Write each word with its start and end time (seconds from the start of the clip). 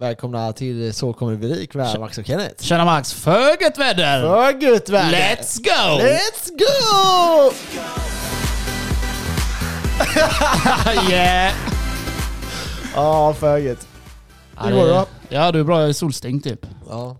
Välkomna 0.00 0.52
till 0.52 0.94
Så 0.94 1.12
kommer 1.12 1.32
det 1.32 1.38
bli 1.38 1.48
rik 1.48 1.74
med 1.74 2.00
Max 2.00 2.18
och 2.18 2.24
Kenneth. 2.26 2.64
Tjena 2.64 2.84
Max, 2.84 3.12
för 3.12 3.62
gött 3.62 3.78
väder! 3.78 4.22
För 4.22 4.62
gött 4.62 4.88
väder! 4.88 5.18
Let's 5.18 5.58
go! 5.58 6.02
Let's 6.02 6.50
go! 6.58 7.52
yeah! 11.10 11.52
Ja, 12.94 13.34
för 13.34 13.58
gött. 13.58 13.88
Ja, 14.56 14.62
Hur 14.62 14.74
går 14.74 14.86
det 14.86 14.92
då? 14.92 15.06
Ja, 15.28 15.52
du 15.52 15.60
är 15.60 15.64
bra. 15.64 15.80
Jag 15.80 15.88
är 15.88 15.92
solstängt 15.92 16.44
typ. 16.44 16.66
Ja. 16.88 17.16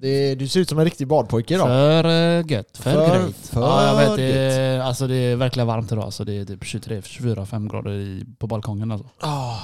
Det, 0.00 0.34
du 0.34 0.48
ser 0.48 0.60
ut 0.60 0.68
som 0.68 0.78
en 0.78 0.84
riktig 0.84 1.06
badpojke 1.06 1.54
idag. 1.54 1.66
För 1.66 2.50
gött. 2.52 2.76
För, 2.78 2.92
För- 2.92 3.18
grejt. 3.18 3.36
för 3.48 3.60
ja, 3.60 3.86
jag 3.86 3.96
vet. 4.08 4.16
Det 4.16 4.38
är, 4.38 4.80
alltså, 4.80 5.06
det 5.06 5.14
är 5.14 5.36
verkligen 5.36 5.66
varmt 5.66 5.92
idag. 5.92 6.12
Så 6.12 6.24
det 6.24 6.38
är 6.38 6.44
typ 6.44 6.64
23, 6.64 7.02
24, 7.04 7.46
5 7.46 7.68
grader 7.68 7.90
i, 7.92 8.24
på 8.38 8.46
balkongen. 8.46 8.92
Alltså. 8.92 9.08
Ah, 9.20 9.56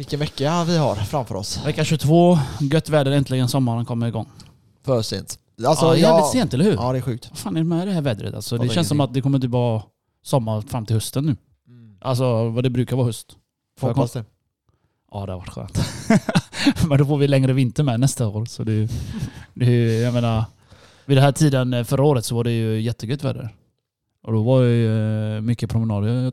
vilken 0.00 0.20
vecka 0.20 0.64
vi 0.64 0.76
har 0.76 0.94
framför 0.94 1.34
oss. 1.34 1.66
Vecka 1.66 1.84
22, 1.84 2.38
gött 2.60 2.88
väder. 2.88 3.10
Äntligen 3.10 3.48
sommaren 3.48 3.84
kommer 3.84 4.06
igång. 4.06 4.28
För 4.84 5.02
sent. 5.02 5.38
Alltså, 5.66 5.86
ja, 5.86 5.96
jävligt 5.96 6.24
ja, 6.24 6.30
sent, 6.32 6.54
eller 6.54 6.64
hur? 6.64 6.72
Ja, 6.72 6.92
det 6.92 6.98
är 6.98 7.02
sjukt. 7.02 7.28
Vad 7.30 7.38
fan 7.38 7.56
är 7.56 7.60
det 7.60 7.66
med 7.66 7.88
det 7.88 7.92
här 7.92 8.00
vädret? 8.00 8.34
Alltså, 8.34 8.58
det 8.58 8.68
känns 8.68 8.88
som 8.88 9.00
att 9.00 9.14
det 9.14 9.20
kommer 9.20 9.38
typ 9.38 9.50
vara 9.50 9.82
sommar 10.22 10.60
fram 10.60 10.86
till 10.86 10.96
hösten 10.96 11.26
nu. 11.26 11.36
Alltså 12.00 12.48
vad 12.48 12.64
det 12.64 12.70
brukar 12.70 12.96
vara 12.96 13.06
höst. 13.06 13.36
Hoppas 13.80 14.12
det. 14.12 14.24
Ja, 15.12 15.26
det 15.26 15.32
har 15.32 15.38
varit 15.38 15.48
skönt. 15.48 15.78
Men 16.88 16.98
då 16.98 17.04
får 17.04 17.18
vi 17.18 17.28
längre 17.28 17.52
vinter 17.52 17.82
med 17.82 18.00
nästa 18.00 18.28
år. 18.28 18.44
Så 18.44 18.64
det, 18.64 18.88
det, 19.54 20.00
jag 20.00 20.14
menar, 20.14 20.44
vid 21.06 21.16
den 21.16 21.24
här 21.24 21.32
tiden 21.32 21.84
förra 21.84 22.04
året 22.04 22.24
så 22.24 22.34
var 22.34 22.44
det 22.44 22.52
ju 22.52 22.80
jättegött 22.80 23.24
väder. 23.24 23.54
Och 24.22 24.32
då 24.32 24.42
var 24.42 24.62
det 24.62 24.68
ju 24.68 25.36
eh, 25.36 25.40
mycket 25.40 25.70
promenader 25.70 26.32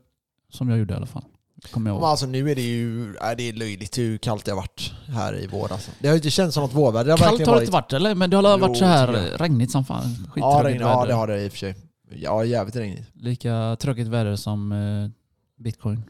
som 0.52 0.70
jag 0.70 0.80
gjorde 0.80 0.94
i 0.94 0.97
alla 0.97 1.05
fall. 1.05 1.23
Kommer 1.71 1.89
jag 1.89 1.95
Men 1.95 2.02
ihåg. 2.02 2.09
alltså 2.09 2.26
nu 2.26 2.52
är 2.52 2.55
det 2.55 2.62
ju 2.62 3.16
äh, 3.16 3.31
det 3.38 3.44
är 3.49 3.53
löjligt 3.53 3.98
hur 3.98 4.17
kallt 4.17 4.45
det 4.45 4.52
har 4.52 4.55
varit 4.55 4.91
här 5.08 5.35
i 5.39 5.48
vår. 5.48 5.71
Alltså. 5.71 5.91
Det 5.99 6.08
har 6.08 6.13
ju 6.16 6.17
inte 6.17 6.30
känts 6.31 6.53
som 6.55 6.63
att 6.63 6.73
vårväder 6.73 7.12
har 7.12 7.17
Kallt 7.17 7.31
verkligen 7.31 7.49
har 7.49 7.55
det 7.55 7.59
varit... 7.59 7.63
inte 7.67 7.73
varit 7.73 7.94
eller? 7.94 8.16
Men 8.16 8.30
det 8.30 8.38
har 8.38 8.52
Jo, 8.52 8.58
varit 8.58 8.77
så 8.77 8.85
här 8.85 9.08
tycker 9.08 9.38
regnigt 9.38 9.72
som 9.72 9.86
fan. 9.86 10.03
Ja, 10.19 10.31
Skittråkigt 10.31 10.66
regn, 10.66 10.81
ja, 10.81 10.95
väder. 11.00 11.08
det 11.08 11.14
har 11.14 11.27
det 11.27 11.44
i 11.44 11.47
och 11.47 11.52
för 11.52 11.59
sig. 11.59 11.75
Ja, 12.16 12.44
jävligt 12.45 12.75
regnigt. 12.75 13.08
Lika 13.14 13.77
tråkigt 13.80 14.08
väder 14.08 14.36
som 14.36 14.72
eh, 14.72 15.09
bitcoin. 15.64 16.03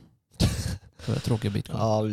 För 0.98 1.16
tråkig 1.20 1.52
bitcoin. 1.52 1.80
Ja, 1.80 2.02
vi... 2.02 2.12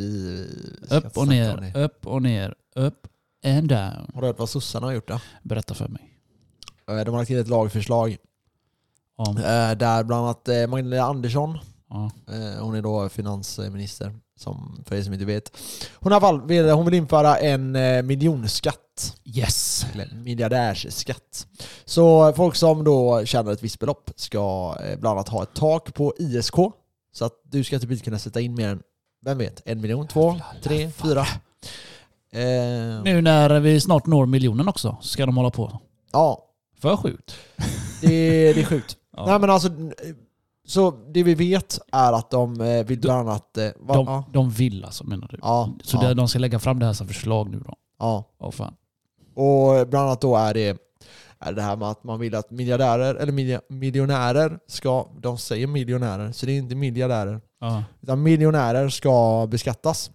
vi 0.81 0.87
ska 0.87 0.97
inte 0.97 1.07
upp 1.09 1.17
och 1.17 1.25
snacka 1.25 1.55
om 1.55 1.61
ner, 1.61 1.71
det. 1.75 1.85
upp 1.85 2.07
och 2.07 2.23
ner, 2.23 2.55
upp 2.75 3.07
and 3.45 3.69
down. 3.69 4.11
Har 4.15 4.21
du 4.21 4.27
hört 4.27 4.39
vad 4.39 4.49
sossarna 4.49 4.87
har 4.87 4.93
gjort 4.93 5.09
då? 5.09 5.21
Berätta 5.43 5.75
för 5.75 5.89
mig. 5.89 6.03
Eh, 6.91 6.97
De 7.05 7.11
har 7.11 7.19
lagt 7.19 7.27
till 7.27 7.39
ett 7.39 7.49
lagförslag 7.49 8.17
Om, 9.17 9.37
eh, 9.37 9.43
där 9.73 10.05
bland 10.05 10.25
annat 10.25 10.49
eh, 10.49 10.67
Magdalena 10.67 11.03
Andersson, 11.05 11.59
ja. 11.95 12.11
eh, 12.35 12.63
hon 12.65 12.75
är 12.75 12.83
då 12.83 13.09
finansminister, 13.09 14.13
som 14.37 14.83
för 14.87 14.97
er 14.97 15.03
som 15.03 15.13
inte 15.13 15.25
vet. 15.25 15.57
Hon, 15.95 16.13
har 16.13 16.47
vill, 16.47 16.71
hon 16.71 16.85
vill 16.85 16.95
införa 16.95 17.37
en 17.37 17.77
eh, 17.77 18.03
miljonskatt, 18.03 19.17
Yes! 19.25 19.87
eller 19.95 20.15
miljardärsskatt. 20.15 21.47
Så 21.85 22.33
folk 22.33 22.55
som 22.57 22.85
då 22.85 23.25
tjänar 23.25 23.53
ett 23.53 23.63
visst 23.63 23.79
belopp 23.81 24.11
ska 24.17 24.77
eh, 24.85 24.99
bland 24.99 25.19
annat 25.19 25.29
ha 25.29 25.43
ett 25.43 25.55
tak 25.55 25.95
på 25.95 26.15
ISK, 26.19 26.55
så 27.13 27.25
att 27.25 27.33
du 27.45 27.65
ska 27.65 27.79
typ 27.79 27.91
inte 27.91 28.05
kunna 28.05 28.19
sätta 28.19 28.41
in 28.41 28.55
mer 28.55 28.69
än, 28.69 28.83
vem 29.25 29.39
vet, 29.39 29.63
en 29.65 29.81
miljon, 29.81 30.09
två, 30.09 30.37
tre, 30.63 30.91
fyra. 30.91 31.27
Nu 33.05 33.21
när 33.23 33.61
vi 33.61 33.81
snart 33.81 34.07
når 34.07 34.27
miljonen 34.27 34.69
också 34.69 34.97
ska 35.03 35.27
de 35.27 35.37
hålla 35.37 35.51
på. 35.51 35.81
ja, 36.13 36.45
För 36.81 36.97
sjukt. 36.97 37.35
det, 38.01 38.53
det 38.53 38.61
är 38.61 38.65
sjukt. 38.65 38.97
Ja. 39.17 39.27
Nej 39.27 39.39
men 39.39 39.51
alltså, 39.51 39.69
så 40.67 40.91
det 40.91 41.23
vi 41.23 41.35
vet 41.35 41.79
är 41.93 42.13
att 42.13 42.31
de 42.31 42.61
eh, 42.61 42.85
vill 42.87 43.01
bland 43.01 43.29
annat... 43.29 43.59
eh, 43.59 43.69
Va? 43.81 43.95
de, 43.95 44.07
ja. 44.07 44.25
de 44.33 44.51
vill 44.51 44.85
alltså 44.85 45.05
menar 45.05 45.29
du? 45.29 45.39
Ja, 45.43 45.75
Så 45.83 45.99
ja, 46.03 46.15
de 46.15 46.29
ska 46.29 46.39
lägga 46.39 46.59
fram 46.59 46.79
det 46.79 46.87
här 46.87 46.93
som 46.93 47.09
förslag 47.09 47.51
nu 47.51 47.59
då? 47.59 47.75
ja. 47.99 48.25
Åh 48.39 48.51
fan. 48.51 48.75
Och 49.35 49.89
bland 49.89 50.07
annat 50.09 50.21
då 50.21 50.37
är 50.37 50.55
det, 50.55 50.79
är 51.39 51.53
det 51.53 51.63
här 51.63 51.77
med 51.77 51.89
att 51.89 52.05
man 52.05 52.21
vill 52.21 52.35
att 52.35 52.51
miljardärer, 52.51 53.15
eller 53.15 53.33
miljonärer 53.73 54.59
ska, 54.67 55.09
de 55.21 55.39
säger 55.39 55.67
miljonärer, 55.67 56.33
så 56.33 56.47
det 56.47 56.53
är 56.53 56.57
inte 56.59 56.75
miljardärer, 56.75 57.41
Ja. 57.61 57.85
utan 58.01 58.23
miljonärer 58.23 58.89
ska 58.89 59.47
beskattas. 59.51 60.11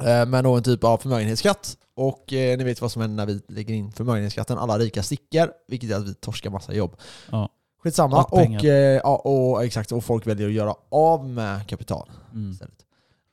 Eh, 0.00 0.26
med 0.26 0.44
någon 0.44 0.62
typ 0.62 0.84
av 0.84 0.98
förmögenhetsskatt. 0.98 1.76
Och 1.96 2.32
eh, 2.32 2.58
ni 2.58 2.64
vet 2.64 2.80
vad 2.80 2.92
som 2.92 3.02
händer 3.02 3.26
när 3.26 3.32
vi 3.34 3.40
lägger 3.54 3.74
in 3.74 3.92
förmögenhetsskatten. 3.92 4.58
Alla 4.58 4.78
rika 4.78 5.02
sticker, 5.02 5.50
vilket 5.68 5.90
är 5.90 5.94
att 5.96 6.08
vi 6.08 6.14
torskar 6.14 6.50
massa 6.50 6.74
jobb. 6.74 6.96
Ja. 7.30 7.48
Skitsamma. 7.82 8.24
Och 8.24 8.64
eh, 8.64 9.00
ja, 9.04 9.16
och, 9.16 9.64
exakt, 9.64 9.92
och 9.92 10.04
folk 10.04 10.26
väljer 10.26 10.46
att 10.48 10.52
göra 10.54 10.74
av 10.90 11.28
med 11.28 11.66
kapital. 11.68 12.10
Mm. 12.34 12.56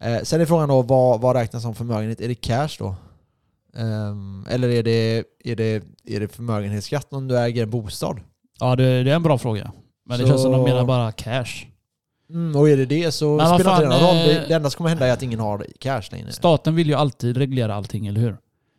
Eh, 0.04 0.24
sen 0.24 0.42
är 0.42 0.46
frågan 0.46 0.70
då, 0.70 0.82
vad, 0.82 1.22
vad 1.22 1.36
räknas 1.36 1.64
som 1.64 1.76
förmögenhet? 1.76 2.22
Är 2.22 2.28
det 2.28 2.36
cash 2.36 2.70
då? 2.80 2.96
Ehm, 3.78 4.46
eller 4.50 4.70
är 4.70 4.84
det, 4.84 5.24
är, 5.44 5.56
det, 5.56 5.84
är 6.06 6.20
det 6.20 6.28
förmögenhetsskatt 6.28 7.14
om 7.14 7.28
du 7.28 7.40
äger 7.40 7.64
en 7.64 7.70
bostad? 7.70 8.20
ja 8.60 8.76
det, 8.76 9.04
det 9.04 9.12
är 9.12 9.16
en 9.16 9.24
bra 9.24 9.38
fråga. 9.38 9.72
Men 10.06 10.20
det 10.20 10.26
Så- 10.26 10.30
känns 10.30 10.42
som 10.42 10.52
de 10.52 10.64
menar 10.64 10.86
bara 10.86 11.12
cash. 11.12 11.66
Mm, 12.30 12.56
och 12.56 12.70
är 12.70 12.78
det 12.78 12.86
det 12.86 13.12
så 13.12 13.38
Men 13.38 13.46
spelar 13.46 13.56
inte 13.56 13.86
det 13.86 13.90
fan, 13.90 14.02
någon 14.02 14.16
roll. 14.18 14.28
Det, 14.28 14.38
eh, 14.42 14.48
det 14.48 14.54
enda 14.54 14.70
som 14.70 14.78
kommer 14.78 14.90
hända 14.90 15.08
är 15.08 15.14
att 15.14 15.24
ingen 15.24 15.40
har 15.40 15.66
cash 15.80 16.04
längre. 16.12 16.32
Staten 16.32 16.76
vill 16.76 16.88
ju 16.88 16.94
alltid 16.94 17.38
reglera 17.38 17.76
allting, 17.76 18.08
eller 18.08 18.22
hur? 18.22 18.38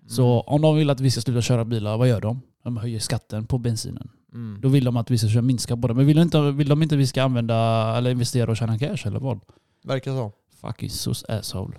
Så 0.09 0.41
om 0.41 0.62
de 0.62 0.76
vill 0.76 0.91
att 0.91 1.00
vi 1.00 1.10
ska 1.10 1.20
sluta 1.20 1.42
köra 1.42 1.64
bilar, 1.64 1.97
vad 1.97 2.09
gör 2.09 2.20
de? 2.20 2.41
De 2.62 2.76
höjer 2.76 2.98
skatten 2.98 3.47
på 3.47 3.59
bensinen. 3.59 4.10
Mm. 4.32 4.60
Då 4.60 4.69
vill 4.69 4.84
de 4.84 4.97
att 4.97 5.10
vi 5.10 5.19
ska 5.19 5.43
minska 5.43 5.76
på 5.76 5.88
det. 5.88 5.94
Men 5.94 6.06
vill 6.06 6.16
de 6.16 6.22
inte, 6.22 6.50
vill 6.50 6.69
de 6.69 6.82
inte 6.82 6.94
att 6.94 7.00
vi 7.00 7.06
ska 7.06 7.22
använda 7.22 7.56
eller 7.97 8.10
investera 8.10 8.50
och 8.50 8.56
tjäna 8.56 8.78
cash 8.78 9.06
eller 9.06 9.19
vad? 9.21 9.41
Verkar 9.84 10.12
så. 10.12 10.32
Fucking 10.60 10.91
sus 10.91 11.25
asshole. 11.25 11.75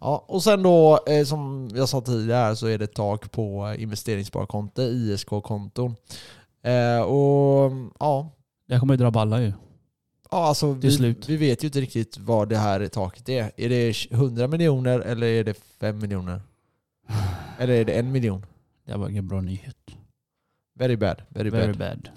Ja, 0.00 0.24
och 0.28 0.42
sen 0.42 0.62
då, 0.62 1.00
eh, 1.06 1.24
som 1.24 1.70
jag 1.74 1.88
sa 1.88 2.00
tidigare, 2.00 2.56
så 2.56 2.66
är 2.66 2.78
det 2.78 2.84
ett 2.84 2.94
tak 2.94 3.30
på 3.30 3.66
eh, 3.66 3.82
investeringssparkonto, 3.82 4.82
ISK-konton. 4.82 5.94
Eh, 6.62 7.00
och 7.00 7.72
ja, 8.00 8.30
Det 8.68 8.78
kommer 8.78 8.94
ju 8.94 8.98
drabba 8.98 9.20
alla 9.20 9.40
ju. 9.40 9.52
Ja, 10.30 10.46
alltså 10.46 10.72
vi, 10.72 10.90
slut. 10.92 11.28
vi 11.28 11.36
vet 11.36 11.64
ju 11.64 11.66
inte 11.66 11.80
riktigt 11.80 12.18
vad 12.18 12.48
det 12.48 12.56
här 12.56 12.88
taket 12.88 13.28
är. 13.28 13.50
Är 13.56 13.68
det 13.68 13.94
100 14.10 14.48
miljoner 14.48 15.00
eller 15.00 15.26
är 15.26 15.44
det 15.44 15.54
5 15.80 15.98
miljoner? 15.98 16.40
Eller 17.58 17.74
är 17.74 17.84
det 17.84 17.92
en 17.92 18.12
miljon? 18.12 18.46
Det 18.86 18.96
var 18.96 19.08
ingen 19.08 19.28
bra 19.28 19.40
nyhet. 19.40 19.76
Very 20.78 20.96
bad. 20.96 21.22
Very, 21.28 21.50
Very 21.50 21.66
bad. 21.66 21.78
bad. 21.78 22.08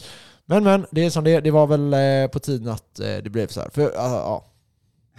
Men 0.46 0.64
men, 0.64 0.86
det 0.92 1.06
är 1.06 1.09
som 1.09 1.24
det. 1.24 1.40
Det 1.40 1.52
var 1.52 1.68
väl 1.68 1.94
eh, 1.94 2.28
på 2.31 2.40
tiden 2.40 2.68
att 2.74 3.00
eh, 3.00 3.06
det 3.18 3.30
blev 3.30 3.47
så 3.47 3.62
här. 3.62 3.70
För, 3.70 3.81
ja, 3.81 3.92
ja. 3.96 4.46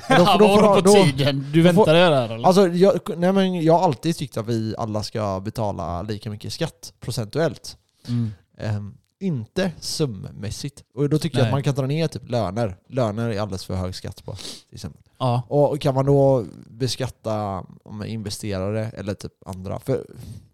Men 0.08 0.18
då- 0.18 0.24
då 0.38 0.48
får- 0.48 0.62
var 0.62 0.74
på 0.74 0.80
då- 0.80 0.92
tiden? 1.04 1.46
Du 1.52 1.62
då 1.62 1.64
väntade 1.72 1.98
det 1.98 2.04
där 2.10 2.34
eller? 2.34 2.46
Alltså, 2.46 2.68
jag, 2.68 3.00
nej, 3.16 3.32
men 3.32 3.62
jag 3.62 3.72
har 3.72 3.84
alltid 3.84 4.16
tyckt 4.16 4.36
att 4.36 4.46
vi 4.46 4.74
alla 4.78 5.02
ska 5.02 5.40
betala 5.40 6.02
lika 6.02 6.30
mycket 6.30 6.52
skatt 6.52 6.92
procentuellt. 7.00 7.76
Mm. 8.08 8.30
Ehm, 8.58 8.94
inte 9.20 9.72
summässigt. 9.80 10.82
Och 10.94 11.08
då 11.08 11.18
tycker 11.18 11.38
jag 11.38 11.42
Nej. 11.42 11.48
att 11.48 11.54
man 11.54 11.62
kan 11.62 11.74
dra 11.74 11.86
ner 11.86 12.08
typ 12.08 12.30
löner. 12.30 12.76
Löner 12.88 13.30
är 13.30 13.40
alldeles 13.40 13.64
för 13.64 13.74
hög 13.74 13.94
skatt 13.94 14.24
på. 14.24 14.32
Till 14.68 14.74
exempel. 14.74 15.02
Ja. 15.20 15.42
Och 15.48 15.80
kan 15.80 15.94
man 15.94 16.06
då 16.06 16.44
beskatta 16.66 17.64
om 17.84 18.04
investerare 18.06 18.86
eller 18.90 19.14
typ 19.14 19.32
andra? 19.46 19.78
För 19.80 20.06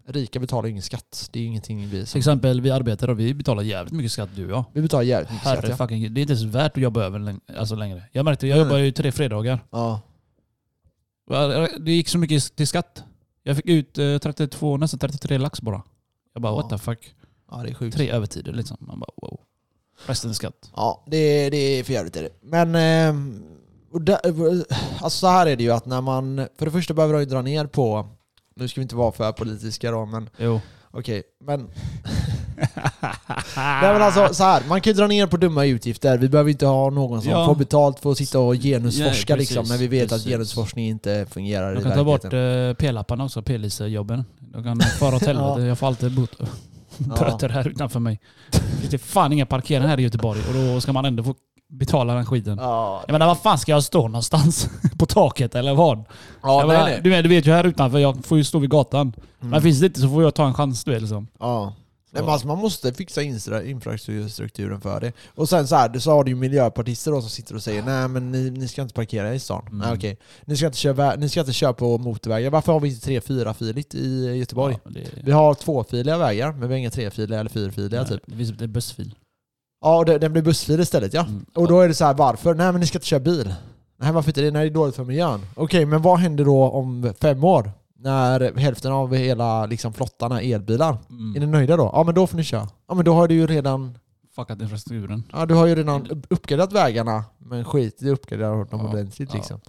rika 0.05 0.39
betalar 0.39 0.63
ju 0.65 0.71
ingen 0.71 0.83
skatt. 0.83 1.29
Det 1.31 1.39
är 1.39 1.41
ju 1.43 1.47
ingenting 1.47 1.83
vi... 1.89 1.89
Till 1.89 2.07
Som, 2.07 2.19
exempel 2.19 2.61
vi 2.61 2.71
arbetar 2.71 3.07
och 3.07 3.19
vi 3.19 3.33
betalar 3.33 3.63
jävligt 3.63 3.93
mycket 3.93 4.11
skatt 4.11 4.29
du 4.35 4.45
och 4.45 4.51
jag. 4.51 4.63
vi 4.73 4.81
betalar 4.81 5.03
jävligt 5.03 5.31
mycket 5.31 5.45
Herre 5.47 5.57
skatt 5.57 5.69
ja. 5.69 5.77
fucking, 5.77 6.13
det 6.13 6.19
är 6.19 6.21
inte 6.21 6.33
ens 6.33 6.55
värt 6.55 6.71
att 6.77 6.83
jobba 6.83 7.03
över 7.03 7.19
läng- 7.19 7.57
alltså 7.57 7.75
längre. 7.75 8.03
Jag 8.11 8.25
märkte, 8.25 8.47
jag 8.47 8.55
Nej, 8.55 8.63
jobbar 8.65 8.77
ju 8.77 8.91
tre 8.91 9.11
fredagar. 9.11 9.59
ja. 9.71 10.01
Det 11.79 11.91
gick 11.91 12.09
så 12.09 12.17
mycket 12.17 12.55
till 12.55 12.67
skatt. 12.67 13.03
Jag 13.43 13.55
fick 13.55 13.65
ut 13.65 13.97
eh, 13.97 14.17
32, 14.17 14.77
nästan 14.77 14.99
33 14.99 15.37
lax 15.37 15.61
bara. 15.61 15.83
Jag 16.33 16.41
bara 16.41 16.51
Ja. 16.53 16.55
what 16.55 16.69
the 16.69 16.77
fuck. 16.77 17.15
Ja, 17.51 17.57
det 17.63 17.69
är 17.69 17.73
sjukt. 17.73 17.97
Tre 17.97 18.09
övertider 18.11 18.53
liksom. 18.53 18.77
Man 18.79 18.99
bara 18.99 19.11
wow. 19.21 19.39
Resten 20.05 20.29
är 20.29 20.33
skatt. 20.33 20.71
Ja, 20.75 21.03
det, 21.07 21.49
det 21.49 21.57
är 21.57 21.83
för 21.83 21.93
jävligt 21.93 22.15
är 22.15 22.23
det. 22.23 22.29
Men... 22.41 22.75
ehm, 22.75 23.43
och 23.91 24.01
där, 24.01 24.19
alltså 25.03 25.09
så 25.19 25.27
här 25.27 25.45
är 25.47 25.55
det 25.55 25.63
ju 25.63 25.71
att 25.71 25.85
när 25.85 26.01
man... 26.01 26.47
För 26.57 26.65
det 26.65 26.71
första 26.71 26.93
behöver 26.93 27.13
de 27.13 27.19
ju 27.19 27.25
dra 27.25 27.41
ner 27.41 27.65
på... 27.65 28.07
Nu 28.55 28.67
ska 28.67 28.81
vi 28.81 28.83
inte 28.83 28.95
vara 28.95 29.11
för 29.11 29.31
politiska 29.31 29.91
då, 29.91 30.05
men 30.05 30.29
Jo. 30.37 30.61
okej. 30.91 31.23
men... 31.43 31.59
Nej 33.55 33.93
men 33.93 34.01
alltså 34.01 34.33
så 34.33 34.43
här, 34.43 34.63
man 34.69 34.81
kan 34.81 34.93
ju 34.93 34.97
dra 34.97 35.07
ner 35.07 35.27
på 35.27 35.37
dumma 35.37 35.65
utgifter. 35.65 36.17
Vi 36.17 36.29
behöver 36.29 36.51
inte 36.51 36.65
ha 36.65 36.89
någon 36.89 37.21
som 37.21 37.31
Ja. 37.31 37.45
får 37.45 37.55
betalt 37.55 37.99
för 37.99 38.11
att 38.11 38.17
sitta 38.17 38.39
och 38.39 38.55
genusforska 38.55 39.33
Ja, 39.33 39.37
liksom, 39.37 39.65
när 39.67 39.77
vi 39.77 39.87
vet 39.87 40.03
att 40.03 40.09
precis. 40.09 40.27
genusforskning 40.27 40.87
inte 40.87 41.25
fungerar 41.29 41.75
De 41.75 41.83
kan 41.83 41.91
ta 41.93 42.03
bort 42.03 42.23
eh, 42.25 42.73
p-lapparna 42.77 43.23
också, 43.23 43.41
p-lise-jobben. 43.41 44.25
De 44.39 44.63
kan 44.63 44.79
fara 44.79 45.15
åt 45.15 45.25
helvete. 45.25 45.61
Jag 45.67 45.79
får 45.79 45.87
alltid 45.87 46.11
bot- 46.15 46.39
böter 46.97 47.49
här 47.49 47.67
utanför 47.67 47.99
mig. 47.99 48.19
Det 48.81 48.87
finns 48.87 49.01
fan 49.03 49.33
inga 49.33 49.45
parkeringar 49.45 49.87
här 49.89 49.99
i 49.99 50.03
Göteborg 50.03 50.39
och 50.47 50.53
då 50.53 50.81
ska 50.81 50.93
man 50.93 51.05
ändå 51.05 51.23
få 51.23 51.35
betala 51.69 52.13
den 52.13 52.25
skiten. 52.25 52.57
Ja, 52.61 53.03
Jag 53.07 53.13
menar 53.13 53.27
vad 53.27 53.39
fan 53.39 53.59
ska 53.59 53.71
jag 53.71 53.83
stå 53.83 54.07
någonstans? 54.07 54.69
På 54.97 55.05
taket 55.05 55.55
eller 55.55 55.73
vad? 55.73 56.03
ja, 56.43 56.59
jag 56.59 56.67
menar. 56.67 57.01
Du, 57.01 57.09
vet, 57.09 57.23
du 57.23 57.29
vet 57.29 57.45
ju 57.45 57.51
här 57.51 57.63
utanför, 57.63 57.99
jag 57.99 58.25
får 58.25 58.37
ju 58.37 58.43
stå 58.43 58.59
vid 58.59 58.69
gatan. 58.69 59.13
Mm. 59.39 59.51
Men 59.51 59.61
finns 59.61 59.79
det 59.79 59.85
inte 59.85 59.99
så 59.99 60.09
får 60.09 60.23
jag 60.23 60.35
ta 60.35 60.47
en 60.47 60.53
chans 60.53 60.83
du 60.83 60.91
vet 60.91 61.01
liksom. 61.01 61.27
Ja. 61.39 61.73
Nej, 62.11 62.23
men 62.23 62.33
alltså 62.33 62.47
man 62.47 62.57
måste 62.57 62.93
fixa 62.93 63.21
infrastrukturen 63.21 64.81
för 64.81 64.99
det. 64.99 65.13
Och 65.35 65.49
sen 65.49 65.67
så, 65.67 65.75
här, 65.75 65.99
så 65.99 66.11
har 66.11 66.23
du 66.23 66.31
ju 66.31 66.35
miljöpartister 66.35 67.11
då 67.11 67.21
som 67.21 67.29
sitter 67.29 67.55
och 67.55 67.63
säger 67.63 67.83
nej 67.83 68.07
men 68.07 68.31
ni, 68.31 68.49
ni 68.51 68.67
ska 68.67 68.81
inte 68.81 68.93
parkera 68.93 69.33
i 69.33 69.39
stan. 69.39 69.61
Mm. 69.67 69.77
Nej, 69.77 69.93
okej. 69.93 70.17
ni, 70.45 70.57
ska 70.57 70.65
inte 70.65 70.77
köra, 70.77 71.15
ni 71.15 71.29
ska 71.29 71.39
inte 71.39 71.53
köra 71.53 71.73
på 71.73 71.97
motorvägar. 71.97 72.49
Varför 72.49 72.73
har 72.73 72.79
vi 72.79 72.89
inte 72.89 73.05
tre 73.05 73.21
fyrafiligt 73.21 73.95
i 73.95 74.25
Göteborg? 74.25 74.79
Ja, 74.83 74.91
det, 74.91 75.09
Vi 75.23 75.31
har 75.31 75.53
tvåfiliga 75.53 76.17
vägar, 76.17 76.51
men 76.51 76.61
vi 76.61 76.67
har 76.67 76.79
inga 76.79 76.91
trefiliga 76.91 77.39
eller 77.39 77.49
fyrfiliga 77.49 78.01
nej, 78.01 78.09
typ. 78.09 78.21
det 78.25 78.35
finns 78.35 78.61
är 78.61 78.67
bussfil. 78.67 79.15
Ja, 79.81 79.97
och 79.97 80.05
det, 80.05 80.17
den 80.17 80.31
blir 80.33 80.41
bussfil 80.43 80.79
istället 80.79 81.13
ja. 81.13 81.21
Mm. 81.21 81.45
Och 81.55 81.67
då 81.67 81.79
är 81.81 81.87
det 81.87 81.93
så 81.93 82.05
här, 82.05 82.13
varför? 82.13 82.53
Nej 82.55 82.71
men 82.71 82.81
ni 82.81 82.87
ska 82.87 82.97
inte 82.97 83.07
köra 83.07 83.19
bil. 83.19 83.53
Nej 83.99 84.11
varför 84.11 84.29
inte 84.29 84.41
det? 84.41 84.51
Nej 84.51 84.61
det 84.69 84.71
är 84.71 84.73
dåligt 84.73 84.95
för 84.95 85.03
miljön. 85.03 85.41
Okej, 85.55 85.85
men 85.85 86.01
vad 86.01 86.19
händer 86.19 86.45
då 86.45 86.63
om 86.69 87.13
fem 87.21 87.43
år? 87.43 87.71
När 87.99 88.57
hälften 88.57 88.91
av 88.91 89.15
hela 89.15 89.65
liksom, 89.65 89.93
flottan 89.93 90.31
är 90.31 90.53
elbilar. 90.55 90.97
Mm. 91.09 91.35
Är 91.35 91.39
ni 91.39 91.45
nöjda 91.45 91.77
då? 91.77 91.89
Ja 91.93 92.03
men 92.03 92.15
då 92.15 92.27
får 92.27 92.37
ni 92.37 92.43
köra. 92.43 92.67
Ja 92.87 92.93
men 92.95 93.05
då 93.05 93.13
har 93.13 93.27
du 93.27 93.35
ju 93.35 93.47
redan 93.47 93.97
Fuckat 94.35 94.61
infrastrukturen. 94.61 95.23
Ja 95.31 95.45
du 95.45 95.53
har 95.53 95.65
ju 95.65 95.75
redan 95.75 96.07
upp- 96.11 96.25
uppgraderat 96.29 96.71
vägarna, 96.73 97.23
men 97.37 97.65
skit 97.65 98.01
i 98.03 98.09
att 98.09 98.13
uppgradera 98.13 98.49
dem 98.55 98.67
Ja, 98.71 98.89
ordentligt 98.89 99.29
ja. 99.29 99.35
liksom. 99.35 99.59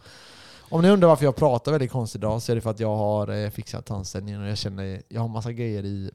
Om 0.71 0.83
ni 0.83 0.91
undrar 0.91 1.09
varför 1.09 1.25
jag 1.25 1.37
pratar 1.37 1.73
väldigt 1.73 1.91
konstigt 1.91 2.19
idag 2.19 2.43
så 2.43 2.53
är 2.53 2.57
det 2.57 2.61
för 2.63 2.71
att 2.71 2.81
jag 2.81 2.97
har 2.97 3.45
eh, 3.45 3.51
fixat 3.51 3.87
tandställningen 3.87 4.43
och 4.43 4.49
jag 4.49 4.59
känner 4.59 5.03
jag 5.09 5.21
har 5.21 5.29
massa 5.29 5.53
grejer 5.53 5.85
i 5.85 6.11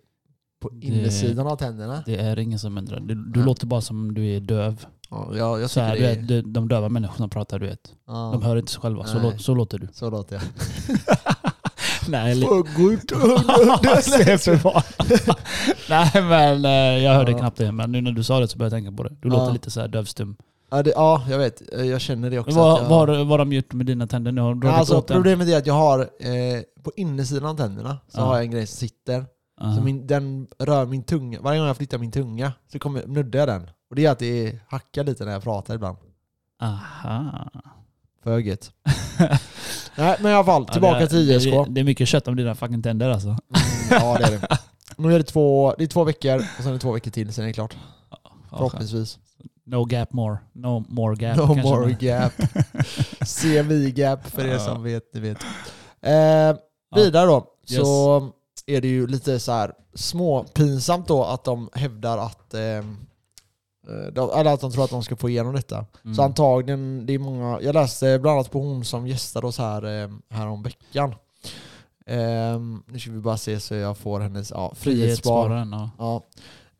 på 0.63 0.69
Det- 0.69 0.87
insidan 0.87 1.47
av 1.47 1.55
tänderna. 1.55 2.03
Det 2.05 2.15
är 2.15 2.39
ingen 2.39 2.59
som 2.59 2.77
ändrar. 2.77 2.99
Du, 2.99 3.15
du 3.15 3.43
låter 3.43 3.67
bara 3.67 3.81
som 3.81 4.13
du 4.13 4.35
är 4.35 4.39
döv. 4.39 4.85
Ja, 5.09 5.31
jag, 5.35 5.61
jag 5.61 5.69
Så 5.69 5.79
här, 5.79 5.95
det 5.95 5.99
du 5.99 6.05
är... 6.05 6.15
vet, 6.41 6.53
de, 6.53 6.67
döva 6.67 6.89
människorna 6.89 7.27
pratar, 7.27 7.59
du 7.59 7.65
vet. 7.67 7.79
ja, 8.07 8.29
De 8.33 8.41
hör 8.43 8.55
inte 8.57 8.71
sig 8.71 8.81
själva. 8.81 9.05
Så, 9.05 9.19
lå, 9.19 9.33
så 9.37 9.53
låter 9.55 9.77
du. 9.77 9.87
Så 9.93 10.09
låter 10.09 10.35
jag. 10.35 10.43
Nej, 12.07 12.31
eller... 12.41 12.45
Nej 15.89 16.11
men 16.23 16.65
eh, 16.65 17.03
jag 17.03 17.13
hörde 17.13 17.31
Ja. 17.31 17.37
knappt 17.37 17.57
det. 17.57 17.71
Men 17.71 17.91
nu 17.91 18.01
när 18.01 18.11
du 18.11 18.23
sa 18.23 18.39
det 18.39 18.47
så 18.47 18.57
började 18.57 18.75
jag 18.75 18.83
tänka 18.83 18.97
på 18.97 19.03
det. 19.09 19.15
Du 19.21 19.29
låter 19.29 19.53
lite 19.53 19.71
så 19.71 19.81
här 19.81 19.87
dövstum. 19.87 20.35
ja, 20.71 20.83
det, 20.83 20.91
ja, 20.95 21.23
jag 21.29 21.37
vet. 21.37 21.61
Jag 21.85 22.01
känner 22.01 22.29
det 22.29 22.39
också. 22.39 22.55
Vad 22.55 22.79
jag... 22.81 22.85
har 22.85 23.07
har 23.25 23.37
de 23.37 23.53
gjort 23.53 23.73
med 23.73 23.85
dina 23.85 24.07
tänder? 24.07 24.31
Nu 24.31 24.41
har 24.41 24.65
alltså, 24.65 25.01
problemet 25.01 25.47
är 25.47 25.57
att 25.57 25.67
jag 25.67 25.73
har, 25.73 25.99
eh, 25.99 26.05
på 26.83 26.91
insidan 26.95 27.49
av 27.49 27.57
tänderna, 27.57 27.97
så 28.07 28.19
Ja. 28.19 28.23
har 28.25 28.35
jag 28.35 28.43
en 28.45 28.51
grej 28.51 28.67
som 28.67 28.77
sitter. 28.77 29.25
Ja. 29.63 29.75
Så 29.75 29.81
min, 29.81 30.07
den 30.07 30.47
rör 30.59 30.85
min 30.85 31.03
tunga. 31.03 31.41
Varje 31.41 31.59
gång 31.59 31.67
jag 31.67 31.77
flyttar 31.77 31.97
min 31.97 32.11
tunga 32.11 32.53
så 32.71 32.79
kommer, 32.79 33.07
nuddar 33.07 33.39
jag 33.39 33.47
den. 33.47 33.69
Och 33.89 33.95
det 33.95 34.05
är 34.05 34.11
att 34.11 34.19
det 34.19 34.59
hackar 34.67 35.03
lite 35.03 35.25
när 35.25 35.31
jag 35.31 35.43
pratar 35.43 35.75
ibland. 35.75 35.97
Aha. 36.61 37.49
För 38.23 38.39
gött. 38.39 38.71
Nej 39.95 40.17
men 40.19 40.31
i 40.31 40.35
alla 40.35 40.43
fall, 40.45 40.63
Ja, 40.67 40.73
tillbaka 40.73 40.97
det, 40.99 41.03
är- 41.05 41.07
till 41.07 41.31
ISK. 41.31 41.45
Det, 41.51 41.65
det 41.69 41.81
är 41.81 41.85
mycket 41.85 42.07
kött 42.07 42.27
om 42.27 42.35
dina 42.35 42.55
fucking 42.55 42.81
tänder 42.81 43.09
alltså. 43.09 43.27
Mm, 43.27 43.39
ja 43.89 44.17
det 44.19 44.23
är 44.25 44.31
det. 44.31 44.47
Nu 44.97 45.13
är 45.13 45.17
det 45.17 45.23
två, 45.23 45.75
det 45.77 45.83
är 45.83 45.87
två 45.87 46.03
veckor 46.03 46.35
och 46.37 46.63
sen 46.63 46.67
är 46.67 46.73
det 46.73 46.79
två 46.79 46.91
veckor 46.91 47.11
till, 47.11 47.33
sen 47.33 47.43
är 47.43 47.47
det 47.47 47.53
klart. 47.53 47.77
Förhoppningsvis. 48.49 49.19
No 49.65 49.85
gap 49.89 50.13
more. 50.13 50.37
No 50.53 50.85
more 50.89 51.15
gap. 51.15 51.37
no 51.37 51.45
more 51.55 51.79
man- 51.85 51.95
gap. 51.99 52.33
CMI-gap 53.25 54.27
för 54.27 54.45
er 54.45 54.53
Ja. 54.53 54.59
som 54.59 54.83
vet, 54.83 55.03
ni 55.13 55.19
vet. 55.19 55.37
Eh, 56.01 56.57
vidare 56.95 57.25
då, 57.25 57.45
Yes. 57.69 57.79
så 57.79 58.29
är 58.65 58.81
det 58.81 58.87
ju 58.87 59.07
lite 59.07 59.39
så 59.39 59.51
här 59.51 59.73
små 59.93 60.43
pinsamt 60.43 61.07
då 61.07 61.23
att 61.23 61.43
de 61.43 61.69
hävdar 61.73 62.17
att 62.17 62.53
ehm, 62.53 62.97
eh, 63.87 64.13
de, 64.13 64.29
att 64.29 64.61
de 64.61 64.71
tror 64.71 64.83
att 64.83 64.89
de 64.89 65.03
ska 65.03 65.15
få 65.15 65.29
igenom 65.29 65.53
detta. 65.53 65.85
Mm. 66.03 66.15
Så 66.15 66.23
antagligen, 66.23 67.05
det 67.05 67.13
är 67.13 67.19
många, 67.19 67.61
jag 67.61 67.73
läste 67.73 68.19
bland 68.19 68.35
annat 68.37 68.51
på 68.51 68.59
hon 68.59 68.85
som 68.85 69.07
gästade 69.07 69.47
oss 69.47 69.57
här, 69.57 70.03
eh, 70.03 70.09
här 70.29 70.47
om 70.47 70.63
veckan. 70.63 71.15
Ehm, 72.05 72.83
nu 72.87 72.99
ska 72.99 73.11
vi 73.11 73.19
bara 73.19 73.37
se 73.37 73.59
så 73.59 73.75
jag 73.75 73.97
får 73.97 74.19
hennes, 74.19 74.51
ja, 74.51 74.73
frihetsspar. 74.75 75.49
Ja. 75.49 75.89
Ja. 75.97 76.23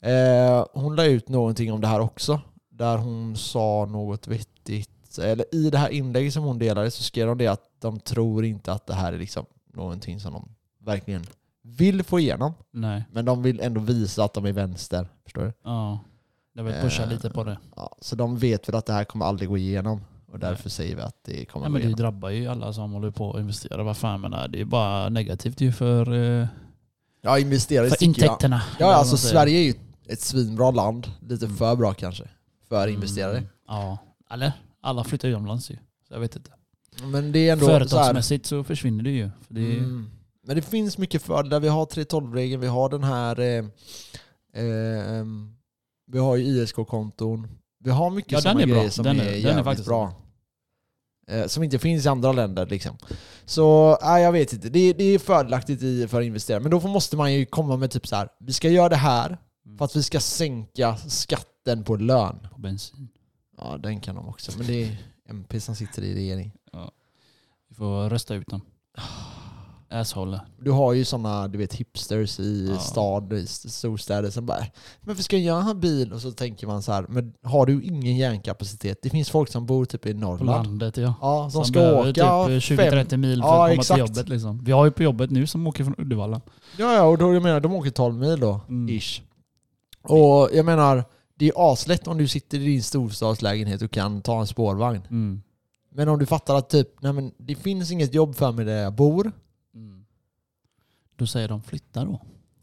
Eh, 0.09 0.65
hon 0.73 0.95
la 0.95 1.05
ut 1.05 1.29
någonting 1.29 1.73
om 1.73 1.81
det 1.81 1.87
här 1.87 1.99
också. 1.99 2.41
Där 2.69 2.97
hon 2.97 3.35
sa 3.37 3.85
något 3.85 4.27
vettigt. 4.27 5.17
Eller 5.17 5.55
i 5.55 5.69
det 5.69 5.77
här 5.77 5.89
inlägget 5.89 6.33
som 6.33 6.43
hon 6.43 6.59
delade 6.59 6.91
så 6.91 7.03
skrev 7.03 7.27
de 7.27 7.37
det 7.37 7.47
att 7.47 7.63
de 7.79 7.99
tror 7.99 8.45
inte 8.45 8.71
att 8.71 8.87
det 8.87 8.93
här 8.93 9.13
är 9.13 9.17
liksom 9.17 9.45
någonting 9.73 10.19
som 10.19 10.33
de 10.33 10.55
verkligen 10.85 11.25
vill 11.77 12.03
få 12.03 12.19
igenom. 12.19 12.53
Nej. 12.71 13.03
Men 13.11 13.25
de 13.25 13.43
vill 13.43 13.59
ändå 13.59 13.81
visa 13.81 14.23
att 14.23 14.33
de 14.33 14.45
är 14.45 14.51
vänster. 14.51 15.07
Förstår 15.23 15.41
du? 15.41 15.53
Ja. 15.63 15.99
Jag 16.53 16.63
vill 16.63 16.73
pusha 16.73 17.03
Eh, 17.03 17.09
lite 17.09 17.29
på 17.29 17.43
det. 17.43 17.57
Ja, 17.75 17.97
så 18.01 18.15
de 18.15 18.37
vet 18.37 18.69
väl 18.69 18.75
att 18.75 18.85
det 18.85 18.93
här 18.93 19.03
kommer 19.03 19.25
aldrig 19.25 19.49
gå 19.49 19.57
igenom. 19.57 20.01
Och 20.31 20.39
därför 20.39 20.69
säger 20.69 20.95
vi 20.95 21.01
att 21.01 21.17
det 21.23 21.45
kommer 21.45 21.65
Ja, 21.65 21.69
gå 21.69 21.73
men 21.73 21.81
det 21.81 21.85
igenom. 21.85 21.99
drabbar 21.99 22.29
ju 22.29 22.47
alla 22.47 22.73
som 22.73 22.91
håller 22.91 23.11
på 23.11 23.33
att 23.33 23.39
investera. 23.39 23.83
Vad 23.83 23.97
fan 23.97 24.21
menar, 24.21 24.47
det 24.47 24.61
är 24.61 24.65
bara 24.65 25.09
negativt 25.09 25.61
ju 25.61 25.71
för, 25.71 26.13
eh, 26.41 26.47
Ja, 27.21 27.39
investerare 27.39 27.87
för 27.89 27.97
jag. 27.99 28.07
intäkterna. 28.07 28.61
eller 28.77 28.87
Ja, 28.89 28.93
alltså. 28.95 29.17
Sverige 29.17 29.59
är 29.59 29.63
ju 29.63 29.73
ett 30.05 30.21
svinbra 30.21 30.71
land. 30.71 31.07
Lite 31.21 31.45
Mm. 31.45 31.57
för 31.57 31.75
bra 31.75 31.93
kanske. 31.93 32.23
För 32.69 32.87
investerare. 32.87 33.37
Mm, 33.37 33.49
Ja. 33.67 33.97
Eller? 34.31 34.51
Alla 34.81 35.03
flyttar 35.03 35.27
utomlands 35.29 35.71
ju. 35.71 35.75
Så 36.07 36.13
jag 36.13 36.19
vet 36.19 36.35
inte. 36.35 36.51
Men 37.03 37.31
det 37.31 37.49
är 37.49 37.53
ändå 37.53 37.65
så 37.65 37.71
här, 37.71 37.79
Företagsmässigt 37.79 38.45
så 38.45 38.63
försvinner 38.63 39.03
det 39.03 39.09
ju. 39.11 39.29
För 39.47 39.53
det 39.53 39.61
är, 39.61 39.77
Mm. 39.77 40.09
Men 40.45 40.55
det 40.55 40.61
finns 40.61 40.97
mycket 40.97 41.21
fördelar. 41.21 41.59
Vi 41.59 41.67
har 41.67 41.85
3.12-regeln, 41.85 42.61
vi 42.61 42.67
har 42.67 42.89
den 42.89 43.03
här... 43.03 43.39
Eh, 43.39 43.65
eh, 44.63 45.25
vi 46.07 46.19
har 46.19 46.35
ju 46.35 46.43
ISK-konton. 46.45 47.47
Vi 47.79 47.89
har 47.91 48.09
mycket 48.09 48.31
Ja, 48.31 48.41
sådana 48.41 48.61
är 48.61 48.65
bra. 48.67 48.75
grejer 48.75 48.89
som 48.89 49.03
Den 49.05 49.19
är- 49.19 49.21
är, 49.23 49.25
den 49.25 49.33
är 49.33 49.37
jävligt 49.39 49.63
faktiskt 49.65 49.87
bra. 49.87 50.13
Eh, 51.27 51.45
som 51.47 51.63
inte 51.63 51.79
finns 51.79 52.05
i 52.05 52.09
andra 52.09 52.31
länder 52.31 52.65
liksom. 52.65 52.97
Så, 53.45 53.97
nej 54.01 54.23
jag 54.23 54.31
vet 54.31 54.53
inte. 54.53 54.69
Det, 54.69 54.93
det 54.93 55.03
är 55.03 55.19
fördelaktigt 55.19 55.81
i, 55.83 56.07
för 56.07 56.21
investerare. 56.21 56.61
Men 56.61 56.71
då 56.71 56.79
får- 56.79 56.89
måste 56.89 57.17
man 57.17 57.33
ju 57.33 57.45
komma 57.45 57.77
med 57.77 57.91
typ 57.91 58.07
så 58.07 58.15
här. 58.15 58.29
vi 58.39 58.53
ska 58.53 58.69
göra 58.69 58.89
det 58.89 58.95
här 58.95 59.37
Mm. 59.65 59.77
för 59.77 59.85
att 59.85 59.95
vi 59.95 60.03
ska 60.03 60.19
sänka 60.19 60.97
skatten 60.97 61.83
på 61.83 61.95
lön. 61.95 62.47
på 62.53 62.59
bensin. 62.61 63.07
Ja, 63.57 63.77
den 63.77 64.01
kan 64.01 64.15
de 64.15 64.27
också. 64.29 64.51
Men 64.57 64.67
det 64.67 64.83
är 64.83 64.97
MP 65.29 65.59
som 65.59 65.75
sitter 65.75 66.01
i 66.01 66.13
regering. 66.15 66.51
Vi 67.69 67.75
får 67.75 68.09
rösta 68.09 68.35
ut 68.35 68.47
dem. 68.47 68.61
Asshole. 69.93 70.41
Du 70.61 70.71
har 70.71 70.93
ju 70.93 71.05
såna, 71.05 71.47
du 71.47 71.57
vet, 71.57 71.73
hipsters 71.73 72.39
i 72.39 72.67
Ja. 72.71 72.79
stad, 72.79 73.33
i 73.33 73.43
st- 73.43 73.69
storstäder 73.69 74.29
som 74.29 74.45
bara 74.45 74.57
Men 74.59 74.67
varför 75.01 75.23
ska 75.23 75.37
jag 75.37 75.61
ha 75.61 75.73
bil? 75.73 76.13
Och 76.13 76.21
så 76.21 76.31
tänker 76.31 76.67
man 76.67 76.81
så 76.83 76.91
här, 76.91 77.05
men 77.09 77.33
har 77.43 77.65
du 77.65 77.83
ingen 77.83 78.15
hjärnkapacitet? 78.17 78.99
Det 79.01 79.09
finns 79.09 79.29
folk 79.29 79.49
som 79.49 79.65
bor 79.65 79.85
typ 79.85 80.05
i 80.05 80.13
På 80.13 80.19
Norrland. 80.19 80.67
landet 80.67 80.97
ja. 80.97 81.13
Ja, 81.21 81.49
som, 81.49 81.65
ska 81.65 81.79
behöver 81.79 81.99
åka 81.99 82.59
typ 82.59 82.63
fem... 82.79 82.79
20-30 82.99 83.17
mil 83.17 83.41
för 83.41 83.47
Ja, 83.47 83.53
att 83.53 83.69
komma 83.69 83.73
exakt. 83.73 83.87
till 83.87 83.99
jobbet 83.99 84.29
liksom. 84.29 84.63
Vi 84.63 84.71
har 84.71 84.85
ju 84.85 84.91
på 84.91 85.03
jobbet 85.03 85.31
nu 85.31 85.47
som 85.47 85.67
åker 85.67 85.83
från 85.83 85.95
Uddevalla. 85.97 86.41
Ja, 86.77 86.93
ja, 86.93 87.03
och 87.03 87.17
då 87.17 87.33
jag 87.33 87.43
menar, 87.43 87.59
de 87.59 87.73
åker 87.73 87.91
12 87.91 88.15
mil 88.15 88.39
då, 88.39 88.59
Mm. 88.69 88.95
ish. 88.97 89.21
Och 90.01 90.49
jag 90.53 90.65
menar, 90.65 91.03
det 91.39 91.47
är 91.47 91.71
aslätt 91.73 92.07
om 92.07 92.17
du 92.17 92.27
sitter 92.27 92.57
i 92.57 92.65
din 92.65 92.83
storstadslägenhet 92.83 93.81
och 93.81 93.91
kan 93.91 94.21
ta 94.21 94.39
en 94.39 94.47
spårvagn. 94.47 95.01
Mm. 95.09 95.41
Men 95.95 96.09
om 96.09 96.19
du 96.19 96.25
fattar 96.25 96.55
att 96.55 96.69
typ, 96.69 96.87
nej 97.01 97.13
men 97.13 97.31
det 97.37 97.55
finns 97.55 97.91
inget 97.91 98.13
jobb 98.13 98.35
för 98.35 98.51
mig 98.51 98.65
där 98.65 98.81
jag 98.83 98.93
bor. 98.93 99.31
Då 101.15 101.27
säger 101.27 101.47
de 101.47 101.61
flytta 101.61 102.05
då. 102.05 102.21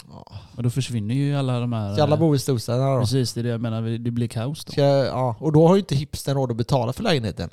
Ja. 0.08 0.26
Och 0.56 0.62
då 0.62 0.70
försvinner 0.70 1.14
ju 1.14 1.36
alla 1.36 1.60
de 1.60 1.72
här... 1.72 1.94
Ska 1.94 2.02
alla 2.02 2.14
eh, 2.14 2.20
bo 2.20 2.34
i 2.34 2.38
storstäderna 2.38 2.94
då? 2.94 3.00
Precis, 3.00 3.32
det 3.32 3.40
är 3.40 3.44
det 3.44 3.50
jag 3.50 3.60
menar. 3.60 3.82
Det 3.82 4.10
blir 4.10 4.28
kaos 4.28 4.64
då. 4.64 4.72
Ska, 4.72 4.82
ja, 4.82 5.36
och 5.38 5.52
då 5.52 5.68
har 5.68 5.74
ju 5.74 5.80
inte 5.80 5.94
hipstern 5.94 6.34
råd 6.36 6.50
att 6.50 6.56
betala 6.56 6.92
för 6.92 7.02
lägenheten. 7.02 7.50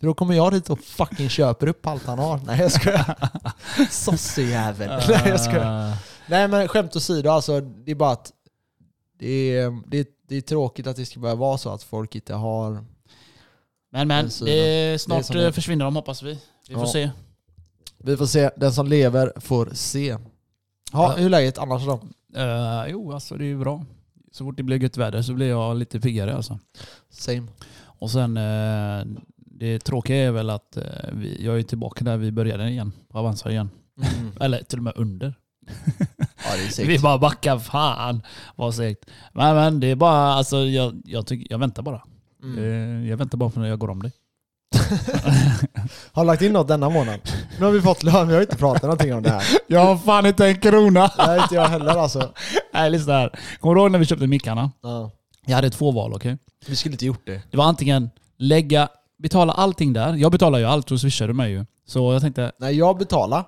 För 0.00 0.06
då 0.06 0.14
kommer 0.14 0.34
jag 0.34 0.52
dit 0.52 0.70
och 0.70 0.80
fucking 0.80 1.28
köper 1.28 1.66
upp 1.66 1.86
allt 1.86 2.06
han 2.06 2.18
har. 2.18 2.40
Nej 2.46 2.60
jag 2.60 2.72
skojar. 2.72 3.30
Sossejävel. 3.90 4.88
Nej 5.08 5.22
jag 5.28 5.40
skojar. 5.40 5.92
Ah, 5.92 5.96
Nej 6.26 6.48
men 6.48 6.68
skämt 6.68 6.96
åsido, 6.96 7.30
alltså 7.30 7.60
det 7.60 7.90
är 7.90 7.94
bara 7.94 8.10
att 8.10 8.32
det 9.18 9.56
är, 9.56 9.80
det, 9.86 9.98
är, 9.98 10.06
det 10.28 10.36
är 10.36 10.40
tråkigt 10.40 10.86
att 10.86 10.96
det 10.96 11.06
ska 11.06 11.20
behöva 11.20 11.40
vara 11.40 11.58
så 11.58 11.70
att 11.70 11.82
folk 11.82 12.14
inte 12.14 12.34
har... 12.34 12.84
Men 13.92 14.08
men, 14.08 14.24
det 14.44 15.00
snart 15.00 15.32
det 15.32 15.46
eh, 15.46 15.52
försvinner 15.52 15.84
de 15.84 15.96
hoppas 15.96 16.22
vi. 16.22 16.38
Vi 16.68 16.74
får 16.74 16.82
Ja. 16.82 16.92
se. 16.92 17.10
Vi 18.04 18.16
får 18.16 18.26
se, 18.26 18.50
den 18.56 18.72
som 18.72 18.86
lever 18.86 19.32
får 19.36 19.70
se. 19.72 20.16
Ja, 20.92 21.14
hur 21.16 21.24
är 21.24 21.30
läget 21.30 21.58
annars 21.58 21.86
då? 21.86 22.00
Uh, 22.36 22.86
jo, 22.88 23.12
alltså 23.12 23.36
det 23.36 23.44
är 23.44 23.48
ju 23.48 23.58
bra. 23.58 23.84
Så 24.32 24.44
fort 24.44 24.56
det 24.56 24.62
blir 24.62 24.82
gött 24.82 24.96
väder 24.96 25.22
så 25.22 25.34
blir 25.34 25.48
jag 25.48 25.76
lite 25.76 26.00
piggare 26.00 26.36
alltså. 26.36 26.58
Same. 27.10 27.46
Och 28.02 28.10
sen, 28.10 28.36
eh, 28.36 29.22
det 29.36 29.78
tråkiga 29.78 30.16
är 30.16 30.30
väl 30.30 30.50
att 30.50 30.76
eh, 30.76 30.84
vi, 31.12 31.44
jag 31.44 31.58
är 31.58 31.62
tillbaka 31.62 32.04
där 32.04 32.16
vi 32.16 32.32
började 32.32 32.68
igen. 32.68 32.92
På 33.08 33.18
Avanza 33.18 33.50
igen. 33.50 33.70
Mm. 34.18 34.32
Eller 34.40 34.62
till 34.62 34.78
och 34.78 34.84
med 34.84 34.92
under. 34.96 35.34
Ja 36.44 36.50
Vi 36.86 36.98
bara 36.98 37.18
backar, 37.18 37.58
fan 37.58 38.22
vad 38.56 38.74
segt. 38.74 39.10
Men, 39.32 39.54
men 39.54 39.80
det 39.80 39.86
är 39.86 39.96
bara, 39.96 40.32
alltså 40.32 40.56
jag, 40.56 41.02
jag, 41.04 41.26
tycker, 41.26 41.52
jag 41.52 41.58
väntar 41.58 41.82
bara. 41.82 42.02
Mm. 42.42 43.06
Jag 43.06 43.16
väntar 43.16 43.38
bara 43.38 43.50
på 43.50 43.60
när 43.60 43.68
jag 43.68 43.78
går 43.78 43.90
om 43.90 44.02
dig. 44.02 44.12
Har 46.12 46.24
lagt 46.24 46.42
in 46.42 46.52
något 46.52 46.68
denna 46.68 46.88
månad? 46.88 47.20
Nu 47.62 47.66
har 47.66 47.72
vi 47.72 47.80
fått 47.82 48.02
lön, 48.02 48.28
vi 48.28 48.34
har 48.34 48.40
inte 48.40 48.56
pratat 48.56 48.82
någonting 48.82 49.14
om 49.14 49.22
det 49.22 49.30
här. 49.30 49.44
Jag 49.66 49.80
har 49.84 49.96
fan 49.96 50.26
inte 50.26 50.46
en 50.46 50.60
krona! 50.60 51.10
Nej 51.18 51.40
inte 51.42 51.54
jag 51.54 51.68
heller 51.68 51.96
alltså. 51.96 52.32
Nej, 52.72 52.90
lyssna 52.90 53.12
här. 53.12 53.30
Kommer 53.60 53.74
du 53.74 53.80
ihåg 53.80 53.90
när 53.90 53.98
vi 53.98 54.04
köpte 54.04 54.26
mickarna? 54.26 54.70
Ja. 54.82 55.10
Jag 55.46 55.54
hade 55.54 55.70
två 55.70 55.90
val, 55.90 56.12
okej? 56.14 56.38
Vi 56.66 56.76
skulle 56.76 56.92
inte 56.94 57.06
gjort 57.06 57.26
det. 57.26 57.42
Det 57.50 57.56
var 57.56 57.64
antingen 57.64 58.10
lägga, 58.38 58.88
betala 59.18 59.52
allting 59.52 59.92
där. 59.92 60.14
Jag 60.14 60.32
betalar 60.32 60.58
ju 60.58 60.64
allt 60.64 60.90
och 60.90 61.00
swishar 61.00 61.28
du 61.28 61.34
mig 61.34 61.50
ju. 61.52 61.64
Så 61.86 62.12
jag 62.12 62.22
tänkte, 62.22 62.52
Nej 62.58 62.76
jag 62.78 62.98
betalar 62.98 63.44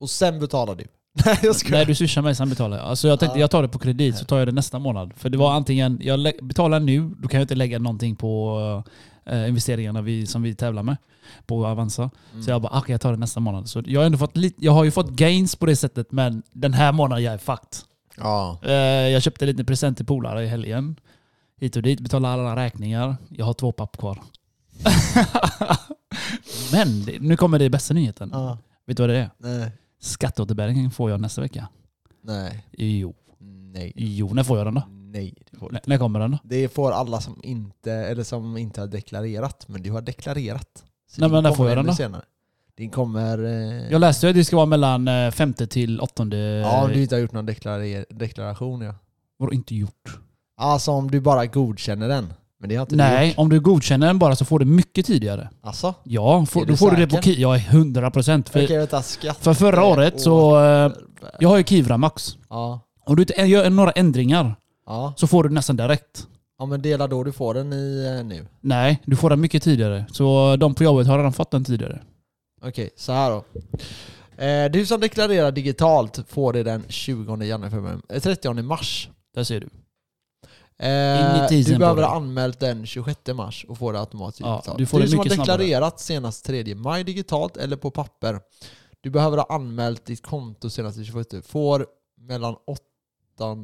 och 0.00 0.10
sen 0.10 0.40
betalar 0.40 0.74
du. 0.74 0.84
Nej 1.26 1.38
jag 1.42 1.56
skojar. 1.56 1.76
Nej, 1.76 1.86
du 1.86 1.94
swishar 1.94 2.22
mig 2.22 2.34
sen 2.34 2.48
betalar 2.48 2.76
jag. 2.76 2.86
Alltså 2.86 3.08
jag 3.08 3.20
tänkte 3.20 3.38
Ja. 3.38 3.40
jag 3.42 3.50
tar 3.50 3.62
det 3.62 3.68
på 3.68 3.78
kredit 3.78 4.16
så 4.18 4.24
tar 4.24 4.38
jag 4.38 4.48
det 4.48 4.52
nästa 4.52 4.78
månad. 4.78 5.12
För 5.16 5.28
det 5.30 5.38
var 5.38 5.52
antingen, 5.52 5.98
jag 6.02 6.18
lä- 6.20 6.32
betalar 6.42 6.80
nu, 6.80 7.00
då 7.18 7.28
kan 7.28 7.40
jag 7.40 7.44
inte 7.44 7.54
lägga 7.54 7.78
någonting 7.78 8.16
på 8.16 8.58
eh, 8.86 8.92
investeringarna 9.32 10.02
vi, 10.02 10.26
som 10.26 10.42
vi 10.42 10.54
tävlar 10.54 10.82
med 10.82 10.96
på 11.46 11.66
Avanza. 11.66 12.10
Mm. 12.32 12.42
Så 12.42 12.50
jag 12.50 12.62
bara, 12.62 12.78
okej 12.78 12.92
jag 12.92 13.00
tar 13.00 13.12
det 13.12 13.18
nästa 13.18 13.40
månad. 13.40 13.68
Så 13.68 13.82
jag 13.86 14.00
har, 14.00 14.06
ändå 14.06 14.18
fått 14.18 14.36
lite, 14.36 14.64
jag 14.64 14.72
har 14.72 14.84
ju 14.84 14.90
fått 14.90 15.10
gains 15.10 15.56
på 15.56 15.66
det 15.66 15.76
sättet, 15.76 16.12
men 16.12 16.42
den 16.52 16.72
här 16.72 16.92
månaden 16.92 17.24
jag 17.24 17.34
är 17.34 17.38
fucked. 17.38 17.78
Ja. 18.16 18.58
Eh, 18.62 18.72
jag 19.08 19.22
köpte 19.22 19.46
lite 19.46 19.64
present 19.64 19.96
till 19.96 20.06
polare 20.06 20.44
i 20.44 20.46
helgen. 20.46 20.96
Hit 21.60 21.76
och 21.76 21.82
dit, 21.82 22.00
betalade 22.00 22.34
alla 22.34 22.56
räkningar. 22.56 23.16
Jag 23.28 23.46
har 23.46 23.52
två 23.52 23.72
papp 23.72 23.96
kvar. 23.96 24.18
men 26.72 27.06
nu 27.20 27.36
kommer 27.36 27.58
det 27.58 27.70
bästa 27.70 27.94
nyheten. 27.94 28.30
ja. 28.32 28.58
Vet 28.86 28.96
du 28.96 29.02
vad 29.02 29.10
det 29.10 29.16
är? 29.16 29.30
Nej. 29.38 29.72
Skatteåterbäringen 30.00 30.90
får 30.90 31.10
jag 31.10 31.20
nästa 31.20 31.40
vecka. 31.40 31.68
Nej. 32.22 32.66
Jo. 32.72 33.14
Nej. 33.72 33.92
Jo, 33.96 34.34
när 34.34 34.44
får 34.44 34.58
jag 34.58 34.66
den 34.66 34.74
då? 34.74 34.82
Nej. 35.14 35.34
Det, 35.50 35.58
får 35.58 35.68
du 35.68 35.74
N- 35.74 35.76
inte. 35.76 35.90
när 35.90 35.98
kommer 35.98 36.20
den 36.20 36.30
då? 36.30 36.38
det 36.44 36.68
får 36.74 36.92
alla 36.92 37.20
som 37.20 37.40
inte, 37.42 37.92
eller 37.92 38.24
som 38.24 38.56
inte 38.56 38.80
har 38.80 38.88
deklarerat. 38.88 39.64
Men 39.68 39.82
du 39.82 39.90
har 39.90 40.00
deklarerat. 40.00 40.84
Så 41.10 41.20
Nej, 41.20 41.28
din 41.28 41.32
men 41.34 41.42
när 41.42 41.50
kommer 41.50 41.56
får 41.56 41.68
jag 41.68 41.76
den 41.76 41.84
ännu 41.84 41.90
då? 41.90 41.96
Senare. 41.96 42.22
Din 42.76 42.90
kommer... 42.90 43.38
Eh, 43.44 43.90
Jag 43.92 44.00
läste 44.00 44.28
att 44.28 44.34
det 44.34 44.44
ska 44.44 44.56
vara 44.56 44.66
mellan 44.66 45.08
eh, 45.08 45.30
femte 45.30 45.66
till 45.66 46.00
åttonde... 46.00 46.36
ja, 46.36 46.84
om 46.84 46.90
du 46.92 47.02
inte 47.02 47.14
har 47.14 47.20
gjort 47.20 47.32
någon 47.32 47.46
deklarer- 47.48 48.04
deklaration 48.10 48.80
ja. 48.80 48.94
Vadå 49.38 49.52
inte 49.52 49.74
gjort? 49.74 50.18
Alltså 50.56 50.90
om 50.90 51.10
du 51.10 51.20
bara 51.20 51.46
godkänner 51.46 52.08
den. 52.08 52.32
Men 52.60 52.68
det 52.68 52.76
har 52.76 52.82
inte 52.82 52.94
du 52.94 52.96
Nej, 52.96 53.28
gjort. 53.28 53.38
om 53.38 53.48
du 53.48 53.60
godkänner 53.60 54.06
den 54.06 54.18
bara 54.18 54.36
så 54.36 54.44
får 54.44 54.58
du 54.58 54.64
mycket 54.64 55.06
tidigare. 55.06 55.48
Alltså? 55.60 55.94
Ja, 56.02 56.46
får, 56.46 56.64
då 56.66 56.76
får 56.76 56.90
du 56.90 56.96
det 56.96 57.06
på 57.06 57.16
säker? 57.16 57.32
Ki. 57.34 57.40
Jag 57.42 57.54
är 57.56 57.60
100 57.68 58.10
procent. 58.10 58.48
För, 58.48 58.64
Okej 58.64 58.78
vänta, 58.78 59.02
skatt... 59.02 59.38
för 59.40 59.54
förra 59.54 59.84
året 59.84 60.20
så... 60.20 60.64
eh, 60.64 60.92
Jag 61.40 61.48
har 61.48 61.56
ju 61.56 61.64
Kivra 61.64 61.96
Max. 61.98 62.36
Ja. 62.50 62.80
Om 63.06 63.16
du 63.16 63.22
inte 63.22 63.42
gör 63.42 63.70
några 63.70 63.90
ändringar 63.90 64.56
Ja. 64.86 65.14
så 65.16 65.26
får 65.26 65.44
du 65.44 65.50
nästan 65.50 65.76
direkt. 65.76 66.26
ja, 66.58 66.66
men 66.66 66.82
dela 66.82 67.06
då 67.06 67.24
du 67.24 67.32
får 67.32 67.54
den 67.54 67.72
i 67.72 68.14
eh, 68.18 68.24
nu. 68.26 68.46
Nej, 68.60 69.02
du 69.06 69.16
får 69.16 69.30
den 69.30 69.40
mycket 69.40 69.62
tidigare. 69.62 70.04
Så 70.12 70.56
de 70.56 70.74
på 70.74 70.84
jobbet 70.84 71.06
har 71.06 71.16
redan 71.18 71.32
fått 71.32 71.50
den 71.50 71.64
tidigare. 71.64 72.02
Okej, 72.62 72.90
så 72.96 73.12
här 73.12 73.30
då. 73.30 73.44
Eh, 74.44 74.70
du 74.70 74.86
som 74.86 75.00
deklarerar 75.00 75.52
digitalt 75.52 76.20
får 76.28 76.52
det 76.52 76.62
den 76.62 76.82
20 76.88 77.36
januari, 77.44 77.70
februari, 77.70 77.98
eh, 78.08 78.20
30 78.22 78.62
mars. 78.62 79.08
Där 79.34 79.44
ser 79.44 79.60
du. 79.60 79.68
Eh, 80.78 81.48
tiden 81.48 81.64
du 81.64 81.72
på 81.72 81.78
behöver 81.78 82.02
det. 82.02 82.08
ha 82.08 82.16
anmält 82.16 82.60
den 82.60 82.86
26 82.86 83.34
mars 83.34 83.64
och 83.68 83.78
får 83.78 83.92
det 83.92 84.00
automatiskt 84.00 84.40
Ja, 84.40 84.54
utbetalt. 84.58 84.78
du 84.78 84.86
får 84.86 84.98
du 84.98 85.04
det 85.04 85.10
som 85.10 85.18
har 85.18 85.24
mycket 85.24 85.34
snabbare. 85.36 85.58
deklarerat 85.58 86.00
senast 86.00 86.44
3 86.44 86.74
maj 86.74 87.04
digitalt 87.04 87.56
eller 87.56 87.76
på 87.76 87.90
papper. 87.90 88.40
Du 89.00 89.10
behöver 89.10 89.36
ha 89.36 89.46
anmält 89.48 90.06
ditt 90.06 90.22
konto 90.22 90.70
senast 90.70 90.96
den 90.96 91.04
21 91.04 91.46
får 91.46 91.86
mellan 92.20 92.54
8, 92.66 93.56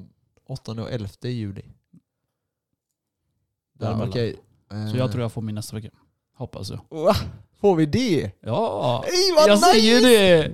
8 0.51 0.73
och 0.73 0.93
11 0.93 1.09
juli. 1.23 1.63
Där, 3.79 4.09
okej. 4.09 4.37
Så 4.93 4.97
jag 4.97 5.11
tror 5.13 5.23
jag 5.23 5.33
får 5.33 5.43
min 5.43 5.55
nästa 5.55 5.77
vecka. 5.77 5.91
Hoppas 6.37 6.71
jag. 6.71 6.81
Va? 6.91 7.15
Får 7.61 7.77
vi 7.77 7.87
det? 7.87 8.31
Ja! 8.41 9.05
Ey 9.07 9.35
vad 9.37 9.49
Jag 9.49 9.55
nice! 9.57 9.67
säger 9.73 10.01
det! 10.03 10.53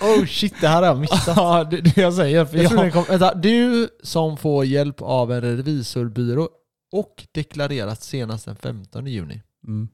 Oh 0.00 0.26
shit, 0.26 0.54
det 0.60 0.68
här 0.68 0.82
har 0.82 0.88
jag 0.88 0.98
missat. 1.00 1.26
ja, 1.36 1.64
det, 1.64 1.80
det 1.80 1.96
jag 1.96 2.14
säger. 2.14 2.44
För 2.44 2.56
Jag 2.58 2.72
jag, 2.86 2.92
kom, 2.92 3.04
vänta, 3.08 3.34
du 3.34 3.88
som 4.02 4.36
får 4.36 4.64
hjälp 4.64 5.02
av 5.02 5.32
en 5.32 5.40
revisorbyrå 5.40 6.48
och 6.92 7.26
deklarerat 7.32 8.02
senast 8.02 8.44
den 8.44 8.56
15 8.56 9.06
juni. 9.06 9.42
mm. 9.66 9.88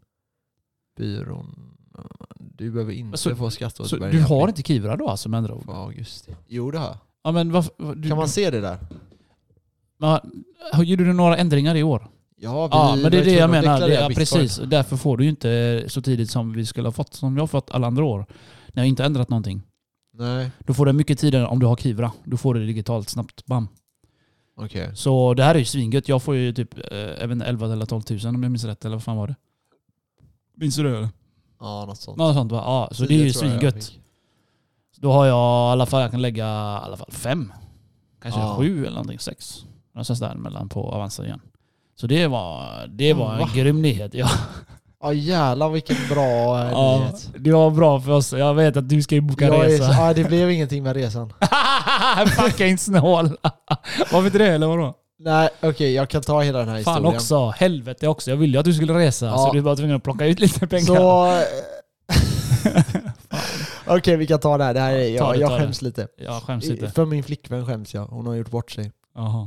Byrån... 0.96 1.68
Du 2.38 2.70
behöver 2.70 2.92
inte 2.92 3.18
Så- 3.18 3.36
få 3.36 3.50
Så 3.50 3.54
skatteåterbäring. 3.54 4.16
du 4.16 4.22
har 4.22 4.48
inte 4.48 4.62
Kivra 4.62 4.96
då 4.96 5.08
alltså 5.08 5.28
med 5.28 5.38
andra 5.38 5.54
ord? 5.54 5.64
För 5.64 5.72
augusti. 5.84 6.36
Jo 6.46 6.70
det 6.70 6.78
har 6.78 6.86
jag. 6.86 6.98
Ja, 7.24 7.32
men 7.32 7.52
varför, 7.52 7.72
vad- 7.76 7.98
du, 7.98 8.08
Kan 8.08 8.18
man 8.18 8.28
se 8.28 8.50
det 8.50 8.60
där? 8.60 8.78
Gjorde 10.84 11.04
du 11.04 11.12
några 11.12 11.36
ändringar 11.36 11.74
i 11.74 11.82
år? 11.82 12.08
Ja, 12.36 12.66
vi 12.66 12.76
Ja, 12.76 12.96
men 13.02 13.10
det 13.10 13.18
är 13.18 13.24
det 13.24 13.32
jag 13.32 13.50
menar. 13.50 13.88
Ja, 13.88 14.10
precis. 14.14 14.56
Därför 14.66 14.96
får 14.96 15.16
du 15.16 15.24
ju 15.24 15.30
inte 15.30 15.84
så 15.88 16.02
tidigt 16.02 16.30
som 16.30 16.52
vi 16.52 16.66
skulle 16.66 16.86
ha 16.88 16.92
fått, 16.92 17.14
som 17.14 17.36
jag 17.36 17.42
har 17.42 17.46
fått 17.46 17.70
alla 17.70 17.86
andra 17.86 18.04
år. 18.04 18.26
När 18.72 18.82
jag 18.82 18.88
inte 18.88 19.04
ändrat 19.04 19.28
någonting. 19.28 19.62
Nej, 20.14 20.50
Då 20.58 20.74
får 20.74 20.86
du 20.86 20.92
mycket 20.92 21.18
tidigare 21.18 21.46
om 21.46 21.58
du 21.58 21.66
har 21.66 21.76
Kivra. 21.76 22.12
Då 22.24 22.36
får 22.36 22.54
du 22.54 22.60
det 22.60 22.66
digitalt 22.66 23.08
snabbt. 23.08 23.46
Bam. 23.46 23.68
okej. 24.56 24.90
Så 24.96 25.34
det 25.34 25.44
här 25.44 25.54
är 25.54 25.58
ju 25.58 25.64
svingött. 25.64 26.08
Jag 26.08 26.22
får 26.22 26.34
ju 26.36 26.52
typ 26.52 26.78
eh, 26.92 27.30
inte, 27.32 27.46
11 27.46 27.72
eller 27.72 27.86
12 27.86 28.02
000 28.10 28.18
om 28.34 28.42
jag 28.42 28.52
minns 28.52 28.64
rätt. 28.64 28.84
Eller 28.84 28.96
vad 28.96 29.02
fan 29.02 29.16
var 29.16 29.26
det? 29.26 29.36
Minns 30.56 30.76
du 30.76 30.82
det 30.82 30.96
eller? 30.96 31.08
Ja, 31.60 31.84
något 31.86 31.98
sånt. 32.00 32.18
Något 32.18 32.34
sånt 32.34 32.52
va? 32.52 32.58
Ja, 32.58 32.88
så 32.94 33.04
det 33.04 33.14
är 33.14 33.24
ju 33.24 33.32
svingött. 33.32 33.92
Då 34.96 35.12
har 35.12 35.26
jag 35.26 35.70
i 35.70 35.72
alla 35.72 35.86
fall, 35.86 36.02
jag 36.02 36.10
kan 36.10 36.22
lägga 36.22 36.44
i 36.46 36.84
alla 36.86 36.96
fall 36.96 37.10
fem. 37.10 37.52
Kanske 38.22 38.40
Ja. 38.40 38.56
sju 38.58 38.80
eller 38.80 38.90
någonting, 38.94 39.18
sex. 39.18 39.64
Någonstans 39.94 40.20
där 40.20 40.34
mellan 40.34 40.68
på 40.68 40.90
Avanza 40.92 41.24
igen. 41.24 41.40
Så 41.94 42.06
det 42.06 42.26
var, 42.26 42.86
det 42.88 43.12
var 43.14 43.32
en 43.32 43.38
Va? 43.38 43.48
grym 43.54 43.82
nyhet. 43.82 44.14
Ja. 44.14 44.28
Ja 45.02 45.12
jävlar 45.12 45.68
vilken 45.68 45.96
bra 46.10 46.62
eh, 46.64 46.70
Ja, 46.70 46.98
nyhet. 46.98 47.30
det 47.38 47.52
var 47.52 47.70
bra 47.70 48.00
för 48.00 48.10
oss. 48.12 48.32
Jag 48.32 48.54
vet 48.54 48.76
att 48.76 48.88
du 48.88 49.02
ska 49.02 49.14
ju 49.14 49.20
boka 49.20 49.44
Jag 49.44 49.64
är 49.64 49.68
resa. 49.68 49.86
så, 49.86 49.92
ja, 49.92 50.14
det 50.14 50.24
blev 50.24 50.50
ingenting 50.50 50.82
med 50.82 50.96
resan. 50.96 51.32
Fucking 52.36 52.78
snål. 52.78 53.36
Varför 54.12 54.26
inte 54.26 54.38
det 54.38 54.48
eller 54.48 54.66
vadå? 54.66 54.94
Nej 55.18 55.48
okej, 55.60 55.92
jag 55.94 56.08
kan 56.08 56.22
ta 56.22 56.40
hela 56.40 56.58
den 56.58 56.68
här 56.68 56.82
Fan 56.82 56.94
historien. 56.94 57.16
också. 57.16 57.48
Helvete 57.56 58.08
också. 58.08 58.30
Jag 58.30 58.36
ville 58.36 58.52
ju 58.52 58.58
att 58.58 58.64
du 58.64 58.74
skulle 58.74 58.94
resa. 58.94 59.26
Ja. 59.26 59.38
Så 59.38 59.52
du 59.52 59.60
var 59.60 59.76
tvungen 59.76 59.96
att 59.96 60.02
plocka 60.02 60.26
ut 60.26 60.40
lite 60.40 60.66
pengar. 60.66 60.86
Så... 60.86 61.26
eh, 61.36 61.42
Okej 63.96 64.16
vi 64.16 64.26
kan 64.26 64.38
ta 64.40 64.58
det 64.58 64.64
här, 64.64 64.74
det 64.74 64.80
här 64.80 64.92
är, 64.92 65.18
Ta 65.18 65.24
jag, 65.24 65.34
det, 65.34 65.40
jag 65.40 65.60
skäms 65.60 65.82
lite. 65.82 66.08
Jag 66.16 66.42
skäms 66.42 66.64
inte. 66.64 66.90
För 66.90 67.04
min 67.04 67.22
flickvän 67.24 67.66
skäms 67.66 67.94
jag, 67.94 68.04
hon 68.06 68.26
har 68.26 68.34
gjort 68.34 68.50
bort 68.50 68.70
sig 68.70 68.92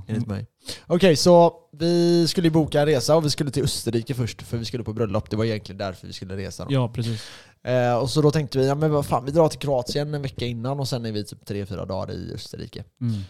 Enligt 0.07 0.27
mig. 0.27 0.47
Okej 0.87 1.15
så 1.15 1.53
vi 1.71 2.27
skulle 2.27 2.49
boka 2.49 2.81
en 2.81 2.85
resa 2.85 3.15
och 3.15 3.25
vi 3.25 3.29
skulle 3.29 3.51
till 3.51 3.63
Österrike 3.63 4.13
först 4.13 4.41
för 4.41 4.57
vi 4.57 4.65
skulle 4.65 4.83
på 4.83 4.93
bröllop, 4.93 5.29
det 5.29 5.35
var 5.35 5.45
egentligen 5.45 5.77
därför 5.77 6.07
vi 6.07 6.13
skulle 6.13 6.37
resa. 6.37 6.65
Då. 6.65 6.73
Ja, 6.73 6.89
precis. 6.89 7.29
Eh, 7.63 7.95
och 7.95 8.09
så 8.09 8.21
då 8.21 8.31
tänkte 8.31 8.57
vi, 8.57 8.67
ja 8.67 8.75
men 8.75 8.91
vad 8.91 9.05
fan 9.05 9.25
vi 9.25 9.31
drar 9.31 9.49
till 9.49 9.59
Kroatien 9.59 10.13
en 10.13 10.21
vecka 10.21 10.45
innan 10.45 10.79
och 10.79 10.87
sen 10.87 11.05
är 11.05 11.11
vi 11.11 11.25
typ 11.25 11.49
3-4 11.49 11.85
dagar 11.85 12.13
i 12.13 12.31
Österrike. 12.33 12.83
Mm. 13.01 13.21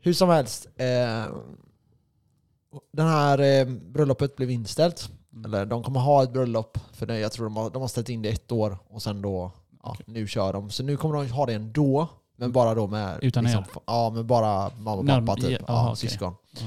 Hur 0.00 0.12
som 0.12 0.28
helst, 0.28 0.66
eh, 0.76 1.24
den 2.92 3.06
här 3.06 3.38
eh, 3.40 3.66
bröllopet 3.66 4.36
blev 4.36 4.50
inställt. 4.50 5.10
Mm. 5.32 5.44
Eller 5.44 5.66
de 5.66 5.82
kommer 5.82 6.00
ha 6.00 6.22
ett 6.22 6.32
bröllop, 6.32 6.78
för 6.92 7.06
det, 7.06 7.18
jag 7.18 7.32
tror 7.32 7.46
de 7.46 7.56
har, 7.56 7.70
de 7.70 7.82
har 7.82 7.88
ställt 7.88 8.08
in 8.08 8.22
det 8.22 8.28
ett 8.28 8.52
år 8.52 8.78
och 8.88 9.02
sen 9.02 9.22
då, 9.22 9.52
ja, 9.82 9.96
nu 10.06 10.26
kör 10.26 10.52
de. 10.52 10.70
Så 10.70 10.82
nu 10.82 10.96
kommer 10.96 11.16
de 11.16 11.28
ha 11.28 11.46
det 11.46 11.54
ändå, 11.54 12.08
men 12.36 12.52
bara 12.52 12.74
då 12.74 12.86
med... 12.86 13.08
Mm. 13.08 13.18
Utan 13.22 13.44
liksom, 13.44 13.62
er? 13.62 13.80
Ja, 13.86 14.10
med 14.10 14.24
bara 14.24 14.70
mamma 14.78 14.92
och 14.92 15.06
pappa 15.06 15.36
typ. 15.36 15.60
ja, 15.68 15.74
aha, 15.74 15.96
syskon. 15.96 16.34
Ja. 16.52 16.60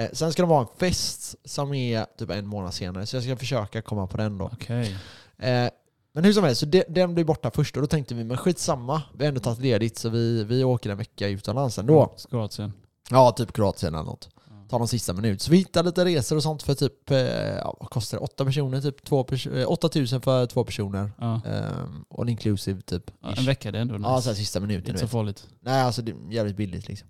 Eh, 0.00 0.08
sen 0.12 0.32
ska 0.32 0.42
de 0.42 0.50
ha 0.50 0.60
en 0.60 0.66
fest 0.78 1.34
som 1.44 1.74
är 1.74 2.06
typ 2.18 2.30
en 2.30 2.46
månad 2.46 2.74
senare, 2.74 3.06
så 3.06 3.16
jag 3.16 3.22
ska 3.22 3.36
försöka 3.36 3.82
komma 3.82 4.06
på 4.06 4.16
den 4.16 4.38
då. 4.38 4.50
Okej. 4.52 4.96
Eh, 5.38 5.68
men 6.14 6.24
hur 6.24 6.32
som 6.32 6.44
helst, 6.44 6.60
så 6.60 6.82
den 6.88 7.14
blir 7.14 7.24
borta 7.24 7.50
först 7.50 7.76
och 7.76 7.82
då 7.82 7.86
tänkte 7.86 8.14
vi, 8.14 8.24
men 8.24 8.36
skitsamma, 8.36 9.02
vi 9.14 9.24
har 9.24 9.28
ändå 9.28 9.40
tagit 9.40 9.60
ledigt 9.60 9.98
så 9.98 10.08
vi, 10.08 10.44
vi 10.44 10.64
åker 10.64 10.90
en 10.90 10.98
vecka 10.98 11.28
utomlands 11.28 11.78
ändå. 11.78 12.14
Kroatien. 12.30 12.72
Ja, 13.10 13.32
typ 13.32 13.52
Kroatien 13.52 13.94
eller 13.94 14.04
något. 14.04 14.28
Ta 14.72 14.78
de 14.78 14.88
sista 14.88 15.12
minut. 15.12 15.42
Så 15.42 15.50
vi 15.50 15.56
hittade 15.56 15.88
lite 15.88 16.04
resor 16.04 16.36
och 16.36 16.42
sånt 16.42 16.62
för 16.62 16.74
typ, 16.74 17.10
eh, 17.10 17.18
ja, 17.56 17.76
vad 17.80 17.90
kostar 17.90 18.18
det? 18.18 18.24
Åtta 18.24 18.44
personer, 18.44 18.80
typ 18.80 19.04
två 19.04 19.22
pers- 19.24 19.56
eh, 19.60 19.70
8000 19.70 20.20
för 20.20 20.46
två 20.46 20.64
personer. 20.64 21.12
Ja. 21.18 21.40
Um, 21.84 22.04
all 22.18 22.28
inclusive 22.28 22.80
typ. 22.80 23.10
Ja. 23.22 23.34
En 23.36 23.44
vecka 23.44 23.70
det 23.70 23.78
är 23.78 23.82
ändå 23.82 23.94
nice. 23.94 24.08
Ja, 24.08 24.20
så 24.20 24.28
här 24.30 24.36
sista 24.36 24.60
minuten. 24.60 24.90
Inte 24.90 25.00
så 25.00 25.08
farligt. 25.08 25.48
Nej, 25.60 25.82
alltså 25.82 26.02
det 26.02 26.12
är 26.12 26.16
jävligt 26.32 26.56
billigt 26.56 26.88
liksom. 26.88 27.08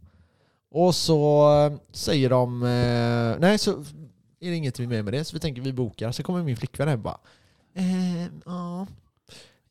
Och 0.70 0.94
så 0.94 1.50
eh, 1.66 1.72
säger 1.92 2.30
de, 2.30 2.62
eh, 2.62 3.40
nej 3.40 3.58
så 3.58 3.70
är 4.40 4.50
det 4.50 4.56
inget 4.56 4.78
mer 4.78 5.02
med 5.02 5.12
det, 5.14 5.24
så 5.24 5.36
vi 5.36 5.40
tänker 5.40 5.62
vi 5.62 5.72
bokar. 5.72 6.12
Så 6.12 6.22
kommer 6.22 6.42
min 6.42 6.56
flickvän 6.56 6.88
hem 6.88 6.98
och 6.98 7.02
bara, 7.04 7.18
eh, 7.74 8.26
ja, 8.46 8.86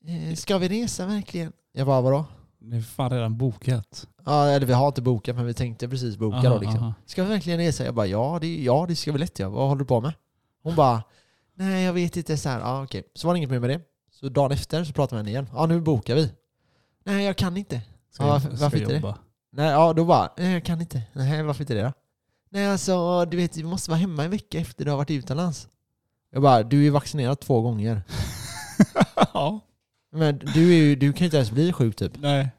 eh, 0.07 0.35
ska 0.35 0.57
vi 0.57 0.67
resa 0.67 1.05
verkligen? 1.05 1.51
Jag 1.73 1.87
bara, 1.87 2.01
vadå? 2.01 2.25
Det 2.59 2.77
är 2.77 2.81
fan 2.81 3.09
redan 3.11 3.37
bokat. 3.37 4.07
Ja, 4.25 4.47
eller 4.47 4.67
vi 4.67 4.73
har 4.73 4.87
inte 4.87 5.01
bokat 5.01 5.35
men 5.35 5.45
vi 5.45 5.53
tänkte 5.53 5.89
precis 5.89 6.17
boka 6.17 6.37
Aha, 6.37 6.49
då 6.49 6.59
liksom. 6.59 6.77
aha. 6.83 6.93
Ska 7.05 7.23
vi 7.23 7.29
verkligen 7.29 7.59
resa? 7.59 7.85
Jag 7.85 7.93
bara, 7.95 8.05
ja 8.07 8.37
det, 8.41 8.63
ja, 8.63 8.85
det 8.87 8.95
ska 8.95 9.11
vi 9.11 9.17
lätt 9.19 9.39
göra. 9.39 9.49
Vad 9.49 9.67
håller 9.69 9.79
du 9.79 9.85
på 9.85 10.01
med? 10.01 10.13
Hon 10.63 10.75
bara, 10.75 11.03
nej 11.55 11.83
jag 11.83 11.93
vet 11.93 12.17
inte. 12.17 12.37
Så 12.37 12.49
här, 12.49 12.59
ja, 12.59 12.83
okej. 12.83 13.03
Så 13.13 13.27
var 13.27 13.33
det 13.33 13.37
inget 13.37 13.49
mer 13.49 13.59
med 13.59 13.69
det. 13.69 13.81
Så 14.11 14.29
dagen 14.29 14.51
efter 14.51 14.83
så 14.83 14.93
pratade 14.93 15.21
vi 15.23 15.23
med 15.23 15.33
henne 15.35 15.47
igen. 15.47 15.57
Ja, 15.59 15.65
nu 15.65 15.81
bokar 15.81 16.15
vi. 16.15 16.31
Nej, 17.05 17.25
jag 17.25 17.35
kan 17.37 17.57
inte. 17.57 17.81
Ska 18.11 18.23
Ja, 18.23 18.29
varför- 18.29 18.49
varför 18.49 18.77
inte 18.77 18.89
det? 18.93 18.99
jobba. 18.99 19.17
Nej, 19.53 19.69
ja, 19.71 19.93
då 19.93 20.05
bara, 20.05 20.29
nej 20.37 20.53
jag 20.53 20.65
kan 20.65 20.81
inte. 20.81 21.01
Nej, 21.13 21.43
varför 21.43 21.61
inte 21.63 21.73
det 21.73 21.81
då? 21.81 21.93
Nej, 22.49 22.67
alltså 22.67 23.25
du 23.25 23.37
vet, 23.37 23.57
vi 23.57 23.63
måste 23.63 23.89
vara 23.91 23.99
hemma 23.99 24.23
en 24.23 24.31
vecka 24.31 24.59
efter 24.59 24.85
du 24.85 24.91
har 24.91 24.97
varit 24.97 25.11
utomlands. 25.11 25.67
Jag 26.31 26.41
bara, 26.41 26.63
du 26.63 26.77
är 26.77 26.83
ju 26.83 26.89
vaccinerad 26.89 27.39
två 27.39 27.61
gånger. 27.61 28.01
ja. 29.33 29.59
Men 30.11 30.37
du, 30.53 30.71
är 30.73 30.77
ju, 30.77 30.95
du 30.95 31.13
kan 31.13 31.19
ju 31.19 31.25
inte 31.25 31.37
ens 31.37 31.51
bli 31.51 31.73
sjuk 31.73 31.95
typ. 31.95 32.11
Nej. 32.19 32.49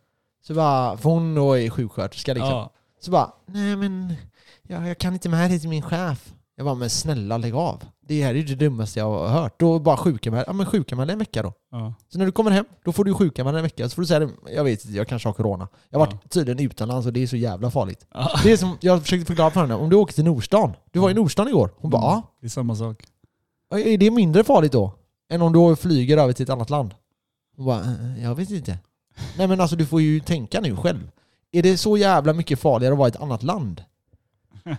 Så 0.42 0.54
bara, 0.54 0.96
för 0.96 1.10
hon 1.10 1.34
då 1.34 1.58
är 1.58 1.70
sjuksköterska 1.70 2.34
liksom. 2.34 2.50
Ja. 2.50 2.70
Så 3.00 3.10
bara, 3.10 3.32
nej 3.46 3.76
men 3.76 4.14
jag, 4.62 4.88
jag 4.88 4.98
kan 4.98 5.12
inte 5.12 5.28
med 5.28 5.50
det 5.50 5.58
till 5.58 5.68
min 5.68 5.82
chef. 5.82 6.32
Jag 6.56 6.64
bara, 6.64 6.74
men 6.74 6.90
snälla 6.90 7.36
lägg 7.38 7.54
av. 7.54 7.82
Det 8.08 8.22
här 8.22 8.30
är 8.30 8.34
ju 8.34 8.42
det 8.42 8.54
dummaste 8.54 8.98
jag 8.98 9.10
har 9.10 9.28
hört. 9.28 9.60
Då 9.60 9.78
bara 9.78 9.96
sjukanmäl, 9.96 10.44
ja 10.46 10.52
men 10.52 10.66
sjukanmäl 10.66 11.10
en 11.10 11.18
vecka 11.18 11.42
då. 11.42 11.52
Ja. 11.70 11.94
Så 12.08 12.18
när 12.18 12.26
du 12.26 12.32
kommer 12.32 12.50
hem, 12.50 12.64
då 12.84 12.92
får 12.92 13.04
du 13.04 13.14
sjukanmäla 13.14 13.58
en 13.58 13.62
vecka. 13.64 13.88
Så 13.88 13.94
får 13.94 14.02
du 14.02 14.06
säga, 14.06 14.28
jag 14.54 14.64
vet 14.64 14.84
inte, 14.84 14.96
jag 14.96 15.08
kanske 15.08 15.28
har 15.28 15.34
corona. 15.34 15.68
Jag 15.90 15.98
har 15.98 16.06
varit 16.06 16.20
Ja. 16.22 16.28
tydligen 16.28 16.66
utomlands 16.70 17.06
och 17.06 17.12
det 17.12 17.22
är 17.22 17.26
så 17.26 17.36
jävla 17.36 17.70
farligt. 17.70 18.06
Ja. 18.14 18.30
Det 18.42 18.52
är 18.52 18.56
som, 18.56 18.76
jag 18.80 19.02
försökte 19.02 19.26
förklara 19.26 19.50
för 19.50 19.60
henne, 19.60 19.74
om 19.74 19.90
du 19.90 19.96
åker 19.96 20.14
till 20.14 20.24
Nordstan. 20.24 20.72
Du 20.92 20.98
var 21.00 21.10
i 21.10 21.14
Nordstan 21.14 21.48
igår. 21.48 21.70
Hon 21.76 21.90
bara, 21.90 22.02
ja. 22.02 22.22
Det 22.40 22.46
är 22.46 22.50
samma 22.50 22.76
sak. 22.76 23.04
Är 23.74 23.98
det 23.98 24.10
mindre 24.10 24.44
farligt 24.44 24.72
då? 24.72 24.92
Än 25.32 25.42
om 25.42 25.52
du 25.52 25.76
flyger 25.76 26.18
över 26.18 26.32
till 26.32 26.42
ett 26.42 26.50
annat 26.50 26.70
land? 26.70 26.94
Hon 27.56 27.66
bara, 27.66 27.80
"Eh, 27.80 28.22
jag 28.22 28.34
vet 28.34 28.50
inte. 28.50 28.78
Nej 29.38 29.46
men 29.48 29.60
alltså 29.60 29.76
du 29.76 29.86
får 29.86 30.00
ju 30.00 30.20
tänka 30.20 30.60
nu 30.60 30.76
själv. 30.76 31.10
Är 31.52 31.62
det 31.62 31.76
så 31.76 31.96
jävla 31.96 32.32
mycket 32.32 32.58
farligare 32.60 32.92
att 32.92 32.98
vara 32.98 33.08
i 33.08 33.10
ett 33.10 33.20
annat 33.22 33.42
land? 33.42 33.82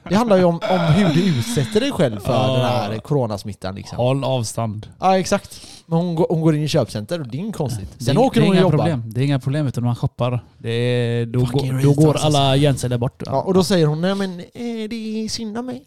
Det 0.10 0.16
handlar 0.16 0.38
ju 0.38 0.44
om, 0.44 0.60
om 0.70 0.80
hur 0.80 1.14
du 1.14 1.40
utsätter 1.40 1.80
dig 1.80 1.92
själv 1.92 2.20
för 2.20 2.34
Ja. 2.34 2.54
den 2.58 2.66
här 2.66 2.98
coronasmittan 3.00 3.76
liksom. 3.76 3.98
Håll 3.98 4.24
avstånd. 4.24 4.88
Ja 5.00 5.18
exakt. 5.20 5.62
Men 5.86 6.00
hon, 6.00 6.16
går- 6.16 6.28
hon 6.30 6.42
går 6.42 6.56
in 6.56 6.64
i 6.64 6.68
köpcenter 6.68 7.20
och 7.22 7.28
det 7.28 7.38
är 7.38 7.40
inget 7.40 7.56
konstigt. 7.56 7.90
Det 7.98 8.04
Sen 8.06 8.18
är- 8.18 8.22
åker 8.22 8.42
det 8.42 8.46
är 8.46 8.48
hon 8.48 8.50
och 8.50 8.56
inga 8.56 8.62
jobbar. 8.62 8.78
Problem. 8.78 9.04
Det 9.14 9.22
är 9.22 9.26
inga 9.26 9.40
problem 9.40 9.68
utan 9.68 9.84
man 9.84 9.96
shoppar. 9.96 10.46
Det 10.58 10.70
är, 10.72 11.26
då, 11.26 11.46
Fucking 11.46 11.72
går, 11.72 11.82
då 11.84 11.90
retards, 11.90 12.06
går 12.06 12.18
alla 12.26 12.58
gränser 12.58 12.90
där 12.90 12.98
bort. 12.98 13.24
Ja, 13.26 13.42
och 13.42 13.54
då 13.54 13.64
säger 13.64 13.86
hon, 13.88 14.02
nej 14.02 14.16
men 14.16 14.40
eh, 14.40 14.46
det 14.90 14.96
är 15.26 15.30
synd 15.30 15.58
om 15.58 15.66
mig. 15.66 15.84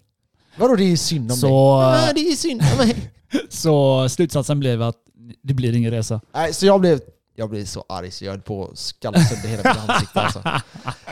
Vadå 0.59 0.77
det 0.77 0.85
är 0.93 0.97
synd 0.97 1.31
om 1.31 1.37
så, 1.37 1.81
Nej 1.83 2.13
det 2.15 2.21
är 2.21 2.37
synd 2.37 2.63
om 2.73 2.87
mig. 2.87 2.97
så 3.49 4.09
slutsatsen 4.09 4.61
blev 4.61 4.83
att 4.83 4.97
det 5.43 5.55
blir 5.55 5.77
ingen 5.77 5.91
resa. 5.91 6.21
Nej, 6.35 6.55
så 6.55 6.67
jag 6.67 6.81
blev, 6.81 7.01
jag 7.37 7.51
blev 7.51 7.65
så 7.65 7.85
arg 7.89 8.11
så 8.11 8.25
jag 8.25 8.33
höll 8.33 8.41
på 8.41 8.65
att 8.73 8.79
skalla 8.79 9.19
sönder 9.19 9.49
hela 9.49 9.63
mitt 9.75 9.89
ansikte 9.91 10.21
alltså. 10.21 10.43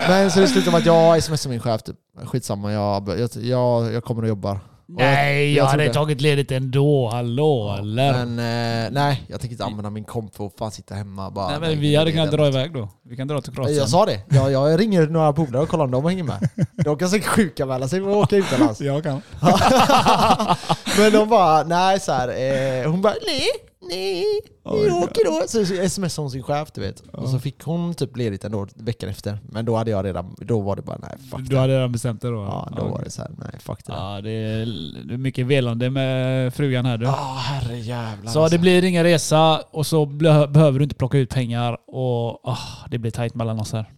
Men 0.08 0.30
så 0.30 0.40
det 0.40 0.46
slutade 0.48 0.70
med 0.70 0.78
att 0.80 0.86
jag 0.86 1.22
smsade 1.22 1.50
min 1.50 1.60
chef 1.60 1.82
typ, 1.82 1.96
skitsamma 2.24 2.72
jag, 2.72 3.08
jag, 3.18 3.30
jag, 3.36 3.92
jag 3.92 4.04
kommer 4.04 4.22
och 4.22 4.28
jobbar. 4.28 4.60
Nej, 4.86 5.52
jag 5.54 5.64
jag 5.64 5.70
hade 5.70 5.82
trodde- 5.84 5.94
tagit 5.94 6.20
ledigt 6.20 6.52
ändå. 6.52 7.08
Hallå 7.12 7.76
eller? 7.78 8.24
Men 8.24 8.38
eh, 8.86 8.90
nej, 8.92 9.22
jag 9.28 9.40
tänker 9.40 9.54
inte 9.54 9.64
använda 9.64 9.90
min 9.90 10.04
komp 10.04 10.36
för 10.36 10.46
att 10.46 10.52
fan 10.58 10.70
sitta 10.70 10.94
hemma 10.94 11.30
bara. 11.30 11.48
Nej, 11.50 11.60
nej, 11.60 11.70
men 11.70 11.80
vi 11.80 11.96
hade 11.96 12.12
kunnat 12.12 12.30
dra 12.30 12.46
iväg 12.48 12.72
då. 12.74 12.88
Vi 13.04 13.16
kan 13.16 13.28
dra 13.28 13.40
till 13.40 13.52
Kroatien. 13.52 13.76
Jag 13.78 13.88
sa 13.88 14.06
det. 14.06 14.20
Jag, 14.28 14.52
jag 14.52 14.80
ringer 14.80 15.06
några 15.06 15.32
polare 15.32 15.62
och 15.62 15.68
kollar 15.68 15.84
om 15.84 15.90
de 15.90 16.04
hänger 16.04 16.24
med. 16.24 16.48
De 16.84 16.98
kan 16.98 17.08
säkert 17.08 17.28
sjukanmäla 17.28 17.88
sig 17.88 18.02
och 18.02 18.16
åka 18.16 18.36
utomlands. 18.36 18.80
Jag 18.80 19.02
kan. 19.02 19.22
Men 20.98 21.12
de 21.12 21.28
bara, 21.28 21.62
nej 21.62 22.00
så 22.00 22.12
här, 22.12 22.28
eh, 22.28 22.90
hon 22.90 23.02
bara 23.02 23.14
nej, 23.26 23.42
nej, 23.88 24.24
vi 24.64 24.70
Oj, 24.70 24.90
åker 24.90 25.24
då. 25.24 25.48
Så 25.48 25.88
smsade 25.88 26.22
hon 26.24 26.30
sin 26.30 26.42
chef 26.42 26.72
du 26.74 26.80
vet. 26.80 27.00
Och 27.00 27.28
så 27.28 27.38
fick 27.38 27.62
hon 27.62 27.94
typ 27.94 28.16
ledigt 28.16 28.44
ändå 28.44 28.66
veckan 28.74 29.08
efter. 29.08 29.38
Men 29.48 29.64
då 29.64 29.76
hade 29.76 29.90
jag 29.90 30.04
redan, 30.04 30.36
då 30.38 30.60
var 30.60 30.76
det 30.76 30.82
bara 30.82 30.98
nej 31.02 31.16
fuck 31.30 31.40
Du 31.40 31.44
det. 31.54 31.58
hade 31.60 31.76
redan 31.76 31.92
bestämt 31.92 32.22
det 32.22 32.28
då? 32.28 32.34
Ja, 32.44 32.72
då 32.76 32.84
var 32.84 33.02
det 33.04 33.10
så 33.10 33.22
här, 33.22 33.30
nej 33.38 33.60
fuck 33.60 33.84
det. 33.86 33.92
Ja, 33.92 34.14
Ja, 34.14 34.20
det 34.20 34.30
är 34.30 35.16
mycket 35.16 35.46
velande 35.46 35.90
med 35.90 36.54
frugan 36.54 36.86
här 36.86 36.98
du. 36.98 37.06
ah, 37.06 37.34
herrejävlar 37.38 38.32
Så 38.32 38.48
det 38.48 38.58
blir 38.58 38.84
ingen 38.84 39.04
resa 39.04 39.60
och 39.70 39.86
så 39.86 40.06
behöver 40.06 40.78
du 40.78 40.82
inte 40.82 40.94
plocka 40.96 41.18
ut 41.18 41.30
pengar 41.30 41.76
och 41.86 42.48
ah, 42.48 42.58
det 42.90 42.98
blir 42.98 43.10
tajt 43.10 43.34
mellan 43.34 43.60
oss 43.60 43.72
här. 43.72 43.90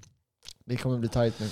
Det 0.66 0.76
kommer 0.76 0.99
bli 0.99 1.09
tight 1.09 1.40
nu. 1.40 1.47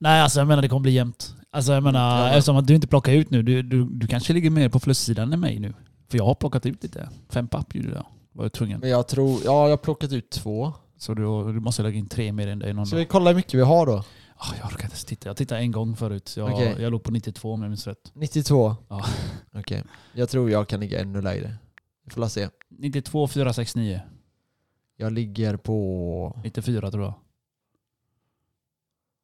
Nej, 0.00 0.20
alltså 0.20 0.40
jag 0.40 0.48
menar 0.48 0.62
det 0.62 0.68
kommer 0.68 0.80
bli 0.82 0.92
jämnt. 0.92 1.34
Alltså 1.52 1.72
jag 1.72 1.82
menar, 1.82 2.20
Ja, 2.20 2.28
eftersom 2.28 2.56
att 2.56 2.66
du 2.66 2.74
inte 2.74 2.86
plockar 2.86 3.12
ut 3.12 3.30
nu, 3.30 3.42
du, 3.42 3.62
du, 3.62 3.84
du 3.84 4.06
kanske 4.06 4.32
ligger 4.32 4.50
mer 4.50 4.68
på 4.68 4.80
plussidan 4.80 5.32
än 5.32 5.40
mig 5.40 5.58
nu. 5.58 5.74
För 6.10 6.18
jag 6.18 6.24
har 6.24 6.34
plockat 6.34 6.66
ut 6.66 6.82
lite. 6.82 7.08
Fem 7.28 7.48
papp 7.48 7.74
gjorde 7.74 7.88
jag. 7.90 8.06
Var 8.32 8.44
jag 8.44 8.52
tvungen. 8.52 8.80
Men 8.80 8.90
jag 8.90 9.08
tror, 9.08 9.40
ja 9.44 9.62
jag 9.62 9.70
har 9.70 9.76
plockat 9.76 10.12
ut 10.12 10.30
två. 10.30 10.72
Så 10.96 11.14
du, 11.14 11.22
du 11.52 11.60
måste 11.60 11.82
lägga 11.82 11.98
in 11.98 12.08
tre 12.08 12.32
mer 12.32 12.46
än 12.48 12.58
dig 12.58 12.72
någon 12.74 12.86
Så 12.86 12.94
dag. 12.94 13.00
vi 13.00 13.06
kollar 13.06 13.30
hur 13.30 13.36
mycket 13.36 13.54
vi 13.54 13.62
har 13.62 13.86
då. 13.86 14.04
Ah, 14.36 14.54
jag 14.58 14.66
orkar 14.66 14.84
inte 14.84 14.84
ens 14.84 15.04
titta. 15.04 15.28
Jag 15.28 15.36
tittade 15.36 15.60
en 15.60 15.72
gång 15.72 15.96
förut. 15.96 16.34
Jag, 16.36 16.52
Okej. 16.52 16.76
jag 16.78 16.90
låg 16.92 17.02
på 17.02 17.10
92 17.10 17.52
om 17.52 17.62
jag 17.62 17.68
minns 17.68 17.86
rätt. 17.86 18.10
92? 18.14 18.76
Ja. 18.88 19.04
Okej. 19.54 19.84
Jag 20.12 20.28
tror 20.28 20.50
jag 20.50 20.68
kan 20.68 20.80
ligga 20.80 21.00
ännu 21.00 21.22
lägre. 21.22 21.54
Vi 22.04 22.10
får 22.10 22.20
la 22.20 22.28
se. 22.28 22.48
92 22.68 23.28
469. 23.28 24.00
Jag 24.96 25.12
ligger 25.12 25.56
på... 25.56 26.40
94 26.44 26.90
tror 26.90 27.14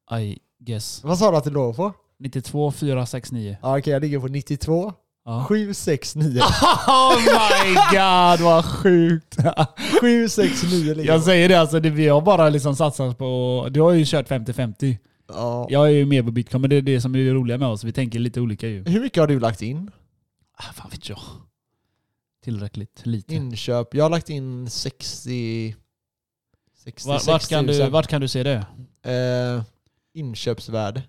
jag. 0.09 0.21
I 0.21 0.39
guess. 0.59 1.03
Vad 1.03 1.17
sa 1.19 1.31
du 1.31 1.37
att 1.37 1.43
det 1.43 1.49
låg 1.49 1.75
på? 1.75 1.93
92 2.19 2.71
469. 2.71 3.57
Ja, 3.61 3.77
Okej, 3.77 3.93
jag 3.93 4.01
ligger 4.01 4.19
på 4.19 4.27
92, 4.27 4.93
Ja. 5.27 5.45
769. 5.47 6.39
Oh 6.87 7.17
my 7.17 7.73
god 7.91 8.39
vad 8.45 8.65
sjukt! 8.65 9.35
769 10.01 10.93
ligger 10.93 11.13
Jag 11.13 11.23
säger 11.23 11.49
det 11.49 11.55
alltså, 11.55 11.79
det, 11.79 11.89
vi 11.89 12.07
har 12.07 12.21
bara 12.21 12.49
liksom 12.49 12.75
satsat 12.75 13.17
på... 13.17 13.67
Du 13.71 13.81
har 13.81 13.91
ju 13.91 14.05
kört 14.05 14.29
50-50. 14.29 14.97
ja. 15.27 15.67
Jag 15.69 15.87
är 15.87 15.91
ju 15.91 16.05
med 16.05 16.25
på 16.25 16.31
bitcoin 16.31 16.61
men 16.61 16.69
det 16.69 16.75
är 16.75 16.81
det 16.81 17.01
som 17.01 17.15
är 17.15 17.19
det 17.19 17.31
roliga 17.33 17.57
med 17.57 17.67
oss. 17.67 17.83
Vi 17.83 17.91
tänker 17.91 18.19
lite 18.19 18.41
olika 18.41 18.67
ju. 18.67 18.83
Hur 18.83 19.01
mycket 19.01 19.19
har 19.21 19.27
du 19.27 19.39
lagt 19.39 19.61
in? 19.61 19.91
Ah, 20.57 20.73
fan 20.73 20.89
vet 20.91 21.09
jag. 21.09 21.19
Tillräckligt 22.43 23.05
lite. 23.05 23.35
Inköp? 23.35 23.93
Jag 23.93 24.05
har 24.05 24.09
lagt 24.09 24.29
in 24.29 24.69
60... 24.69 25.75
66 26.83 27.05
Var, 27.27 27.33
vart, 27.33 27.49
kan 27.49 27.65
du, 27.65 27.79
000. 27.79 27.89
vart 27.91 28.07
kan 28.07 28.21
du 28.21 28.27
se 28.27 28.43
det? 28.43 28.65
Eh, 29.03 29.63
inköpsvärde. 30.13 31.03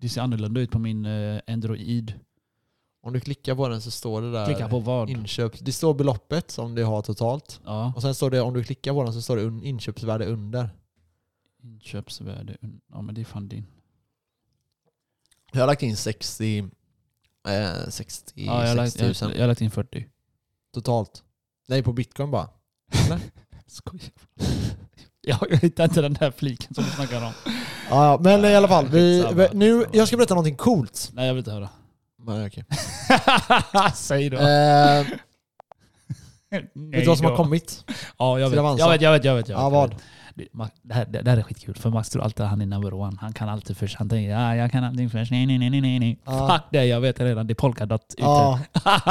Det 0.00 0.08
ser 0.08 0.20
annorlunda 0.20 0.60
ut 0.60 0.70
på 0.70 0.78
min 0.78 1.06
eh, 1.06 1.40
Android. 1.46 2.14
Om 3.06 3.12
du 3.12 3.20
klickar 3.20 3.54
på 3.54 3.68
den 3.68 3.80
så 3.82 3.90
står 3.90 4.22
det 4.22 4.32
där 4.32 4.46
Klicka 4.46 4.68
på 4.68 4.78
vad? 4.78 5.10
inköp. 5.10 5.52
Det 5.60 5.72
står 5.72 5.94
beloppet 5.94 6.50
som 6.50 6.74
du 6.74 6.84
har 6.84 7.02
totalt. 7.02 7.60
Ja. 7.64 7.92
Och 7.96 8.02
sen 8.02 8.14
står 8.14 8.30
det, 8.30 8.40
om 8.40 8.54
du 8.54 8.64
klickar 8.64 8.92
på 8.92 9.04
den 9.04 9.12
så 9.12 9.22
står 9.22 9.36
det 9.36 9.42
un- 9.42 9.62
inköpsvärde 9.64 10.26
under. 10.26 10.70
Inköpsvärde. 11.62 12.56
Ja 12.92 13.02
men 13.02 13.14
det 13.14 13.20
är 13.20 13.24
fan 13.24 13.48
din. 13.48 13.66
Jag 15.52 15.60
har 15.60 15.66
lagt 15.66 15.82
in 15.82 15.96
60... 15.96 16.58
Eh, 17.48 17.88
60 17.88 18.32
Ja, 18.46 18.60
jag, 18.62 18.68
har 18.68 18.74
lagt, 18.76 18.92
60 18.92 19.24
jag, 19.24 19.28
000 19.28 19.36
jag 19.36 19.42
har 19.42 19.48
lagt 19.48 19.60
in 19.60 19.70
40. 19.70 20.06
totalt. 20.74 21.22
Nej, 21.68 21.82
på 21.82 21.92
bitcoin 21.92 22.30
bara. 22.30 22.48
Skojar. 23.66 24.10
Jag 25.28 25.38
jag 25.50 25.56
hittar 25.58 25.84
inte 25.84 26.00
den 26.00 26.12
där 26.12 26.30
fliken 26.30 26.74
som 26.74 26.84
du 26.84 26.90
snackar 26.90 27.16
om. 27.26 27.32
Ja, 27.90 28.06
ja, 28.06 28.18
men 28.22 28.44
i 28.44 28.54
alla 28.54 28.68
fall. 28.68 28.88
Vi, 28.88 29.22
Skitsamma. 29.22 29.48
nu, 29.52 29.84
jag 29.92 30.08
ska 30.08 30.16
berätta 30.16 30.34
någonting 30.34 30.56
coolt. 30.56 31.10
Nej 31.12 31.26
jag 31.26 31.34
vill 31.34 31.38
inte 31.40 31.50
höra. 31.52 31.68
Men, 32.26 32.46
okej. 32.46 32.64
Säg 33.94 34.30
då. 34.30 34.36
eh, 34.36 34.42
Nej 36.50 36.70
vet 36.74 37.00
du 37.00 37.06
vad 37.06 37.18
som 37.18 37.26
har 37.26 37.36
kommit? 37.36 37.84
Ja 38.18 38.38
jag 38.38 38.48
Till 38.50 38.56
vet. 38.56 38.60
Avanza. 38.60 38.84
Jag 38.84 38.90
vet, 38.90 39.02
jag 39.02 39.12
vet, 39.12 39.24
jag 39.24 39.34
vet. 39.34 39.48
Jag 39.48 39.56
vet 39.56 39.62
Ja, 39.62 39.68
vad? 39.70 39.94
Det, 40.34 40.46
Max- 40.52 40.80
det, 40.82 40.94
här, 40.94 41.04
det, 41.04 41.22
det 41.22 41.30
här 41.30 41.38
är 41.38 41.42
skitkul 41.42 41.74
för 41.74 41.90
Max 41.90 42.08
tror 42.08 42.22
alltid 42.22 42.44
att 42.44 42.50
han 42.50 42.60
är 42.60 42.66
number 42.66 42.94
one. 42.94 43.16
Han 43.20 43.32
kan 43.32 43.48
alltid 43.48 43.76
först. 43.76 43.96
Han 43.96 44.08
tänker 44.08 44.30
ja, 44.30 44.56
jag 44.56 44.70
kan 44.72 44.84
allting 44.84 45.10
först. 45.10 45.30
Nej, 45.30 45.46
nej, 45.46 45.58
nej, 45.58 45.70
nej, 45.70 45.80
nej, 45.80 45.98
nej. 45.98 46.18
Ja. 46.24 46.48
Fuck 46.48 46.62
det, 46.72 46.84
jag 46.84 47.00
vet 47.00 47.20
redan. 47.20 47.46
Det 47.46 47.52
är 47.52 47.54
polkadot 47.54 48.00
ute. 48.08 48.22
Ja, 48.22 48.60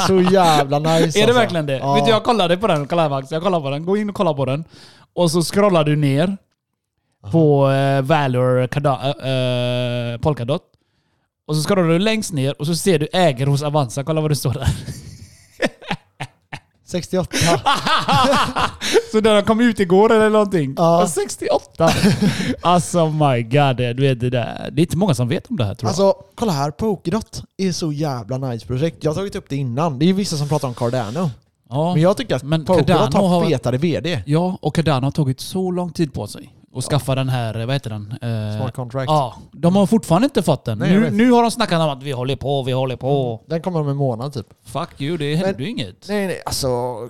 så 0.08 0.21
jävla 0.21 0.80
nice 0.80 0.93
är 0.93 1.21
det 1.21 1.23
alltså. 1.23 1.34
verkligen 1.39 1.65
det? 1.65 1.78
Ja. 1.78 1.93
Vet 1.95 2.06
du, 2.06 2.12
jag 2.12 2.23
kollade 2.23 2.58
på 2.58 2.67
den. 2.67 2.88
Kolla 2.88 3.01
här 3.01 3.10
Max. 3.10 3.32
Jag 3.32 3.43
kollar 3.43 3.62
på 3.62 3.69
den. 3.69 3.86
Gå 3.86 3.97
in 3.97 4.10
och 4.10 4.15
kolla 4.15 4.34
på 4.34 4.45
den. 4.45 4.63
Och 5.13 5.32
så 5.32 5.41
scrollar 5.41 5.84
du 5.84 5.95
ner 5.95 6.38
på 7.32 7.69
eh, 7.71 8.01
Valor 8.01 8.67
kada, 8.67 8.93
eh, 10.13 10.17
Polkadot. 10.19 10.62
Och 11.47 11.55
så 11.55 11.63
scrollar 11.63 11.89
du 11.89 11.99
längst 11.99 12.34
ner 12.34 12.62
och 12.62 12.67
så 12.67 12.75
ser 12.75 12.99
du 12.99 13.08
äger 13.13 13.45
hos 13.47 13.63
Avanza. 13.63 14.03
Kolla 14.03 14.21
vad 14.21 14.31
det 14.31 14.36
står 14.36 14.53
där. 14.53 14.67
68. 16.88 17.38
så 19.12 19.19
den 19.19 19.43
kom 19.43 19.62
ut 19.62 19.79
igår 19.79 20.12
eller 20.13 20.29
någonting. 20.29 20.73
Ja. 20.77 21.01
Ja. 21.01 21.08
68! 21.08 21.89
alltså 22.62 23.10
my 23.10 23.43
god. 23.43 23.77
Du 23.77 23.93
vet, 23.93 24.19
det, 24.19 24.29
där. 24.29 24.69
det 24.71 24.81
är 24.81 24.84
inte 24.84 24.97
många 24.97 25.13
som 25.15 25.27
vet 25.27 25.47
om 25.47 25.58
det 25.58 25.65
här 25.65 25.75
tror 25.75 25.88
jag. 25.88 25.89
Alltså, 25.89 26.23
kolla 26.36 26.51
här. 26.51 26.71
Polkadot 26.71 27.43
är 27.58 27.71
så 27.71 27.91
jävla 27.91 28.38
nice 28.38 28.65
projekt. 28.67 28.97
Jag 29.03 29.12
har 29.12 29.15
tagit 29.15 29.36
upp 29.36 29.45
det 29.49 29.55
innan. 29.55 29.99
Det 29.99 30.05
är 30.05 30.08
ju 30.08 30.13
vissa 30.13 30.38
som 30.38 30.47
pratar 30.49 30.67
om 30.67 30.73
Cardano. 30.73 31.29
ja. 31.69 31.93
Men 31.93 32.01
jag 32.01 32.17
tycker 32.17 32.36
att 32.36 32.43
Men 32.43 32.65
Polkadot 32.65 33.13
har- 33.13 33.45
fetare 33.45 33.77
VD. 33.77 34.23
ja, 34.25 34.58
och 34.62 34.75
Cardano 34.75 35.05
har 35.05 35.12
tagit 35.12 35.39
så 35.39 35.71
lång 35.71 35.91
tid 35.91 36.13
på 36.13 36.27
sig. 36.27 36.55
Och 36.75 36.83
skaffa 36.83 37.15
den 37.15 37.29
här, 37.29 37.65
vad 37.65 37.75
heter 37.75 37.89
den? 37.89 38.11
Eh, 38.11 38.57
Smart 38.57 38.75
contract. 38.75 39.09
Ja, 39.09 39.35
de 39.51 39.75
har 39.75 39.85
fortfarande 39.85 40.25
inte 40.25 40.43
fått 40.43 40.65
den. 40.65 40.77
Nej, 40.79 40.99
nu, 40.99 41.11
nu 41.11 41.31
har 41.31 41.41
de 41.41 41.51
snackat 41.51 41.81
om 41.81 41.89
att 41.89 42.03
vi 42.03 42.11
håller 42.11 42.35
på, 42.35 42.63
vi 42.63 42.71
håller 42.71 42.95
på. 42.95 43.41
Den 43.47 43.61
kommer 43.61 43.79
om 43.79 43.89
en 43.89 43.95
månad 43.95 44.33
typ. 44.33 44.47
Fuck 44.63 45.01
you, 45.01 45.17
det 45.17 45.35
händer 45.35 45.59
ju 45.59 45.69
inget. 45.69 46.07
Nej 46.07 46.27
nej, 46.27 46.41
alltså 46.45 46.67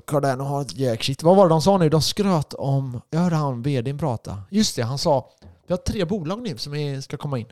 Cardano 0.07 0.43
har 0.43 0.61
ett 0.61 0.77
jackshit. 0.77 1.23
Vad 1.23 1.35
var 1.35 1.43
det 1.45 1.49
de 1.49 1.61
sa 1.61 1.77
nu? 1.77 1.89
De 1.89 2.01
skröt 2.01 2.53
om... 2.53 3.01
Jag 3.09 3.19
hörde 3.19 3.35
han 3.35 3.61
vdn 3.61 3.97
prata. 3.97 4.37
Just 4.49 4.75
det, 4.75 4.81
han 4.83 4.97
sa 4.97 5.29
vi 5.67 5.73
har 5.73 5.77
tre 5.77 6.05
bolag 6.05 6.41
nu 6.41 6.57
som 6.57 6.75
är, 6.75 7.01
ska 7.01 7.17
komma 7.17 7.39
in. 7.39 7.45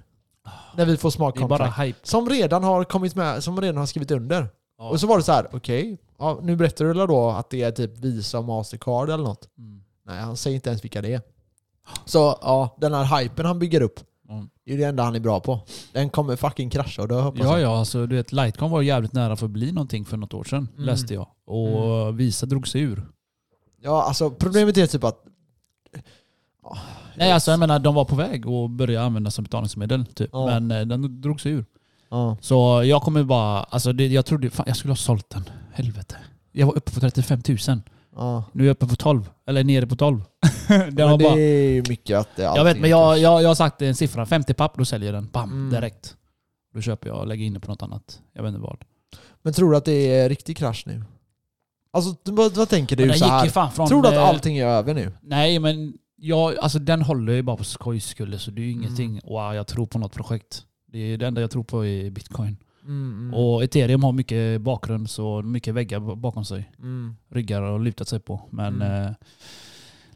När 0.76 0.86
vi 0.86 0.98
får 0.98 1.10
smart 1.10 1.36
Det 1.36 1.42
är 1.44 1.48
bara 1.48 1.58
contract. 1.66 1.80
hype. 1.88 2.00
Som 2.04 2.30
redan 2.30 2.64
har 2.64 2.84
kommit 2.84 3.16
med, 3.16 3.44
som 3.44 3.62
redan 3.62 3.78
har 3.78 3.86
skrivit 3.86 4.12
under. 4.12 4.48
Ja. 4.78 4.90
Och 4.90 5.00
så 5.00 5.08
var 5.08 5.18
det 5.18 5.24
så 5.24 5.32
här, 5.32 5.48
okej, 5.54 5.98
ja, 6.20 6.40
nu 6.42 6.56
berättar 6.56 6.86
du 6.86 6.94
då 6.94 7.30
att 7.30 7.50
det 7.50 7.64
är 7.64 7.72
typ 7.72 7.98
Visa 7.98 8.38
och 8.40 8.46
Mastercard 8.46 9.10
eller 9.10 9.24
något? 9.24 9.48
Mm. 9.58 9.82
Nej, 10.06 10.20
han 10.20 10.38
säger 10.38 10.56
inte 10.56 10.70
ens 10.70 10.84
vilka 10.84 11.02
det 11.02 11.14
är. 11.14 11.22
Så 12.06 12.38
ja, 12.42 12.78
den 12.82 12.94
här 12.94 13.20
hypen 13.20 13.46
han 13.46 13.60
bygger 13.60 13.82
upp, 13.82 14.00
Mm. 14.30 14.50
det 14.66 14.74
är 14.74 14.78
det 14.78 14.84
enda 14.84 15.04
han 15.04 15.16
är 15.16 15.20
bra 15.20 15.40
på. 15.40 15.60
Den 15.94 16.10
kommer 16.10 16.36
fucking 16.36 16.70
krascha 16.70 17.02
och 17.02 17.08
dö 17.08 17.22
hoppas 17.22 17.42
Ja, 17.44 17.60
jag. 17.60 17.62
ja, 17.72 17.78
alltså 17.80 18.06
du 18.08 18.16
vet, 18.16 18.32
Lightcon 18.32 18.72
var 18.72 18.82
jävligt 18.82 19.14
nära 19.14 19.36
för 19.36 19.46
att 19.46 19.52
bli 19.52 19.72
någonting 19.72 20.06
för 20.06 20.18
något 20.18 20.34
år 20.34 20.44
sedan, 20.44 20.68
Mm. 20.74 20.86
läste 20.86 21.14
jag. 21.14 21.28
Och 21.46 22.20
Visa 22.20 22.46
drog 22.46 22.68
sig 22.68 22.82
ur. 22.82 23.08
Ja, 23.82 24.04
alltså 24.04 24.32
problemet 24.32 24.78
är 24.78 24.88
typ 24.88 25.04
att... 25.04 25.24
Nej, 27.16 27.32
alltså 27.32 27.52
jag 27.52 27.60
menar 27.60 27.80
de 27.80 27.96
var 27.96 28.06
på 28.06 28.16
väg 28.16 28.48
att 28.48 28.72
börja 28.72 29.02
användas 29.04 29.36
som 29.36 29.44
betalningsmedel, 29.44 30.06
typ. 30.06 30.30
Ja. 30.34 30.46
Men 30.46 30.72
eh, 30.72 30.82
den 30.86 31.22
drog 31.22 31.42
sig 31.42 31.52
ur. 31.52 31.66
Ja. 32.10 32.38
Så 32.42 32.84
jag 32.86 33.02
kommer 33.02 33.24
bara, 33.24 33.60
alltså 33.64 33.94
det, 33.94 34.08
jag 34.08 34.26
trodde, 34.26 34.50
fan 34.50 34.64
jag 34.68 34.78
skulle 34.78 34.92
ha 34.92 34.96
sålt 34.96 35.30
den. 35.30 35.50
Helvete. 35.74 36.18
Jag 36.52 36.68
var 36.68 36.78
uppe 36.78 36.92
på 36.92 37.00
35 37.00 37.42
000. 37.68 37.82
Ja. 38.16 38.44
Nu 38.52 38.64
är 38.64 38.68
jag 38.68 38.72
uppe 38.74 38.88
på 38.88 38.96
12. 38.96 39.30
Eller 39.48 39.64
nere 39.64 39.88
på 39.88 39.96
12. 39.96 40.22
det 40.68 40.78
Men 40.78 40.96
det 40.96 41.24
bara, 41.24 41.34
är 41.40 41.72
ju 41.72 41.84
mycket 41.90 42.18
att 42.20 42.36
det 42.36 42.44
jag 42.44 42.64
vet, 42.64 42.76
men 42.78 42.86
är 42.86 42.90
jag, 42.90 43.20
jag, 43.20 43.44
jag 43.44 43.48
har 43.48 43.56
sagt 43.56 43.82
en 43.82 43.96
siffra. 43.96 44.26
50 44.26 44.54
papp, 44.54 44.78
då 44.78 44.86
säljer 44.86 45.14
jag 45.14 45.24
den. 45.24 45.30
Bam, 45.34 45.52
Mm. 45.52 45.70
direkt. 45.70 46.18
Då 46.74 46.82
köper 46.82 47.08
jag 47.08 47.18
och 47.20 47.28
lägger 47.28 47.46
in 47.46 47.54
det 47.54 47.60
på 47.60 47.72
något 47.72 47.82
annat. 47.82 48.22
Jag 48.34 48.44
vet 48.44 48.50
inte 48.50 48.62
vad. 48.62 48.78
Men 49.42 49.54
tror 49.54 49.72
du 49.72 49.78
att 49.78 49.86
det 49.86 50.20
är 50.20 50.30
riktig 50.30 50.58
krasch 50.58 50.84
nu? 50.88 51.04
Alltså 51.92 52.16
vad, 52.24 52.56
vad 52.56 52.70
tänker 52.70 52.96
du 52.96 53.14
så 53.14 53.26
här? 53.26 53.70
från... 53.70 53.88
Tror 53.88 54.02
du 54.02 54.08
att 54.08 54.14
eh, 54.14 54.24
allting 54.30 54.58
är 54.58 54.66
över 54.68 54.94
nu? 54.94 55.12
Nej, 55.22 55.60
men 55.60 55.94
jag, 56.16 56.58
alltså 56.58 56.80
den 56.80 57.02
håller 57.02 57.34
ju 57.34 57.42
bara 57.42 57.58
på 57.58 57.64
skojs 57.64 58.06
skull. 58.06 58.40
Så 58.40 58.52
det 58.52 58.62
är 58.62 58.64
ju 58.64 58.72
Mm. 58.72 58.84
ingenting, 58.84 59.22
wow, 59.24 59.54
jag 59.56 59.68
tror 59.68 59.86
på 59.86 60.00
något 60.00 60.14
projekt. 60.14 60.66
Det 60.88 60.98
är 61.00 61.18
det 61.18 61.28
enda 61.28 61.42
jag 61.42 61.52
tror 61.52 61.64
på 61.64 61.86
är 61.86 62.10
bitcoin. 62.10 62.58
Mm, 62.86 63.34
Och 63.34 63.64
ethereum 63.64 64.04
har 64.04 64.12
mycket 64.12 64.62
bakgrund, 64.62 65.10
så 65.10 65.42
mycket 65.42 65.74
väggar 65.74 66.16
bakom 66.16 66.46
sig. 66.46 66.72
mm. 66.80 67.16
Ryggar 67.30 67.62
och 67.62 67.80
lutat 67.80 68.08
sig 68.08 68.20
på. 68.20 68.42
Men 68.50 68.82
Mm. 68.82 69.04
eh, 69.06 69.12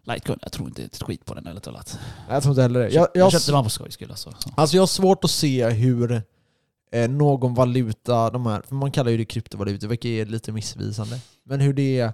Litecoin, 0.04 0.40
jag 0.42 0.52
tror 0.52 0.68
inte 0.68 0.84
ett 0.84 1.04
skit 1.04 1.26
på 1.26 1.34
den 1.34 1.48
ärligt 1.48 1.64
talat. 1.64 2.00
Jag 2.30 2.44
tror 2.44 2.52
inte 2.52 2.62
heller 2.62 2.80
det. 2.80 2.90
Jag, 2.90 3.02
Jag, 3.14 3.24
jag 3.24 3.32
köpte 3.32 3.52
den 3.52 3.64
på 3.64 3.70
skojs 3.70 3.94
skull 3.94 4.10
alltså. 4.12 4.32
Så. 4.40 4.50
alltså 4.56 4.76
jag 4.76 4.82
har 4.82 4.88
svårt 4.88 5.24
att 5.24 5.32
se 5.32 5.70
hur 5.70 6.22
eh, 6.92 7.10
någon 7.10 7.54
valuta, 7.54 8.30
de 8.30 8.46
här, 8.46 8.62
för 8.68 8.76
man 8.76 8.92
kallar 8.92 9.12
ju 9.12 9.18
det 9.18 9.26
kryptovalutor, 9.26 9.88
vilket 9.88 10.10
är 10.10 10.26
lite 10.26 10.52
missvisande. 10.52 11.20
Men 11.44 11.60
hur 11.62 11.74
det 11.74 12.12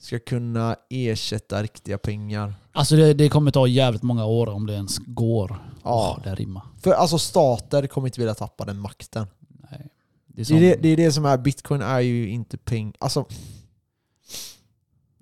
ska 0.00 0.18
kunna 0.18 0.76
ersätta 0.90 1.62
riktiga 1.62 1.98
pengar. 1.98 2.54
Alltså 2.72 2.96
det, 2.96 3.14
det 3.14 3.28
kommer 3.28 3.50
ta 3.50 3.66
jävligt 3.66 4.02
många 4.02 4.24
år 4.24 4.48
om 4.48 4.66
det 4.66 4.72
ens 4.74 4.98
går. 4.98 5.58
Ja. 5.84 6.16
Åh, 6.18 6.24
det 6.24 6.34
rimmar. 6.34 6.62
För 6.82 6.90
alltså 6.92 7.18
stater 7.18 7.86
kommer 7.86 8.08
inte 8.08 8.20
vilja 8.20 8.34
tappa 8.34 8.64
den 8.64 8.78
makten. 8.78 9.26
Det 10.38 10.42
är 10.42 10.44
Det 10.44 10.44
som, 10.44 10.56
är 10.56 10.60
det, 10.60 10.76
det 10.82 10.88
är 10.88 10.96
det 10.96 11.12
som 11.12 11.24
är, 11.24 11.38
bitcoin 11.38 11.82
är 11.82 12.00
ju 12.00 12.28
inte 12.28 12.58
pengar. 12.58 12.94
Alltså, 12.98 13.26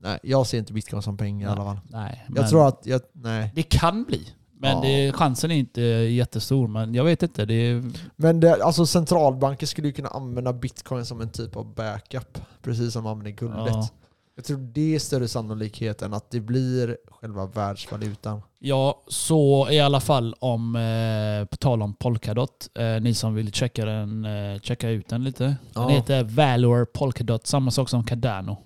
nej, 0.00 0.18
jag 0.22 0.46
ser 0.46 0.58
inte 0.58 0.72
bitcoin 0.72 1.02
som 1.02 1.16
pengar 1.16 1.48
i 1.48 1.52
alla 1.52 1.64
fall. 1.64 1.80
Nej, 1.90 2.26
Jag 2.36 2.48
tror 2.48 2.68
att, 2.68 2.86
jag, 2.86 3.00
nej. 3.12 3.52
Det 3.54 3.62
kan 3.62 4.04
bli. 4.04 4.28
Men 4.58 4.76
Ja. 4.76 4.82
det, 4.82 5.12
chansen 5.12 5.50
är 5.50 5.54
inte 5.54 5.80
jättestor. 5.82 6.68
Men 6.68 6.94
jag 6.94 7.04
vet 7.04 7.22
inte. 7.22 7.44
Det 7.44 7.82
Men 8.16 8.40
det, 8.40 8.64
alltså 8.64 8.86
centralbanker 8.86 9.66
skulle 9.66 9.86
ju 9.88 9.92
kunna 9.92 10.08
använda 10.08 10.52
bitcoin 10.52 11.04
som 11.06 11.20
en 11.20 11.30
typ 11.30 11.56
av 11.56 11.74
backup. 11.74 12.38
Precis 12.62 12.92
som 12.92 13.04
de 13.04 13.10
använder 13.10 13.30
guldet. 13.30 13.66
Ja. 13.74 13.88
Jag 14.38 14.44
tror 14.44 14.58
det 14.58 14.94
är 14.94 14.98
större 14.98 15.28
sannolikhet 15.28 16.02
än 16.02 16.14
att 16.14 16.30
det 16.30 16.40
blir 16.40 16.96
själva 17.10 17.46
världsvalutan. 17.46 18.42
Ja, 18.58 19.02
så 19.08 19.68
i 19.70 19.80
alla 19.80 20.00
fall 20.00 20.34
om, 20.38 20.76
eh, 20.76 21.44
på 21.46 21.56
tal 21.56 21.82
om 21.82 21.94
Polkadot, 21.94 22.68
eh, 22.74 23.00
ni 23.00 23.14
som 23.14 23.34
vill 23.34 23.52
checka, 23.52 23.84
den, 23.84 24.24
eh, 24.24 24.60
checka 24.60 24.88
ut 24.88 25.08
den 25.08 25.24
lite. 25.24 25.44
Den 25.44 25.56
Ja. 25.74 25.88
heter 25.88 26.24
Valor 26.24 26.84
Polkadot, 26.84 27.46
samma 27.46 27.70
sak 27.70 27.88
som 27.88 28.04
Cardano. 28.04 28.56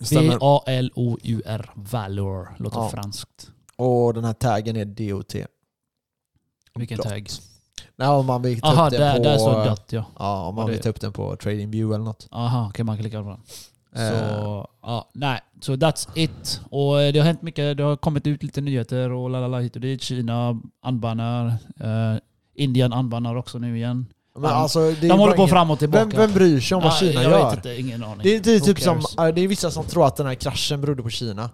Stämmer. 0.00 0.32
V-A-L-O-U-R, 0.32 1.70
Valor, 1.74 2.48
låter 2.58 2.78
Ja. 2.78 2.88
franskt. 2.88 3.50
Och 3.76 4.14
den 4.14 4.24
här 4.24 4.32
taggen 4.32 4.76
är 4.76 4.84
DOT. 4.84 5.34
Vilken 6.74 6.96
Dot. 6.96 7.06
tag? 7.08 7.28
Nej, 7.96 8.08
om 8.08 8.26
man 8.26 8.42
vill 8.42 8.60
ta 8.60 8.66
Aha, 8.68 8.86
upp 8.86 8.90
den 8.92 9.16
på... 9.16 9.22
där 9.22 9.38
står 9.38 9.64
dot 9.70 9.92
ja. 9.92 10.04
Ja, 10.18 10.46
om 10.46 10.54
man 10.54 10.70
vill 10.70 10.80
ta 10.80 10.88
upp 10.88 11.00
den 11.00 11.12
på 11.12 11.36
TradingView 11.36 11.94
eller 11.94 12.04
något. 12.04 12.28
Aha, 12.30 12.70
kan 12.70 12.86
man 12.86 12.98
klicka 12.98 13.22
på 13.22 13.28
den. 13.28 13.40
Så, 13.94 14.00
Eh. 14.02 14.64
ja, 14.82 15.10
nej. 15.14 15.40
Så 15.60 15.74
that's 15.76 16.08
it. 16.14 16.60
Och 16.70 17.02
eh, 17.02 17.12
det 17.12 17.18
har 17.18 17.26
hänt 17.26 17.42
mycket. 17.42 17.76
Det 17.76 17.82
har 17.82 17.96
kommit 17.96 18.26
ut 18.26 18.42
lite 18.42 18.60
nyheter 18.60 19.10
och 19.12 19.30
lalala 19.30 19.58
hit 19.60 19.74
och 19.74 19.80
dit. 19.80 20.02
Kina 20.02 20.60
anbannar. 20.82 21.46
Eh, 21.80 22.16
Indien 22.56 22.92
anbannar 22.92 23.36
också 23.36 23.58
nu 23.58 23.76
igen. 23.76 24.06
Men 24.38 24.44
alltså, 24.50 24.90
De 25.00 25.08
håller 25.10 25.32
på 25.32 25.36
ingen- 25.42 25.48
fram 25.48 25.70
och 25.70 25.78
tillbaka. 25.78 26.04
Vem, 26.04 26.16
vem 26.18 26.32
bryr 26.32 26.60
sig 26.60 26.76
om 26.76 26.82
vad 26.82 26.92
Ja, 26.92 26.96
Kina 26.96 27.22
jag 27.22 27.30
gör? 27.32 27.44
vet 27.50 27.56
inte, 27.56 27.80
ingen 27.80 28.04
aning. 28.04 28.20
Det 28.22 28.36
är, 28.36 28.40
det 28.40 28.54
är 28.54 28.60
typ 28.60 28.80
som, 28.80 29.00
det 29.34 29.40
är 29.40 29.48
vissa 29.48 29.70
som 29.70 29.84
tror 29.84 30.06
att 30.06 30.16
den 30.16 30.26
här 30.26 30.34
kraschen 30.34 30.80
berodde 30.80 31.02
på 31.02 31.10
Kina. 31.10 31.50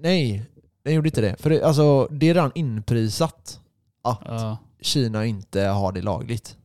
Nej, 0.00 0.42
den 0.84 0.94
gjorde 0.94 1.08
inte 1.08 1.20
det. 1.20 1.36
För 1.38 1.50
det, 1.50 1.62
alltså, 1.62 2.08
det 2.10 2.26
är 2.30 2.34
redan 2.34 2.52
inprisat 2.54 3.60
att 4.04 4.20
Ja. 4.24 4.56
Kina 4.80 5.24
inte 5.26 5.60
har 5.62 5.92
det 5.92 6.02
lagligt. 6.02 6.56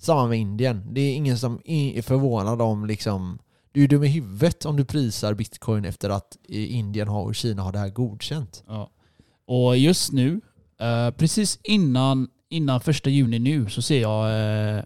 Samma 0.00 0.26
med 0.26 0.38
Indien. 0.38 0.82
Det 0.90 1.00
är 1.00 1.14
ingen 1.14 1.38
som 1.38 1.60
är 1.64 2.02
förvånad 2.02 2.62
om 2.62 2.86
liksom... 2.86 3.38
Du 3.76 3.84
är 3.84 3.88
dum 3.88 4.04
i 4.04 4.08
huvudet 4.08 4.64
om 4.64 4.76
du 4.76 4.84
prisar 4.84 5.34
bitcoin 5.34 5.84
efter 5.84 6.10
att 6.10 6.36
Indien 6.48 7.08
har 7.08 7.24
och 7.24 7.34
Kina 7.34 7.62
har 7.62 7.72
det 7.72 7.78
här 7.78 7.88
godkänt. 7.88 8.64
Ja. 8.66 8.90
Och 9.46 9.76
just 9.76 10.12
nu, 10.12 10.40
eh, 10.80 11.10
precis 11.10 11.58
innan, 11.62 12.28
innan 12.48 12.80
första 12.80 13.10
juni 13.10 13.38
nu, 13.38 13.70
så 13.70 13.82
ser 13.82 14.00
jag 14.00 14.30
eh, 14.30 14.82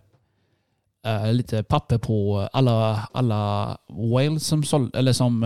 eh, 1.07 1.33
lite 1.33 1.63
papper 1.63 1.99
på 1.99 2.49
alla, 2.53 3.09
alla 3.13 3.79
whales 3.89 4.47
som, 4.47 4.63
såld, 4.63 4.97
eller 4.97 5.13
som 5.13 5.41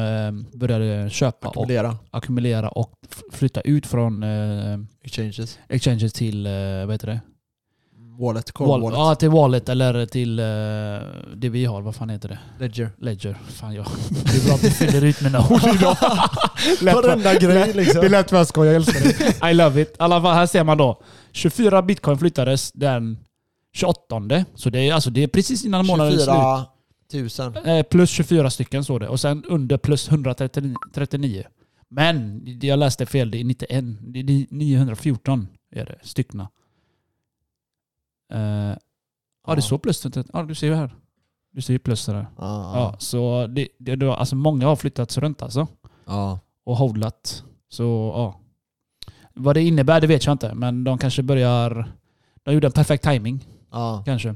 började 0.54 1.10
köpa 1.10 1.48
och 1.48 1.54
Ackumulera 1.56 1.96
ackumulera 2.10 2.68
och 2.68 2.92
flytta 3.32 3.60
ut 3.60 3.86
från 3.86 4.24
exchanges. 5.02 5.58
exchanges 5.68 6.12
till, 6.12 6.48
vad 6.86 6.92
heter 6.92 7.06
det? 7.06 7.20
Wallet, 8.18 8.52
cold 8.52 8.70
Wall- 8.70 8.82
wallet, 8.82 8.98
Ja, 8.98 9.14
till 9.14 9.30
wallet 9.30 9.68
eller 9.68 10.06
till 10.06 10.38
eh, 10.38 10.44
det 11.36 11.48
vi 11.48 11.64
har. 11.64 11.82
Vad 11.82 11.94
fan 11.94 12.10
heter 12.10 12.28
det? 12.28 12.38
ledger. 12.60 12.90
Ledger. 12.98 13.38
Fan 13.48 13.74
jag. 13.74 13.86
Det 14.10 14.36
är 14.42 14.44
bra 14.46 14.54
att 14.54 14.60
du 14.62 14.70
fyller 14.70 15.04
ut 15.04 15.20
mina 15.20 15.38
ord 15.50 15.60
idag. 15.74 15.96
Varenda 16.94 17.34
grej 17.34 17.72
liksom. 17.74 18.00
Det 18.02 18.08
lät 18.08 18.32
vad 18.32 18.48
skoj, 18.48 18.66
jag 18.66 18.76
älskar 18.76 19.00
det. 19.40 19.50
I 19.50 19.54
love 19.54 19.82
it. 19.82 19.88
I 19.88 19.94
alla 19.98 20.22
fall, 20.22 20.34
här 20.34 20.46
ser 20.46 20.64
man 20.64 20.78
då. 20.78 21.02
24 21.32 21.82
bitcoin 21.82 22.18
flyttades 22.18 22.72
den 22.72 23.18
28. 23.74 24.44
Så 24.54 24.70
det 24.70 24.88
är, 24.88 24.94
alltså, 24.94 25.10
det 25.10 25.22
är 25.22 25.28
precis 25.28 25.64
innan 25.64 25.86
månaden 25.86 26.12
är 26.12 26.18
slut. 26.18 27.30
24 27.30 27.52
000. 27.64 27.78
Eh, 27.78 27.82
plus 27.82 28.10
24 28.10 28.50
stycken 28.50 28.84
står 28.84 29.00
det. 29.00 29.08
Och 29.08 29.20
sen 29.20 29.44
under 29.48 29.76
plus 29.78 30.08
139. 30.08 31.44
Men 31.90 32.42
jag 32.62 32.78
läste 32.78 33.06
fel. 33.06 33.30
Det 33.30 33.40
är 33.40 33.44
91. 33.44 33.84
Det 34.00 34.18
är 34.20 34.46
914 34.54 35.48
är 35.76 35.84
det 35.84 35.98
styckna. 36.02 36.48
Eh, 38.32 38.76
ja, 39.46 39.54
det 39.54 39.62
står 39.62 39.78
plus. 39.78 40.00
30. 40.00 40.24
Ja, 40.32 40.42
du 40.42 40.54
ser 40.54 40.66
ju 40.66 40.74
här. 40.74 40.94
Du 41.52 41.62
ser 41.62 41.72
ju 41.72 41.78
plus 41.78 42.06
där. 42.06 42.14
Ja, 42.14 42.26
Ja, 42.38 42.96
så 42.98 43.46
det, 43.46 43.68
det, 43.78 43.96
det, 43.96 44.14
alltså 44.14 44.36
många 44.36 44.66
har 44.66 44.76
flyttats 44.76 45.18
runt 45.18 45.42
alltså. 45.42 45.66
ja. 46.06 46.38
Och 46.66 46.76
hodlat. 46.76 47.44
Så 47.68 47.82
ja. 48.14 48.40
Vad 49.34 49.56
det 49.56 49.62
innebär 49.62 50.00
det 50.00 50.06
vet 50.06 50.26
jag 50.26 50.32
inte. 50.32 50.54
Men 50.54 50.84
de 50.84 50.98
kanske 50.98 51.22
börjar... 51.22 51.92
De 52.42 52.54
gjorde 52.54 52.66
en 52.66 52.72
perfekt 52.72 53.04
timing 53.04 53.46
ja. 53.70 54.02
kanske. 54.06 54.34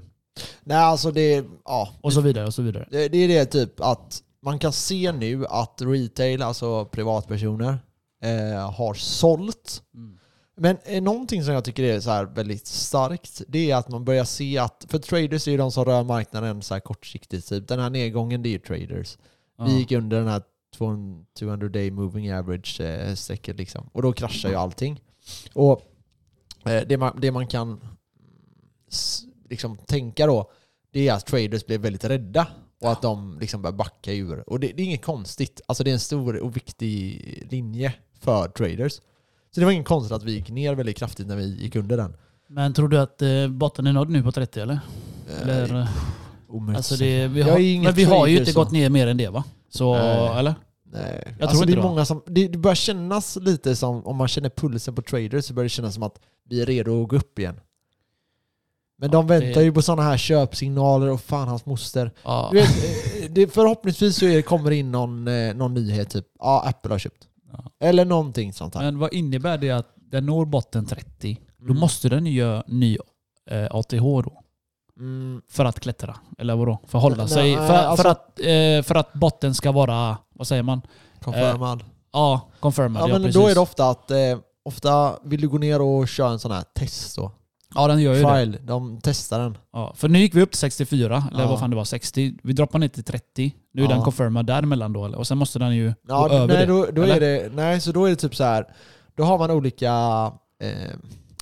Nej 0.65 0.77
alltså 0.77 1.11
det, 1.11 1.45
ja. 1.65 1.89
Och 2.01 2.13
så 2.13 2.21
vidare 2.21 2.47
och 2.47 2.55
så 2.55 2.63
vidare. 2.63 2.89
Det, 2.91 3.09
det 3.09 3.19
är 3.19 3.29
det 3.29 3.45
typ 3.45 3.81
att 3.81 4.23
man 4.43 4.59
kan 4.59 4.73
se 4.73 5.13
nu 5.13 5.47
att 5.47 5.83
retail, 5.85 6.43
alltså 6.43 6.85
privatpersoner, 6.85 7.79
eh, 8.23 8.73
har 8.73 8.95
sålt. 8.95 9.83
Mm. 9.95 10.18
Men 10.61 10.79
eh, 10.85 11.03
någonting 11.03 11.45
som 11.45 11.55
jag 11.55 11.65
tycker 11.65 11.83
är 11.83 12.01
så 12.01 12.27
väldigt 12.35 12.67
starkt, 12.67 13.43
det 13.49 13.71
är 13.71 13.77
att 13.77 13.89
man 13.89 14.05
börjar 14.05 14.25
se 14.25 14.59
att, 14.59 14.87
för 14.89 14.99
traders 14.99 15.49
är 15.49 15.53
ju 15.53 15.59
de 15.59 15.73
som 15.73 15.85
rör 15.85 16.05
marknaden 16.05 16.63
så 16.63 16.75
här 16.75 16.81
kortsiktigt. 16.81 17.49
Typ. 17.49 17.69
Den 17.69 17.81
här 17.81 17.91
nedgången 17.91 18.43
det 18.43 18.49
är 18.49 18.51
ju 18.51 18.59
traders. 18.59 19.19
Ja. 19.59 19.65
Vi 19.65 19.79
gick 19.79 19.93
under 19.93 20.19
den 20.19 20.29
här 20.29 20.43
200 21.39 21.69
day 21.69 21.91
moving 21.91 22.33
average 22.33 22.81
eh, 22.81 23.15
strecket 23.15 23.57
liksom. 23.57 23.91
Och 23.93 24.03
då 24.03 24.13
kraschar 24.13 24.49
ju 24.49 24.55
allting. 24.55 25.01
Och 25.55 25.83
eh, 26.65 26.83
det, 26.89 26.97
man, 26.97 27.21
det 27.21 27.33
man 27.33 27.47
kan 27.47 27.81
liksom 29.49 29.77
tänka 29.77 30.27
då, 30.27 30.51
det 30.91 31.09
är 31.09 31.13
att 31.13 31.27
traders 31.27 31.67
blev 31.67 31.81
väldigt 31.81 32.05
rädda. 32.05 32.47
Och 32.81 32.93
att 32.93 33.03
de 33.03 33.39
liksom 33.41 33.63
börjar 33.63 33.77
backa 33.77 34.13
ur. 34.13 34.51
Och 34.51 34.61
det, 34.61 34.67
det 34.67 34.83
är 34.83 34.87
inget 34.87 35.05
konstigt. 35.05 35.61
Alltså 35.67 35.85
det 35.85 35.91
är 35.91 35.93
en 35.93 36.01
stor 36.01 36.37
och 36.37 36.57
viktig 36.57 37.47
linje 37.51 37.95
för 38.21 38.49
traders. 38.49 39.01
Så 39.59 39.61
det 39.61 39.65
var 39.67 39.73
inget 39.73 39.87
konstigt 39.87 40.13
att 40.13 40.23
vi 40.23 40.33
gick 40.33 40.51
ner 40.51 40.75
väldigt 40.75 40.97
kraftigt 40.97 41.27
när 41.27 41.37
vi 41.37 41.57
gick 41.63 41.77
under 41.77 41.97
den. 41.97 42.17
Men 42.49 42.75
tror 42.75 42.89
du 42.89 42.99
att 42.99 43.23
eh, 43.23 43.49
botten 43.49 43.87
är 43.87 43.93
nådd 43.93 44.11
nu 44.11 44.23
på 44.23 44.33
30 44.33 44.61
eller? 44.61 44.81
eller 45.43 45.81
Eh, 45.81 45.89
omöjligt 46.49 46.77
alltså 46.77 46.97
det, 46.97 47.27
vi 47.29 47.43
har, 47.43 47.51
är 47.51 47.59
ingen 47.59 47.85
men 47.85 47.95
vi 47.95 48.05
har 48.05 48.27
ju 48.27 48.39
inte 48.39 48.53
så. 48.53 48.61
gått 48.61 48.73
ner 48.73 48.91
mer 48.91 49.07
än 49.07 49.17
det 49.17 49.29
va? 49.29 49.45
Så, 49.71 49.95
Nej. 49.95 50.39
eller? 50.39 50.55
Nej. 50.93 51.35
Jag 51.39 51.43
alltså 51.49 51.57
tror 51.59 51.67
det 51.67 51.73
inte 51.73 51.81
är 51.81 51.83
det. 51.83 51.89
många 51.89 52.05
som, 52.05 52.23
det, 52.27 52.49
det 52.49 52.59
börjar 52.59 52.75
kännas 52.75 53.37
lite 53.37 53.77
som, 53.77 54.07
om 54.07 54.17
man 54.17 54.29
känner 54.29 54.49
pulsen 54.51 54.95
på 54.95 55.03
traders 55.03 55.45
så 55.45 55.55
börjar 55.55 55.65
det 55.65 55.69
kännas 55.69 55.95
som 55.95 56.03
att 56.03 56.19
vi 56.49 56.61
är 56.63 56.67
redo 56.67 57.03
att 57.03 57.09
gå 57.09 57.17
upp 57.17 57.39
igen. 57.39 57.61
Men 58.99 59.09
Ja, 59.11 59.13
de 59.13 59.27
väntar 59.27 59.61
det- 59.61 59.65
ju 59.65 59.73
på 59.73 59.83
sådana 59.83 60.03
här 60.03 60.17
köpsignaler 60.17 61.09
och 61.11 61.21
fan 61.21 61.49
hans 61.49 61.67
moster. 61.67 62.13
Ja. 62.25 62.51
Vet, 62.53 62.65
eh, 62.65 63.31
det, 63.31 63.55
förhoppningsvis 63.55 64.17
så 64.17 64.25
är, 64.27 64.43
kommer 64.43 64.71
det 64.71 64.77
in 64.77 64.93
någon, 64.93 65.29
eh, 65.29 65.55
någon 65.55 65.75
nyhet 65.75 66.11
typ, 66.11 66.27
ja 66.39 66.63
Apple 66.67 66.91
har 66.95 66.99
köpt. 66.99 67.28
Eller 67.81 68.05
någonting 68.05 68.53
sånt 68.53 68.75
här. 68.75 68.83
Men 68.83 68.99
vad 68.99 69.13
innebär 69.13 69.59
det 69.59 69.71
att 69.71 69.95
den 69.97 70.27
når 70.27 70.45
botten 70.47 70.87
30? 70.87 71.39
Då 71.59 71.65
Mm. 71.65 71.79
måste 71.81 72.09
den 72.09 72.27
ju 72.27 72.33
göra 72.33 72.63
ny 72.67 72.99
eh, 73.51 73.67
ATH 73.71 73.97
då. 74.25 74.43
Mm, 74.99 75.43
För 75.49 75.65
att 75.65 75.81
klättra? 75.81 76.17
Eller 76.39 76.57
vadå? 76.57 76.79
För 76.87 76.99
att 76.99 77.03
hålla 77.03 77.17
Nej, 77.17 77.29
sig? 77.29 77.57
För, 77.57 77.75
alltså- 77.75 78.03
för, 78.03 78.11
att, 78.11 78.41
eh, 78.41 78.83
för 78.87 78.95
att 78.95 79.13
botten 79.13 79.55
ska 79.55 79.73
vara, 79.73 80.19
vad 80.35 80.47
säger 80.47 80.63
man? 80.63 80.83
confirmad. 81.23 81.85
Ja, 82.13 82.41
confirmad. 82.61 83.03
ja, 83.03 83.07
men 83.07 83.23
precis. 83.23 83.35
då 83.43 83.49
är 83.49 83.55
det 83.55 83.61
ofta 83.61 83.89
att, 83.91 84.11
eh, 84.11 84.19
ofta 84.65 85.19
vill 85.23 85.41
du 85.41 85.49
gå 85.49 85.59
ner 85.59 85.81
och 85.81 86.09
köra 86.09 86.31
en 86.31 86.39
sån 86.39 86.51
här 86.51 86.65
test 86.75 87.17
då. 87.17 87.33
Ja, 87.75 87.87
den 87.89 88.03
gör 88.03 88.15
ju 88.15 88.23
det. 88.23 88.35
File, 88.41 88.59
de 88.63 89.01
testar 89.03 89.39
den. 89.41 89.59
Ja, 89.73 89.93
för 89.97 90.09
nu 90.09 90.19
gick 90.19 90.35
vi 90.35 90.43
upp 90.43 90.51
till 90.51 90.59
64, 90.59 91.25
eller 91.33 91.43
Ja. 91.43 91.49
vad 91.49 91.61
fan 91.61 91.71
det 91.71 91.77
var, 91.77 91.85
60. 91.85 92.35
Vi 92.43 92.53
droppade 92.53 92.81
ner 92.81 92.89
till 92.89 93.05
30. 93.05 93.55
Nu 93.75 93.83
är 93.85 93.87
Ja. 93.89 93.95
den 93.95 94.03
confirmad 94.05 94.47
däremellan 94.47 94.93
då, 94.93 95.01
och 95.17 95.27
sen 95.27 95.39
måste 95.39 95.59
den 95.59 95.77
ju 95.77 95.93
Ja, 96.09 96.29
gå 96.29 96.35
över 96.35 96.47
nej, 96.55 96.57
det. 96.57 96.67
då, 96.67 96.87
då 96.93 97.03
är 97.03 97.21
det, 97.21 97.53
nej, 97.55 97.81
så 97.81 97.93
då 97.93 98.05
är 98.07 98.11
det 98.11 98.17
typ 98.17 98.35
så 98.37 98.45
här. 98.45 98.67
Då 99.17 99.25
har 99.25 99.39
man 99.39 99.51
olika... 99.51 99.93
Eh, 100.63 100.95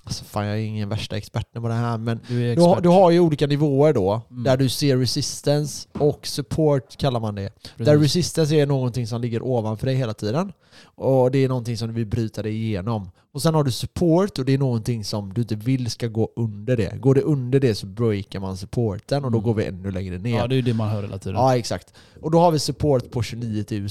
alltså 0.07 0.25
fan, 0.25 0.47
jag 0.47 0.57
är 0.59 0.62
ingen 0.62 0.88
värsta 0.88 1.16
experten 1.16 1.62
på 1.62 1.69
det 1.69 1.75
här, 1.75 1.99
men 1.99 2.21
Du 2.29 2.55
du, 2.55 2.61
har- 2.62 2.69
expert. 2.71 2.83
du 2.83 2.88
har 2.88 3.11
ju 3.11 3.21
olika 3.21 3.47
nivåer 3.47 3.92
då, 3.92 4.21
Mm. 4.31 4.42
där 4.45 4.57
du 4.57 4.69
ser 4.69 4.97
resistance 4.97 5.88
och 5.99 6.27
support 6.27 6.97
kallar 6.97 7.21
man 7.21 7.35
det. 7.35 7.51
Precis. 7.62 7.87
Där 7.87 7.99
resistance 7.99 8.55
är 8.55 8.66
någonting 8.66 9.07
som 9.07 9.21
ligger 9.21 9.42
ovanför 9.42 9.87
dig 9.87 9.95
hela 9.97 10.14
tiden. 10.14 10.53
Och 10.85 11.31
det 11.31 11.38
är 11.45 11.49
någonting 11.49 11.77
som 11.77 11.88
du 11.88 11.95
vill 11.95 12.07
bryta 12.07 12.42
dig 12.42 12.53
igenom. 12.64 13.11
Och 13.33 13.42
sen 13.42 13.55
har 13.55 13.64
du 13.64 13.71
support 13.71 14.38
och 14.38 14.45
det 14.45 14.53
är 14.55 14.59
någonting 14.59 15.05
som 15.05 15.33
du 15.35 15.40
inte 15.40 15.55
vill 15.55 15.90
ska 15.90 16.07
gå 16.07 16.29
under 16.37 16.77
det. 16.77 17.01
Går 17.01 17.14
det 17.14 17.21
under 17.23 17.61
det 17.61 17.75
så 17.75 17.87
breakar 17.87 18.40
man 18.40 18.57
supporten 18.57 19.25
och 19.25 19.31
då 19.33 19.38
Mm. 19.38 19.45
går 19.47 19.55
vi 19.55 19.64
ännu 19.64 19.90
längre 19.90 20.19
ner. 20.19 20.37
Ja, 20.38 20.47
det 20.47 20.55
är 20.55 20.57
ju 20.57 20.62
det 20.62 20.75
man 20.75 20.88
hör 20.88 21.03
hela 21.03 21.19
tiden. 21.19 21.37
Ja, 21.37 21.57
exakt. 21.57 21.95
Och 22.23 22.31
då 22.31 22.38
har 22.38 22.51
vi 22.51 22.59
support 22.59 23.11
på 23.11 23.23
29 23.23 23.64
000. 23.71 23.88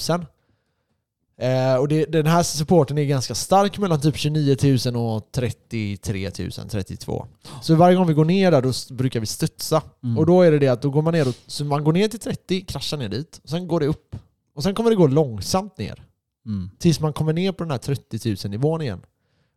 Eh, 1.38 1.74
och 1.74 1.88
det, 1.88 2.04
den 2.04 2.26
här 2.26 2.42
supporten 2.42 2.98
är 2.98 3.04
ganska 3.04 3.34
stark 3.34 3.78
mellan 3.78 4.00
typ 4.00 4.16
29 4.16 4.56
000 4.86 4.96
och 4.96 5.32
33 5.32 6.30
000, 6.38 6.50
32. 6.50 7.26
Så 7.62 7.74
varje 7.74 7.96
gång 7.96 8.06
vi 8.06 8.14
går 8.14 8.24
ner 8.24 8.50
där 8.50 8.62
då 8.62 8.94
brukar 8.94 9.20
vi 9.20 9.26
studsa. 9.26 9.82
Mm. 10.04 10.18
Och 10.18 10.26
då 10.26 10.42
är 10.42 10.50
det 10.50 10.58
det 10.58 10.68
att 10.68 10.82
då 10.82 10.90
går 10.90 11.02
man 11.02 11.14
ner 11.14 11.28
och, 11.28 11.34
så 11.46 11.64
man 11.64 11.84
går 11.84 11.92
ner 11.92 12.08
till 12.08 12.20
30, 12.20 12.60
kraschar 12.60 12.96
ner 12.96 13.08
dit, 13.08 13.40
och 13.42 13.48
sen 13.48 13.68
går 13.68 13.80
det 13.80 13.86
upp. 13.86 14.16
Och 14.54 14.62
sen 14.62 14.74
kommer 14.74 14.90
det 14.90 14.96
gå 14.96 15.06
långsamt 15.06 15.78
ner. 15.78 16.02
Mm. 16.46 16.70
Tills 16.78 17.00
man 17.00 17.12
kommer 17.12 17.32
ner 17.32 17.52
på 17.52 17.64
den 17.64 17.70
här 17.70 17.78
30 17.78 18.36
000 18.44 18.50
nivån 18.50 18.82
igen. 18.82 19.00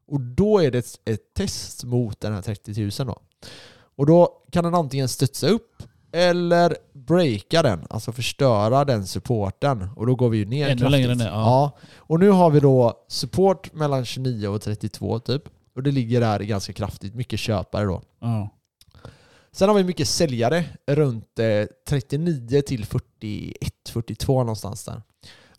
Och 0.07 0.21
då 0.21 0.59
är 0.59 0.71
det 0.71 0.77
ett, 0.77 0.99
ett 1.05 1.33
test 1.33 1.83
mot 1.83 2.19
den 2.19 2.33
här 2.33 2.41
30 2.41 2.81
000 2.81 2.91
då. 3.07 3.21
Och 3.95 4.05
då 4.05 4.43
kan 4.51 4.63
den 4.63 4.75
antingen 4.75 5.09
studsa 5.09 5.47
upp 5.47 5.83
eller 6.11 6.77
breaka 6.93 7.61
den, 7.61 7.85
alltså 7.89 8.11
förstöra 8.11 8.85
den 8.85 9.07
supporten. 9.07 9.89
Och 9.95 10.07
då 10.07 10.15
går 10.15 10.29
vi 10.29 10.37
ju 10.37 10.45
ner 10.45 10.65
Ännu 10.69 10.79
kraftigt. 10.79 10.91
längre 10.91 11.15
ner, 11.15 11.25
ja. 11.25 11.31
ja. 11.31 11.77
Och 11.97 12.19
nu 12.19 12.29
har 12.29 12.49
vi 12.49 12.59
då 12.59 13.05
support 13.07 13.73
mellan 13.73 14.05
29 14.05 14.47
och 14.47 14.61
32 14.61 15.19
typ. 15.19 15.43
Och 15.75 15.83
det 15.83 15.91
ligger 15.91 16.19
där 16.21 16.39
ganska 16.39 16.73
kraftigt, 16.73 17.15
mycket 17.15 17.39
köpare 17.39 17.85
då. 17.85 18.01
Ja. 18.19 18.49
Sen 19.51 19.69
har 19.69 19.75
vi 19.75 19.83
mycket 19.83 20.07
säljare 20.07 20.65
runt 20.87 21.39
eh, 21.39 21.67
39 21.89 22.61
till 22.61 22.85
41, 22.85 23.73
42 23.89 24.39
någonstans 24.39 24.85
där. 24.85 25.01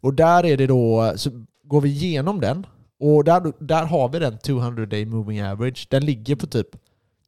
Och 0.01 0.15
där 0.15 0.47
är 0.47 0.57
det 0.57 0.67
då, 0.67 1.13
så 1.17 1.31
går 1.65 1.81
vi 1.81 1.89
igenom 1.89 2.41
den 2.41 2.67
och 3.01 3.25
där, 3.25 3.65
där 3.65 3.85
har 3.85 4.09
vi 4.09 4.19
den 4.19 4.39
200 4.39 4.87
day 4.87 5.05
moving 5.07 5.43
average. 5.43 5.87
Den 5.91 6.05
ligger 6.05 6.37
på 6.37 6.47
typ 6.47 6.69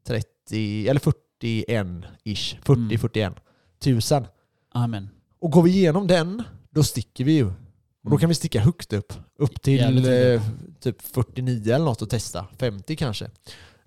30 0.06 0.88
eller 0.88 1.00
41-ish, 1.42 2.56
40-41 2.64 3.34
tusen. 3.78 4.26
Amen. 4.72 5.08
Och 5.38 5.50
går 5.50 5.62
vi 5.62 5.70
igenom 5.70 6.06
den, 6.06 6.42
då 6.70 6.82
sticker 6.82 7.24
vi 7.24 7.32
ju. 7.32 7.46
Och 8.04 8.10
då 8.10 8.18
kan 8.18 8.28
vi 8.28 8.34
sticka 8.34 8.60
högt 8.60 8.92
upp. 8.92 9.12
Upp 9.38 9.62
till 9.62 10.06
eh, 10.12 10.42
typ 10.80 11.02
49 11.02 11.74
eller 11.74 11.84
något 11.84 12.02
och 12.02 12.10
testa. 12.10 12.46
50 12.58 12.96
kanske. 12.96 13.30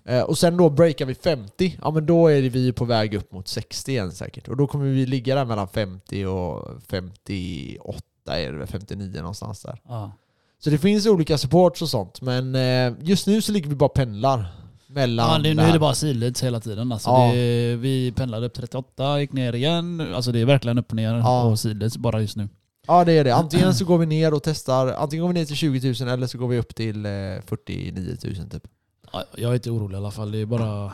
Eh, 0.04 0.22
och 0.22 0.38
sen 0.38 0.56
då 0.56 0.70
breakar 0.70 1.06
vi 1.06 1.14
50, 1.14 1.78
ja 1.82 1.90
men 1.90 2.06
då 2.06 2.28
är 2.28 2.42
vi 2.42 2.72
på 2.72 2.84
väg 2.84 3.14
upp 3.14 3.32
mot 3.32 3.48
60 3.48 3.90
igen 3.90 4.12
säkert. 4.12 4.48
Och 4.48 4.56
då 4.56 4.66
kommer 4.66 4.84
vi 4.84 5.06
ligga 5.06 5.34
där 5.34 5.44
mellan 5.44 5.68
50 5.68 6.26
och 6.26 6.82
58 6.88 8.02
är 8.26 8.52
det 8.52 8.58
väl, 8.58 8.66
59 8.66 9.20
någonstans 9.20 9.62
där. 9.62 9.80
Ja. 9.88 10.12
Så 10.58 10.70
det 10.70 10.78
finns 10.78 11.06
olika 11.06 11.38
supports 11.38 11.82
och 11.82 11.88
sånt, 11.88 12.20
men 12.20 12.54
eh, 12.54 12.94
just 13.00 13.26
nu 13.26 13.42
så 13.42 13.52
ligger 13.52 13.68
vi 13.68 13.76
bara 13.76 13.88
pendlar. 13.88 14.46
Mellan 14.88 15.30
Ja, 15.32 15.38
det, 15.38 15.54
nu 15.54 15.62
är 15.62 15.72
det 15.72 15.78
bara 15.78 15.94
sidleds 15.94 16.42
hela 16.42 16.60
tiden. 16.60 16.92
Alltså 16.92 17.10
Ja. 17.10 17.32
det, 17.34 17.76
vi 17.76 18.12
pendlade 18.12 18.46
upp 18.46 18.54
38, 18.54 19.20
gick 19.20 19.32
ner 19.32 19.52
igen. 19.52 20.14
Alltså 20.14 20.32
det 20.32 20.40
är 20.40 20.44
verkligen 20.44 20.78
upp 20.78 20.90
och 20.90 20.96
ner 20.96 21.14
Ja. 21.14 21.42
och 21.44 21.58
sidleds 21.58 21.96
bara 21.96 22.20
just 22.20 22.36
nu. 22.36 22.48
Ja 22.86 23.04
det 23.04 23.12
är 23.12 23.24
det. 23.24 23.34
Antingen 23.34 23.74
så 23.74 23.84
går 23.84 23.98
vi 23.98 24.06
ner 24.06 24.34
och 24.34 24.42
testar, 24.42 24.86
antingen 24.92 25.22
går 25.22 25.28
vi 25.32 25.38
ner 25.40 25.44
till 25.44 25.56
20 25.56 25.94
000 26.04 26.08
eller 26.08 26.26
så 26.26 26.38
går 26.38 26.48
vi 26.48 26.58
upp 26.58 26.74
till 26.74 27.06
eh, 27.06 27.10
49 27.46 28.16
000 28.24 28.48
typ. 28.50 28.66
Ja, 29.12 29.24
Jag 29.36 29.50
är 29.50 29.54
inte 29.54 29.70
orolig 29.70 29.94
i 29.94 29.98
alla 29.98 30.10
fall. 30.10 30.32
Det 30.32 30.38
är 30.38 30.46
bara... 30.46 30.92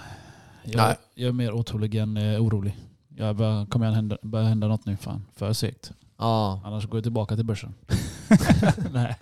Jag, 0.65 0.77
Nej. 0.77 0.97
jag 1.15 1.29
är 1.29 1.33
mer 1.33 1.53
otålig 1.53 1.95
än 1.95 2.17
eh, 2.17 2.43
orolig. 2.43 2.77
Jag 3.17 3.37
börjar, 3.37 3.67
kommer 3.67 3.87
jag 3.87 3.93
hända, 3.93 4.19
börja 4.23 4.47
hända 4.47 4.69
något 4.69 4.87
nu. 4.87 4.97
Fan, 4.97 5.27
för 5.37 5.53
segt. 5.53 5.93
Ja. 6.19 6.61
Annars 6.65 6.87
går 6.87 6.97
jag 6.99 7.03
tillbaka 7.05 7.37
till 7.37 7.45
börsen. 7.45 7.75
Nej. 8.93 9.17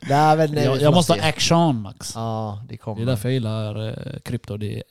Nej, 0.00 0.36
men, 0.36 0.36
nej, 0.36 0.48
vi 0.50 0.64
Jag, 0.64 0.80
jag 0.80 0.94
måste 0.94 1.12
ha 1.12 1.22
action 1.28 1.80
Max. 1.82 2.12
Ja, 2.14 2.62
det 2.68 2.76
kommer. 2.76 2.96
Det 2.96 3.02
är 3.02 3.06
därför 3.06 3.28
jag 3.28 3.34
gillar 3.34 3.88
eh, 3.88 4.18
krypto. 4.20 4.56
Det 4.56 4.76
är 4.76 4.82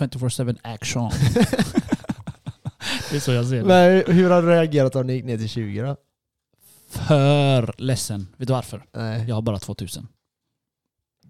24-7 0.00 0.56
action. 0.62 1.10
det 3.10 3.16
är 3.16 3.20
så 3.20 3.32
jag 3.32 3.46
ser 3.46 3.56
det. 3.56 3.64
Men 3.64 4.02
hur 4.16 4.30
har 4.30 4.42
du 4.42 4.48
reagerat 4.48 4.96
om 4.96 5.06
ni 5.06 5.12
gick 5.12 5.24
ner 5.24 5.38
till 5.38 5.48
20 5.48 5.82
då? 5.82 5.96
För 6.90 7.74
ledsen. 7.78 8.28
Vet 8.36 8.48
du 8.48 8.54
varför? 8.54 8.84
Nej, 8.92 9.24
Jag 9.28 9.34
har 9.34 9.42
bara 9.42 9.58
2000. 9.58 10.08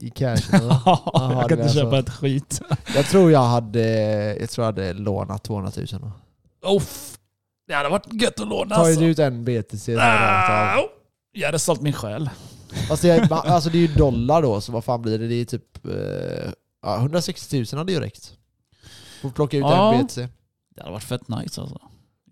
i 0.00 0.10
cash? 0.10 0.36
Jaha, 0.52 1.00
jag 1.14 1.44
det 1.44 1.48
kan 1.48 1.58
inte 1.58 1.72
så. 1.72 1.80
köpa 1.80 1.98
ett 1.98 2.10
skit. 2.10 2.62
Jag 2.94 3.06
tror 3.06 3.30
jag 3.32 3.44
hade, 3.44 3.80
jag 4.40 4.50
tror 4.50 4.64
jag 4.66 4.72
hade 4.72 4.92
lånat 4.92 5.42
200 5.44 5.72
000 5.76 5.86
då. 6.62 6.80
Det 7.66 7.74
hade 7.74 7.88
varit 7.88 8.22
gött 8.22 8.40
att 8.40 8.48
låna 8.48 8.74
Tar 8.74 8.84
alltså. 8.84 9.00
du 9.00 9.06
ut 9.06 9.18
en 9.18 9.44
BTC. 9.44 9.96
Ah, 9.98 10.76
Jag 11.38 11.46
hade 11.48 11.58
sålt 11.58 11.80
min 11.80 11.92
själ. 11.92 12.30
Fast 12.88 13.02
det 13.02 13.10
är, 13.10 13.32
alltså 13.32 13.70
det 13.70 13.78
är 13.78 13.80
ju 13.80 13.94
dollar 13.94 14.42
då, 14.42 14.60
så 14.60 14.72
vad 14.72 14.84
fan 14.84 15.02
blir 15.02 15.18
det? 15.18 15.28
Det 15.28 15.34
är 15.34 15.44
typ 15.44 15.86
eh, 15.86 16.50
ja, 16.82 16.96
160 16.96 17.56
000 17.72 17.78
hade 17.78 17.92
ju 17.92 18.00
räckt. 18.00 18.32
Får 19.22 19.30
plocka 19.30 19.56
ut 19.56 19.62
Ja. 19.62 19.94
en 19.94 20.06
BTC. 20.06 20.28
Det 20.76 20.80
hade 20.82 20.92
varit 20.92 21.04
fett 21.04 21.28
nice 21.28 21.60
alltså. 21.60 21.80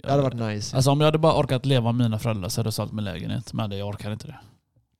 Det 0.02 0.10
hade 0.10 0.22
varit 0.22 0.34
nice. 0.54 0.76
Alltså 0.76 0.90
om 0.90 1.00
jag 1.00 1.06
hade 1.06 1.18
bara 1.18 1.40
orkat 1.40 1.66
leva 1.66 1.92
med 1.92 2.04
mina 2.04 2.18
föräldrar 2.18 2.48
så 2.48 2.60
hade 2.60 2.66
jag 2.66 2.74
sålt 2.74 2.92
min 2.92 3.04
lägenhet. 3.04 3.52
Men 3.52 3.70
det, 3.70 3.76
jag 3.76 3.88
orkar 3.88 4.12
inte 4.12 4.26
det. 4.26 4.38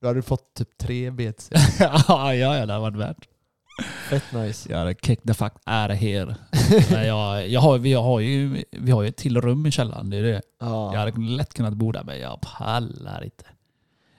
Då 0.01 0.07
hade 0.07 0.19
du 0.19 0.23
fått 0.23 0.55
typ 0.55 0.79
tre 0.79 1.11
BTC. 1.11 1.49
ja, 1.81 2.03
ja, 2.09 2.35
ja, 2.35 2.67
det 2.67 2.73
hade 2.73 2.79
varit 2.79 2.97
värt. 2.97 3.29
Fett 4.11 4.33
nice. 4.33 4.73
Jag 4.73 4.79
hade 4.79 4.95
kick 4.95 5.23
the 5.23 5.35
fuck 5.35 5.53
out 5.53 5.91
of 5.91 5.97
here. 5.97 6.37
Nej, 6.91 7.07
jag, 7.07 7.49
jag 7.49 7.61
har, 7.61 7.79
vi, 7.79 7.93
har 7.93 8.21
ju, 8.21 8.65
vi 8.71 8.91
har 8.91 9.03
ju 9.03 9.09
ett 9.09 9.17
till 9.17 9.41
rum 9.41 9.67
i 9.67 9.71
källaren. 9.71 10.11
Det 10.11 10.17
är 10.17 10.23
det. 10.23 10.43
Ja. 10.61 10.93
Jag 10.93 11.01
hade 11.01 11.21
lätt 11.21 11.55
kunnat 11.55 11.75
bo 11.75 11.93
där 11.93 12.05
men 12.05 12.19
jag 12.21 12.41
pallar 12.41 13.25
inte. 13.25 13.45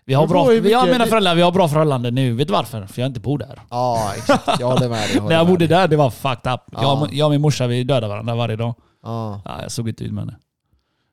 Vi 0.07 0.13
har 0.13 0.27
bra, 0.27 0.45
mycket- 0.47 0.83
mina 0.91 1.05
föräldrar, 1.05 1.35
vi 1.35 1.41
har 1.41 1.51
bra 1.51 1.67
förhållande 1.67 2.11
nu. 2.11 2.33
Vet 2.33 2.47
du 2.47 2.53
varför? 2.53 2.85
För 2.85 3.01
jag 3.01 3.09
inte 3.09 3.19
bor 3.19 3.37
där. 3.37 3.59
ja, 3.69 4.11
exakt. 4.17 4.59
Jag 4.59 4.67
håller 4.67 4.89
med 4.89 5.09
dig. 5.09 5.21
När 5.21 5.35
jag 5.35 5.47
bodde 5.47 5.67
där, 5.67 5.87
det 5.87 5.95
var 5.95 6.09
fucked 6.09 6.53
up. 6.53 6.61
Ja. 6.71 6.81
Jag, 6.81 7.13
jag 7.13 7.25
och 7.25 7.31
min 7.31 7.41
morsa, 7.41 7.67
vi 7.67 7.83
dödade 7.83 8.07
varandra 8.07 8.35
varje 8.35 8.55
dag. 8.55 8.75
Ja, 9.03 9.41
Ja, 9.45 9.61
jag 9.61 9.71
såg 9.71 9.89
inte 9.89 10.03
ut 10.03 10.11
med 10.13 10.21
henne. 10.23 10.37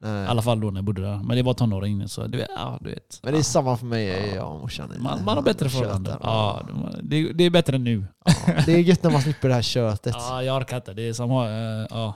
nej. 0.02 0.24
I 0.24 0.26
alla 0.26 0.42
fall 0.42 0.60
då 0.60 0.66
när 0.70 0.78
jag 0.78 0.84
bodde 0.84 1.02
där. 1.02 1.16
Men 1.24 1.36
det 1.36 1.42
var 1.42 1.54
tonåring 1.54 2.08
så 2.08 2.26
du 2.26 2.38
vet, 2.38 2.48
ja, 2.56 2.78
du 2.80 2.90
vet. 2.90 3.20
Men 3.22 3.32
det 3.32 3.38
är 3.38 3.42
samma 3.42 3.76
för 3.76 3.86
mig, 3.86 4.32
jag 4.34 4.52
och 4.54 4.60
morsan. 4.60 4.92
Man, 4.98 5.24
man 5.24 5.36
har 5.36 5.42
bättre 5.42 5.68
förhållanden. 5.68 6.16
Ja, 6.22 6.62
det, 7.02 7.32
det 7.32 7.44
är 7.44 7.50
bättre 7.50 7.76
än 7.76 7.84
nu. 7.84 8.06
Ja, 8.24 8.52
Det 8.66 8.72
är 8.74 8.78
gött 8.78 9.02
när 9.02 9.10
man 9.10 9.22
slipper 9.22 9.48
det 9.48 9.54
här 9.54 9.62
köttet. 9.62 10.14
Ja, 10.18 10.42
jag 10.42 10.56
orkar 10.56 10.76
inte. 10.76 10.94
Det 10.94 11.08
är 11.08 11.12
som 11.12 11.24
att 11.24 11.30
ha 11.30 11.48
eh, 11.48 11.86
ja, 11.90 12.14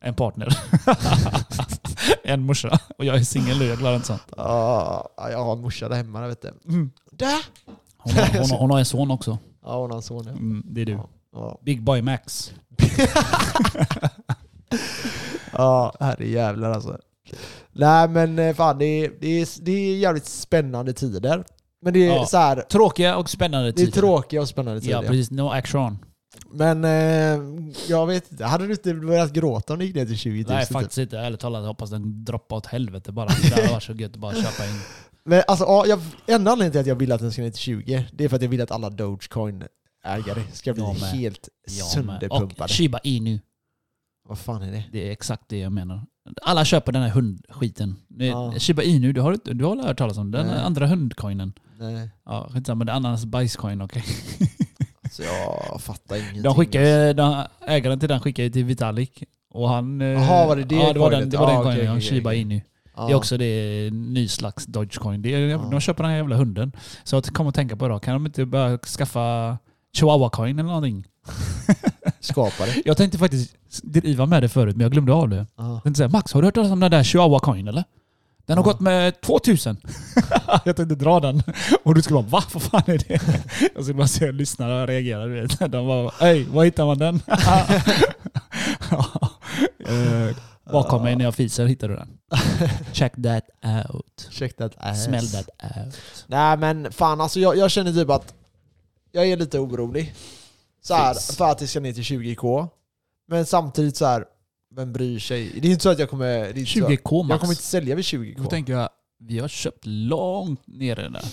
en 0.00 0.14
partner. 0.14 0.48
en 2.24 2.40
morsa. 2.46 2.78
Och 2.98 3.04
jag 3.04 3.16
är 3.16 3.20
singel 3.20 3.58
nu, 3.58 3.64
jag 3.64 3.78
klarar 3.78 3.94
inte 3.94 4.06
sånt. 4.06 4.22
Ja, 4.36 5.08
jag 5.16 5.44
har 5.44 5.52
en 5.52 5.60
morsa 5.60 5.88
där 5.88 5.96
hemma, 5.96 6.26
vet 6.28 6.42
du. 6.42 6.50
Där! 7.10 7.44
Hon 7.96 8.12
har, 8.14 8.26
hon, 8.40 8.50
har, 8.50 8.58
hon 8.58 8.70
har 8.70 8.78
en 8.78 8.84
son 8.84 9.10
också. 9.10 9.38
Ja, 9.64 9.76
hon 9.80 9.90
har 9.90 9.96
en 9.96 10.02
son. 10.02 10.24
ja. 10.26 10.30
Mm, 10.32 10.62
det 10.66 10.80
är 10.80 10.86
du. 10.86 10.92
Ja. 10.92 11.08
Ja, 11.34 11.58
Big 11.64 11.82
Boy 11.82 12.02
Max. 12.02 12.52
ja 15.52 15.94
herre 16.00 16.28
jävlar 16.28 16.70
alltså. 16.70 16.98
Nej 17.72 18.08
men 18.08 18.38
eh, 18.38 18.54
fan, 18.54 18.78
det 18.78 18.84
är, 18.84 19.12
det 19.20 19.26
är, 19.40 19.48
det 19.64 19.72
är 19.72 19.96
jävligt 19.96 20.26
spännande 20.26 20.92
tider. 20.92 21.44
Men 21.82 21.92
det 21.92 22.08
är 22.08 22.14
Ja. 22.16 22.26
så 22.26 22.36
här, 22.36 22.56
Tråkiga 22.60 23.16
och 23.16 23.30
spännande 23.30 23.72
det 23.72 23.82
är 23.82 23.86
tider. 23.86 24.00
tråkiga 24.00 24.40
och 24.40 24.48
spännande 24.48 24.80
tider. 24.80 24.92
Ja, 24.94 25.00
precis. 25.08 25.30
No 25.30 25.50
action. 25.50 25.98
Men 26.50 26.84
eh, 26.84 27.64
jag 27.88 28.06
vet 28.06 28.32
inte, 28.32 28.44
hade 28.44 28.66
du 28.66 28.72
inte 28.72 28.94
börjat 28.94 29.32
gråta 29.32 29.72
om 29.72 29.78
du 29.78 29.84
gick 29.84 29.94
ner 29.94 30.06
till 30.06 30.16
20 30.16 30.42
000? 30.42 30.52
Nej, 30.52 30.66
typ? 30.66 30.72
faktiskt 30.72 30.98
inte. 30.98 31.18
Ärligt 31.18 31.40
talat, 31.40 31.60
jag 31.60 31.68
hoppas 31.68 31.90
den 31.90 32.24
droppar 32.24 32.56
åt 32.56 32.66
helvete 32.66 33.12
bara. 33.12 33.28
Det 33.28 33.54
hade 33.54 33.72
varit 33.72 33.82
så 33.82 33.92
gött 33.92 34.12
att 34.12 34.18
bara 34.18 34.34
köpa 34.34 34.66
in. 34.66 34.80
Men 35.24 35.42
alltså, 35.46 35.64
ja, 35.64 35.86
jag, 35.86 36.00
enda 36.26 36.50
anledningen 36.50 36.72
till 36.72 36.80
att 36.80 36.86
jag 36.86 36.94
vill 36.94 37.12
att 37.12 37.20
den 37.20 37.32
ska 37.32 37.42
ner 37.42 37.50
till 37.50 37.60
20, 37.60 38.06
det 38.12 38.24
är 38.24 38.28
för 38.28 38.36
att 38.36 38.42
jag 38.42 38.48
vill 38.48 38.60
att 38.60 38.70
alla 38.70 38.90
Dogecoin-ägare 38.90 40.42
ska 40.52 40.74
bli 40.74 40.82
helt 40.82 41.48
Jag 41.66 41.74
med. 41.76 41.82
Och 41.84 41.90
sönderpumpade. 41.90 42.72
Shiba 42.72 42.98
Inu. 43.04 43.40
Vad 44.28 44.38
fan 44.38 44.62
är 44.62 44.72
det? 44.72 44.84
Det 44.92 45.08
är 45.08 45.12
exakt 45.12 45.42
det 45.48 45.58
jag 45.58 45.72
menar. 45.72 46.06
Alla 46.42 46.64
köper 46.64 46.92
den 46.92 47.02
här 47.02 47.08
hundskiten. 47.10 47.96
Det 48.08 48.26
Ja. 48.26 48.54
Shiba 48.58 48.82
Inu, 48.82 49.12
du 49.12 49.20
har, 49.20 49.54
du 49.54 49.64
har 49.64 49.76
hört 49.76 49.98
talas 49.98 50.18
om 50.18 50.30
den 50.30 50.46
Nej. 50.46 50.58
andra 50.58 50.86
hundcoinen? 50.86 51.52
Nej, 51.78 52.10
Ja, 52.24 52.48
skitsamma. 52.52 52.84
Det 52.84 52.92
är 52.92 52.96
annans 52.96 53.24
bajscoin, 53.24 53.82
okej. 53.82 54.04
alltså 55.20 55.22
jag 55.72 55.80
fattar 55.80 56.16
ingenting. 56.16 56.42
De 56.42 56.54
skickar 56.54 56.80
ju, 56.80 57.12
de, 57.12 57.44
ägaren 57.66 58.00
till 58.00 58.08
den 58.08 58.20
skickar 58.20 58.42
ju 58.42 58.50
till 58.50 58.64
Vitalik. 58.64 59.24
Och 59.50 59.68
han... 59.68 60.00
eh, 60.00 60.06
Jaha, 60.08 60.46
var 60.46 60.56
det 60.56 60.64
det 60.64 60.74
Ja, 60.74 60.92
det 60.92 60.98
var 61.00 61.10
den, 61.10 61.30
det 61.30 61.36
var 61.36 61.46
den 61.46 61.56
Ja, 61.56 61.62
coinen. 61.62 61.84
ja, 61.84 61.90
okej, 61.92 62.02
Shiba. 62.02 62.32
Inu. 62.34 62.60
Ja. 62.96 63.06
Det 63.06 63.12
är 63.12 63.16
också 63.16 63.36
det 63.36 63.90
ny 63.92 64.28
slags 64.28 64.66
Dogecoin. 64.66 65.22
Det 65.22 65.34
är, 65.34 65.38
Ja. 65.40 65.68
De 65.70 65.80
köper 65.80 66.02
den 66.02 66.10
här 66.10 66.18
jävla 66.18 66.36
hunden. 66.36 66.72
Så 67.04 67.16
jag 67.16 67.24
kom 67.24 67.46
att 67.46 67.54
tänka 67.54 67.76
på 67.76 67.86
idag, 67.86 68.02
kan 68.02 68.14
de 68.14 68.26
inte 68.26 68.46
börja 68.46 68.78
skaffa 68.78 69.58
Chihuahua-coin 69.96 70.52
eller 70.60 70.62
någonting? 70.62 71.06
skapare. 72.20 72.70
Jag 72.84 72.96
tänkte 72.96 73.18
faktiskt 73.18 73.56
driva 73.82 74.26
med 74.26 74.42
det 74.42 74.48
förut, 74.48 74.76
men 74.76 74.82
jag 74.84 74.92
glömde 74.92 75.12
av 75.12 75.28
det. 75.28 75.46
Ja. 75.56 75.72
Jag 75.74 75.82
tänkte 75.82 75.98
säga, 75.98 76.08
Max, 76.08 76.32
har 76.32 76.42
du 76.42 76.46
hört 76.46 76.54
talas 76.54 76.70
om 76.72 76.80
den 76.80 76.90
där 76.90 77.02
Chihuahua 77.02 77.38
coin 77.38 77.68
eller? 77.68 77.84
Den 78.46 78.56
har 78.56 78.64
gått 78.64 78.80
med 78.80 79.20
2000. 79.20 79.76
jag 80.64 80.76
tänkte 80.76 80.94
dra 80.94 81.20
den. 81.20 81.42
Och 81.82 81.94
du 81.94 82.02
skulle 82.02 82.22
bara, 82.22 82.28
va? 82.28 82.42
Vad 82.52 82.62
fan 82.62 82.82
är 82.86 82.98
det? 82.98 83.20
Jag 83.74 83.84
skulle 83.84 83.94
bara 83.94 84.06
se 84.06 84.32
lyssnare 84.32 84.82
och 84.82 84.88
reagera. 84.88 85.26
Du 85.26 85.40
vet. 85.40 85.72
De 85.72 85.86
var, 85.86 86.14
hej, 86.20 86.44
var 86.44 86.64
hittar 86.64 86.86
man 86.86 86.98
den? 86.98 87.14
uh, 89.88 90.36
bakom 90.72 91.02
mig 91.02 91.16
när 91.16 91.24
jag 91.24 91.34
fiser 91.34 91.66
hittar 91.66 91.88
du 91.88 91.96
den. 91.96 92.18
Check 92.92 93.12
that 93.22 93.44
out. 93.90 94.28
Check 94.30 94.56
that 94.56 94.72
ass. 94.76 95.04
Smell 95.04 95.28
that 95.28 95.48
out. 95.62 96.00
Nej 96.26 96.56
men 96.56 96.92
fan 96.92 97.20
alltså 97.20 97.40
jag, 97.40 97.56
jag 97.56 97.70
känner 97.70 97.92
typ 97.92 98.10
att 98.10 98.34
jag 99.12 99.26
är 99.26 99.36
lite 99.36 99.58
orolig. 99.58 100.14
Så 100.82 100.94
här, 100.94 101.14
för 101.36 101.50
att 101.50 101.58
det 101.58 101.66
ska 101.66 101.80
ner 101.80 101.92
till 101.92 102.02
20k. 102.02 102.68
Men 103.28 103.46
samtidigt 103.46 103.96
så 103.96 104.06
här, 104.06 104.24
vem 104.76 104.92
bryr 104.92 105.18
sig? 105.18 105.60
Det 105.60 105.68
är 105.68 105.72
inte 105.72 105.82
så 105.82 105.88
att 105.90 105.98
jag 105.98 106.10
kommer... 106.10 106.26
Det 106.38 106.46
är 106.46 106.58
inte 106.58 106.70
så, 106.70 106.78
20k 106.78 106.98
jag 107.10 107.26
max. 107.26 107.40
kommer 107.40 107.52
inte 107.52 107.62
sälja 107.62 107.94
vid 107.94 108.04
Då 108.04 108.18
20k. 108.18 108.46
tänker 108.48 108.72
jag, 108.72 108.88
vi 109.18 109.38
har 109.38 109.48
köpt 109.48 109.86
långt 109.86 110.60
nere 110.66 111.08
där. 111.08 111.24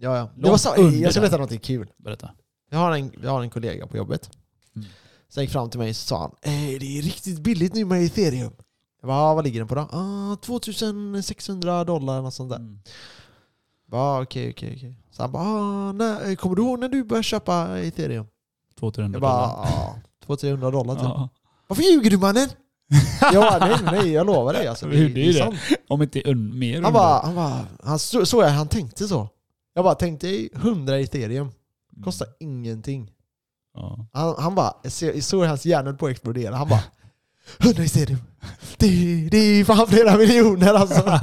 Ja, 0.00 0.16
ja. 0.16 0.30
Det 0.36 0.50
var 0.50 0.56
så, 0.56 0.68
jag 1.02 1.12
ska 1.12 1.20
berätta 1.20 1.36
någonting 1.36 1.60
kul. 1.60 1.88
Berätta. 1.96 2.30
Jag 2.70 2.78
har 2.78 2.92
en, 2.96 3.12
jag 3.22 3.30
har 3.30 3.42
en 3.42 3.50
kollega 3.50 3.86
på 3.86 3.96
jobbet. 3.96 4.30
Mm. 4.76 4.88
Som 5.28 5.42
gick 5.42 5.52
fram 5.52 5.70
till 5.70 5.80
mig 5.80 5.90
och 5.90 5.96
sa 5.96 6.18
han 6.20 6.30
eh, 6.54 6.78
det 6.80 6.98
är 6.98 7.02
riktigt 7.02 7.40
billigt 7.40 7.74
nu 7.74 7.84
med 7.84 8.04
ethereum. 8.04 8.52
Jag 9.00 9.08
bara, 9.08 9.18
"Ah, 9.18 9.34
vad 9.34 9.44
ligger 9.44 9.58
den 9.60 9.68
på 9.68 9.74
då? 9.74 9.80
Ah, 9.80 10.36
2600 10.36 11.84
dollar 11.84 12.12
eller 12.12 12.22
något 12.22 12.34
sånt 12.34 12.50
där. 12.50 12.56
Mm. 12.56 12.78
Ja, 13.90 14.22
okej, 14.22 14.50
okej, 14.50 14.74
okej. 14.76 14.98
Så 15.10 15.22
han 15.22 15.32
bara, 15.32 15.42
ah, 15.42 15.92
nej, 15.92 16.36
kommer 16.36 16.56
du 16.56 16.62
ihåg 16.62 16.78
när 16.78 16.88
du 16.88 17.04
började 17.04 17.22
köpa 17.22 17.78
ethereum? 17.80 18.26
200 18.80 19.10
Jag 19.12 19.20
bara, 19.22 19.46
dollar. 19.46 19.68
ja, 19.70 19.96
200-300 20.26 20.72
dollar 20.72 20.94
typ. 20.94 21.02
Ja. 21.04 21.28
Varför 21.66 21.82
ljuger 21.82 22.10
du 22.10 22.18
mannen? 22.18 22.48
Bara, 23.34 23.58
nej, 23.58 23.76
nej, 23.92 24.12
jag 24.12 24.26
lovar 24.26 24.52
dig. 24.52 24.66
Alltså, 24.66 24.86
Det 24.86 24.96
är 25.04 25.08
det. 25.08 25.32
sant. 25.34 25.54
Om 25.88 26.02
inte 26.02 26.22
un, 26.30 26.58
mer 26.58 26.82
Han 26.82 26.92
bara, 26.92 27.20
han 27.26 27.34
bara, 27.34 27.66
han, 27.84 27.98
så, 27.98 28.26
så 28.26 28.42
jag 28.42 28.48
han 28.48 28.68
tänkte 28.68 29.08
så. 29.08 29.28
Jag 29.74 29.84
bara, 29.84 29.94
tänk 29.94 30.20
dig 30.20 30.48
100 30.54 30.98
ethereum, 30.98 31.50
Mm. 31.94 32.04
kostar 32.04 32.28
ingenting. 32.40 33.10
Ja. 33.74 34.06
Han, 34.12 34.34
han 34.38 34.54
bara, 34.54 34.74
jag 35.00 35.22
såg 35.24 35.44
hans 35.44 35.64
hjärna 35.66 35.92
på 35.94 36.06
att 36.06 36.12
explodera. 36.12 36.56
Han 36.56 36.68
bara 36.68 36.82
100 37.58 37.82
ethereum. 37.84 38.18
Det, 38.76 38.88
det 39.30 39.36
är 39.38 39.64
fan 39.64 39.86
flera 39.86 40.16
miljoner 40.16 40.74
alltså. 40.74 41.02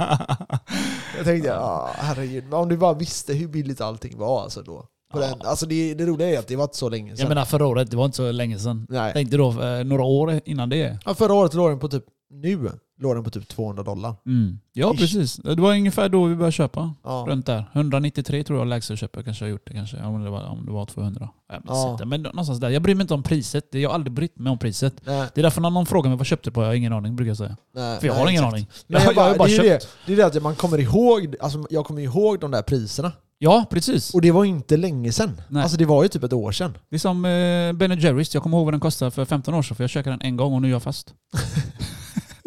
Jag 1.16 1.24
tänkte, 1.24 1.48
ja 1.48 1.90
herregud. 1.94 2.54
Om 2.54 2.68
du 2.68 2.76
bara 2.76 2.94
visste 2.94 3.32
hur 3.34 3.48
billigt 3.48 3.80
allting 3.80 4.18
var 4.18 4.42
alltså 4.42 4.62
då. 4.62 4.86
På 5.12 5.20
Ja. 5.20 5.26
den, 5.26 5.46
alltså 5.46 5.66
det, 5.66 5.94
det 5.94 6.06
roliga 6.06 6.28
är 6.28 6.38
att 6.38 6.46
det 6.48 6.56
var 6.56 6.64
inte 6.64 6.76
så 6.76 6.88
länge 6.88 7.10
sedan. 7.16 7.22
Jag 7.22 7.28
menar 7.28 7.44
förra 7.44 7.66
året, 7.66 7.90
det 7.90 7.96
var 7.96 8.04
inte 8.04 8.16
så 8.16 8.32
länge 8.32 8.58
sedan. 8.58 8.86
Nej. 8.88 9.12
Tänkte 9.12 9.36
då 9.36 9.62
eh, 9.62 9.84
några 9.84 10.02
år 10.04 10.40
innan 10.44 10.68
det. 10.68 10.98
Ja, 11.04 11.14
förra 11.14 11.34
året 11.34 11.54
låg 11.54 11.70
den 11.70 11.78
på 11.78 11.88
typ, 11.88 12.04
nu 12.30 12.70
låg 13.00 13.16
den 13.16 13.24
på 13.24 13.30
typ 13.30 13.48
200 13.48 13.82
dollar. 13.82 14.14
Mm. 14.26 14.58
Ja 14.72 14.92
Ish. 14.94 14.98
precis. 14.98 15.36
Det 15.36 15.54
var 15.60 15.70
ungefär 15.70 16.08
då 16.08 16.24
vi 16.24 16.34
började 16.34 16.52
köpa. 16.52 16.94
Ja. 17.04 17.24
Runt 17.28 17.46
där. 17.46 17.64
193 17.72 18.44
tror 18.44 18.58
jag 18.58 18.68
lägsta 18.68 18.96
köp 18.96 19.10
jag 19.16 19.24
kanske 19.24 19.44
har 19.44 19.50
gjort 19.50 19.66
det 19.66 19.72
kanske. 19.74 20.02
Om 20.02 20.24
det 20.24 20.30
var, 20.30 20.42
om 20.44 20.66
det 20.66 20.72
var 20.72 20.86
200. 20.86 21.28
Jag 21.52 21.56
minns 21.64 21.78
Ja. 22.00 22.04
Men 22.06 22.22
någonstans 22.22 22.60
där. 22.60 22.70
Jag 22.70 22.82
bryr 22.82 22.94
mig 22.94 23.02
inte 23.02 23.14
om 23.14 23.22
priset. 23.22 23.66
Jag 23.70 23.88
har 23.90 23.94
aldrig 23.94 24.12
brytt 24.12 24.38
mig 24.38 24.50
om 24.50 24.58
priset. 24.58 24.94
Nej, 25.04 25.26
Det 25.34 25.40
är 25.40 25.42
därför 25.42 25.60
när 25.60 25.70
någon 25.70 25.86
frågar 25.86 26.08
mig 26.10 26.16
vad 26.18 26.26
köpte 26.26 26.50
du 26.50 26.54
på, 26.54 26.60
jag 26.62 26.66
har 26.68 26.74
ingen 26.74 26.92
aning 26.92 27.16
brukar 27.16 27.28
jag 27.30 27.36
säga. 27.36 27.56
nej, 27.74 28.00
För 28.00 28.06
jag 28.06 28.14
nej, 28.14 28.22
har 28.22 28.30
ingen 28.30 28.44
exakt. 28.44 28.54
aning. 28.54 28.66
Men 28.86 29.00
jag, 29.02 29.08
jag 29.08 29.14
bara, 29.16 29.28
har 29.28 29.36
bara 29.38 29.48
det, 29.48 29.54
är 29.56 29.58
köpt. 29.78 29.88
det, 30.06 30.14
det 30.14 30.22
är 30.22 30.30
det 30.30 30.36
att 30.38 30.42
man 30.42 30.54
kommer 30.54 30.78
ihåg, 30.78 31.36
alltså 31.40 31.64
jag 31.70 31.84
kommer 31.84 32.02
ihåg 32.02 32.40
de 32.40 32.50
där 32.50 32.62
priserna. 32.62 33.12
Ja, 33.42 33.66
precis. 33.70 34.14
Och 34.14 34.20
det 34.20 34.30
var 34.30 34.44
inte 34.44 34.76
länge 34.76 35.12
sedan. 35.12 35.40
Nej. 35.48 35.62
Alltså 35.62 35.78
det 35.78 35.84
var 35.84 36.02
ju 36.02 36.08
typ 36.08 36.24
ett 36.24 36.32
år 36.32 36.52
sedan. 36.52 36.78
Det 36.90 36.96
är 36.96 36.98
som 36.98 37.24
eh, 37.24 37.72
Ben 37.72 37.98
Jerrys. 38.00 38.34
Jag 38.34 38.42
kommer 38.42 38.56
ihåg 38.56 38.64
vad 38.64 38.74
den 38.74 38.80
kostade 38.80 39.10
för 39.10 39.24
15 39.24 39.54
år 39.54 39.62
sedan 39.62 39.76
för 39.76 39.84
jag 39.84 39.90
käkade 39.90 40.16
den 40.16 40.26
en 40.26 40.36
gång 40.36 40.54
och 40.54 40.62
nu 40.62 40.68
är 40.68 40.72
jag 40.72 40.82
fast. 40.82 41.14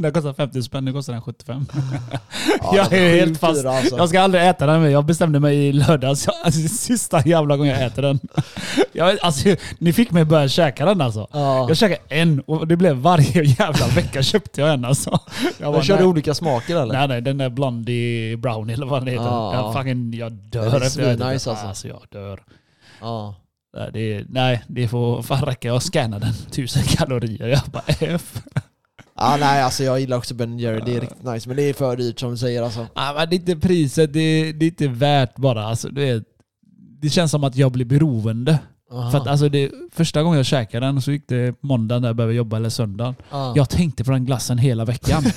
den 0.04 0.14
kostar 0.14 0.34
50 0.34 0.64
spänn, 0.64 0.86
nu 0.86 0.94
kostar 0.94 1.14
den 1.14 1.22
75. 1.22 1.66
Ja, 2.62 2.74
Jag 2.76 2.94
är 2.94 3.16
helt 3.20 3.40
fast. 3.40 3.66
Alltså. 3.66 3.98
Jag 3.98 4.10
ska 4.10 4.22
aldrig 4.22 4.48
äta 4.50 4.66
den. 4.66 4.92
Jag 4.92 5.06
bestämde 5.06 5.40
mig 5.40 5.58
i 5.68 5.74
lördags. 5.74 6.28
Alltså, 6.28 6.68
sista 6.76 7.22
jävla 7.28 7.58
gången 7.58 7.74
jag 7.74 7.86
äter 7.86 8.02
den. 8.02 8.20
Jag, 8.92 9.18
alltså, 9.22 9.56
ni 9.78 9.94
fick 9.94 10.12
mig 10.12 10.26
börja 10.26 10.48
käka 10.48 10.86
den 10.86 11.02
alltså. 11.02 11.28
Ja. 11.32 11.66
Jag 11.68 11.78
käkade 11.78 12.00
en 12.10 12.40
och 12.40 12.68
det 12.68 12.76
blev 12.78 12.96
varje 12.96 13.44
jävla 13.44 13.88
vecka 13.88 14.24
köpte 14.24 14.62
jag 14.62 14.74
en 14.74 14.86
alltså. 14.86 15.20
Jag 15.58 15.76
Jag 15.76 15.84
körde 15.86 16.00
nej, 16.02 16.10
olika 16.10 16.34
smaker 16.34 16.76
eller? 16.82 16.94
nej, 16.94 17.08
nej, 17.08 17.22
den 17.22 17.38
där 17.38 17.50
Blondie 17.50 18.38
Brownie 18.38 18.74
eller 18.74 18.86
vad 18.86 19.02
den 19.02 19.08
heter. 19.08 19.26
Ja, 19.26 19.54
jag, 19.54 19.64
ja. 19.64 19.74
fucking, 19.74 20.14
jag 20.14 20.32
dör 20.32 20.72
Den 20.72 20.82
efter 20.82 21.10
jag 21.10 21.18
den. 21.20 21.28
alltså. 21.28 21.52
alltså. 21.52 21.88
jag 21.88 22.02
dör. 22.12 22.40
Ja. 23.02 23.36
Nej, 23.78 23.90
det, 23.94 24.00
är- 24.14 24.26
nej, 24.30 24.64
det 24.68 24.88
får 24.88 25.22
fan 25.22 25.42
räcka. 25.42 25.68
Jag 25.68 25.84
scannar 25.84 26.20
den. 26.20 26.34
Tusen 26.52 26.84
kalorier. 26.84 27.48
Jag 27.48 27.62
bara 27.72 27.84
F. 28.00 28.34
ja, 29.16 29.38
nej 29.40 29.62
alltså 29.62 29.84
jag 29.84 30.00
gillar 30.00 30.18
också 30.18 30.34
Ben 30.34 30.60
Jerry, 30.60 30.82
det 30.86 30.96
är 30.96 31.02
riktigt 31.02 31.24
nice. 31.24 31.50
Men 31.50 31.58
det 31.58 31.64
är 31.64 31.74
för 31.74 31.98
dyrt 31.98 32.20
som 32.20 32.32
du 32.32 32.38
säger 32.38 32.64
alltså. 32.64 32.88
Ah, 32.94 33.14
men 33.14 33.30
det 33.30 33.36
är 33.36 33.40
inte 33.40 33.56
priset, 33.56 34.14
det 34.14 34.20
är, 34.20 34.54
det 34.54 34.66
är 34.66 34.70
inte 34.70 34.88
värt 34.88 35.36
bara. 35.36 35.66
Alltså, 35.66 35.90
det, 35.90 36.10
är, 36.10 36.24
det 37.02 37.10
känns 37.10 37.32
som 37.32 37.44
att 37.44 37.56
jag 37.56 37.72
blir 37.72 37.86
beroende. 37.86 38.60
Aha. 38.92 39.12
För 39.12 39.18
att 39.18 39.28
alltså 39.28 39.50
det, 39.50 39.72
första 39.92 40.24
gången 40.24 40.38
jag 40.38 40.46
käkade 40.46 40.86
den 40.86 41.02
så 41.02 41.12
gick 41.12 41.28
det 41.28 41.56
måndagen 41.62 42.02
när 42.02 42.10
jag 42.10 42.16
behöver 42.16 42.34
jobba 42.34 42.58
eller 42.58 42.70
söndagen. 42.70 43.16
Ja. 43.30 43.54
Jag 43.56 43.70
tänkte 43.70 44.04
på 44.04 44.12
den 44.12 44.26
glassen 44.26 44.58
hela 44.58 44.86
veckan. 44.86 45.24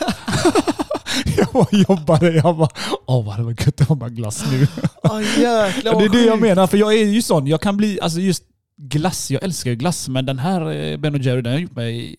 jag 1.37 1.49
bara 1.53 1.67
jobbade, 1.89 2.31
jag 2.31 2.57
bara 2.57 2.69
åh 3.07 3.27
vad 3.27 3.37
det 3.37 3.43
var 3.43 3.51
gött 3.51 3.81
att 3.81 3.89
ha 3.89 4.09
glass 4.09 4.45
nu. 4.51 4.67
Ah, 5.03 5.21
jäklar 5.21 5.99
det 5.99 6.05
är 6.05 6.09
det 6.09 6.25
jag 6.25 6.41
menar, 6.41 6.67
för 6.67 6.77
jag 6.77 6.95
är 6.95 7.05
ju 7.05 7.23
sån. 7.23 7.47
Jag 7.47 7.61
kan 7.61 7.77
bli, 7.77 8.01
alltså 8.01 8.21
just 8.21 8.43
glass, 8.77 9.31
jag 9.31 9.43
älskar 9.43 9.71
ju 9.71 9.77
glass. 9.77 10.09
Men 10.09 10.27
den 10.27 10.39
här 10.39 10.73
eh, 10.73 10.97
Ben 10.97 11.23
Jerry 11.23 11.43
den 11.43 11.53
har 11.53 11.61
gjort 11.61 11.77
mig 11.77 12.17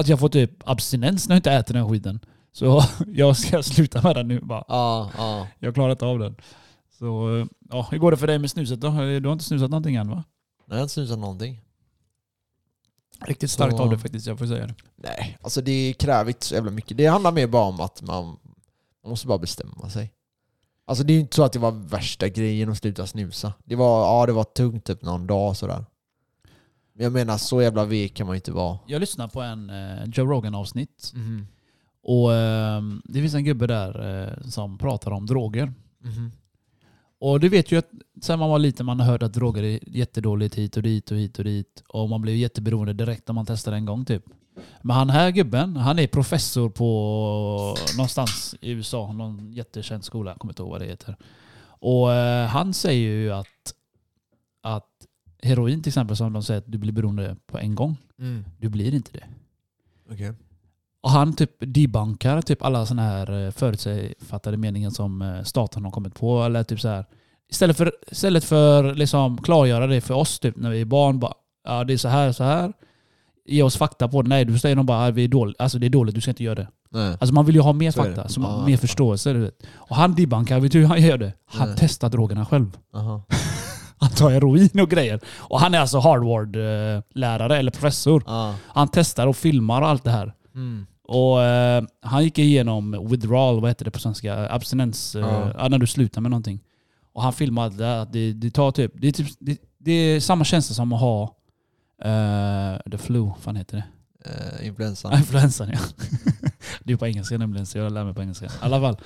att 0.00 0.08
jag 0.08 0.18
får 0.20 0.28
typ 0.28 0.50
abstinens 0.68 1.28
när 1.28 1.34
jag 1.36 1.38
inte 1.38 1.52
äter 1.52 1.74
den 1.74 1.88
skiten. 1.88 2.20
Så 2.52 2.82
jag 3.06 3.36
ska 3.36 3.62
sluta 3.62 4.02
med 4.02 4.16
den 4.16 4.28
nu 4.28 4.40
bara. 4.40 4.64
Ja, 4.68 5.10
ja. 5.16 5.46
Jag 5.58 5.74
klarar 5.74 5.90
inte 5.90 6.06
av 6.06 6.18
den. 6.18 6.36
Så, 6.98 7.36
eh, 7.38 7.46
ja, 7.70 7.88
hur 7.90 7.98
går 7.98 8.10
det 8.10 8.16
för 8.16 8.26
dig 8.26 8.38
med 8.38 8.50
snuset 8.50 8.80
då? 8.80 8.88
Du 8.90 9.26
har 9.28 9.32
inte 9.32 9.44
snusat 9.44 9.70
någonting 9.70 9.94
än 9.94 10.10
va? 10.10 10.14
Nej, 10.16 10.24
jag 10.68 10.76
har 10.76 10.82
inte 10.82 10.94
snusat 10.94 11.18
någonting. 11.18 11.60
Riktigt 13.26 13.50
starkt 13.50 13.76
Så- 13.76 13.82
av 13.82 13.90
det 13.90 13.98
faktiskt, 13.98 14.26
jag 14.26 14.38
får 14.38 14.46
säga 14.46 14.66
det. 14.66 14.74
Nej, 14.96 15.38
alltså 15.42 15.60
det 15.60 15.94
kräver 15.98 16.28
inte 16.30 16.46
så 16.46 16.54
jävla 16.54 16.70
mycket. 16.70 16.96
Det 16.96 17.06
handlar 17.06 17.32
mer 17.32 17.46
bara 17.46 17.64
om 17.64 17.80
att 17.80 18.02
man, 18.02 18.24
man 19.02 19.10
måste 19.10 19.26
bara 19.26 19.38
bestämma 19.38 19.90
sig. 19.90 20.12
Alltså 20.86 21.04
det 21.04 21.12
är 21.12 21.14
ju 21.14 21.20
inte 21.20 21.36
så 21.36 21.42
att 21.42 21.52
det 21.52 21.58
var 21.58 21.70
värsta 21.70 22.28
grejen 22.28 22.70
att 22.70 22.78
sluta 22.78 23.06
snusa. 23.06 23.52
Det 23.64 23.76
var, 23.76 24.00
ja, 24.00 24.26
det 24.26 24.32
var 24.32 24.44
tungt 24.44 24.84
typ 24.84 25.02
någon 25.02 25.26
dag 25.26 25.56
sådär. 25.56 25.84
Jag 26.98 27.12
menar, 27.12 27.38
så 27.38 27.62
jävla 27.62 27.84
vek 27.84 28.14
kan 28.14 28.26
man 28.26 28.34
ju 28.34 28.38
inte 28.38 28.52
vara. 28.52 28.78
Jag 28.86 29.00
lyssnade 29.00 29.32
på 29.32 29.40
en 29.42 29.70
eh, 29.70 30.04
Joe 30.12 30.26
Rogan 30.26 30.54
avsnitt 30.54 31.12
Mhm. 31.14 31.46
och 32.02 32.34
eh, 32.34 32.82
det 33.04 33.20
finns 33.20 33.34
en 33.34 33.44
gubbe 33.44 33.66
där 33.66 34.22
eh, 34.26 34.48
som 34.50 34.78
pratar 34.78 35.10
om 35.10 35.26
droger. 35.26 35.72
Mhm. 36.04 36.32
Och 37.20 37.40
du 37.40 37.48
vet 37.48 37.72
ju 37.72 37.78
att 37.78 37.88
sen 38.22 38.38
man 38.38 38.50
var 38.50 38.58
liten 38.58 38.86
man 38.86 39.00
har 39.00 39.06
hört 39.06 39.22
att 39.22 39.32
droger 39.34 39.62
är 39.62 39.78
jättedåligt 39.96 40.54
hit 40.54 40.76
och 40.76 40.82
dit 40.82 41.10
och 41.10 41.16
hit 41.16 41.38
och 41.38 41.44
dit. 41.44 41.82
Och 41.88 42.08
man 42.08 42.22
blir 42.22 42.34
jätteberoende 42.36 42.92
direkt 42.92 43.28
när 43.28 43.32
man 43.34 43.46
testar 43.46 43.72
en 43.72 43.84
gång 43.84 44.04
typ. 44.04 44.24
Men 44.82 44.96
han 44.96 45.10
här 45.10 45.30
gubben, 45.30 45.76
han 45.76 45.98
är 45.98 46.06
professor 46.06 46.68
på 46.70 47.76
någonstans 47.96 48.54
i 48.60 48.70
USA, 48.70 49.12
någon 49.12 49.52
jättekänd 49.52 50.04
skola, 50.04 50.30
jag 50.30 50.38
kommer 50.38 50.52
inte 50.52 50.62
ihåg 50.62 50.70
vad 50.70 50.80
det 50.80 50.86
heter. 50.86 51.16
Och 51.80 52.12
eh, 52.12 52.46
han 52.46 52.74
säger 52.74 53.10
ju 53.10 53.32
att, 53.32 53.74
att 54.62 54.97
heroin 55.42 55.82
till 55.82 55.90
exempel, 55.90 56.16
som 56.16 56.32
de 56.32 56.42
säger 56.42 56.58
att 56.58 56.72
du 56.72 56.78
blir 56.78 56.92
beroende 56.92 57.36
på 57.46 57.58
en 57.58 57.74
gång. 57.74 57.96
Mm. 58.18 58.44
Du 58.58 58.68
blir 58.68 58.94
inte 58.94 59.10
det. 59.12 59.24
Okej. 60.12 60.32
Och 61.00 61.10
han 61.10 61.32
typ 61.32 61.50
debunkar 61.58 62.42
typ 62.42 62.62
alla 62.62 62.86
sådana 62.86 63.02
här 63.02 63.46
eh, 63.46 63.50
förutsägfattade 63.50 64.56
meningar 64.56 64.90
som 64.90 65.22
eh, 65.22 65.42
staten 65.42 65.84
har 65.84 65.90
kommit 65.90 66.14
på. 66.14 66.42
Eller 66.42 66.62
typ 66.62 66.80
så 66.80 66.88
här. 66.88 67.04
Istället 67.50 67.76
för, 67.76 67.92
istället 68.10 68.44
för 68.44 68.94
liksom 68.94 69.38
klargöra 69.38 69.86
det 69.86 70.00
för 70.00 70.14
oss 70.14 70.38
typ 70.38 70.56
när 70.56 70.70
vi 70.70 70.80
är 70.80 70.84
barn. 70.84 71.18
Bara, 71.18 71.34
ja, 71.64 71.84
det 71.84 71.92
är 71.92 71.96
så 71.96 72.08
här 72.08 72.32
så 72.32 72.44
här. 72.44 72.72
Ge 73.44 73.62
oss 73.62 73.76
fakta 73.76 74.08
på 74.08 74.22
det. 74.22 74.28
Nej, 74.28 74.44
du 74.44 74.58
säger 74.58 74.76
de 74.76 74.86
bara 74.86 75.06
att 75.06 75.14
vi 75.14 75.24
är 75.24 75.28
dåligt. 75.28 75.56
Alltså 75.60 75.78
det 75.78 75.86
är 75.86 75.90
dåligt, 75.90 76.14
du 76.14 76.20
ska 76.20 76.30
inte 76.30 76.44
göra 76.44 76.54
det. 76.54 76.68
Nej. 76.90 77.16
Alltså 77.20 77.34
man 77.34 77.46
vill 77.46 77.54
ju 77.54 77.60
ha 77.60 77.72
mer 77.72 77.90
Så 77.90 78.02
fakta, 78.02 78.28
så 78.28 78.40
ja. 78.40 78.66
mer 78.66 78.76
förståelse. 78.76 79.32
Du 79.32 79.38
vet. 79.38 79.62
Och 79.74 79.96
han 79.96 80.14
debunkar, 80.14 80.60
vet 80.60 80.72
du 80.72 80.78
hur 80.78 80.86
han 80.86 81.02
gör 81.02 81.18
det? 81.18 81.32
Han 81.44 81.68
Nej. 81.68 81.76
testar 81.80 82.08
drogerna 82.08 82.46
själv. 82.46 82.78
Aha. 82.94 83.22
Han 84.00 84.10
tar 84.10 84.30
heroin 84.30 84.80
och 84.80 84.90
grejer. 84.90 85.20
Och 85.38 85.60
han 85.60 85.74
är 85.74 85.78
alltså 85.78 85.98
Harvard-lärare 85.98 87.56
eller 87.56 87.70
professor. 87.70 88.22
Ja. 88.26 88.54
Han 88.66 88.88
testar 88.92 89.26
och 89.26 89.36
filmar 89.36 89.82
och 89.82 89.88
allt 89.88 90.04
det 90.04 90.10
här. 90.10 90.34
Mm. 90.54 90.86
Och 91.08 91.42
eh, 91.42 91.84
han 92.02 92.24
gick 92.24 92.38
igenom 92.38 93.06
withdrawal, 93.10 93.60
vad 93.60 93.70
heter 93.70 93.84
det 93.84 93.90
på 93.90 93.98
svenska? 93.98 94.48
Abstinens. 94.50 95.14
eh, 95.14 95.20
Ja. 95.20 95.52
ja, 95.58 95.68
när 95.68 95.78
du 95.78 95.86
slutar 95.86 96.20
med 96.20 96.30
någonting. 96.30 96.60
Och 97.12 97.22
han 97.22 97.32
filmade 97.32 97.76
det, 97.76 98.00
att 98.00 98.12
det, 98.12 98.32
det 98.32 98.50
tar 98.50 98.70
typ, 98.70 98.92
det 98.94 99.08
är, 99.08 99.12
typ 99.12 99.28
det, 99.40 99.58
det 99.78 99.92
är 99.92 100.20
samma 100.20 100.44
känsla 100.44 100.74
som 100.74 100.92
att 100.92 101.00
ha 101.00 101.22
eh, 102.04 102.90
the 102.90 102.98
flu, 102.98 103.18
vad 103.20 103.38
fan 103.38 103.56
heter 103.56 103.76
det? 103.76 103.84
Eh, 104.30 104.66
influensan. 104.66 105.12
Influensan 105.18 105.68
ja. 105.72 105.78
det 106.84 106.92
är 106.92 106.96
på 106.96 107.06
engelska 107.06 107.38
nämligen, 107.38 107.66
så 107.66 107.78
jag 107.78 107.92
lär 107.92 108.04
mig 108.04 108.14
på 108.14 108.22
engelska. 108.22 108.46
I 108.46 108.48
alla 108.60 108.80
fall. 108.80 108.96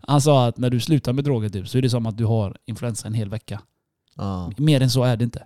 Han 0.00 0.20
sa 0.20 0.46
att 0.46 0.58
när 0.58 0.70
du 0.70 0.80
slutar 0.80 1.12
med 1.12 1.24
droger 1.24 1.48
typ, 1.48 1.68
så 1.68 1.78
är 1.78 1.82
det 1.82 1.90
som 1.90 2.06
att 2.06 2.16
du 2.16 2.24
har 2.24 2.56
influensa 2.66 3.06
en 3.08 3.14
hel 3.14 3.28
vecka. 3.28 3.60
Ja. 4.16 4.52
Mer 4.56 4.80
än 4.80 4.90
så 4.90 5.02
är 5.04 5.16
det 5.16 5.24
inte. 5.24 5.42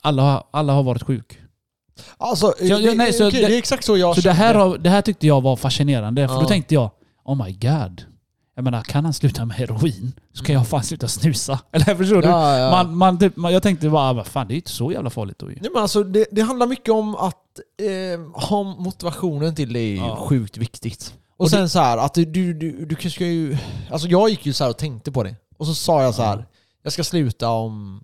Alla, 0.00 0.22
har- 0.22 0.44
alla 0.50 0.72
har 0.72 0.82
varit 0.82 1.02
sjuk. 1.02 1.38
Alltså, 2.16 2.46
Ja, 2.46 2.66
ja, 2.66 2.78
det, 2.78 2.94
nej, 2.94 3.12
så 3.12 3.28
okej, 3.28 3.40
det- 3.42 3.48
det 3.48 3.54
är 3.54 3.58
exakt 3.58 3.84
så 3.84 3.96
jag 3.96 4.14
Så 4.14 4.20
det 4.20 4.32
här, 4.32 4.54
har, 4.54 4.78
det 4.78 4.90
här 4.90 5.02
tyckte 5.02 5.26
jag 5.26 5.40
var 5.40 5.56
fascinerande, 5.56 6.28
för 6.28 6.34
Ja. 6.34 6.40
då 6.40 6.46
tänkte 6.48 6.74
jag 6.74 6.90
Oh 7.24 7.44
my 7.44 7.52
god. 7.52 8.02
Jag 8.54 8.64
menar, 8.64 8.82
kan 8.82 9.04
han 9.04 9.14
sluta 9.14 9.44
med 9.44 9.56
heroin 9.56 10.12
så 10.32 10.44
kan 10.44 10.54
jag 10.54 10.68
fan 10.68 10.82
sluta 10.82 11.08
snusa. 11.08 11.58
Eller 11.72 11.94
förstår 11.94 12.22
du? 12.22 12.28
Ja, 12.28 12.58
ja. 12.58 12.70
Man, 12.70 12.96
man, 12.96 13.18
typ, 13.18 13.36
man, 13.36 13.52
jag 13.52 13.62
tänkte 13.62 13.88
bara, 13.88 14.12
vad 14.12 14.26
fan 14.26 14.48
det 14.48 14.54
är 14.54 14.56
inte 14.56 14.70
så 14.70 14.92
jävla 14.92 15.10
farligt 15.10 15.38
då 15.38 15.50
ju. 15.50 15.56
Nej, 15.60 15.70
men 15.74 15.82
alltså, 15.82 16.02
det, 16.02 16.26
det 16.30 16.42
handlar 16.42 16.66
mycket 16.66 16.94
om 16.94 17.14
att 17.16 17.34
eh, 17.82 18.42
ha 18.48 18.62
motivationen 18.62 19.54
till 19.54 19.72
det 19.72 19.80
är 19.80 19.96
Ja. 19.96 20.16
sjukt 20.16 20.56
viktigt. 20.56 21.14
Och, 21.36 21.40
Och 21.44 21.50
sen 21.50 21.62
det- 21.62 21.68
så 21.68 21.78
här 21.78 21.98
att 21.98 22.14
du, 22.14 22.24
du, 22.24 22.54
du, 22.54 22.86
du 22.86 23.10
ska 23.10 23.26
ju... 23.26 23.56
Alltså 23.90 24.08
jag 24.08 24.30
gick 24.30 24.46
ju 24.46 24.52
så 24.52 24.64
här 24.64 24.70
och 24.70 24.76
tänkte 24.78 25.12
på 25.12 25.22
det. 25.22 25.34
Och 25.58 25.66
så 25.66 25.74
sa 25.74 26.02
jag 26.02 26.14
så 26.14 26.22
här. 26.22 26.46
Jag 26.86 26.92
ska 26.92 27.04
sluta 27.04 27.48
om 27.50 28.02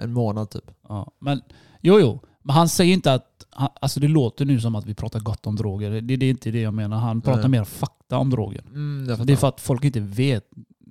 en 0.00 0.12
månad 0.12 0.50
typ. 0.50 0.70
Ja, 0.88 1.10
men 1.18 1.40
jo, 1.80 2.00
jo. 2.00 2.20
Men 2.42 2.56
han 2.56 2.68
säger 2.68 2.92
inte 2.94 3.12
att... 3.14 3.28
Han, 3.50 3.68
alltså 3.80 4.00
det 4.00 4.08
låter 4.08 4.44
nu 4.44 4.60
som 4.60 4.74
att 4.74 4.86
vi 4.86 4.94
pratar 4.94 5.20
gott 5.20 5.46
om 5.46 5.56
droger. 5.56 5.90
Det, 5.90 6.16
det 6.16 6.26
är 6.26 6.30
inte 6.30 6.50
det 6.50 6.60
jag 6.60 6.74
menar. 6.74 6.96
Han 6.96 7.20
pratar 7.20 7.40
Nej. 7.40 7.50
mer 7.50 7.64
fakta 7.64 8.18
om 8.18 8.30
droger. 8.30 8.60
Mm, 8.66 9.06
jag 9.08 9.26
Det 9.26 9.32
är 9.32 9.36
för 9.36 9.48
att 9.48 9.60
folk 9.60 9.84
inte 9.84 10.00
vet. 10.00 10.44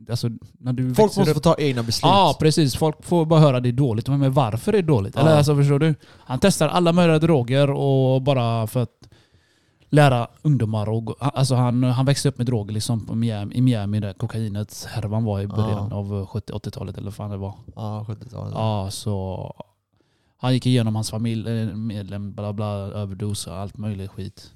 Alltså, 0.09 0.30
när 0.59 0.74
du 0.74 0.95
Folk 0.95 1.15
måste 1.17 1.32
upp- 1.32 1.38
få 1.38 1.41
ta 1.41 1.55
egna 1.57 1.84
beslut. 1.84 2.01
Ja, 2.11 2.38
precis. 2.39 2.76
Folk 2.76 3.03
får 3.05 3.26
bara 3.26 3.39
höra 3.39 3.59
det 3.59 3.69
är 3.69 3.74
dåligt. 3.74 4.07
Men 4.07 4.34
varför 4.34 4.74
är 4.74 4.78
det 4.82 4.88
dåligt? 4.88 5.15
Eller 5.15 5.32
Ja. 5.32 5.38
alltså, 5.38 5.55
förstår 5.55 5.80
du? 5.80 5.95
Han 6.19 6.39
testar 6.39 6.67
alla 6.67 6.93
möjliga 6.93 7.19
droger 7.19 7.69
och 7.72 8.22
bara 8.22 8.67
för 8.67 8.84
att 8.84 9.09
lära 9.93 10.27
ungdomar 10.41 10.89
och 10.89 11.15
Alltså 11.19 11.55
han, 11.55 11.83
han 11.83 12.05
växte 12.05 12.29
upp 12.29 12.37
med 12.37 12.47
droger 12.47 12.73
liksom 12.73 13.05
på 13.05 13.15
Miami, 13.15 13.55
i 13.55 13.61
Miami 13.61 13.99
där 13.99 14.13
kokainet 14.13 14.87
härvan 14.89 15.23
var 15.23 15.39
i 15.41 15.47
början 15.47 15.87
Ja. 15.91 15.97
av 15.97 16.27
70-80-talet 16.27 16.97
eller 16.97 17.05
vad 17.05 17.13
fan 17.13 17.31
det 17.31 17.37
var. 17.37 17.53
Ja, 17.75 18.05
70-talet. 18.09 18.53
Ja, 18.55 18.87
så... 18.91 19.53
Han 20.37 20.53
gick 20.53 20.65
igenom 20.65 20.95
hans 20.95 21.09
familjemedlem, 21.11 22.33
bla 22.33 22.53
bla, 22.53 22.65
överdos 22.75 23.47
och 23.47 23.55
allt 23.55 23.77
möjligt 23.77 24.11
skit. 24.11 24.53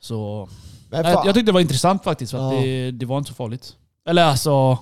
Så... 0.00 0.48
Men 0.90 1.04
Jag, 1.04 1.24
tyckte 1.24 1.42
det 1.42 1.52
var 1.52 1.60
intressant 1.60 2.04
faktiskt, 2.04 2.30
för 2.32 2.38
Ja. 2.38 2.60
det, 2.60 2.90
det 2.90 3.06
var 3.06 3.18
inte 3.18 3.28
så 3.28 3.34
farligt. 3.34 3.76
Eller 4.06 4.24
alltså... 4.24 4.78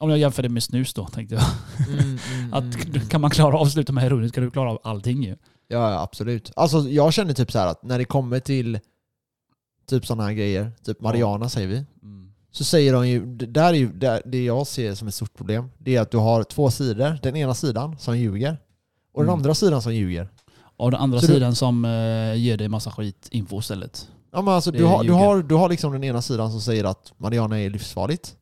Om 0.00 0.10
jag 0.10 0.18
jämför 0.18 0.42
det 0.42 0.48
med 0.48 0.62
snus 0.62 0.94
då, 0.94 1.06
tänkte 1.06 1.34
jag. 1.34 1.44
Mm, 1.88 2.00
mm, 2.32 2.54
Att 2.54 2.84
mm, 2.86 3.08
kan 3.08 3.20
man 3.20 3.30
klara 3.30 3.56
av 3.56 3.62
att 3.62 3.72
sluta 3.72 3.92
med 3.92 4.02
heroin 4.04 4.28
ska 4.28 4.40
du 4.40 4.50
klara 4.50 4.70
av 4.70 4.78
allting 4.84 5.24
ju. 5.24 5.36
Ja, 5.72 5.90
ja, 5.90 6.00
absolut. 6.02 6.52
Alltså 6.56 6.78
jag 6.88 7.12
känner 7.12 7.34
typ 7.34 7.52
så 7.52 7.58
här 7.58 7.66
att 7.66 7.82
när 7.82 7.98
det 7.98 8.04
kommer 8.04 8.40
till 8.40 8.78
typ 9.86 10.06
sådana 10.06 10.22
här 10.24 10.32
grejer, 10.32 10.72
typ 10.84 11.00
Mariana 11.00 11.48
säger 11.48 11.68
vi, 11.68 11.84
Mm. 12.02 12.32
så 12.50 12.64
säger 12.64 12.92
de 12.92 13.08
ju, 13.08 13.26
det 13.26 13.46
där 13.46 13.68
är 13.68 13.74
ju 13.78 13.92
det, 13.92 14.22
det 14.24 14.44
jag 14.44 14.66
ser 14.66 14.94
som 14.94 15.08
ett 15.08 15.14
stort 15.14 15.34
problem, 15.34 15.70
det 15.78 15.96
är 15.96 16.00
att 16.00 16.10
du 16.10 16.16
har 16.18 16.42
två 16.44 16.70
sidor. 16.70 17.18
Den 17.22 17.36
ena 17.36 17.54
sidan 17.54 17.98
som 17.98 18.18
ljuger, 18.18 18.56
och 19.12 19.22
den 19.22 19.28
Mm. 19.28 19.38
andra 19.38 19.54
sidan 19.54 19.82
som 19.82 19.94
ljuger. 19.94 20.28
Och 20.76 20.90
den 20.90 21.00
andra 21.00 21.20
Så 21.20 21.26
du- 21.26 21.32
sidan 21.32 21.54
som 21.54 21.84
eh, 21.84 22.34
ger 22.34 22.56
dig 22.56 22.68
massa 22.68 22.90
skit 22.90 23.28
info 23.30 23.58
istället. 23.58 24.08
Ja, 24.32 24.42
men 24.42 24.54
alltså, 24.54 24.70
du, 24.70 24.84
har, 24.84 24.98
du, 25.02 25.04
ljuger. 25.08 25.18
har, 25.18 25.42
du 25.42 25.54
har 25.54 25.68
liksom 25.68 25.92
den 25.92 26.04
ena 26.04 26.22
sidan 26.22 26.50
som 26.50 26.60
säger 26.60 26.84
att 26.84 27.12
Mariana 27.16 27.60
är 27.60 27.70
livsfarligt. 27.70 28.36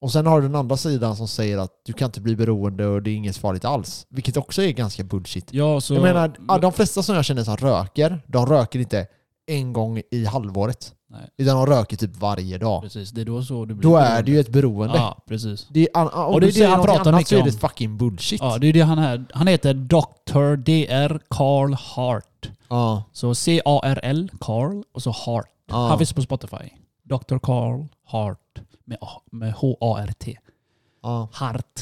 Och 0.00 0.12
sen 0.12 0.26
har 0.26 0.40
du 0.40 0.46
den 0.46 0.56
andra 0.56 0.76
sidan 0.76 1.16
som 1.16 1.28
säger 1.28 1.58
att 1.58 1.70
du 1.86 1.92
kan 1.92 2.06
inte 2.06 2.20
bli 2.20 2.36
beroende 2.36 2.86
och 2.86 3.02
det 3.02 3.10
är 3.10 3.14
inget 3.14 3.36
farligt 3.36 3.64
alls. 3.64 4.06
Vilket 4.10 4.36
också 4.36 4.62
är 4.62 4.70
ganska 4.72 5.04
bullshit. 5.04 5.48
Ja, 5.52 5.80
så... 5.80 5.94
Jag 5.94 6.02
menar, 6.02 6.58
de 6.60 6.72
flesta 6.72 7.02
som 7.02 7.14
jag 7.14 7.24
känner 7.24 7.44
som 7.44 7.56
röker, 7.56 8.22
de 8.26 8.46
röker 8.46 8.78
inte 8.78 9.06
en 9.46 9.72
gång 9.72 10.02
i 10.10 10.24
halvåret. 10.24 10.94
Nej. 11.10 11.20
Utan 11.38 11.56
de 11.56 11.66
röker 11.66 11.96
typ 11.96 12.16
varje 12.16 12.58
dag. 12.58 12.82
Precis, 12.82 13.10
det 13.10 13.20
är 13.20 13.24
då 13.24 13.42
så 13.42 13.64
du 13.64 13.74
blir 13.74 13.90
Då 13.90 13.96
är 13.96 14.00
beroende. 14.02 14.22
det 14.22 14.30
ju 14.32 14.40
ett 14.40 14.48
beroende. 14.48 14.96
Ja, 14.96 15.24
precis. 15.28 15.66
Det 15.70 15.80
är, 15.80 15.88
an- 16.00 16.08
om 16.12 16.34
Och 16.34 16.40
det 16.40 16.46
är 16.46 16.60
det 16.60 16.66
han 16.66 16.84
pratar 16.84 17.12
mycket 17.12 17.28
så 17.28 17.34
är 17.36 17.42
det 17.42 17.50
om. 17.50 17.58
fucking 17.58 17.96
bullshit. 17.98 18.40
Ja, 18.40 18.58
det 18.58 18.66
är 18.66 18.72
det 18.72 18.80
han 18.80 18.98
är. 18.98 19.24
Han 19.32 19.46
heter 19.46 19.74
Dr. 19.74 20.56
Dr. 20.56 21.18
Carl 21.30 21.74
Hart. 21.74 22.50
Ja. 22.68 23.02
Så 23.12 23.34
C-A-R-L, 23.34 24.30
Carl, 24.40 24.82
och 24.92 25.02
så 25.02 25.10
Hart. 25.10 25.46
Ja. 25.70 25.88
Han 25.88 25.98
finns 25.98 26.12
på 26.12 26.22
Spotify. 26.22 26.56
Dr. 27.04 27.38
Carl 27.42 27.84
Hart 28.06 28.38
med, 28.88 28.98
med 29.30 29.52
H-A-R-T. 29.52 30.38
Ja. 31.02 31.28
Hart. 31.32 31.80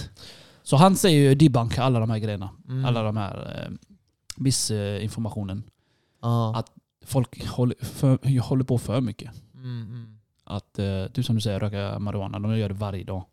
Så 0.63 0.77
han 0.77 0.97
säger 0.97 1.21
ju 1.21 1.35
debunk 1.35 1.79
alla 1.79 2.01
de 2.01 2.11
här 2.11 2.19
grejerna. 2.19 2.51
Mm. 2.69 2.85
Alla 2.85 3.03
de 3.03 3.17
här 3.17 3.67
eh, 3.67 3.73
missinformationen. 4.37 5.63
Ja. 6.23 6.57
Att 6.57 6.73
folk 7.05 7.47
håller, 7.47 7.85
för, 7.85 8.41
håller 8.41 8.65
på 8.65 8.79
för 8.79 9.01
mycket. 9.01 9.31
Mm, 9.55 9.83
mm. 9.83 10.19
Att 10.45 10.79
eh, 10.79 11.05
du 11.13 11.23
som 11.23 11.35
du 11.35 11.41
säger, 11.41 11.61
röka 11.61 11.99
marijuana, 11.99 12.39
de 12.39 12.59
gör 12.59 12.69
det 12.69 12.75
varje 12.75 13.05
dag. 13.05 13.25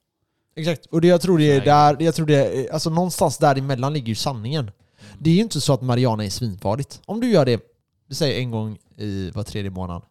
Exakt. 0.55 0.86
Och 0.86 1.01
det 1.01 1.07
jag 1.07 1.21
tror 1.21 1.38
det 1.38 1.51
är 1.51 1.61
där, 1.61 1.97
jag 1.99 2.15
tror 2.15 2.26
det 2.26 2.36
är, 2.36 2.74
alltså 2.74 2.89
någonstans 2.89 3.38
däremellan 3.38 3.93
ligger 3.93 4.07
ju 4.07 4.15
sanningen. 4.15 4.71
Det 5.19 5.30
är 5.30 5.34
ju 5.34 5.41
inte 5.41 5.61
så 5.61 5.74
att 5.74 5.82
Mariana 5.82 6.26
är 6.26 6.30
svinfarligt. 6.30 7.01
Om 7.05 7.19
du 7.19 7.32
gör 7.32 7.45
det, 7.45 7.61
vi 8.07 8.15
säger 8.15 8.39
en 8.39 8.51
gång 8.51 8.78
i 8.97 9.32
var 9.32 9.43
tredje 9.43 9.71
månad. 9.71 10.01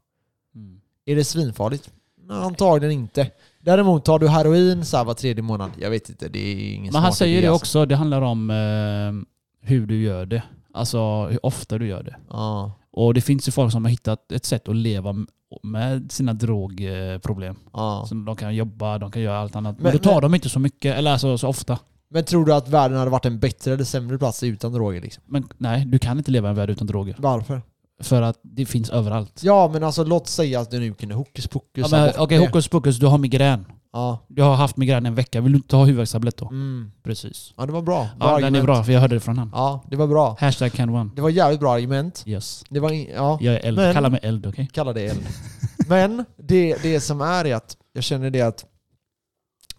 Mm. 0.55 0.81
Är 1.05 1.17
det 1.17 1.25
svinfarligt? 1.25 1.91
Nej, 2.17 2.37
antagligen 2.37 2.93
inte. 2.93 3.31
Däremot 3.65 4.05
tar 4.05 4.19
du 4.19 4.29
heroin 4.29 4.85
så 4.85 4.97
här 4.97 5.05
var 5.05 5.15
tredje 5.15 5.43
månad, 5.43 5.71
jag 5.81 5.91
vet 5.91 6.09
inte, 6.09 6.29
det 6.29 6.39
är 6.39 6.75
ingen 6.75 6.93
Men 6.93 7.03
han 7.03 7.13
säger 7.13 7.39
idé, 7.39 7.47
det 7.47 7.53
alltså. 7.53 7.63
också, 7.63 7.87
det 7.87 7.97
handlar 7.97 8.23
om 8.23 8.51
eh, 8.51 9.67
hur 9.69 9.87
du 9.87 10.03
gör 10.03 10.27
det. 10.27 10.43
Alltså 10.75 11.27
hur 11.27 11.47
ofta 11.47 11.79
du 11.79 11.87
gör 11.87 12.03
det. 12.03 12.17
Ja, 12.31 12.73
Och 12.93 13.15
det 13.15 13.21
finns 13.21 13.49
ju 13.49 13.53
folk 13.53 13.73
som 13.73 13.85
har 13.85 13.91
hittat 13.91 14.33
ett 14.33 14.45
sätt 14.45 14.69
att 14.69 14.77
leva 14.77 15.15
med 15.63 16.13
sina 16.13 16.33
drogproblem. 16.33 17.57
ja. 17.73 18.05
Så 18.09 18.15
de 18.15 18.37
kan 18.37 18.55
jobba, 18.55 18.99
de 18.99 19.11
kan 19.11 19.23
göra 19.23 19.39
allt 19.39 19.57
annat. 19.57 19.77
Men, 19.77 19.83
Men- 19.83 19.93
då 19.93 19.99
tar 19.99 20.13
men- 20.13 20.23
de 20.23 20.35
inte 20.35 20.49
så 20.49 20.59
mycket, 20.59 20.97
eller 20.99 21.11
alltså 21.13 21.39
så 21.39 21.49
ofta. 21.49 21.79
Men 22.11 22.25
tror 22.25 22.45
du 22.45 22.55
att 22.55 22.69
världen 22.69 22.99
hade 22.99 23.11
varit 23.11 23.27
en 23.27 23.39
bättre 23.39 23.73
eller 23.75 23.85
sämre 23.85 24.19
plats 24.19 24.43
utan 24.43 24.73
droger 24.73 25.01
liksom? 25.01 25.23
Men 25.27 25.49
nej, 25.59 25.85
du 25.85 25.99
kan 25.99 26.19
inte 26.19 26.31
leva 26.31 26.49
i 26.49 26.51
en 26.51 26.57
värld 26.57 26.71
utan 26.71 26.87
droger. 26.87 27.17
Varför? 27.19 27.63
För 28.03 28.23
att 28.23 28.41
det 28.43 28.67
finns 28.67 28.91
överallt. 28.91 29.41
Ja 29.45 29.71
men 29.73 29.85
alltså 29.85 30.05
låt 30.05 30.29
säga 30.29 30.61
att 30.61 30.71
du 30.71 30.81
nu 30.81 30.95
kunde 30.95 31.15
hokus 31.15 31.47
pokus 31.47 31.93
Ja, 31.93 32.13
Okej, 32.19 32.39
det. 32.39 32.47
hokus 32.47 32.69
pokus, 32.69 32.97
du 32.99 33.07
har 33.07 33.19
migrän. 33.19 33.65
Ja. 33.93 34.19
Du 34.29 34.43
har 34.43 34.55
haft 34.55 34.77
migrän 34.77 35.07
en 35.07 35.15
vecka, 35.15 35.41
vill 35.41 35.53
du 35.53 35.57
inte 35.59 35.77
ha 35.77 35.85
huvudvärkstablett 35.85 36.37
då? 36.37 36.47
Mm. 36.49 36.93
Precis. 37.05 37.55
ja, 37.57 37.67
det 37.67 37.73
var 37.73 37.83
bra. 37.83 37.97
Bra 38.03 38.09
Ja, 38.21 38.27
den 38.27 38.43
är 38.43 38.47
argument. 38.47 38.65
bra, 38.65 38.85
för 38.85 38.93
jag 38.93 39.01
hörde 39.01 39.17
det 39.17 39.21
från 39.21 39.39
han. 39.39 39.51
Ja, 39.53 39.85
det 39.91 39.97
var 39.97 40.07
bra. 40.07 40.37
Hashtag 40.41 40.73
can 40.73 40.89
one. 40.91 41.11
Det 41.17 41.23
var 41.23 41.31
jävligt 41.31 41.61
bra 41.61 41.73
argument. 41.75 42.23
Yes. 42.27 42.65
Det 42.71 42.81
var 42.81 42.91
ja, 42.91 43.39
Jag 43.41 43.55
är 43.55 43.59
eld. 43.59 43.77
Men- 43.79 43.95
Kalla 43.95 44.09
mig 44.09 44.21
eld, 44.23 44.47
okej? 44.47 44.69
kalla 44.73 44.93
det 44.93 45.07
eld. 45.07 45.27
Men 45.89 46.25
det, 46.37 46.83
det 46.83 47.01
som 47.01 47.21
är 47.21 47.45
är 47.45 47.55
att 47.55 47.77
jag 47.93 48.05
känner 48.05 48.31
det 48.31 48.41
att 48.41 48.65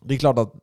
det 0.06 0.14
är 0.14 0.18
klart 0.20 0.38
att 0.40 0.54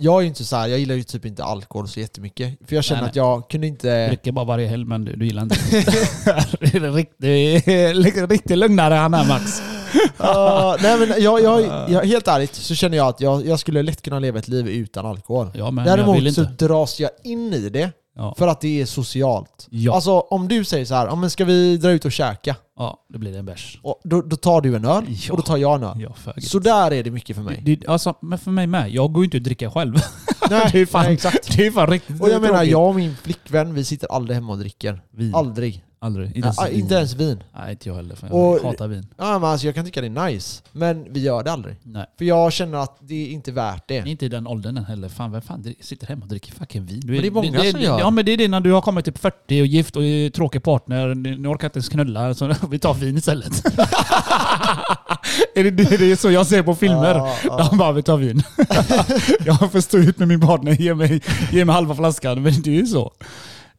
jag 0.00 0.16
är 0.16 0.20
ju 0.20 0.26
inte 0.26 0.44
så 0.44 0.56
här, 0.56 0.68
jag 0.68 0.78
gillar 0.78 0.94
ju 0.94 1.02
typ 1.02 1.24
inte 1.24 1.44
alkohol 1.44 1.88
så 1.88 2.00
jättemycket. 2.00 2.58
För 2.66 2.74
jag 2.74 2.84
känner 2.84 3.00
Nej, 3.02 3.10
att 3.10 3.16
jag 3.16 3.50
kunde 3.50 3.66
Jag 3.66 3.74
inte... 3.74 4.06
dricker 4.06 4.32
bara 4.32 4.44
varje 4.44 4.66
helg, 4.66 4.84
men 4.84 5.04
du, 5.04 5.16
du 5.16 5.24
gillar 5.24 5.42
inte 5.42 5.56
det. 5.70 5.76
är 6.60 7.94
riktigt, 7.94 8.30
riktigt 8.30 8.58
lugnare 8.58 8.94
han 8.94 9.14
är 9.14 9.24
Max. 9.24 9.62
Ja, 10.16 10.76
nej 10.82 10.98
men 10.98 11.22
jag, 11.22 11.42
jag, 11.42 11.62
jag, 11.88 12.04
helt 12.04 12.28
ärligt 12.28 12.54
så 12.54 12.74
känner 12.74 12.96
jag 12.96 13.08
att 13.08 13.20
jag, 13.20 13.46
jag 13.46 13.58
skulle 13.58 13.82
lätt 13.82 14.02
kunna 14.02 14.18
leva 14.18 14.38
ett 14.38 14.48
liv 14.48 14.68
utan 14.68 15.06
alkohol. 15.06 15.50
Ja, 15.54 15.70
men 15.70 15.84
Däremot 15.84 16.34
så 16.34 16.42
dras 16.42 17.00
jag 17.00 17.10
in 17.24 17.52
i 17.54 17.68
det 17.68 17.90
Ja. 18.16 18.34
för 18.38 18.48
att 18.48 18.60
det 18.60 18.80
är 18.80 18.86
socialt. 18.86 19.66
Ja. 19.70 19.94
Alltså 19.94 20.20
om 20.20 20.48
du 20.48 20.64
säger 20.64 20.84
så 20.84 20.94
här, 20.94 21.06
ja, 21.06 21.14
men 21.16 21.30
ska 21.30 21.44
vi 21.44 21.76
dra 21.76 21.90
ut 21.90 22.04
och 22.04 22.12
käka? 22.12 22.56
ja, 22.78 23.04
då 23.08 23.18
blir 23.18 23.32
det 23.32 23.38
en 23.38 23.44
bärs. 23.46 23.78
Och 23.82 24.00
då, 24.04 24.22
då 24.22 24.36
tar 24.36 24.60
du 24.60 24.76
en 24.76 24.84
öl 24.84 25.04
Ja. 25.08 25.32
och 25.32 25.36
då 25.36 25.42
tar 25.42 25.56
jag 25.56 25.74
en 25.74 25.82
öl. 25.82 26.00
Ja, 26.00 26.12
för 26.14 26.40
Så 26.40 26.58
där 26.58 26.90
är 26.90 27.02
det 27.04 27.10
mycket 27.10 27.36
för 27.36 27.42
mig. 27.42 27.60
det, 27.64 27.86
alltså, 27.88 28.14
men 28.22 28.38
för 28.38 28.50
mig 28.50 28.66
med. 28.66 28.90
Jag 28.90 29.12
går 29.12 29.22
ju 29.22 29.24
inte 29.24 29.36
och 29.36 29.42
dricker 29.42 29.70
själv. 29.70 29.94
Nej, 30.50 30.68
det 30.72 30.78
är 30.80 30.86
fan- 30.86 31.04
nej, 31.04 31.14
exakt. 31.14 31.56
Det 31.56 31.66
är 31.66 31.70
fan 31.70 31.86
riktigt 31.86 32.20
Och 32.22 32.28
jag 32.30 32.42
menar, 32.42 32.62
jag 32.64 32.88
och 32.88 32.94
min 32.94 33.16
flickvän, 33.22 33.74
vi 33.74 33.84
sitter 33.84 34.08
aldrig 34.12 34.34
hemma 34.34 34.52
och 34.52 34.58
dricker. 34.58 35.02
Vin. 35.10 35.34
Aldrig. 35.34 35.84
Aldrig. 36.02 36.26
Inte 36.26 36.38
ens, 36.46 36.58
ens, 36.58 36.72
inte 36.72 36.94
ens 36.94 37.14
vin. 37.14 37.42
Nej, 37.58 37.70
inte 37.70 37.88
jag 37.88 37.96
heller. 37.96 38.14
För 38.14 38.26
jag 38.26 38.36
Och- 38.36 38.62
hatar 38.62 38.88
vin. 38.88 39.06
Ja, 39.16 39.38
men 39.38 39.50
alltså, 39.50 39.66
jag 39.66 39.74
kan 39.74 39.84
tycka 39.84 40.00
det 40.00 40.06
är 40.06 40.26
nice, 40.30 40.62
men 40.72 41.12
vi 41.12 41.20
gör 41.20 41.42
det 41.44 41.52
aldrig. 41.52 41.76
Nej. 41.82 42.06
För 42.18 42.24
jag 42.24 42.52
känner 42.52 42.78
att 42.78 42.96
det 43.00 43.14
är 43.14 43.28
inte 43.30 43.52
värt 43.52 43.84
det. 43.88 44.02
Inte 44.06 44.26
i 44.26 44.28
den 44.28 44.46
åldern 44.46 44.76
än 44.76 44.84
heller. 44.84 45.08
Fan, 45.08 45.32
vem 45.32 45.42
fan 45.42 45.62
dri- 45.62 45.74
sitter 45.80 46.06
hemma 46.06 46.22
och 46.22 46.28
dricker 46.28 46.52
fucking 46.52 46.86
vin? 46.86 47.00
Du 47.00 47.12
Men 47.12 47.20
det 47.22 47.26
är 47.26 47.30
många 47.30 47.60
som 47.70 47.80
det, 47.80 47.84
gör. 47.86 47.98
Ja 47.98 48.10
men 48.10 48.24
det 48.24 48.32
är 48.32 48.36
det 48.36 48.48
när 48.48 48.60
du 48.60 48.72
har 48.72 48.80
kommit 48.82 49.04
till 49.04 49.14
40 49.14 49.60
och 49.62 49.66
gift 49.66 49.96
och 49.96 50.04
är 50.04 50.30
tråkig 50.30 50.62
partner. 50.62 51.14
Ni 51.14 51.48
orkar 51.48 51.66
inte 51.68 51.76
ens 51.78 51.88
knulla, 51.88 52.34
så 52.34 52.54
vi 52.70 52.78
tar 52.78 52.94
vin 52.94 53.16
istället. 53.16 53.64
är 55.54 55.64
det, 55.64 55.70
det, 55.70 55.96
det 55.96 56.12
är 56.12 56.16
så 56.16 56.30
jag 56.30 56.46
ser 56.46 56.62
på 56.62 56.74
filmer. 56.74 57.14
Ja, 57.14 57.34
ja. 57.44 57.68
De 57.70 57.78
bara, 57.78 57.92
vi 57.92 58.02
tar 58.02 58.16
vin. 58.16 58.42
jag 59.44 59.72
får 59.72 59.80
stå 59.80 59.98
ut 59.98 60.18
med 60.18 60.28
min 60.28 60.40
partner, 60.40 60.72
ge 60.72 60.94
mig, 60.94 61.20
ge 61.52 61.64
mig 61.64 61.74
halva 61.74 61.94
flaskan. 61.94 62.42
Men 62.42 62.62
det 62.62 62.70
är 62.70 62.74
ju 62.74 62.86
så. 62.86 63.12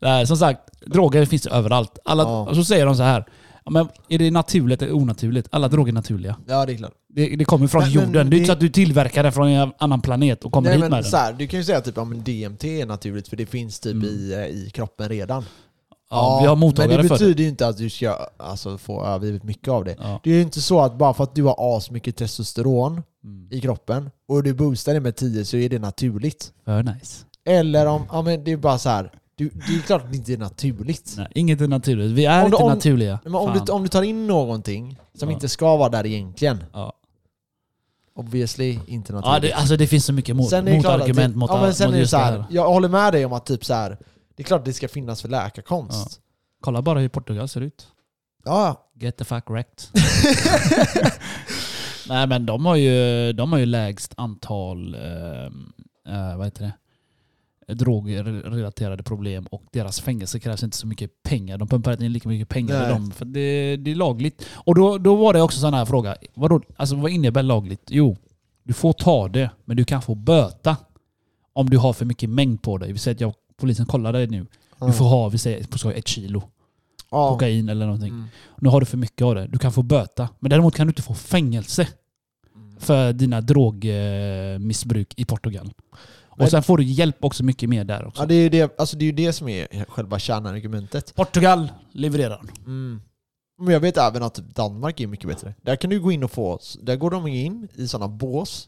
Nej, 0.02 0.28
som 0.28 0.38
sagt, 0.38 0.60
droger 0.86 1.26
finns 1.26 1.48
överallt. 1.48 2.00
Alla, 2.06 2.24
Ja. 2.24 2.50
Och 2.50 2.56
så 2.56 2.64
säger 2.64 2.86
de 2.86 2.96
så 2.96 3.04
här. 3.04 3.26
Ja, 3.66 3.72
men 3.72 3.88
är 4.10 4.18
det 4.20 4.32
naturligt 4.32 4.82
eller 4.82 4.94
onaturligt? 4.96 5.48
Alla 5.52 5.68
droger 5.68 5.92
är 5.92 5.94
naturliga. 5.94 6.36
Ja, 6.48 6.66
det 6.66 6.74
är 6.74 6.78
klart. 6.78 6.92
Det, 7.10 7.36
det 7.36 7.46
kommer 7.46 7.68
från 7.68 7.82
Men- 7.82 7.94
men 7.94 8.06
jorden. 8.06 8.30
det 8.30 8.36
är 8.36 8.38
inte 8.38 8.48
så 8.48 8.54
att 8.54 8.60
du 8.60 8.70
tillverkar 8.70 9.24
det 9.24 9.32
från 9.32 9.48
en 9.48 9.72
annan 9.78 10.02
planet 10.02 10.44
och 10.44 10.52
kommer 10.52 10.70
Nej, 10.70 10.74
hit 10.78 10.82
men 10.82 10.92
med 10.92 11.06
så 11.06 11.12
den. 11.16 11.26
här, 11.26 11.34
du 11.34 11.48
kan 11.48 11.60
ju 11.60 11.64
säga 11.64 11.82
typ 11.82 11.98
att 11.98 12.26
DMT 12.26 12.64
är 12.82 12.86
naturligt 12.86 13.28
för 13.28 13.38
det 13.38 13.46
finns 13.46 13.80
typ 13.80 13.94
Mm. 13.94 14.08
i, 14.08 14.34
eh, 14.34 14.40
i 14.46 14.70
kroppen 14.74 15.10
redan. 15.10 15.46
Ja, 16.10 16.40
vi 16.42 16.48
har 16.48 16.56
mottagare 16.56 16.88
Men 16.98 16.98
det 16.98 17.08
för 17.08 17.16
det. 17.16 17.20
betyder 17.26 17.44
ju 17.44 17.50
inte 17.50 17.68
att 17.68 17.78
du 17.78 17.90
ska 17.90 18.18
alltså, 18.38 18.78
få 18.78 19.06
övergivet 19.06 19.44
mycket 19.44 19.68
av 19.68 19.86
det. 19.86 19.96
Ja. 20.00 20.20
Det 20.24 20.30
är 20.30 20.36
ju 20.36 20.42
inte 20.42 20.62
så 20.62 20.82
att 20.82 20.98
bara 20.98 21.14
för 21.14 21.24
att 21.24 21.36
du 21.36 21.44
har 21.44 21.78
asmycket 21.78 22.16
testosteron 22.18 23.04
Mm. 23.24 23.48
i 23.52 23.62
kroppen 23.62 24.10
och 24.28 24.44
du 24.44 24.54
boostar 24.54 24.94
det 24.94 25.00
med 25.00 25.16
10 25.16 25.46
så 25.46 25.58
är 25.58 25.70
det 25.70 25.80
naturligt. 25.80 26.52
För 26.66 26.84
nice. 26.84 27.26
Eller 27.46 27.86
om, 27.86 28.06
ja 28.12 28.22
men 28.22 28.44
det 28.44 28.52
är 28.52 28.58
bara 28.58 28.78
så 28.78 28.90
här. 28.90 29.12
Du, 29.44 29.50
det 29.68 29.76
är 29.76 29.82
klart 29.82 30.02
att 30.04 30.12
det 30.12 30.18
inte 30.18 30.34
är 30.34 30.38
naturligt. 30.38 31.14
Nej, 31.18 31.28
inget 31.36 31.62
är 31.62 31.68
naturligt. 31.68 32.12
Vi 32.12 32.26
är 32.26 32.44
Om 32.46 32.52
du- 32.52 32.56
inte 32.56 32.64
om- 32.64 32.72
naturliga. 32.72 33.20
Men 33.24 33.36
om 33.36 33.54
Fan. 33.54 33.66
du, 33.66 33.72
om 33.72 33.84
du 33.84 33.88
tar 33.90 34.04
in 34.04 34.28
någonting 34.28 35.00
som 35.14 35.30
Ja. 35.30 35.34
inte 35.36 35.50
ska 35.50 35.78
vara 35.78 35.90
där 35.90 36.06
egentligen, 36.06 36.64
Ja. 36.74 36.94
obviously 38.16 38.80
inte 38.88 39.14
Ja, 39.14 39.20
naturligt. 39.20 39.42
det, 39.42 39.54
alltså 39.58 39.78
det 39.78 39.88
finns 39.88 40.06
så 40.06 40.14
mycket 40.14 40.36
mot, 40.36 40.50
sen 40.50 40.68
är 40.68 40.72
det 40.74 40.80
klart 40.80 40.94
att 40.94 41.00
motargument 41.00 41.34
det, 41.34 41.40
mot, 41.40 41.50
ja, 41.50 41.62
men 41.62 41.74
sen 41.74 41.88
mot 41.88 41.94
är 41.94 41.96
det 41.96 42.00
just 42.00 42.12
så 42.12 42.18
det 42.18 42.24
här, 42.24 42.32
här. 42.40 42.46
Jag 42.50 42.68
håller 42.70 42.90
med 42.90 43.14
dig 43.14 43.26
om 43.26 43.34
att 43.34 43.46
typ 43.46 43.66
så 43.66 43.74
här, 43.74 43.98
det 44.36 44.44
är 44.44 44.46
klart 44.46 44.60
att 44.60 44.66
det 44.66 44.74
ska 44.74 44.88
finnas 44.88 45.22
för 45.22 45.30
läkarkonst. 45.30 46.20
Kolla 46.62 46.82
bara 46.82 47.00
hur 47.00 47.10
Portugal 47.10 47.48
ser 47.48 47.62
ut. 47.62 47.88
Ja, 48.46 48.88
Get 49.00 49.18
the 49.18 49.24
fuck 49.26 49.50
wrecked. 49.50 49.84
Nej 52.08 52.28
men 52.28 52.46
de 52.46 52.66
har 52.66 52.76
ju, 52.76 53.34
de 53.34 53.52
har 53.52 53.60
ju 53.60 53.66
lägst 53.66 54.14
antal 54.18 54.96
eh, 54.96 55.46
eh, 56.16 56.38
vad 56.38 56.46
heter 56.48 56.64
det? 56.64 56.74
Drogrelaterade 57.68 59.04
problem 59.04 59.46
och 59.46 59.64
deras 59.72 60.02
fängelse 60.02 60.40
krävs 60.40 60.64
inte 60.64 60.78
så 60.78 60.88
mycket 60.88 61.24
pengar. 61.24 61.58
De 61.58 61.68
pumpar 61.68 61.92
inte 61.92 62.06
in 62.06 62.14
lika 62.14 62.30
mycket 62.30 62.50
pengar 62.50 62.76
i 62.76 62.80
Nej. 62.80 62.90
dem 62.90 63.12
för 63.12 63.26
det, 63.26 63.78
det 63.78 63.92
är 63.92 63.96
lagligt. 63.96 64.46
Och 64.54 64.76
då, 64.76 64.98
då 64.98 65.16
var 65.16 65.34
det 65.34 65.42
också 65.42 65.60
sån 65.60 65.74
här 65.74 65.86
fråga. 65.86 66.16
Vadå, 66.34 66.62
alltså, 66.76 66.96
vad 66.96 67.12
innebär 67.12 67.44
lagligt? 67.44 67.82
Jo, 67.88 68.18
du 68.64 68.74
får 68.74 68.94
ta 68.94 69.28
det 69.28 69.50
men 69.66 69.78
du 69.78 69.86
kan 69.86 70.02
få 70.02 70.16
böta 70.16 70.78
om 71.54 71.70
du 71.70 71.78
har 71.78 71.94
för 71.94 72.06
mycket 72.06 72.30
mängd 72.30 72.62
på 72.62 72.78
dig. 72.78 72.92
Vi 72.92 73.00
säger 73.00 73.16
att 73.16 73.22
jag, 73.22 73.34
polisen 73.58 73.86
kollar 73.86 74.14
dig 74.14 74.28
nu. 74.28 74.46
Du 74.80 74.94
får 74.94 75.06
ha 75.06 75.30
vi 75.30 75.38
säger, 75.38 75.64
på 75.64 75.78
skoj, 75.78 75.94
ett 75.94 76.08
kilo 76.08 76.44
ja. 77.12 77.30
kokain 77.30 77.70
eller 77.70 77.86
någonting. 77.86 78.10
Mm. 78.10 78.26
Nu 78.58 78.70
har 78.70 78.80
du 78.80 78.86
för 78.86 78.98
mycket 78.98 79.22
av 79.22 79.36
det. 79.36 79.48
Du 79.48 79.58
kan 79.58 79.72
få 79.72 79.84
böta. 79.84 80.30
Men 80.40 80.50
däremot 80.50 80.76
kan 80.76 80.88
du 80.88 80.92
inte 80.92 81.02
få 81.02 81.14
fängelse 81.14 81.88
för 82.80 83.14
dina 83.14 83.42
drogmissbruk 83.42 85.14
i 85.18 85.26
Portugal. 85.26 85.72
Och 86.32 86.50
sen 86.50 86.64
får 86.64 86.78
du 86.78 86.84
hjälp 86.84 87.24
också 87.26 87.44
mycket 87.44 87.70
mer 87.70 87.84
där 87.84 88.06
också. 88.08 88.22
Ja, 88.22 88.26
det 88.26 88.36
är 88.36 88.42
ju 88.42 88.50
det, 88.50 88.80
alltså 88.80 88.98
det, 88.98 89.06
är 89.06 89.14
det 89.14 89.34
som 89.34 89.48
är 89.50 89.86
själva 89.90 90.20
kärnargumentet. 90.20 91.16
Portugal 91.16 91.72
levererar. 91.92 92.42
Mm. 92.66 93.02
Men 93.60 93.74
jag 93.74 93.80
vet 93.80 93.98
även 93.98 94.24
att 94.24 94.34
typ 94.36 94.56
Danmark 94.56 95.00
är 95.00 95.08
mycket 95.08 95.28
bättre. 95.28 95.54
Där 95.62 95.76
kan 95.76 95.90
du 95.90 96.00
gå 96.00 96.12
in 96.12 96.24
och 96.24 96.32
få, 96.32 96.60
där 96.82 96.96
går 96.96 97.12
de 97.12 97.28
in 97.28 97.68
i 97.76 97.88
sådana 97.88 98.08
bås, 98.08 98.68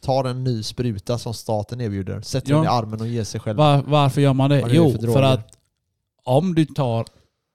tar 0.00 0.24
en 0.24 0.44
ny 0.44 0.62
spruta 0.62 1.18
som 1.18 1.34
staten 1.34 1.80
erbjuder, 1.80 2.20
sätter 2.20 2.50
Ja. 2.50 2.56
den 2.56 2.64
i 2.64 2.68
armen 2.68 3.00
och 3.00 3.08
ger 3.08 3.24
sig 3.24 3.40
själv. 3.40 3.58
Var, 3.58 3.82
varför 3.86 4.20
gör 4.20 4.32
man 4.32 4.50
det? 4.50 4.60
Vad 4.60 4.70
Jo, 4.74 4.90
för 4.92 5.12
för, 5.12 5.22
att 5.22 5.58
om 6.24 6.54
du 6.54 6.64
tar 6.64 7.06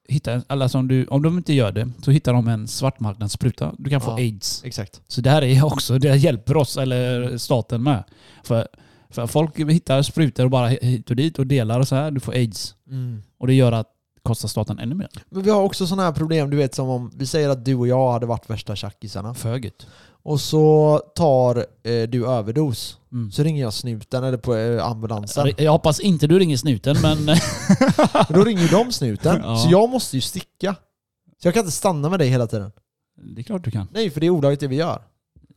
hittar, 0.08 0.44
alltså 0.48 0.78
om, 0.78 0.88
du, 0.88 1.06
om 1.06 1.22
de 1.22 1.38
inte 1.38 1.54
gör 1.54 1.72
det 1.72 1.90
så 2.04 2.12
hittar 2.12 2.34
de 2.34 2.48
en 2.48 2.68
svartmarknadsspruta. 2.68 3.74
Du 3.78 3.90
kan 3.90 4.02
få 4.02 4.12
Ja. 4.12 4.16
aids. 4.16 4.62
Exakt. 4.66 5.02
Så 5.08 5.22
det 5.22 5.30
här 5.30 5.42
är 5.44 5.66
också, 5.66 5.98
det 6.00 6.16
hjälper 6.18 6.58
oss, 6.58 6.78
eller 6.78 7.38
staten 7.38 7.84
med. 7.84 8.04
För, 8.44 8.68
för 9.14 9.28
folk 9.28 9.60
hittar 9.60 10.02
sprutor 10.02 10.44
och 10.44 10.52
bara 10.52 10.68
hit 10.68 11.10
och 11.10 11.16
dit 11.16 11.40
och 11.40 11.48
delar 11.48 11.80
och 11.80 11.88
så 11.88 11.96
här. 11.96 12.12
Du 12.12 12.20
får 12.20 12.32
aids. 12.34 12.76
Och 13.38 13.48
det 13.48 13.54
gör 13.54 13.72
att 13.72 13.88
det 14.16 14.22
kostar 14.24 14.48
staten 14.48 14.80
ännu 14.80 14.96
mer. 14.96 15.10
Men 15.30 15.44
vi 15.44 15.50
har 15.50 15.62
också 15.62 15.88
sådana 15.88 16.04
här 16.04 16.12
problem, 16.12 16.50
du 16.50 16.58
vet 16.58 16.76
som 16.76 16.90
om 16.90 17.12
vi 17.16 17.26
säger 17.26 17.50
att 17.50 17.66
du 17.66 17.76
och 17.76 17.88
jag 17.88 18.12
hade 18.12 18.26
varit 18.26 18.50
värsta 18.50 18.76
tjackisarna. 18.76 19.34
Föget. 19.34 19.88
Och 20.26 20.42
så 20.42 20.98
tar 21.16 21.56
eh, 21.84 22.10
du 22.10 22.28
överdos. 22.28 22.98
Mm. 23.12 23.32
Så 23.32 23.44
ringer 23.44 23.62
jag 23.62 23.74
snuten 23.74 24.24
eller 24.24 24.38
på 24.38 24.56
eh, 24.56 24.86
ambulansen. 24.86 25.52
Jag 25.58 25.72
hoppas 25.72 26.00
inte 26.00 26.28
du 26.28 26.40
ringer 26.40 26.58
snuten 26.58 26.98
men... 27.02 27.38
Då 28.30 28.44
ringer 28.44 28.72
de 28.72 28.92
snuten. 28.92 29.42
Ja. 29.44 29.58
Så 29.58 29.72
jag 29.72 29.90
måste 29.90 30.18
ju 30.18 30.22
sticka. 30.22 30.76
Så 31.42 31.48
jag 31.48 31.54
kan 31.54 31.62
inte 31.62 31.72
stanna 31.72 32.10
med 32.10 32.20
dig 32.20 32.30
hela 32.30 32.48
tiden. 32.48 32.72
det 33.36 33.42
är 33.42 33.44
klart 33.44 33.64
du 33.64 33.72
kan. 33.72 33.88
Nej, 33.92 34.10
för 34.10 34.20
det 34.20 34.26
är 34.26 34.30
olagligt 34.30 34.60
det 34.60 34.68
vi 34.68 34.76
gör. 34.76 35.02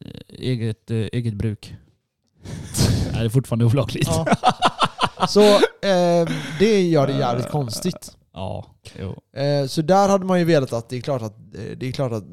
Eh, 0.01 0.11
Eget, 0.29 0.91
eh, 0.91 0.97
eget 0.97 1.35
bruk. 1.35 1.75
Det 3.19 3.25
är 3.25 3.29
fortfarande 3.29 3.65
olagligt. 3.65 4.09
Ja. 4.09 4.27
Så 5.29 5.41
eh, 5.89 6.29
det 6.59 6.83
gör 6.83 7.07
det 7.07 7.13
jävligt 7.13 7.49
konstigt. 7.51 8.13
Ja, 8.33 8.67
jo. 9.01 9.41
Eh, 9.41 9.67
så 9.67 9.83
där 9.83 10.09
hade 10.09 10.25
man 10.25 10.39
ju 10.39 10.45
velat 10.45 10.73
att 10.73 10.89
det 10.89 10.97
är 10.97 11.01
klart 11.01 11.23
att... 11.23 11.37
eh, 11.55 11.63
Det 11.77 11.89
är 11.89 11.93
klart 11.93 12.13
att 12.13 12.25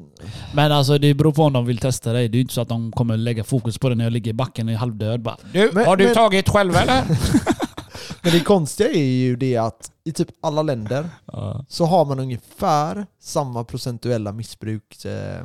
Men 0.54 0.72
alltså 0.72 0.98
det 0.98 1.14
beror 1.14 1.32
på 1.32 1.42
om 1.42 1.52
de 1.52 1.66
vill 1.66 1.78
testa 1.78 2.12
dig. 2.12 2.28
Det 2.28 2.34
är 2.34 2.38
ju 2.38 2.42
inte 2.42 2.54
så 2.54 2.60
att 2.60 2.68
de 2.68 2.92
kommer 2.92 3.16
lägga 3.16 3.44
fokus 3.44 3.78
på 3.78 3.88
det 3.88 3.94
när 3.94 4.04
jag 4.04 4.12
ligger 4.12 4.30
i 4.30 4.34
backen 4.34 4.68
i 4.68 4.74
halvdöd. 4.74 5.22
Bara, 5.22 5.36
du, 5.52 5.70
Men- 5.74 5.86
har 5.86 5.96
du 5.96 6.04
men- 6.04 6.14
tagit 6.14 6.48
själv 6.48 6.76
eller? 6.76 7.04
men 8.22 8.32
det 8.32 8.40
konstiga 8.40 8.88
är 8.88 9.04
ju 9.04 9.36
det 9.36 9.56
att 9.56 9.90
i 10.04 10.12
typ 10.12 10.28
alla 10.42 10.62
länder 10.62 11.08
ja. 11.32 11.64
så 11.68 11.84
har 11.84 12.04
man 12.04 12.20
ungefär 12.20 13.06
samma 13.20 13.64
procentuella 13.64 14.32
missbruk 14.32 15.04
eh, 15.04 15.44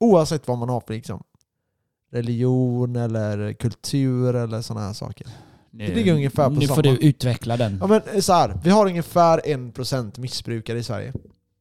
oavsett 0.00 0.48
vad 0.48 0.58
man 0.58 0.68
har 0.68 0.80
för 0.86 0.94
liksom, 0.94 1.22
religion 2.12 2.96
eller 2.96 3.52
kultur 3.52 4.34
eller 4.36 4.62
sådana 4.62 4.86
här 4.86 4.92
saker. 4.92 5.26
Det 5.70 5.94
ligger 5.94 6.14
ungefär 6.14 6.44
på 6.44 6.50
Nu 6.54 6.66
samma. 6.66 6.74
får 6.74 6.82
du 6.82 6.90
utveckla 6.90 7.56
den. 7.56 7.78
Ja 7.80 7.86
men 7.86 8.00
eh, 8.14 8.20
så 8.20 8.32
här, 8.32 8.58
vi 8.64 8.70
har 8.70 8.86
ungefär 8.86 9.40
1% 9.44 10.20
missbrukare 10.20 10.78
i 10.78 10.82
Sverige. 10.82 11.12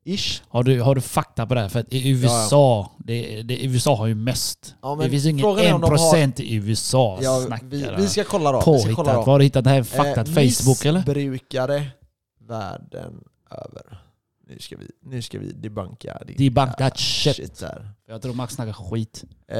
Ish. 0.07 0.41
Har 0.47 0.63
du, 0.63 0.81
har 0.81 0.95
du 0.95 1.01
fakta 1.01 1.45
på 1.45 1.53
det 1.55 1.61
här? 1.61 1.69
För 1.69 1.79
att 1.79 1.93
i 1.93 2.09
USA, 2.09 2.91
Det, 2.97 3.41
det, 3.41 3.65
USA 3.65 3.95
har 3.95 4.07
ju 4.07 4.15
mest. 4.15 4.75
Ja, 4.81 4.95
det 5.01 5.09
finns 5.09 5.25
ingen 5.25 5.43
frågan 5.43 5.65
är 5.65 5.73
om 5.73 5.81
de 5.81 5.89
har- 5.91 5.97
1% 6.17 6.41
i 6.41 6.53
USA. 6.55 7.19
Ja, 7.21 7.47
vi, 7.63 7.87
vi 7.97 8.07
ska 8.07 8.23
kolla 8.23 8.51
då. 8.51 8.57
Vi 8.57 8.61
ska 8.63 8.71
Påhittat. 8.71 8.95
kolla 8.95 9.13
Var 9.17 9.25
då. 9.25 9.31
har 9.31 9.39
du 9.39 9.45
hittat 9.45 9.63
det 9.63 9.69
här 9.69 9.83
faktat? 9.83 10.27
Eh, 10.27 10.33
Facebook 10.33 10.85
eller? 10.85 10.99
Missbrukare 10.99 11.87
världen 12.47 13.13
över. 13.51 14.01
Nu 14.47 14.59
ska 14.59 14.77
vi, 14.77 14.91
nu 15.01 15.21
ska 15.21 15.39
vi 15.39 15.51
debunka 15.51 16.21
din 16.27 16.35
Debunk 16.37 16.77
that 16.77 16.97
shit. 16.99 17.59
där. 17.59 17.89
Jag 18.07 18.21
tror 18.21 18.33
Max 18.33 18.53
snackar 18.53 18.73
skit. 18.73 19.23
Eh, 19.47 19.59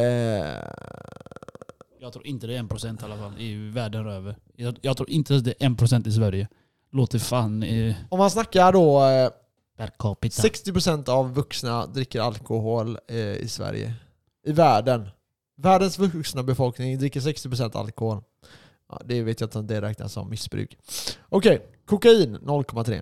Jag 1.99 2.13
tror 2.13 2.27
inte 2.27 2.47
det 2.47 2.55
är 2.57 2.63
1% 2.63 3.01
i 3.01 3.05
alla 3.05 3.17
fall 3.17 3.41
i 3.41 3.69
världen 3.69 4.07
över. 4.07 4.35
Jag, 4.55 4.77
jag 4.81 4.97
tror 4.97 5.09
inte 5.09 5.33
det 5.39 5.63
är 5.63 5.69
1% 5.69 6.07
i 6.07 6.11
Sverige. 6.11 6.47
Låter 6.91 7.19
fan 7.19 7.63
eh, 7.63 7.95
om 8.09 8.19
man 8.19 8.31
snackar 8.31 8.73
då 8.73 9.05
eh, 9.05 9.29
per 9.77 9.87
capita. 9.99 10.41
60% 10.41 11.09
av 11.09 11.33
vuxna 11.33 11.85
dricker 11.85 12.21
alkohol 12.21 12.97
eh, 13.07 13.17
i 13.17 13.47
Sverige. 13.47 13.93
I 14.45 14.51
världen. 14.51 15.09
Världens 15.57 15.99
vuxna 15.99 16.43
befolkning 16.43 16.97
dricker 16.97 17.19
60% 17.19 17.77
alkohol. 17.77 18.23
Ja, 18.89 19.01
det 19.05 19.21
vet 19.23 19.39
jag 19.41 19.47
inte 19.47 19.59
om 19.59 19.67
det 19.67 19.81
räknas 19.81 20.13
som 20.13 20.29
missbruk. 20.29 20.77
Okej, 21.29 21.65
kokain 21.85 22.37
0,3. 22.37 23.01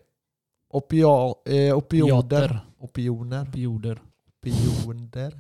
Opia, 0.74 1.34
eh, 1.46 1.78
opioder. 1.78 2.60
Opioner. 2.80 3.42
Opioder. 3.42 4.02
Opioder. 4.42 5.34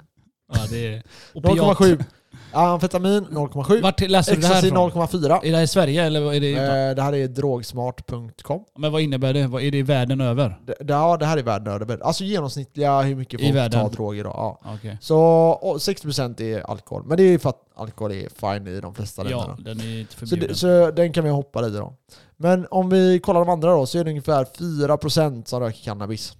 Ja, 0.53 0.67
det 0.69 0.87
är... 0.87 1.03
0,7. 1.33 2.03
Amfetamin 2.51 3.25
0,7. 3.27 3.81
Vart 3.81 3.99
läser 4.01 4.35
du 4.35 4.41
det 4.41 4.47
här 4.47 4.53
Ecstasy 4.53 4.67
ifrån? 4.67 4.91
0,4. 4.91 5.39
Är 5.45 5.51
det 5.51 5.57
här 5.57 5.63
i 5.63 5.67
Sverige 5.67 6.03
eller 6.03 6.33
är 6.33 6.39
det 6.39 6.53
Eh, 6.53 6.95
det 6.95 7.01
här 7.01 7.15
är 7.15 7.27
drogsmart.com. 7.27 8.63
Men 8.77 8.91
vad 8.91 9.01
innebär 9.01 9.33
det? 9.33 9.47
Vad 9.47 9.61
Är 9.63 9.71
det 9.71 9.77
i 9.77 9.81
världen 9.81 10.21
över? 10.21 10.59
Det, 10.65 10.75
det, 10.79 10.93
ja, 10.93 11.17
det 11.17 11.25
här 11.25 11.37
är 11.37 11.43
världen 11.43 11.73
över. 11.81 11.99
Alltså 12.03 12.23
genomsnittliga 12.23 13.01
hur 13.01 13.15
mycket 13.15 13.39
I 13.39 13.43
folk 13.43 13.55
världen. 13.55 13.79
tar 13.81 13.89
droger 13.89 14.23
då. 14.23 14.29
Ja. 14.29 14.59
Okej. 14.75 14.97
Så 15.01 15.17
och 15.61 15.77
60% 15.77 16.41
är 16.41 16.71
alkohol. 16.71 17.03
Men 17.05 17.17
det 17.17 17.23
är 17.23 17.37
för 17.37 17.49
att 17.49 17.61
alkohol 17.75 18.11
är 18.11 18.29
fine 18.53 18.67
i 18.67 18.81
de 18.81 18.95
flesta 18.95 19.29
Ja, 19.29 19.37
länderna. 19.47 19.69
den 19.75 19.79
är 19.87 19.99
inte 19.99 20.13
Så, 20.13 20.19
förbjuden. 20.19 20.47
det, 20.47 20.55
så 20.55 20.91
den 20.91 21.13
kan 21.13 21.23
vi 21.23 21.29
hoppa 21.29 21.67
i 21.67 21.69
då. 21.69 21.93
Men 22.37 22.67
om 22.71 22.89
vi 22.89 23.19
kollar 23.19 23.39
de 23.39 23.49
andra 23.49 23.71
då 23.71 23.85
så 23.85 23.97
är 23.99 24.03
det 24.03 24.09
ungefär 24.09 24.45
4% 24.45 25.45
som 25.45 25.59
röker 25.59 25.83
cannabis. 25.83 26.33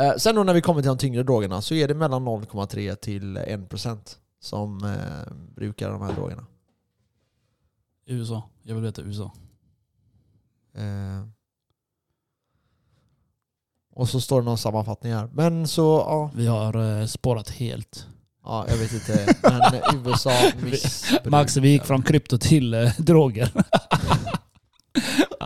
Eh, 0.00 0.12
sen 0.16 0.34
då 0.34 0.42
när 0.42 0.54
vi 0.54 0.60
kommer 0.60 0.80
till 0.82 0.88
de 0.88 0.98
tyngre 0.98 1.22
drogerna 1.22 1.62
så 1.62 1.74
är 1.74 1.88
det 1.88 1.94
mellan 1.94 2.24
0,3 2.28 2.94
till 2.94 3.36
1% 3.38 3.98
som 4.40 4.84
eh, 4.84 5.32
brukar 5.54 5.90
de 5.90 6.02
här 6.02 6.12
drogerna. 6.12 6.46
USA. 8.06 8.50
Jag 8.62 8.74
vill 8.74 8.84
veta 8.84 9.02
USA. 9.02 9.32
Eh, 10.74 11.26
och 13.94 14.08
så 14.08 14.20
står 14.20 14.40
det 14.40 14.44
någon 14.44 14.58
sammanfattning 14.58 15.12
här. 15.12 15.28
Men 15.32 15.68
så, 15.68 15.82
ja, 15.82 16.30
Vi 16.34 16.46
har 16.46 17.00
eh, 17.00 17.06
spårat 17.06 17.50
helt. 17.50 18.06
ja 18.44 18.64
jag 18.68 18.76
vet 18.76 18.92
inte. 18.92 19.34
Men 19.42 20.06
USA 20.06 20.30
missbrukar. 20.62 21.30
Max, 21.30 21.56
vi 21.56 21.68
gick 21.68 21.84
från 21.84 22.02
krypto 22.02 22.38
till 22.38 22.74
eh, 22.74 22.92
droger. 22.98 23.52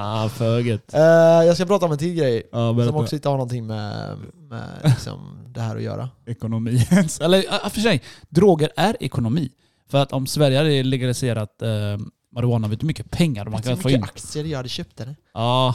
ah, 0.02 0.28
föget. 0.28 0.94
Eh, 0.94 1.00
jag 1.46 1.54
ska 1.56 1.64
prata 1.66 1.86
om 1.86 1.92
en 1.92 1.98
till 1.98 2.14
grej. 2.14 2.42
Ja, 2.52 2.86
Som 2.86 2.96
också 2.96 3.14
inte 3.14 3.28
har 3.28 3.36
någonting 3.36 3.66
med, 3.66 4.16
med 4.34 4.68
liksom 4.84 5.38
det 5.48 5.60
här 5.60 5.76
att 5.76 5.82
göra. 5.82 6.08
Ekonomi. 6.26 6.86
Eller 7.20 7.44
ja, 7.62 7.70
för 7.70 7.80
sig, 7.80 8.02
droger 8.28 8.70
är 8.76 8.96
ekonomi. 9.00 9.50
För 9.90 9.98
att 10.02 10.12
om 10.12 10.26
Sverige 10.26 10.56
hade 10.58 10.82
legaliserat 10.82 11.62
eh, 11.62 11.68
marijuana, 12.34 12.68
vet 12.68 12.80
du 12.80 12.84
hur 12.84 12.88
mycket 12.88 13.10
pengar 13.10 13.44
man 13.44 13.52
Vet 13.52 13.62
du 13.62 13.68
kan 13.68 13.76
hur 13.76 13.82
få 13.82 13.88
mycket 13.88 13.98
in? 13.98 14.04
aktier 14.04 14.44
jag 14.44 14.56
hade 14.56 14.68
köpt 14.68 15.00
eller? 15.00 15.16
Ja, 15.34 15.74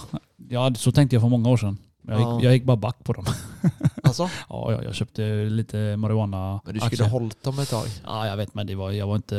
ja, 0.49 0.73
så 0.75 0.91
tänkte 0.91 1.15
jag 1.15 1.21
för 1.23 1.29
många 1.29 1.49
år 1.49 1.57
sedan. 1.57 1.77
Jag 2.07 2.17
gick, 2.17 2.27
Ja. 2.27 2.39
jag 2.43 2.53
gick 2.53 2.63
bara 2.63 2.77
back 2.77 3.03
på 3.03 3.13
dem. 3.13 3.25
Alltså? 4.03 4.29
Ja, 4.49 4.71
ja, 4.71 4.83
jag 4.83 4.95
köpte 4.95 5.21
lite 5.45 5.97
marijuana 5.97 6.61
Men 6.65 6.73
du 6.73 6.79
skulle 6.79 7.03
ha 7.03 7.09
hållit 7.09 7.43
dem 7.43 7.59
ett 7.59 7.69
tag. 7.69 7.87
Ja, 8.05 8.27
jag 8.27 8.37
vet 8.37 8.53
men 8.53 8.67
det 8.67 8.75
var, 8.75 8.91
jag, 8.91 9.07
var 9.07 9.15
inte, 9.15 9.35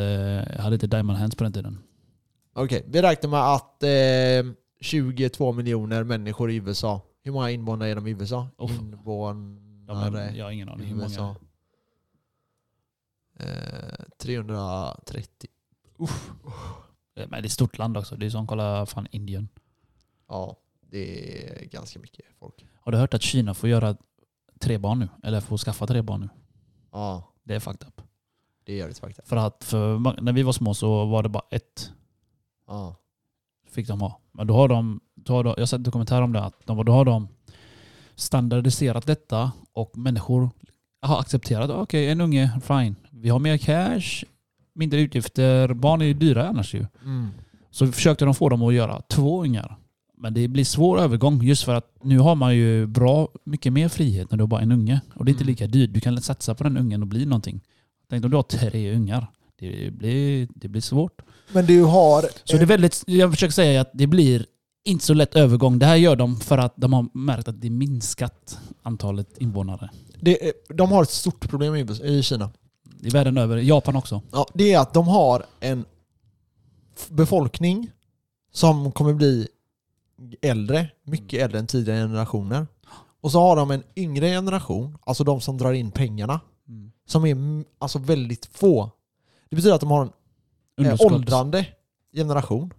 jag 0.56 0.62
hade 0.62 0.74
inte 0.74 0.86
diamond 0.86 1.18
hands 1.18 1.36
på 1.36 1.44
den 1.44 1.52
tiden. 1.52 1.78
Okej, 2.54 2.84
vi 2.88 3.02
räknar 3.02 3.30
med 3.30 3.40
att 3.40 3.82
eh, 3.82 4.52
22 4.80 5.52
miljoner 5.52 6.04
människor 6.04 6.50
i 6.50 6.56
USA. 6.56 7.00
Hur 7.22 7.32
många 7.32 7.50
invånare 7.50 7.88
är 7.90 7.94
de 7.94 8.06
i 8.06 8.10
USA? 8.10 8.48
Uff. 8.58 8.70
Ja, 8.70 9.30
Invånare 9.30 10.32
jag 10.36 10.44
har 10.44 10.50
ingen 10.52 10.68
aning 10.68 10.84
i 10.86 10.88
hur 10.88 10.94
många. 10.96 11.06
USA. 11.08 11.36
Eh, 13.38 14.04
330. 14.18 15.50
Men 17.14 17.30
det 17.30 17.36
är 17.36 17.44
ett 17.44 17.52
stort 17.52 17.78
land 17.78 17.96
också. 17.96 18.16
Det 18.16 18.26
är 18.26 18.30
som 18.30 18.46
kolla 18.46 18.86
fan 18.86 19.06
Indien. 19.10 19.48
Ja, 20.28 20.56
det 20.80 21.44
är 21.48 21.64
ganska 21.64 21.98
mycket 21.98 22.24
folk. 22.38 22.66
Har 22.80 22.92
du 22.92 22.98
hört 22.98 23.14
att 23.14 23.22
Kina 23.22 23.54
får 23.54 23.68
göra 23.68 23.96
tre 24.58 24.78
barn 24.78 24.98
nu? 24.98 25.08
Eller 25.22 25.40
får 25.40 25.58
skaffa 25.58 25.86
tre 25.86 26.02
barn 26.02 26.20
nu? 26.20 26.28
Ja, 26.92 27.32
Det 27.44 27.54
är 27.54 27.60
fucked 27.60 27.88
up. 27.88 28.02
det 28.64 28.76
gör 28.76 28.88
det 28.88 28.94
faktiskt. 28.94 29.28
För 29.28 29.36
att 29.36 29.64
för, 29.64 30.20
när 30.22 30.32
vi 30.32 30.42
var 30.42 30.52
små 30.52 30.74
så 30.74 31.04
var 31.06 31.22
det 31.22 31.28
bara 31.28 31.44
ett 31.50 31.92
Ja. 32.66 32.96
Fick 33.70 33.88
de 33.88 34.00
ha. 34.00 34.20
Men 34.32 34.46
då 34.46 34.54
har 34.54 34.68
de, 34.68 35.00
då 35.14 35.32
har 35.32 35.44
de 35.44 35.54
jag 35.58 35.68
sett 35.68 35.84
dokumentär 35.84 36.22
om 36.22 36.32
det, 36.32 36.40
att 36.44 36.54
de, 36.66 36.84
då 36.84 36.92
har 36.92 37.04
de 37.04 37.28
standardiserat 38.14 39.06
detta 39.06 39.52
och 39.72 39.98
människor 39.98 40.50
har 41.02 41.20
accepterat, 41.20 41.70
okej 41.70 42.08
en 42.10 42.20
unge, 42.20 42.60
fine. 42.66 42.96
Vi 43.10 43.28
har 43.28 43.38
mer 43.38 43.56
cash, 43.58 44.24
mindre 44.74 45.00
utgifter, 45.00 45.74
barn 45.74 46.02
är 46.02 46.06
ju 46.06 46.14
dyra 46.14 46.48
annars 46.48 46.74
ju. 46.74 46.86
Mm. 47.04 47.28
Så 47.70 47.86
försökte 47.86 48.24
de 48.24 48.34
få 48.34 48.48
dem 48.48 48.62
att 48.62 48.74
göra 48.74 49.00
två 49.00 49.42
ungar. 49.42 49.76
Men 50.16 50.34
det 50.34 50.48
blir 50.48 50.64
svår 50.64 51.00
övergång 51.00 51.42
just 51.42 51.64
för 51.64 51.74
att 51.74 51.94
nu 52.02 52.18
har 52.18 52.34
man 52.34 52.56
ju 52.56 52.86
bra 52.86 53.28
mycket 53.44 53.72
mer 53.72 53.88
frihet 53.88 54.30
när 54.30 54.38
du 54.38 54.42
har 54.42 54.48
bara 54.48 54.60
en 54.60 54.72
unge. 54.72 55.00
Och 55.14 55.24
det 55.24 55.30
är 55.30 55.32
inte 55.32 55.44
Mm. 55.44 55.50
lika 55.50 55.66
dyrt. 55.66 55.94
Du 55.94 56.00
kan 56.00 56.20
satsa 56.22 56.54
på 56.54 56.64
den 56.64 56.76
ungen 56.76 57.02
och 57.02 57.08
bli 57.08 57.26
någonting. 57.26 57.60
Tänk 58.10 58.24
om 58.24 58.30
du 58.30 58.36
har 58.36 58.42
tre 58.42 58.94
ungar. 58.94 59.26
Det 59.58 59.90
blir, 59.90 60.48
det 60.54 60.68
blir 60.68 60.80
svårt. 60.82 61.22
Men 61.52 61.66
du 61.66 61.84
har... 61.84 62.24
Så 62.44 62.56
det 62.56 62.62
är 62.62 62.66
väldigt, 62.66 63.04
jag 63.06 63.30
försöker 63.30 63.52
säga 63.52 63.80
att 63.80 63.90
det 63.94 64.06
blir 64.06 64.46
inte 64.84 65.04
så 65.04 65.14
lätt 65.14 65.36
övergång. 65.36 65.78
Det 65.78 65.86
här 65.86 65.96
gör 65.96 66.16
de 66.16 66.40
för 66.40 66.58
att 66.58 66.74
de 66.76 66.92
har 66.92 67.08
märkt 67.12 67.48
att 67.48 67.60
det 67.60 67.70
minskat 67.70 68.58
antalet 68.82 69.38
invånare. 69.38 69.90
det, 70.20 70.52
de 70.68 70.92
har 70.92 71.02
ett 71.02 71.10
stort 71.10 71.48
problem 71.48 71.74
i, 71.74 71.80
i 72.04 72.22
Kina. 72.22 72.50
I 73.00 73.08
världen 73.10 73.38
över. 73.38 73.56
Japan 73.56 73.96
också. 73.96 74.22
Ja, 74.32 74.46
det 74.54 74.72
är 74.72 74.78
att 74.78 74.94
de 74.94 75.08
har 75.08 75.46
en 75.60 75.84
befolkning 77.08 77.90
som 78.52 78.92
kommer 78.92 79.12
bli 79.12 79.48
äldre, 80.42 80.88
mycket 81.04 81.42
äldre 81.42 81.58
än 81.58 81.66
tidigare 81.66 82.00
generationer. 82.00 82.66
Och 83.20 83.32
så 83.32 83.40
har 83.40 83.56
de 83.56 83.70
en 83.70 83.82
yngre 83.96 84.26
generation, 84.28 84.98
alltså 85.00 85.24
de 85.24 85.40
som 85.40 85.58
drar 85.58 85.72
in 85.72 85.90
pengarna, 85.90 86.40
som 87.06 87.24
är 87.24 87.32
mm, 87.32 87.64
alltså 87.78 87.98
väldigt 87.98 88.46
få. 88.46 88.90
Det 89.50 89.56
betyder 89.56 89.74
att 89.74 89.80
de 89.80 89.90
har 89.90 90.08
en 90.76 90.86
eh, 90.86 90.96
åldrande 91.00 91.66
generation. 92.12 92.72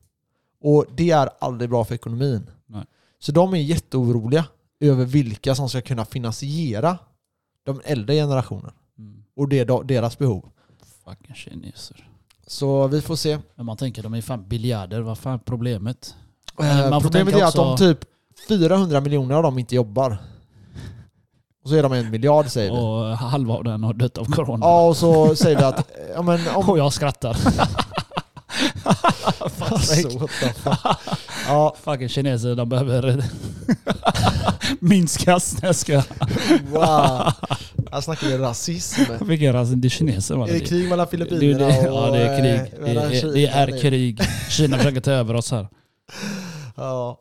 Och 0.61 0.85
det 0.95 1.11
är 1.11 1.29
aldrig 1.39 1.69
bra 1.69 1.85
för 1.85 1.95
ekonomin. 1.95 2.49
Nej. 2.65 2.85
Så 3.19 3.31
de 3.31 3.53
är 3.53 3.57
jätteoroliga 3.57 4.45
över 4.79 5.05
vilka 5.05 5.55
som 5.55 5.69
ska 5.69 5.81
kunna 5.81 6.05
finansiera 6.05 6.97
de 7.63 7.81
äldre 7.85 8.15
generationen. 8.15 8.71
Mm. 8.97 9.23
Och 9.35 9.49
det 9.49 9.59
är 9.59 9.83
deras 9.83 10.17
behov. 10.17 10.49
Fucking 11.05 11.35
kineser. 11.35 12.09
Så 12.47 12.87
vi 12.87 13.01
får 13.01 13.15
se. 13.15 13.39
Men 13.55 13.65
man 13.65 13.77
tänker 13.77 14.03
de 14.03 14.13
är 14.13 14.21
fan 14.21 14.47
biljarder. 14.47 15.01
Vad 15.01 15.17
fan 15.17 15.33
är 15.33 15.37
problemet? 15.37 16.15
Eh, 16.61 16.99
Problemet 16.99 17.33
är 17.35 17.43
att 17.43 17.55
de 17.55 17.77
typ 17.77 17.99
400 18.47 19.01
miljoner 19.01 19.35
av 19.35 19.43
dem 19.43 19.59
inte 19.59 19.75
jobbar. 19.75 20.17
Och 21.63 21.69
så 21.69 21.75
är 21.75 21.83
de 21.83 21.93
en 21.93 22.09
miljard 22.11 22.47
säger 22.47 22.71
vi. 22.71 22.77
Och 22.77 23.17
halva 23.17 23.53
av 23.53 23.63
den 23.63 23.83
har 23.83 23.93
dött 23.93 24.17
av 24.17 24.25
corona. 24.25 24.65
Ja, 24.65 24.87
och 24.87 24.97
så 24.97 25.35
säger 25.35 25.57
vi 25.57 25.63
att... 25.63 25.87
Ja, 26.15 26.21
men 26.21 26.47
om, 26.55 26.69
Och 26.69 26.77
jag 26.77 26.93
skrattar. 26.93 27.29
alltså, 29.59 30.17
what 30.19 30.29
the 30.41 30.53
fuck. 30.53 30.79
Ja, 31.47 31.75
Fucking 31.83 32.09
kineser, 32.09 32.55
de 32.55 32.69
behöver 32.69 33.23
minskas. 34.79 35.53
Nej, 35.53 35.61
Jag 35.63 35.75
ska... 35.75 36.01
wow. 36.71 37.31
Här 37.91 38.01
snackar 38.01 38.27
vi 38.27 38.37
rasism. 38.37 39.01
Vilken 39.21 39.53
ras? 39.53 39.69
Det 39.69 39.87
är 39.87 39.89
kineser 39.89 40.35
va? 40.35 40.47
Är 40.47 40.53
det 40.53 40.59
krig 40.59 40.89
mellan 40.89 41.07
Filippinerna 41.07 41.67
och... 41.67 42.07
Ja 42.07 42.11
det 42.11 42.19
är 42.27 42.39
krig. 42.39 42.73
eh, 42.89 42.93
Det 42.93 43.01
är, 43.01 43.27
det 43.33 43.47
är 43.47 43.81
krig. 43.81 44.21
Kina 44.49 44.77
försöker 44.77 45.01
ta 45.01 45.11
över 45.11 45.33
oss 45.33 45.51
här. 45.51 45.67
Ja. 46.75 47.19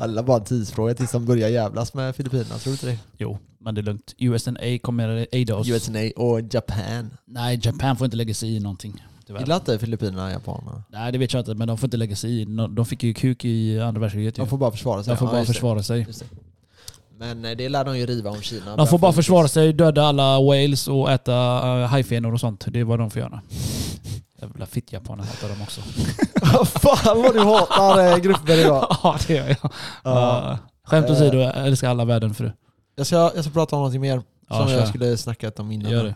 Alla 0.00 0.22
bara 0.22 0.38
en 0.38 0.44
tidsfråga 0.44 0.94
tills 0.94 1.12
de 1.12 1.24
börjar 1.26 1.48
jävlas 1.48 1.94
med 1.94 2.16
Filippinerna, 2.16 2.58
tror 2.58 2.70
du 2.70 2.70
inte 2.70 2.86
det? 2.86 2.98
Jo, 3.18 3.38
men 3.58 3.74
det 3.74 3.80
är 3.80 3.82
lugnt. 3.82 4.14
USA 4.18 4.52
kommer 4.82 5.26
aida 5.32 5.56
oss. 5.56 5.68
USA 5.68 5.92
och 6.16 6.40
Japan. 6.54 7.10
Nej, 7.24 7.60
Japan 7.62 7.96
får 7.96 8.04
inte 8.04 8.16
lägga 8.16 8.34
sig 8.34 8.56
i 8.56 8.60
någonting. 8.60 9.04
Tyvärr. 9.26 9.40
Gillar 9.40 9.56
inte 9.56 9.78
Filippinerna 9.78 10.30
japanerna? 10.30 10.82
Nej 10.88 11.12
det 11.12 11.18
vet 11.18 11.32
jag 11.32 11.40
inte, 11.40 11.54
men 11.54 11.68
de 11.68 11.78
får 11.78 11.86
inte 11.86 11.96
lägga 11.96 12.16
sig 12.16 12.40
i. 12.40 12.44
De 12.70 12.86
fick 12.86 13.02
ju 13.02 13.14
kuk 13.14 13.44
i 13.44 13.80
andra 13.80 14.00
världskriget. 14.00 14.34
De 14.34 14.48
får 14.48 14.58
bara 14.58 14.70
försvara 14.70 15.02
sig. 15.02 15.10
De 15.10 15.16
får 15.16 15.28
Ja, 15.28 15.32
bara 15.32 15.40
det. 15.40 15.46
försvara 15.46 15.82
sig. 15.82 16.06
Men 17.18 17.44
eh, 17.44 17.50
det 17.56 17.68
lär 17.68 17.84
de 17.84 17.98
ju 17.98 18.06
riva 18.06 18.30
om 18.30 18.42
Kina. 18.42 18.76
De 18.76 18.86
får 18.86 18.98
bara 18.98 19.12
försvara 19.12 19.48
sig, 19.48 19.72
döda 19.72 20.02
alla 20.04 20.40
whales 20.42 20.88
och 20.88 21.10
äta 21.10 21.32
uh, 21.80 21.86
hajfenor 21.86 22.34
och 22.34 22.40
sånt. 22.40 22.64
Det 22.68 22.80
är 22.80 22.84
vad 22.84 22.98
de 22.98 23.10
får 23.10 23.20
göra. 23.20 23.40
Jävla 24.40 24.66
fittjapaner 24.66 25.24
hatar 25.24 25.48
dem 25.48 25.62
också. 25.62 25.80
Fan 26.78 27.22
vad 27.22 27.34
du 27.34 27.40
hatar 27.40 28.12
eh, 28.12 28.16
grupper 28.16 28.58
idag. 28.58 28.86
ja 29.02 29.18
det 29.26 29.34
gör 29.34 29.48
jag. 29.48 29.72
Ja. 30.04 30.50
Uh, 30.52 30.58
skämt 30.84 31.10
åsido, 31.10 31.38
jag 31.38 31.66
älskar 31.66 31.88
alla 31.88 32.04
världen 32.04 32.34
fru. 32.34 32.52
Jag 32.96 33.06
ska, 33.06 33.16
jag 33.34 33.44
ska 33.44 33.52
prata 33.52 33.76
om 33.76 33.80
någonting 33.80 34.00
mer 34.00 34.22
Ja, 34.48 34.66
som 34.66 34.76
jag 34.76 34.88
skulle 34.88 35.16
snackat 35.16 35.60
om 35.60 35.72
innan. 35.72 35.92
Gör 35.92 36.04
det. 36.04 36.14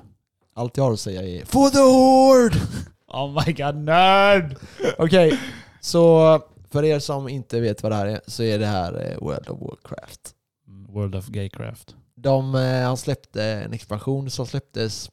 Allt 0.57 0.77
jag 0.77 0.85
har 0.85 0.93
att 0.93 1.01
säga 1.01 1.23
är 1.23 1.45
For 1.45 1.71
the 1.71 1.79
Horde! 1.79 2.57
Oh 3.09 3.45
my 3.47 3.53
god, 3.53 3.75
nerd! 3.75 4.57
Okej, 4.99 5.39
så 5.81 6.41
för 6.71 6.85
er 6.85 6.99
som 6.99 7.29
inte 7.29 7.61
vet 7.61 7.83
vad 7.83 7.93
det 7.93 7.97
här 7.97 8.07
är 8.07 8.21
så 8.27 8.43
är 8.43 8.59
det 8.59 8.67
här 8.67 9.11
eh, 9.11 9.19
World 9.27 9.49
of 9.49 9.61
Warcraft. 9.61 10.21
Mm, 10.69 10.95
World 10.95 11.15
of 11.15 11.27
Gaycraft. 11.27 11.95
De, 12.17 12.55
eh, 12.55 12.83
han 12.83 12.97
släppte 12.97 13.45
en 13.45 13.73
expansion 13.73 14.31
som 14.31 14.47
släpptes, 14.47 15.11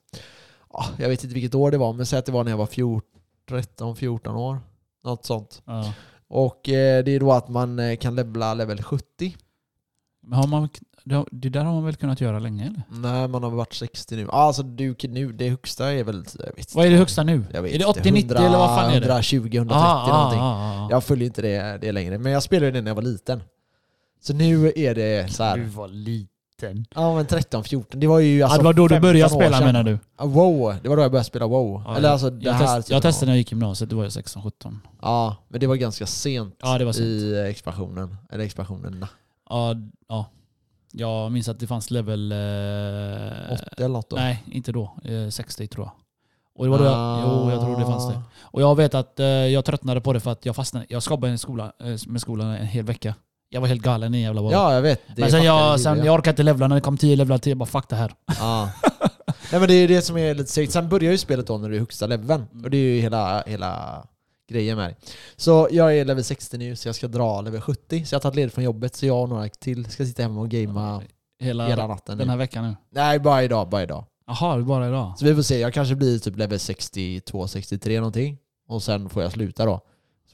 ah, 0.73 0.87
jag 0.97 1.09
vet 1.09 1.23
inte 1.23 1.33
vilket 1.33 1.55
år 1.55 1.71
det 1.71 1.77
var, 1.77 1.93
men 1.93 2.05
säg 2.05 2.19
att 2.19 2.25
det 2.25 2.31
var 2.31 2.43
när 2.43 2.51
jag 2.51 2.57
var 2.57 2.65
14, 2.65 3.01
13-14 3.49 4.35
år. 4.35 4.59
Något 5.03 5.25
sånt. 5.25 5.61
Ja. 5.65 5.93
Och 6.27 6.69
eh, 6.69 7.03
det 7.03 7.11
är 7.11 7.19
då 7.19 7.31
att 7.31 7.49
man 7.49 7.79
eh, 7.79 7.95
kan 7.95 8.15
levla 8.15 8.53
level 8.53 8.83
70. 8.83 9.35
Men 10.23 10.33
har 10.39 10.47
man, 10.47 10.69
det- 11.31 11.49
där 11.49 11.63
har 11.63 11.73
man 11.73 11.85
väl 11.85 11.95
kunnat 11.95 12.21
göra 12.21 12.39
länge 12.39 12.65
eller? 12.67 12.81
när 13.01 13.27
man 13.27 13.43
har 13.43 13.49
varit 13.51 13.73
60 13.73 14.15
nu. 14.15 14.27
Ah, 14.29 14.31
Alltså 14.31 14.63
du, 14.63 14.95
nu, 15.03 15.31
det 15.31 15.49
högsta 15.49 15.91
är 15.93 16.03
väl... 16.03 16.25
Jag 16.45 16.55
vet. 16.55 16.75
Vad 16.75 16.85
är 16.85 16.89
det 16.89 16.97
högsta 16.97 17.23
nu? 17.23 17.43
Jag 17.53 17.61
vet 17.61 17.73
är 17.73 17.79
det 17.79 17.85
inte, 17.87 17.99
80, 17.99 18.11
90 18.11 18.37
eller 18.37 18.57
vad 18.57 18.69
fan 18.69 18.89
är 18.93 18.99
det? 19.01 19.05
120, 19.07 19.35
130 19.53 19.71
Ah, 19.85 20.07
någonting. 20.17 20.39
ah, 20.41 20.85
ah. 20.85 20.87
Jag 20.91 21.03
följer 21.03 21.25
inte 21.27 21.41
det, 21.41 21.77
det 21.81 21.91
längre. 21.91 22.17
Men 22.17 22.31
jag 22.31 22.43
spelade 22.43 22.71
det 22.71 22.81
när 22.81 22.89
jag 22.91 22.95
var 22.95 23.01
liten. 23.01 23.43
Så 24.21 24.33
nu 24.33 24.71
är 24.75 24.95
det 24.95 25.33
så 25.33 25.43
Du 25.43 25.49
här. 25.49 25.57
var 25.75 25.87
liten. 25.87 26.30
Ja 26.95 27.15
men 27.15 27.25
13, 27.25 27.63
14. 27.63 27.99
Det 27.99 28.07
var 28.07 28.19
ju 28.19 28.41
alltså 28.43 28.55
ah, 28.55 28.57
det 28.57 28.63
var 28.63 28.73
då 28.73 28.87
du 28.87 28.95
15 28.95 29.01
började 29.09 29.29
spela 29.35 29.57
sedan. 29.57 29.65
menar 29.65 29.83
du? 29.83 29.99
Ja, 30.19 30.25
Wow, 30.25 30.75
det 30.83 30.89
var 30.89 30.95
då 30.95 31.01
jag 31.01 31.11
började 31.11 31.23
spela 31.27 31.47
WoW. 31.47 31.81
Ja, 31.85 31.95
Eller 31.97 32.07
jag- 32.07 32.13
alltså 32.13 32.29
det 32.29 32.45
jag, 32.45 32.53
här... 32.53 32.75
test, 32.77 32.89
jag 32.89 32.97
av- 32.97 33.01
testade 33.01 33.25
när 33.25 33.33
jag 33.33 33.37
gick 33.37 33.51
i 33.51 33.55
gymnasiet, 33.55 33.89
det 33.89 33.95
var 33.95 34.03
jag 34.03 34.09
16-17. 34.11 34.77
Ja, 35.01 35.35
men 35.47 35.59
det 35.59 35.67
var 35.67 35.75
ganska 35.75 36.05
sent, 36.05 36.55
Ja, 36.61 36.77
det 36.77 36.85
var 36.85 36.93
sent. 36.93 37.05
i 37.05 37.45
expansionen. 37.49 38.17
Eller 38.31 38.43
expansionerna. 38.45 39.07
Ja, 39.49 39.75
ja. 40.09 40.25
Jag 40.93 41.31
minns 41.31 41.49
att 41.49 41.59
det 41.59 41.67
fanns 41.67 41.91
level... 41.91 42.31
Eh, 42.31 42.37
80 42.37 43.63
eller 43.77 43.87
något 43.87 44.09
då. 44.09 44.15
nej, 44.15 44.43
inte 44.51 44.71
då. 44.71 44.91
Eh, 45.03 45.29
60 45.29 45.67
tror 45.67 45.85
jag. 45.85 45.91
Och 46.55 46.65
det 46.65 46.71
var 46.71 46.77
då 46.79 46.83
jag, 46.85 46.93
Ah. 46.95 47.21
jo, 47.25 47.51
jag 47.51 47.61
tror 47.61 47.79
det 47.79 47.85
fanns 47.85 48.07
det. 48.09 48.21
Och 48.41 48.61
jag 48.61 48.75
vet 48.75 48.95
att 48.95 49.19
eh, 49.19 49.25
jag 49.25 49.65
tröttnade 49.65 50.01
på 50.01 50.13
det 50.13 50.19
för 50.19 50.31
att 50.31 50.45
jag 50.45 50.55
fastnade. 50.55 50.85
Jag 50.89 51.03
skabbade 51.03 51.31
en 51.33 51.39
skola, 51.39 51.71
eh, 51.79 51.97
med 52.07 52.21
skolan 52.21 52.47
en 52.47 52.65
hel 52.67 52.85
vecka. 52.85 53.15
Jag 53.53 53.61
var 53.61 53.67
helt 53.67 53.81
galen 53.81 54.15
i 54.15 54.21
jävla. 54.21 54.41
Ja, 54.41 54.73
jag 54.73 54.81
vet. 54.81 55.01
Det 55.15 55.21
Men 55.21 55.31
sen 55.31 55.43
jag, 55.43 55.79
sen 55.79 55.97
ja. 55.97 56.05
jag 56.05 56.15
orkade 56.15 56.29
inte 56.29 56.43
levla. 56.43 56.67
När 56.67 56.75
det 56.75 56.81
kom 56.81 56.97
10 56.97 57.15
levlar 57.15 57.37
till, 57.37 57.49
jag 57.49 57.57
bara 57.57 57.65
fuck 57.65 57.89
det 57.89 57.95
här. 57.95 58.13
Ja. 58.39 58.71
Nej 59.51 59.59
men 59.59 59.67
det 59.67 59.73
är 59.73 59.87
det 59.87 60.01
som 60.01 60.17
är 60.17 60.35
lite 60.35 60.51
segt. 60.51 60.71
Sen 60.71 60.89
börjar 60.89 61.11
ju 61.11 61.17
spelet 61.17 61.47
då 61.47 61.57
när 61.57 61.69
du 61.69 61.75
är 61.75 61.79
högsta 61.79 62.07
leveln. 62.07 62.45
Mm. 62.51 62.63
Och 62.63 62.69
det 62.69 62.77
är 62.77 62.95
ju 62.95 63.01
hela, 63.01 63.43
hela 63.45 64.03
grejen 64.49 64.77
med 64.77 64.89
det. 64.89 64.95
Så 65.35 65.67
jag 65.71 65.97
är 65.97 66.05
level 66.05 66.23
60 66.23 66.57
nu, 66.57 66.75
så 66.75 66.87
jag 66.87 66.95
ska 66.95 67.07
dra 67.07 67.41
level 67.41 67.61
70. 67.61 68.05
Så 68.05 68.13
jag 68.13 68.19
har 68.19 68.21
tagit 68.21 68.35
ledigt 68.35 68.53
från 68.53 68.63
jobbet, 68.63 68.95
så 68.95 69.05
jag 69.05 69.21
och 69.21 69.29
några 69.29 69.49
till 69.49 69.85
ska 69.85 70.05
sitta 70.05 70.23
hemma 70.23 70.41
och 70.41 70.49
gamea 70.49 71.01
Hela, 71.39 71.67
hela 71.67 71.87
natten 71.87 72.17
den 72.17 72.27
nu. 72.27 72.31
här 72.31 72.37
veckan 72.37 72.69
nu. 72.69 72.75
Nej, 72.91 73.19
bara 73.19 73.43
idag, 73.43 73.69
bara 73.69 73.83
idag. 73.83 74.05
Jaha, 74.27 74.55
det 74.55 74.61
är 74.61 74.65
bara 74.65 74.87
idag? 74.87 75.13
Så 75.17 75.25
vi 75.25 75.35
får 75.35 75.41
se, 75.41 75.59
jag 75.59 75.73
kanske 75.73 75.95
blir 75.95 76.19
typ 76.19 76.37
level 76.37 76.59
62, 76.59 77.47
63 77.47 77.97
någonting. 77.97 78.37
Och 78.67 78.83
sen 78.83 79.09
får 79.09 79.23
jag 79.23 79.31
sluta 79.31 79.65
då. 79.65 79.81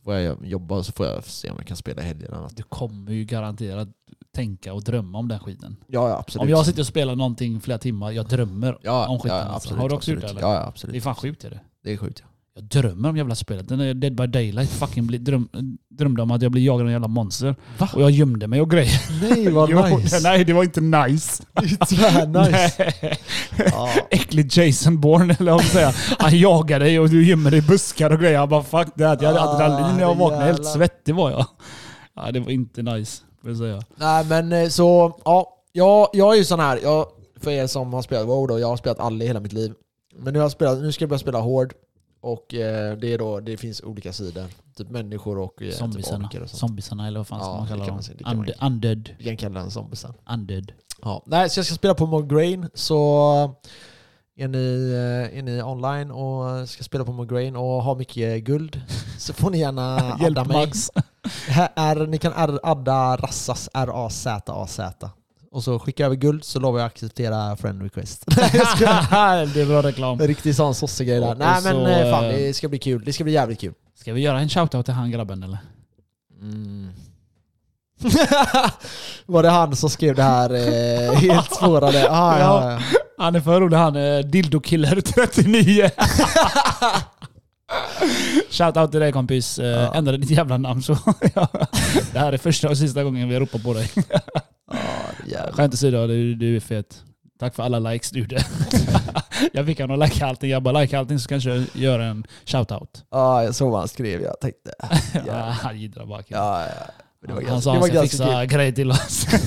Får 0.08 0.16
jag 0.16 0.46
jobba 0.46 0.84
så 0.84 0.92
får 0.92 1.06
jag 1.06 1.24
se 1.24 1.50
om 1.50 1.56
jag 1.58 1.68
kan 1.68 1.78
spela 1.78 2.02
i 2.02 2.06
helgerna. 2.06 2.50
Du 2.54 2.64
kommer 2.64 3.12
ju 3.12 3.26
garanterat 3.26 3.88
tänka 4.32 4.74
och 4.74 4.84
drömma 4.84 5.18
om 5.18 5.28
den 5.28 5.40
skiten. 5.40 5.78
Ja, 5.88 6.10
ja 6.10 6.18
absolut. 6.18 6.44
Om 6.44 6.50
jag 6.50 6.66
sitter 6.66 6.82
och 6.82 6.88
spelar 6.88 7.16
någonting 7.16 7.62
flera 7.62 7.78
timmar, 7.78 8.12
jag 8.12 8.28
drömmer 8.28 8.78
ja, 8.82 9.08
om 9.08 9.20
skiten. 9.20 9.38
ja, 9.38 9.44
alltså. 9.44 9.56
absolut, 9.56 9.82
Har 9.82 9.90
du 9.90 9.96
också 9.96 10.12
absolut. 10.12 10.24
gjort 10.24 10.34
det 10.34 10.40
eller? 10.40 10.42
Ja, 10.42 10.54
ja, 10.54 10.60
Det 10.60 10.68
absolut. 10.68 10.96
är 10.96 11.02
fan 11.02 11.16
sjukt 11.16 11.44
är 11.44 11.50
det. 11.50 11.60
Det 11.84 11.94
är 11.94 11.98
sjukt 11.98 12.24
ja. 12.24 12.28
Jag 12.58 12.66
drömmer 12.66 13.10
om 13.10 13.18
jävla 13.18 13.36
spelet. 13.36 13.68
Den 13.68 13.80
är 13.80 13.94
Dead 13.94 14.16
by 14.16 14.28
Daylight. 14.28 14.70
Fucking 14.70 15.08
bli, 15.08 15.18
dröm, 15.18 15.50
drömde 15.90 16.22
om 16.22 16.32
att 16.32 16.42
jag 16.42 16.52
blir 16.52 16.66
jagad 16.66 16.82
av 16.82 16.88
en 16.88 16.92
jävla 16.92 17.08
monster. 17.08 17.56
Va? 17.78 17.90
Och 17.94 18.02
jag 18.02 18.12
gömde 18.12 18.48
mig 18.48 18.62
och 18.62 18.72
grejer. 18.72 19.02
Nej 19.22 19.50
vad 19.54 19.70
Jo, 19.70 19.86
nice! 19.98 20.20
Nej, 20.24 20.46
det 20.46 20.54
var 20.54 20.64
inte 20.64 20.82
nice. 20.82 21.44
Det 21.54 21.66
är 21.66 21.86
tvärnice! 21.86 22.74
Nej. 23.02 23.20
Ja. 23.72 23.90
Äcklig 24.12 24.58
Jason 24.58 25.02
Bourne, 25.02 25.36
eller 25.40 25.52
vad 25.52 25.62
man 25.62 25.70
säga. 25.70 25.92
Han 26.20 26.40
jagar 26.40 26.80
dig 26.80 27.00
och 27.00 27.10
du 27.10 27.28
gömmer 27.28 27.52
dig 27.52 27.60
i 27.60 27.62
buskar 27.62 28.10
och 28.10 28.20
grejer. 28.20 28.34
Jag 28.34 28.50
bara 28.50 28.64
fuck 28.64 28.88
det. 28.96 29.04
Jag 29.04 29.10
hade 29.10 29.42
Ah, 29.42 29.54
adrenalin 29.54 29.96
när 29.96 30.02
jag 30.02 30.16
vaknade. 30.16 30.46
Helt 30.46 30.58
jävlar. 30.58 30.72
svettig 30.74 31.16
var 31.16 31.32
jag. 31.32 31.46
Ja, 32.16 32.32
det 32.32 32.40
var 32.40 32.50
inte 32.52 32.82
nice, 32.82 33.22
jag 33.46 33.58
säga. 33.58 33.82
Nej 33.96 34.26
men 34.26 34.52
eh, 34.54 34.70
så, 34.70 35.20
ja. 35.26 35.54
Jag, 35.72 36.10
jag 36.14 36.34
är 36.34 36.38
ju 36.38 36.46
sån 36.46 36.60
här, 36.60 36.80
jag, 36.84 37.06
för 37.42 37.52
er 37.52 37.68
som 37.68 37.94
har 37.94 38.02
spelat 38.02 38.28
WoW 38.28 38.48
då, 38.48 38.60
jag 38.60 38.68
har 38.68 38.78
spelat 38.78 39.00
alla 39.00 39.24
i 39.24 39.28
hela 39.28 39.40
mitt 39.40 39.54
liv. 39.54 39.74
Men 40.20 40.34
nu, 40.34 40.40
har 40.40 40.44
jag 40.44 40.52
spelat, 40.52 40.80
nu 40.82 40.92
ska 40.92 41.04
jag 41.04 41.10
börja 41.10 41.20
spela 41.20 41.40
Hård. 41.40 41.74
Och 42.28 42.54
eh, 42.54 42.98
det, 42.98 43.14
är 43.14 43.18
då, 43.18 43.40
det 43.40 43.58
finns 43.58 43.82
olika 43.84 44.14
sidor. 44.14 44.46
Typ 44.78 44.90
människor 44.90 45.38
och 45.40 45.62
eh, 45.62 45.68
typ 45.68 45.78
Zombiesarna. 45.78 46.26
orker 46.26 46.42
och 46.44 46.50
sånt. 46.50 46.60
Zombiesarna 46.60 47.08
eller 47.08 47.20
vad 47.20 47.28
fan 47.28 47.40
ska 47.40 47.50
Ja, 47.50 47.58
man 47.58 47.68
kalla 47.68 47.86
dem? 47.86 48.00
man 48.26 48.36
Unde- 48.40 48.54
Undead. 48.66 49.10
Vi 49.18 49.24
kan 49.24 49.38
kalla 49.38 49.60
den 49.60 49.72
zombiesen. 49.72 50.14
Undead. 50.30 50.72
Ja. 51.02 51.24
Nej, 51.26 51.50
så 51.50 51.60
jag 51.60 51.66
ska 51.66 51.76
spela 51.76 51.94
på 51.96 52.06
Mograine. 52.06 52.70
Så 52.74 53.56
är 54.38 54.48
ni, 54.48 54.92
eh, 55.32 55.38
är 55.40 55.42
ni 55.44 55.62
online 55.64 56.12
och 56.12 56.70
ska 56.70 56.84
spela 56.84 57.06
på 57.06 57.12
Mograine 57.14 57.56
och 57.56 57.84
har 57.84 57.96
mycket 57.96 58.44
guld 58.44 58.82
så 59.18 59.34
får 59.34 59.50
ni 59.50 59.60
gärna 59.60 59.96
adda 60.20 60.44
mig. 60.44 60.58
Max. 60.66 60.92
Här 61.48 61.70
är, 61.76 62.08
ni 62.08 62.18
kan 62.18 62.34
adda 62.64 63.16
Rassas, 63.18 63.70
R-A-Z-A-Z. 63.74 65.10
Och 65.58 65.64
så 65.64 65.80
skicka 65.80 66.06
över 66.06 66.16
guld 66.16 66.44
så 66.44 66.60
lovar 66.60 66.80
jag 66.80 66.86
att 66.86 66.92
acceptera 66.92 67.56
friend 67.56 67.82
request. 67.82 68.26
Jag 68.38 68.48
det 69.54 69.62
är 69.62 69.66
bra 69.66 69.82
reklam. 69.82 70.22
En 70.22 70.28
Riktig 70.28 70.56
sån 70.56 70.76
sossegrej 70.76 71.20
där. 71.20 71.32
Och 71.32 71.38
Nej 71.38 71.62
men 71.64 71.74
så, 71.74 71.88
eh, 71.88 72.12
fan, 72.12 72.26
eh, 72.26 72.32
det 72.32 72.54
ska 72.54 72.68
bli 72.68 72.80
kul. 72.80 73.04
Det 73.06 73.14
ska 73.14 73.24
bli 73.24 73.34
jävligt 73.34 73.60
kul. 73.60 73.74
Ska 73.96 74.14
vi 74.14 74.22
göra 74.22 74.40
en 74.40 74.50
shoutout 74.50 74.86
till 74.86 74.94
han 74.94 75.12
grabben 75.12 75.44
eller? 75.44 75.58
Mm. 76.42 76.90
Var 79.26 79.44
det 79.44 79.50
han 79.50 79.76
som 79.76 79.90
skrev 79.90 80.16
det 80.16 80.24
här 80.24 80.54
eh, 80.54 81.14
helt 81.14 81.54
spårade? 81.56 82.08
Ah, 82.12 82.40
ja, 82.40 82.72
ja. 82.72 82.80
Han 83.18 83.36
är 83.36 83.40
för 83.40 83.62
rolig 83.62 83.78
han. 83.78 83.96
Eh, 83.96 84.20
Dildokiller 84.20 85.02
39. 85.02 85.90
Shoutout 88.50 88.92
till 88.92 89.00
dig 89.00 89.12
kompis. 89.12 89.60
Eh, 89.60 89.66
Ja. 89.68 89.94
Ändra 89.94 90.18
ditt 90.18 90.30
jävla 90.30 90.58
namn 90.58 90.84
så. 90.84 90.98
Det 92.14 92.20
här 92.20 92.34
är 92.34 92.38
första 92.38 92.70
och 92.70 92.78
sista 92.78 93.04
gången 93.04 93.30
vi 93.30 93.40
ropar 93.40 93.60
på 93.60 93.74
dig. 93.74 93.92
Jävlar. 95.28 95.52
Skämt 95.52 95.74
åsido, 95.74 96.08
du, 96.08 96.36
du 96.36 96.56
är 96.56 96.60
fet. 96.60 97.04
Tack 97.40 97.56
för 97.56 97.64
alla 97.64 97.80
likes 97.80 98.12
du 98.12 98.20
gjorde. 98.20 98.46
jag 99.54 99.66
fick 99.66 99.80
honom 99.80 100.02
att 100.02 100.10
like 100.10 100.26
allting. 100.26 100.50
Jag 100.50 100.64
bara 100.64 100.82
like 100.82 100.98
allting 100.98 101.20
så 101.20 101.30
kanske 101.30 101.50
jag 101.50 101.66
gör 101.74 102.00
en 102.00 102.24
shoutout. 102.46 103.06
Ja, 103.12 103.44
jag 103.44 103.56
såg 103.56 103.72
vad 103.72 103.80
han 103.80 103.88
skrev. 103.88 104.22
Jag 104.22 104.40
tänkte... 104.40 104.72
Ja, 105.28 105.34
han 105.34 105.80
jiddrar 105.80 106.06
bara. 106.06 106.24
Ja, 106.28 106.66
ja. 107.28 107.42
Han 107.48 107.62
sa 107.62 107.74
det 107.74 107.80
han 107.80 107.90
ska 107.90 108.02
fixa 108.02 108.46
grejer 108.46 108.72
till 108.72 108.92
oss. 108.92 109.28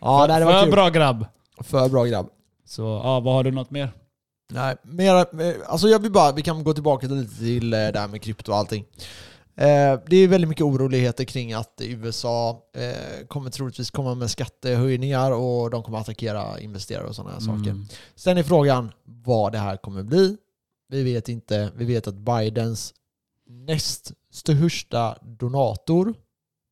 Ja, 0.00 0.26
nej, 0.28 0.40
det 0.40 0.44
var 0.46 0.52
för 0.52 0.62
kul. 0.62 0.70
bra 0.70 0.88
grabb. 0.88 1.26
För 1.60 1.88
bra 1.88 2.04
grabb. 2.04 2.28
Så 2.66 2.82
ja, 2.82 3.20
vad 3.20 3.34
har 3.34 3.44
du 3.44 3.50
något 3.50 3.70
mer? 3.70 3.90
Nej, 4.52 4.76
mer, 4.82 5.26
alltså 5.66 5.88
jag 5.88 5.98
vill 5.98 6.12
bara, 6.12 6.32
vi 6.32 6.42
kan 6.42 6.64
gå 6.64 6.72
tillbaka 6.72 7.06
lite 7.06 7.36
till 7.36 7.72
eh, 7.72 7.78
det 7.78 7.98
här 7.98 8.08
med 8.08 8.22
krypto 8.22 8.52
och 8.52 8.58
allting. 8.58 8.84
Eh, 9.56 10.00
det 10.06 10.16
är 10.16 10.28
väldigt 10.28 10.48
mycket 10.48 10.64
oroligheter 10.64 11.24
kring 11.24 11.52
att 11.52 11.80
USA 11.80 12.62
eh, 12.74 13.26
kommer 13.26 13.50
troligtvis 13.50 13.90
komma 13.90 14.14
med 14.14 14.30
skattehöjningar 14.30 15.32
och 15.32 15.70
de 15.70 15.82
kommer 15.82 15.98
attackera 15.98 16.60
investerare 16.60 17.06
och 17.06 17.14
sådana 17.14 17.32
här 17.32 17.40
saker. 17.40 17.70
Mm. 17.70 17.86
Sen 18.14 18.38
är 18.38 18.42
frågan 18.42 18.92
vad 19.04 19.52
det 19.52 19.58
här 19.58 19.76
kommer 19.76 20.02
bli. 20.02 20.36
Vi 20.88 21.02
vet 21.02 21.28
inte. 21.28 21.72
Vi 21.76 21.84
vet 21.84 22.08
att 22.08 22.14
Bidens 22.14 22.94
näst 23.48 24.12
största 24.30 25.18
donator 25.22 26.14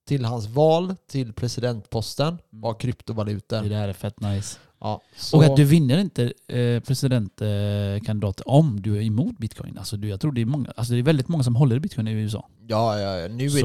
till 0.08 0.24
hans 0.24 0.46
val 0.46 0.94
till 1.06 1.32
presidentposten 1.32 2.38
var 2.50 2.74
kryptovalutor. 2.74 3.62
Det 3.62 3.68
där 3.68 3.88
är 3.88 3.92
fett 3.92 4.20
nice. 4.20 4.58
Ja, 4.80 5.02
så, 5.16 5.36
Och 5.36 5.44
att 5.44 5.56
du 5.56 5.64
vinner 5.64 5.98
inte 5.98 6.32
eh, 6.48 6.80
presidentkandidat 6.80 8.40
om 8.46 8.80
du 8.82 8.96
är 8.96 9.02
emot 9.02 9.38
bitcoin. 9.38 9.78
Alltså, 9.78 9.96
du, 9.96 10.08
jag 10.08 10.20
tror 10.20 10.32
det 10.32 10.40
är, 10.40 10.44
många, 10.46 10.72
alltså, 10.76 10.92
det 10.92 10.98
är 10.98 11.02
väldigt 11.02 11.28
många 11.28 11.44
som 11.44 11.56
håller 11.56 11.76
i 11.76 11.80
bitcoin 11.80 12.08
i 12.08 12.12
USA. 12.12 12.48
ja, 12.68 12.98
ja, 13.00 13.10
nu 13.10 13.24
är 13.24 13.28
det 13.28 13.44
ju 13.44 13.50
Så 13.50 13.56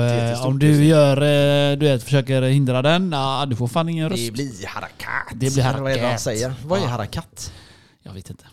jätte, 0.00 0.14
eh, 0.14 0.24
jättestort 0.24 0.46
om 0.48 0.58
du 0.58 0.84
gör, 0.84 1.16
eh, 1.16 1.78
du 1.78 1.86
vet, 1.86 2.02
försöker 2.02 2.42
hindra 2.42 2.82
den, 2.82 3.12
ja, 3.12 3.46
du 3.46 3.56
får 3.56 3.68
fan 3.68 3.88
ingen 3.88 4.08
röst. 4.08 4.26
Det 4.26 4.32
blir 4.32 4.66
harakat. 4.66 5.28
Det 5.34 5.54
blir 5.54 5.64
Eller 5.66 5.78
Vad 5.80 5.90
är 5.92 5.94
det 5.94 6.00
han 6.00 6.04
harakat. 6.06 6.20
säger? 6.20 6.54
Vad 6.66 6.78
är 6.78 6.82
Ja. 6.82 6.88
harakat? 6.88 7.52
Jag 8.02 8.12
vet 8.12 8.30
inte. 8.30 8.44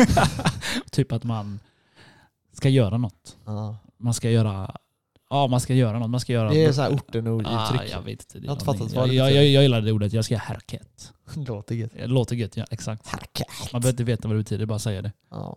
typ 0.90 1.12
att 1.12 1.24
man 1.24 1.60
ska 2.56 2.68
göra 2.68 2.98
något. 2.98 3.36
Ja. 3.44 3.76
Man 3.98 4.14
ska 4.14 4.30
göra, 4.30 4.74
ja 5.30 5.46
man 5.46 5.60
ska 5.60 5.74
göra 5.74 5.98
något. 5.98 6.10
Man 6.10 6.20
ska 6.20 6.32
göra 6.32 6.50
Det 6.50 6.64
är 6.64 6.72
så 6.72 6.82
här 6.82 6.90
orten 6.94 7.26
och 7.26 7.42
Ah, 7.46 7.74
uttryck. 7.74 7.92
jag 7.92 8.02
vet 8.02 8.08
inte. 8.22 8.38
Det 8.38 8.38
är 8.38 8.42
Jag 8.44 8.50
har 8.50 8.54
inte 8.56 8.64
någonting. 8.64 8.88
fattat 8.88 8.96
vad 8.96 9.08
jag, 9.08 9.10
det 9.10 9.14
jag, 9.14 9.26
betyder. 9.26 9.42
jag, 9.42 9.50
jag 9.52 9.62
gillar 9.62 9.80
det 9.80 9.92
ordet. 9.92 10.12
Jag 10.12 10.24
ska 10.24 10.34
göra 10.34 10.42
härket. 10.46 11.12
Låter 11.34 11.74
gött. 11.74 11.90
Det 11.96 12.06
låter 12.06 12.36
gött, 12.36 12.56
ja 12.56 12.64
exakt. 12.70 13.06
Man 13.72 13.80
behöver 13.80 13.88
inte 13.90 14.04
veta 14.04 14.28
vad 14.28 14.36
det 14.36 14.42
betyder, 14.42 14.66
bara 14.66 14.78
säga 14.78 15.02
det. 15.02 15.12
Ja. 15.30 15.56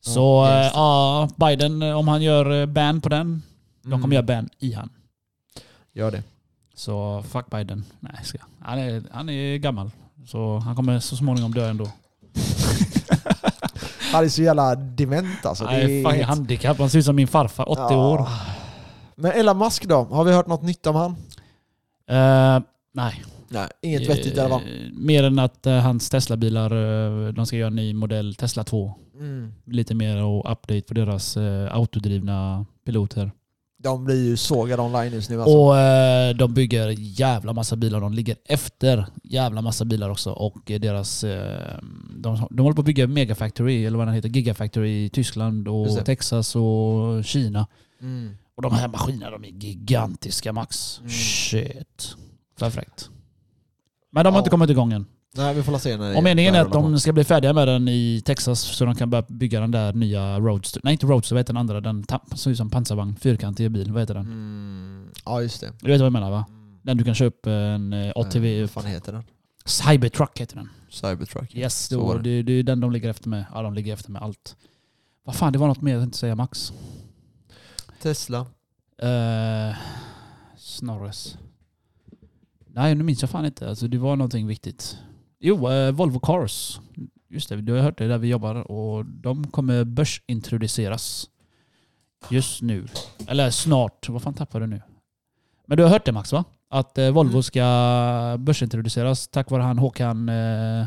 Så 0.00 0.20
Ja, 0.20 0.50
eh, 0.58 0.62
just 0.62 0.74
det. 0.74 0.78
ja, 0.78 1.28
Biden, 1.36 1.82
eh, 1.82 1.98
om 1.98 2.08
han 2.08 2.22
gör 2.22 2.60
eh, 2.60 2.66
ban 2.66 3.00
på 3.00 3.08
den, 3.08 3.42
de 3.82 3.90
kommer 3.90 4.04
Mm. 4.04 4.12
göra 4.12 4.22
ban 4.22 4.48
i 4.58 4.72
han. 4.72 4.90
Gör 5.92 6.10
det. 6.10 6.22
Så 6.74 7.24
fuck 7.28 7.50
Biden. 7.50 7.84
Nej, 8.00 8.12
ska. 8.24 8.38
Han, 8.60 8.78
är, 8.78 9.02
han 9.12 9.28
är 9.28 9.56
gammal. 9.56 9.90
Så 10.26 10.58
han 10.58 10.76
kommer 10.76 11.00
så 11.00 11.16
småningom 11.16 11.54
dö 11.54 11.68
ändå. 11.70 11.86
Han 14.12 14.24
är 14.24 14.28
så 14.28 14.42
jävla 14.42 14.74
dement 14.74 15.46
alltså. 15.46 15.64
han 15.64 15.74
Det 15.74 15.80
är 15.80 15.84
är 15.88 16.02
fucking 16.04 16.16
helt- 16.18 16.28
handikapp. 16.28 16.78
Han 16.78 16.90
ser 16.90 16.98
ut 16.98 17.04
som 17.04 17.16
min 17.16 17.28
farfar, 17.28 17.68
80 17.70 17.80
Ja. 17.82 18.28
Men 19.22 19.32
Elon 19.32 19.58
Musk 19.58 19.84
då? 19.88 20.04
Har 20.04 20.24
vi 20.24 20.32
hört 20.32 20.46
något 20.46 20.62
nytt 20.62 20.86
om 20.86 20.96
han? 20.96 21.10
Eh, 22.08 22.62
nej. 22.94 23.24
Nej, 23.48 23.68
inget 23.82 24.08
vettigt 24.08 24.36
i 24.36 24.40
alla 24.40 24.48
fall. 24.48 24.62
Eh, 24.62 24.92
Mer 24.92 25.24
än 25.24 25.38
att 25.38 25.66
eh, 25.66 25.78
hans 25.78 26.10
Tesla-bilar, 26.10 26.70
eh, 27.26 27.32
de 27.32 27.46
ska 27.46 27.56
göra 27.56 27.66
en 27.66 27.76
ny 27.76 27.94
modell, 27.94 28.34
Tesla 28.34 28.64
2. 28.64 28.94
Mm. 29.14 29.52
Lite 29.66 29.94
mer 29.94 30.24
och 30.24 30.52
update 30.52 30.82
på 30.82 30.94
deras 30.94 31.36
eh, 31.36 31.74
autodrivna 31.76 32.66
piloter. 32.86 33.30
De 33.78 34.04
blir 34.04 34.24
ju 34.24 34.36
sågade 34.36 34.82
online 34.82 35.12
just 35.12 35.30
nu 35.30 35.42
alltså. 35.42 35.56
Och 35.58 35.78
eh, 35.78 36.34
de 36.36 36.54
bygger 36.54 36.94
jävla 36.98 37.52
massa 37.52 37.76
bilar. 37.76 38.00
De 38.00 38.12
ligger 38.12 38.36
efter 38.44 39.06
jävla 39.22 39.62
massa 39.62 39.84
bilar 39.84 40.10
också. 40.10 40.30
Och 40.32 40.70
eh, 40.70 40.80
deras... 40.80 41.24
Eh, 41.24 41.78
de, 42.16 42.46
de 42.50 42.62
håller 42.62 42.74
på 42.74 42.80
att 42.80 42.86
bygga 42.86 43.06
Megafactory, 43.06 43.84
eller 43.86 43.98
vad 43.98 44.06
den 44.06 44.14
heter, 44.14 44.28
Gigafactory 44.28 45.04
i 45.04 45.08
Tyskland 45.08 45.68
och 45.68 45.86
Just 45.86 45.98
det. 45.98 46.04
Texas 46.04 46.56
och 46.56 47.24
Kina. 47.24 47.66
Mm. 48.00 48.36
Och 48.64 48.70
de 48.70 48.76
här 48.76 48.88
maskinerna 48.88 49.30
de 49.30 49.44
är 49.44 49.48
gigantiska 49.48 50.52
max. 50.52 50.98
Mm. 50.98 51.10
Shit. 51.10 52.16
Perfekt. 52.58 53.10
Men 54.12 54.24
de 54.24 54.28
har 54.30 54.34
Ja. 54.34 54.40
inte 54.40 54.50
kommit 54.50 54.70
igång 54.70 54.92
än. 54.92 55.06
Nej, 55.36 55.54
vi 55.54 55.62
får 55.62 55.78
se 55.78 55.96
när 55.96 56.16
Och 56.16 56.22
meningen 56.22 56.54
är 56.54 56.60
att 56.60 56.72
de 56.72 57.00
ska 57.00 57.12
bli 57.12 57.24
färdiga 57.24 57.52
med 57.52 57.68
den 57.68 57.88
i 57.88 58.22
Texas 58.24 58.60
så 58.60 58.84
de 58.84 58.94
kan 58.94 59.10
börja 59.10 59.24
bygga 59.28 59.60
den 59.60 59.70
där 59.70 59.92
nya 59.92 60.38
Roadster. 60.40 60.80
Nej 60.84 60.92
inte 60.92 61.06
Roadster, 61.06 61.34
vad 61.34 61.40
heter 61.40 61.52
den 61.52 61.60
andra? 61.60 61.80
Den 61.80 62.04
ser 62.34 62.50
ut 62.50 62.56
som 62.56 62.70
pansarvagn. 62.70 63.16
Fyrkantig 63.16 63.70
bil. 63.70 63.92
Vad 63.92 64.02
heter 64.02 64.14
den? 64.14 64.26
Mm. 64.26 65.08
Ja, 65.24 65.42
just 65.42 65.60
det. 65.60 65.72
Du 65.80 65.90
vet 65.90 66.00
vad 66.00 66.06
jag 66.06 66.12
menar 66.12 66.30
va? 66.30 66.44
Mm. 66.48 66.78
Den 66.82 66.96
du 66.96 67.04
kan 67.04 67.14
köpa 67.14 67.50
en 67.50 67.92
eh, 67.92 68.06
Eh, 68.06 68.12
ATV. 68.16 68.60
Vad 68.60 68.70
fan 68.70 68.84
heter 68.86 69.12
den? 69.12 69.24
Cybertruck 69.64 70.40
heter 70.40 70.56
den. 70.56 70.68
Cybertruck. 70.90 71.54
Yes, 71.54 71.88
då, 71.88 72.18
det, 72.18 72.42
det 72.42 72.52
är 72.52 72.62
den 72.62 72.80
de 72.80 72.92
ligger 72.92 73.10
efter 73.10 73.28
med. 73.28 73.44
Ja, 73.54 73.62
de 73.62 73.74
ligger 73.74 73.92
efter 73.92 74.10
med 74.10 74.22
allt. 74.22 74.56
Vad 75.24 75.36
fan, 75.36 75.52
det 75.52 75.58
var 75.58 75.68
något 75.68 75.80
mer 75.80 75.92
jag 75.92 76.02
tänkte 76.02 76.18
säga 76.18 76.34
Max. 76.34 76.72
Tesla. 78.02 78.40
Uh, 79.02 79.76
Snorres. 80.56 81.38
Nej, 82.66 82.94
nu 82.94 83.04
minns 83.04 83.20
jag 83.22 83.30
fan 83.30 83.44
inte. 83.46 83.68
Alltså, 83.68 83.88
det 83.88 83.98
var 83.98 84.16
någonting 84.16 84.46
viktigt. 84.46 84.98
Jo, 85.40 85.70
eh, 85.70 85.92
Volvo 85.92 86.18
Cars. 86.20 86.80
Just 87.28 87.48
det, 87.48 87.56
du 87.56 87.72
har 87.72 87.80
hört 87.80 87.98
det 87.98 88.08
där 88.08 88.18
vi 88.18 88.28
jobbar. 88.28 88.54
Och 88.70 89.04
de 89.06 89.46
kommer 89.50 89.84
börsintroduceras. 89.84 91.28
Just 92.30 92.62
nu. 92.62 92.86
Eller 93.26 93.50
snart. 93.50 94.08
Vad 94.08 94.22
fan 94.22 94.34
tappade 94.34 94.64
du 94.64 94.70
nu? 94.70 94.82
Men 95.66 95.76
du 95.76 95.82
har 95.82 95.90
hört 95.90 96.04
det 96.04 96.12
Max 96.12 96.32
va? 96.32 96.44
Att 96.68 96.98
eh, 96.98 97.10
Volvo 97.10 97.30
Mm. 97.30 97.42
ska 97.42 98.36
börsintroduceras 98.38 99.28
tack 99.28 99.50
vare 99.50 99.62
han 99.62 99.78
Håkan, 99.78 100.28
eh, 100.28 100.86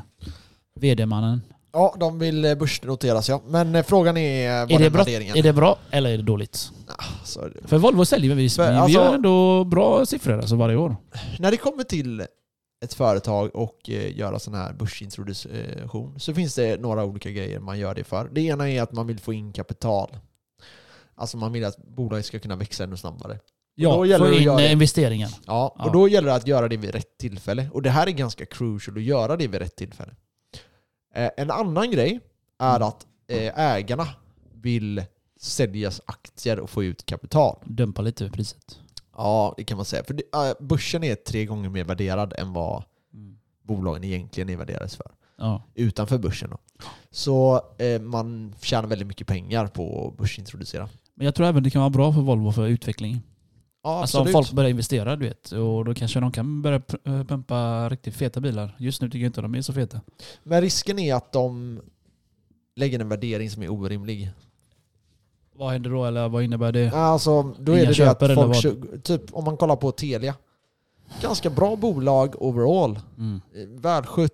VD-mannen. 0.76 1.41
Ja, 1.76 1.95
de 1.99 2.19
vill 2.19 2.45
eh, 2.45 2.55
börsnoteras 2.55 3.30
ja. 3.30 3.41
Men 3.47 3.76
eh, 3.76 3.84
frågan 3.84 4.17
är 4.17 4.49
eh, 4.53 4.59
vad 4.61 4.71
Är 4.71 4.80
det, 4.80 4.89
bra, 4.89 5.03
värderingen 5.03 5.38
är 5.38 5.43
det 5.43 5.53
bra 5.53 5.78
eller 5.91 6.09
är 6.09 6.17
det 6.17 6.23
dåligt? 6.23 6.69
Så 7.23 7.41
är 7.41 7.49
det. 7.49 7.67
För 7.67 7.78
Volvo 7.78 8.05
säljer 8.05 8.36
vi, 8.36 8.43
vi, 8.43 8.49
För, 8.49 8.71
vi 8.71 8.78
alltså- 8.78 8.99
gör 8.99 9.13
ändå 9.15 9.63
bra 9.63 10.05
siffror 10.05 10.38
alltså 10.39 10.55
varje 10.55 10.76
år. 10.76 10.95
När 11.39 11.51
det 11.51 11.57
kommer 11.57 11.84
till 11.84 12.26
ett 12.86 12.93
företag 12.93 13.55
och 13.55 13.89
eh, 13.89 14.17
göra 14.17 14.39
sån 14.39 14.53
här 14.53 14.73
börsintroduktion 14.73 16.19
så 16.19 16.34
finns 16.34 16.55
det 16.55 16.82
några 16.82 17.05
olika 17.05 17.32
grejer 17.32 17.59
man 17.59 17.80
gör 17.80 17.95
det 17.95 18.03
för. 18.03 18.30
Det 18.32 18.41
ena 18.41 18.69
är 18.69 18.82
att 18.82 18.91
man 18.91 19.07
vill 19.07 19.19
få 19.19 19.34
in 19.34 19.53
kapital. 19.53 20.09
Alltså 21.15 21.38
man 21.38 21.51
vill 21.53 21.65
att 21.65 21.78
bolaget 21.78 22.26
ska 22.26 22.39
kunna 22.39 22.55
växa 22.55 22.84
ännu 22.84 22.97
snabbare. 22.97 23.39
Ja, 23.76 23.93
få 24.17 24.34
in 24.34 24.59
investeringen. 24.59 25.30
Ja, 25.45 25.67
och 25.80 25.86
Ja. 25.88 25.91
då 25.93 26.07
gäller 26.07 26.28
det 26.30 26.36
att 26.36 26.47
göra 26.47 26.67
det 26.67 26.78
vid 26.78 26.91
rätt 26.91 27.17
tillfälle. 27.17 27.69
Och 27.73 27.82
det 27.82 27.89
här 27.89 28.07
är 28.07 28.11
ganska 28.11 28.45
crucial 28.45 28.97
att 28.97 29.03
göra 29.03 29.38
det 29.38 29.47
vid 29.47 29.61
rätt 29.61 29.76
tillfälle. 29.76 30.13
Eh, 31.16 31.30
en 31.38 31.51
annan 31.51 31.91
grej 31.91 32.20
är 32.59 32.76
Mm. 32.76 32.88
att 32.88 33.05
eh, 33.28 33.59
ägarna 33.59 34.07
vill 34.53 35.03
sälja 35.39 35.91
aktier 36.05 36.59
och 36.59 36.70
få 36.70 36.84
ut 36.84 37.05
kapital. 37.05 37.57
Dämpa 37.66 38.01
lite 38.01 38.30
priset. 38.30 38.80
Ja, 39.18 39.53
det 39.57 39.63
kan 39.63 39.78
man 39.78 39.86
säga. 39.86 40.03
För 40.03 40.13
det, 40.13 40.24
eh, 40.34 40.66
börsen 40.66 41.03
är 41.03 41.16
tre 41.16 41.45
gånger 41.45 41.70
mer 41.70 41.84
värderad 41.84 42.34
än 42.38 42.53
vad 42.53 42.84
bolagen 43.63 44.03
egentligen 44.03 44.49
är 44.49 44.57
värderade 44.57 44.88
för. 44.89 45.11
Ja. 45.38 45.63
Utanför 45.76 46.18
börsen 46.18 46.49
då. 46.49 46.57
Så 47.11 47.61
eh, 47.78 48.01
man 48.01 48.55
tjänar 48.61 48.88
väldigt 48.88 49.07
mycket 49.07 49.28
pengar 49.28 49.68
på 49.68 50.07
att 50.07 50.18
börsintroducera. 50.18 50.89
Men 51.13 51.26
jag 51.26 51.36
tror 51.36 51.47
även 51.47 51.63
det 51.63 51.70
kan 51.70 51.82
vara 51.82 51.89
bra 51.89 52.13
för 52.13 52.22
Volvo 52.22 52.51
för 52.51 52.68
utveckling. 52.68 53.22
Ja, 53.86 54.01
Alltså 54.01 54.19
om 54.19 54.27
folk 54.27 54.51
börjar 54.51 54.69
investera, 54.69 55.15
du 55.15 55.25
vet. 55.25 55.51
Och 55.51 55.86
då 55.86 55.93
kanske 55.93 56.19
de 56.19 56.31
kan 56.31 56.61
börja 56.61 56.81
eh, 57.03 57.23
pumpa 57.23 57.89
riktigt 57.89 58.15
feta 58.15 58.41
bilar. 58.41 58.75
Just 58.79 59.01
nu 59.01 59.07
tycker 59.09 59.19
jag 59.19 59.29
inte 59.29 59.41
de 59.41 59.55
är 59.55 59.61
så 59.61 59.73
feta. 59.73 60.01
Men 60.43 60.61
risken 60.61 60.99
är 60.99 61.15
att 61.15 61.31
de 61.31 61.79
lägger 62.75 62.99
en 62.99 63.09
värdering 63.09 63.49
som 63.49 63.63
är 63.63 63.71
orimlig. 63.71 64.31
Vad 65.53 65.71
händer 65.71 65.89
då 65.89 66.05
eller 66.05 66.29
vad 66.29 66.43
innebär 66.43 66.71
det? 66.71 66.91
Alltså, 66.93 67.43
då 67.43 67.71
Inga 67.71 67.81
är 67.81 67.86
det 67.86 68.19
det 68.19 68.38
att 68.38 68.61
folk, 68.63 69.03
typ 69.03 69.21
om 69.31 69.43
man 69.43 69.57
kollar 69.57 69.75
på 69.75 69.91
Telia. 69.91 70.36
Ganska 71.21 71.49
bra 71.49 71.75
bolag 71.75 72.36
overall. 72.41 72.99
Mm. 73.17 73.41
Välskött, 73.81 74.31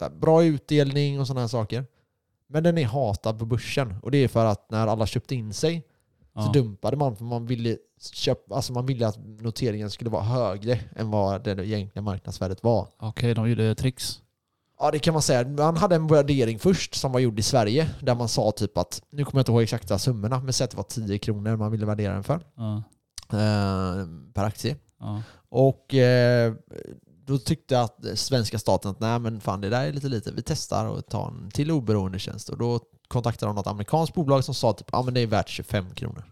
eh, 0.00 0.10
bra 0.20 0.44
utdelning 0.44 1.20
och 1.20 1.26
sådana 1.26 1.40
här 1.40 1.48
saker. 1.48 1.84
Men 2.46 2.62
den 2.62 2.78
är 2.78 2.84
hatad 2.84 3.38
på 3.38 3.44
börsen. 3.44 3.94
Och 4.02 4.10
det 4.10 4.18
är 4.18 4.28
för 4.28 4.46
att 4.46 4.70
när 4.70 4.86
alla 4.86 5.06
köpte 5.06 5.34
in 5.34 5.54
sig 5.54 5.82
så 6.34 6.40
Ja. 6.40 6.52
dumpade 6.52 6.96
man 6.96 7.16
för 7.16 7.24
man 7.24 7.46
ville, 7.46 7.76
köpa, 8.12 8.54
alltså 8.54 8.72
man 8.72 8.86
ville 8.86 9.06
att 9.06 9.18
noteringen 9.40 9.90
skulle 9.90 10.10
vara 10.10 10.22
högre 10.22 10.80
än 10.96 11.10
vad 11.10 11.44
det 11.44 11.50
egentliga 11.66 12.02
marknadsvärdet 12.02 12.62
var. 12.62 12.88
Okej, 12.98 13.34
de 13.34 13.48
gjorde 13.48 13.74
tricks. 13.74 14.18
Ja 14.78 14.90
det 14.90 14.98
kan 14.98 15.12
man 15.12 15.22
säga. 15.22 15.48
Man 15.48 15.76
hade 15.76 15.94
en 15.94 16.06
värdering 16.06 16.58
först 16.58 16.94
som 16.94 17.12
var 17.12 17.20
gjord 17.20 17.38
i 17.38 17.42
Sverige 17.42 17.90
där 18.00 18.14
man 18.14 18.28
sa 18.28 18.50
typ 18.50 18.78
att, 18.78 19.02
nu 19.10 19.24
kommer 19.24 19.38
jag 19.38 19.42
inte 19.42 19.52
ihåg 19.52 19.62
exakta 19.62 19.98
summorna, 19.98 20.40
men 20.40 20.52
säg 20.52 20.64
att 20.64 20.70
det 20.70 20.76
var 20.76 20.84
10 20.84 21.18
kronor 21.18 21.56
man 21.56 21.70
ville 21.72 21.86
värdera 21.86 22.12
den 22.14 22.22
för 22.22 22.40
Ja. 22.56 22.76
eh, 23.32 24.06
per 24.34 24.44
aktie. 24.44 24.76
Ja. 25.00 25.22
Och 25.48 25.94
eh, 25.94 26.52
då 27.26 27.38
tyckte 27.38 27.80
att 27.80 27.98
svenska 28.14 28.58
staten 28.58 28.90
att 28.90 29.00
nej 29.00 29.18
men 29.18 29.40
fan 29.40 29.60
det 29.60 29.68
där 29.68 29.84
är 29.86 29.92
lite 29.92 30.08
lite, 30.08 30.32
vi 30.32 30.42
testar 30.42 30.86
och 30.86 31.06
tar 31.06 31.28
en 31.28 31.50
till 31.50 31.70
oberoende 31.70 32.18
tjänst. 32.18 32.48
Och 32.48 32.58
då 32.58 32.80
kontaktade 33.12 33.48
de 33.50 33.56
något 33.56 33.66
amerikanskt 33.66 34.14
bolag 34.14 34.44
som 34.44 34.54
sa 34.54 34.72
typ 34.72 34.92
men 35.04 35.14
det 35.14 35.20
är 35.20 35.26
värt 35.26 35.48
25 35.48 35.94
kronor. 35.94 36.24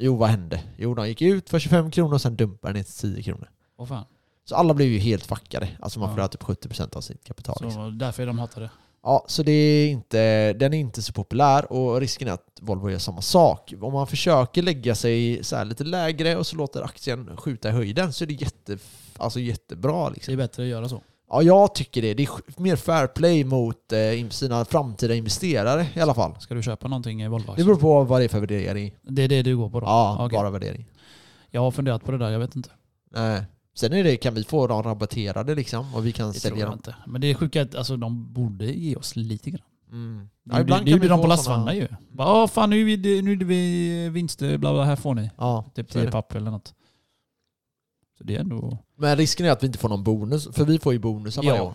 Jo 0.00 0.16
vad 0.16 0.28
hände? 0.28 0.60
Jo 0.78 0.94
de 0.94 1.08
gick 1.08 1.22
ut 1.22 1.50
för 1.50 1.58
25 1.58 1.90
kronor 1.90 2.14
och 2.14 2.20
sen 2.22 2.36
dumpade 2.36 2.72
den 2.72 2.76
ner 2.78 2.84
till 2.84 3.14
10 3.14 3.22
kronor. 3.22 3.50
Åh 3.78 3.86
fan. 3.86 4.04
Så 4.44 4.54
alla 4.54 4.74
blev 4.74 4.88
ju 4.88 4.98
helt 4.98 5.26
fuckade. 5.26 5.68
Alltså 5.80 5.98
man 5.98 6.08
Ja. 6.08 6.14
förlorade 6.14 6.32
typ 6.32 6.42
70% 6.42 6.96
av 6.96 7.00
sitt 7.00 7.24
kapital. 7.24 7.56
liksom. 7.62 7.92
Så 7.92 7.98
därför 7.98 8.22
är 8.22 8.26
de 8.26 8.38
hatade. 8.38 8.70
Ja, 9.02 9.24
så 9.28 9.42
det 9.42 9.52
är 9.52 9.88
inte, 9.90 10.52
den 10.52 10.74
är 10.74 10.78
inte 10.78 11.02
så 11.02 11.12
populär 11.12 11.72
och 11.72 12.00
risken 12.00 12.28
är 12.28 12.32
att 12.32 12.58
Volvo 12.60 12.90
gör 12.90 12.98
samma 12.98 13.22
sak. 13.22 13.72
Om 13.80 13.92
man 13.92 14.06
försöker 14.06 14.62
lägga 14.62 14.94
sig 14.94 15.44
så 15.44 15.56
här 15.56 15.64
lite 15.64 15.84
lägre 15.84 16.36
och 16.36 16.46
så 16.46 16.56
låter 16.56 16.82
aktien 16.82 17.36
skjuta 17.36 17.68
i 17.68 17.72
höjden 17.72 18.12
så 18.12 18.24
är 18.24 18.26
det 18.28 18.34
jätte, 18.34 18.78
alltså 19.16 19.40
jättebra. 19.40 20.08
Det 20.08 20.14
Liksom. 20.14 20.32
är 20.32 20.38
bättre 20.38 20.62
att 20.62 20.68
göra 20.68 20.88
så. 20.88 21.02
Ja, 21.28 21.42
jag 21.42 21.74
tycker 21.74 22.02
det. 22.02 22.14
Det 22.14 22.22
är 22.22 22.60
mer 22.62 22.76
fair 22.76 23.06
play 23.06 23.44
mot 23.44 23.92
eh, 23.92 24.28
sina 24.30 24.64
framtida 24.64 25.14
investerare 25.14 25.86
i 25.94 26.00
alla 26.00 26.14
fall. 26.14 26.40
Ska 26.40 26.54
du 26.54 26.62
köpa 26.62 26.88
någonting 26.88 27.22
i 27.22 27.28
Volvo? 27.28 27.54
Det 27.56 27.64
beror 27.64 27.76
på 27.76 28.04
vad 28.04 28.20
det 28.20 28.24
är 28.24 28.28
för 28.28 28.40
värdering. 28.40 28.94
Det 29.02 29.22
är 29.22 29.28
det 29.28 29.42
du 29.42 29.56
går 29.56 29.70
på 29.70 29.80
då? 29.80 29.86
Ja, 29.86 30.16
Okej. 30.20 30.36
bara 30.38 30.50
värdering. 30.50 30.86
Jag 31.50 31.60
har 31.60 31.70
funderat 31.70 32.04
på 32.04 32.12
det 32.12 32.18
där, 32.18 32.30
jag 32.30 32.38
vet 32.38 32.56
inte. 32.56 32.70
Nej. 33.14 33.42
Sen 33.76 33.92
är 33.92 34.04
det, 34.04 34.16
kan 34.16 34.34
vi 34.34 34.44
få 34.44 34.66
dem 34.66 34.82
rabatterade 34.82 35.54
liksom 35.54 35.94
och 35.94 36.06
vi 36.06 36.12
kan 36.12 36.26
Det 36.26 36.32
tror 36.32 36.40
sälja 36.50 36.58
jag 36.64 36.68
dem. 36.70 36.78
inte. 36.78 36.94
Men 37.06 37.20
det 37.20 37.26
är 37.30 37.34
sjuka 37.34 37.62
att 37.62 37.74
alltså, 37.74 37.96
de 37.96 38.32
borde 38.32 38.64
ge 38.66 38.96
oss 38.96 39.16
lite 39.16 39.50
grann. 39.50 39.60
Mm. 39.92 40.28
Det, 40.44 40.56
det, 40.56 40.64
det 40.64 40.80
vi 40.84 40.90
gjorde 40.90 41.08
de 41.08 41.20
på 41.20 41.26
lastvagnar 41.26 41.72
ju. 41.72 41.88
Bara, 42.12 42.42
"Åh, 42.42 42.46
fan 42.48 42.70
nu 42.70 42.92
är, 42.92 42.96
det, 42.96 43.22
nu 43.22 43.32
är 43.32 43.36
det 43.36 43.44
vi 43.44 44.08
vinster, 44.08 44.56
bla 44.58 44.72
bla, 44.72 44.84
här 44.84 44.96
får 44.96 45.14
ni. 45.14 45.30
Ja, 45.36 45.64
Typ 45.74 45.92
så 45.92 45.98
är 45.98 46.02
det. 46.02 46.08
10 46.08 46.12
papp 46.12 46.34
eller 46.34 46.50
något. 46.50 46.74
Så 48.18 48.24
det 48.24 48.36
är 48.36 48.40
ändå... 48.40 48.78
Men 48.98 49.16
risken 49.16 49.46
är 49.46 49.50
att 49.50 49.62
vi 49.62 49.66
inte 49.66 49.78
får 49.78 49.88
någon 49.88 50.04
bonus, 50.04 50.48
för 50.52 50.64
vi 50.64 50.78
får 50.78 50.92
ju 50.92 50.98
bonusar 50.98 51.42
varje 51.42 51.56
Ja. 51.58 51.62
år. 51.62 51.74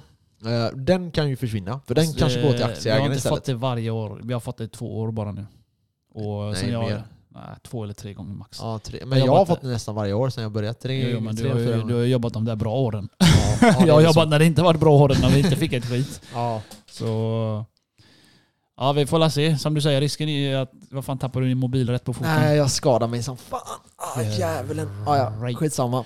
Eh, 0.52 0.72
Den 0.78 1.12
kan 1.12 1.30
ju 1.30 1.36
försvinna, 1.36 1.80
för 1.88 1.96
den 1.96 2.06
Fast, 2.06 2.20
kanske 2.20 2.42
går 2.42 2.52
till 2.52 2.62
eh, 2.62 2.68
Vi 2.84 2.90
har 2.90 3.00
inte 3.00 3.16
istället. 3.18 3.38
fått 3.38 3.46
det 3.46 3.54
varje 3.54 3.90
år. 3.92 4.22
Vi 4.24 4.34
har 4.34 4.40
fått 4.40 4.58
det 4.58 4.68
två 4.68 5.00
år 5.00 5.12
bara 5.12 5.32
nu. 5.32 5.46
Och 6.14 6.44
Nej, 6.46 6.56
sen 6.56 6.72
jag, 6.72 6.84
mer. 6.84 7.04
nej, 7.30 7.42
två 7.64 7.84
eller 7.84 7.94
tre 7.94 8.14
gånger 8.14 8.34
max. 8.34 8.58
Ja, 8.62 8.80
tre. 8.84 8.98
Jag 9.00 9.08
Men 9.08 9.20
jag 9.20 9.26
har 9.26 9.34
jobbat- 9.34 9.48
fått 9.48 9.62
det 9.62 9.68
nästan 9.68 9.96
varje 9.96 10.14
år 10.14 10.30
sedan 10.30 10.44
jag 10.44 10.52
började. 10.52 10.74
Tre, 10.74 11.04
Jo, 11.04 11.10
jo, 11.14 11.20
men 11.20 11.36
du 11.36 11.42
tre, 11.42 11.50
har, 11.52 11.58
fyra 11.58 11.76
ju, 11.78 11.84
du 11.84 11.94
har 11.94 12.02
jobbat 12.04 12.34
de 12.34 12.46
där 12.46 12.56
bra 12.56 12.74
åren. 12.76 13.10
Ja, 13.18 13.28
ja, 13.62 13.84
jag 13.88 13.94
har 13.94 14.02
jobbat 14.02 14.14
så. 14.14 14.26
när 14.26 14.40
det 14.40 14.46
inte 14.46 14.62
varit 14.64 14.80
bra 14.80 14.92
åren, 14.94 15.18
när 15.22 15.30
vi 15.30 15.40
inte 15.40 15.56
fick 15.56 15.74
ett 15.74 15.86
skit. 15.86 16.22
Ja. 16.34 16.62
Så... 16.92 17.66
Ja, 18.78 18.92
vi 18.94 19.06
får 19.06 19.20
la 19.20 19.30
se. 19.30 19.58
Som 19.58 19.74
du 19.74 19.82
säger, 19.82 20.02
risken 20.02 20.30
är 20.30 20.58
att... 20.58 20.72
Vad 20.92 21.06
fan 21.06 21.18
tappar 21.18 21.42
du 21.42 21.48
din 21.48 21.58
mobil 21.58 21.90
rätt 21.90 22.04
på 22.04 22.14
foten? 22.14 22.32
Nej, 22.42 22.58
jag 22.58 22.72
skadar 22.72 23.08
mig 23.08 23.24
som 23.24 23.38
fan. 23.38 23.60
Ah, 24.16 24.22
djävulen. 24.22 25.04
Ah, 25.08 25.18
ja, 25.18 25.54
skitsamma. 25.56 26.06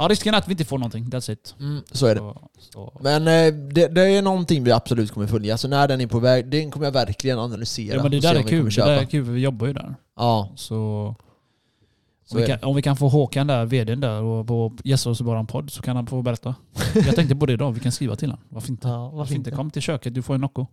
Ja, 0.00 0.08
risken 0.08 0.34
är 0.34 0.38
att 0.38 0.48
vi 0.48 0.52
inte 0.52 0.64
får 0.64 0.78
någonting. 0.78 1.04
That's 1.04 1.32
it. 1.32 1.54
Mm, 1.60 1.82
så 1.92 2.06
är 2.06 2.14
det. 2.14 2.20
Så, 2.20 2.50
så. 2.58 3.00
Men 3.00 3.28
eh, 3.28 3.54
det, 3.54 3.88
det 3.88 4.02
är 4.02 4.22
någonting 4.22 4.64
vi 4.64 4.72
absolut 4.72 5.10
kommer 5.10 5.26
följa, 5.26 5.58
så 5.58 5.68
när 5.68 5.88
den 5.88 6.00
är 6.00 6.06
på 6.06 6.18
väg, 6.18 6.50
den 6.50 6.70
kommer 6.70 6.86
jag 6.86 6.92
verkligen 6.92 7.38
analysera. 7.38 7.96
Ja, 7.96 8.02
men 8.02 8.10
det 8.10 8.16
och 8.16 8.22
där 8.22 8.34
är 8.34 8.42
kul. 8.42 8.70
Det 8.70 8.84
där 8.84 9.00
är 9.00 9.04
kul, 9.04 9.22
vi 9.22 9.40
jobbar 9.40 9.66
ju 9.66 9.72
där. 9.72 9.94
Ja, 10.16 10.52
Så... 10.56 11.14
Om 12.30 12.38
vi, 12.38 12.46
kan, 12.46 12.58
om 12.62 12.76
vi 12.76 12.82
kan 12.82 12.96
få 12.96 13.08
Håkan 13.08 13.46
där, 13.46 13.66
vdn 13.66 14.00
där, 14.00 14.22
och 14.22 14.46
på 14.46 14.72
gästa 14.84 15.10
oss 15.10 15.20
i 15.20 15.24
våran 15.24 15.46
podd 15.46 15.70
så 15.70 15.82
kan 15.82 15.96
han 15.96 16.06
få 16.06 16.22
berätta. 16.22 16.54
Jag 16.94 17.14
tänkte 17.14 17.36
på 17.36 17.46
det 17.46 17.52
idag, 17.52 17.72
vi 17.72 17.80
kan 17.80 17.92
skriva 17.92 18.16
till 18.16 18.30
honom. 18.30 18.44
Varför 18.48 18.70
inte? 18.70 18.88
ja 18.88 19.08
Varför 19.08 19.34
inte? 19.34 19.50
Kom 19.50 19.70
till 19.70 19.82
köket, 19.82 20.14
du 20.14 20.22
får 20.22 20.34
en 20.34 20.40
Nocco. 20.40 20.66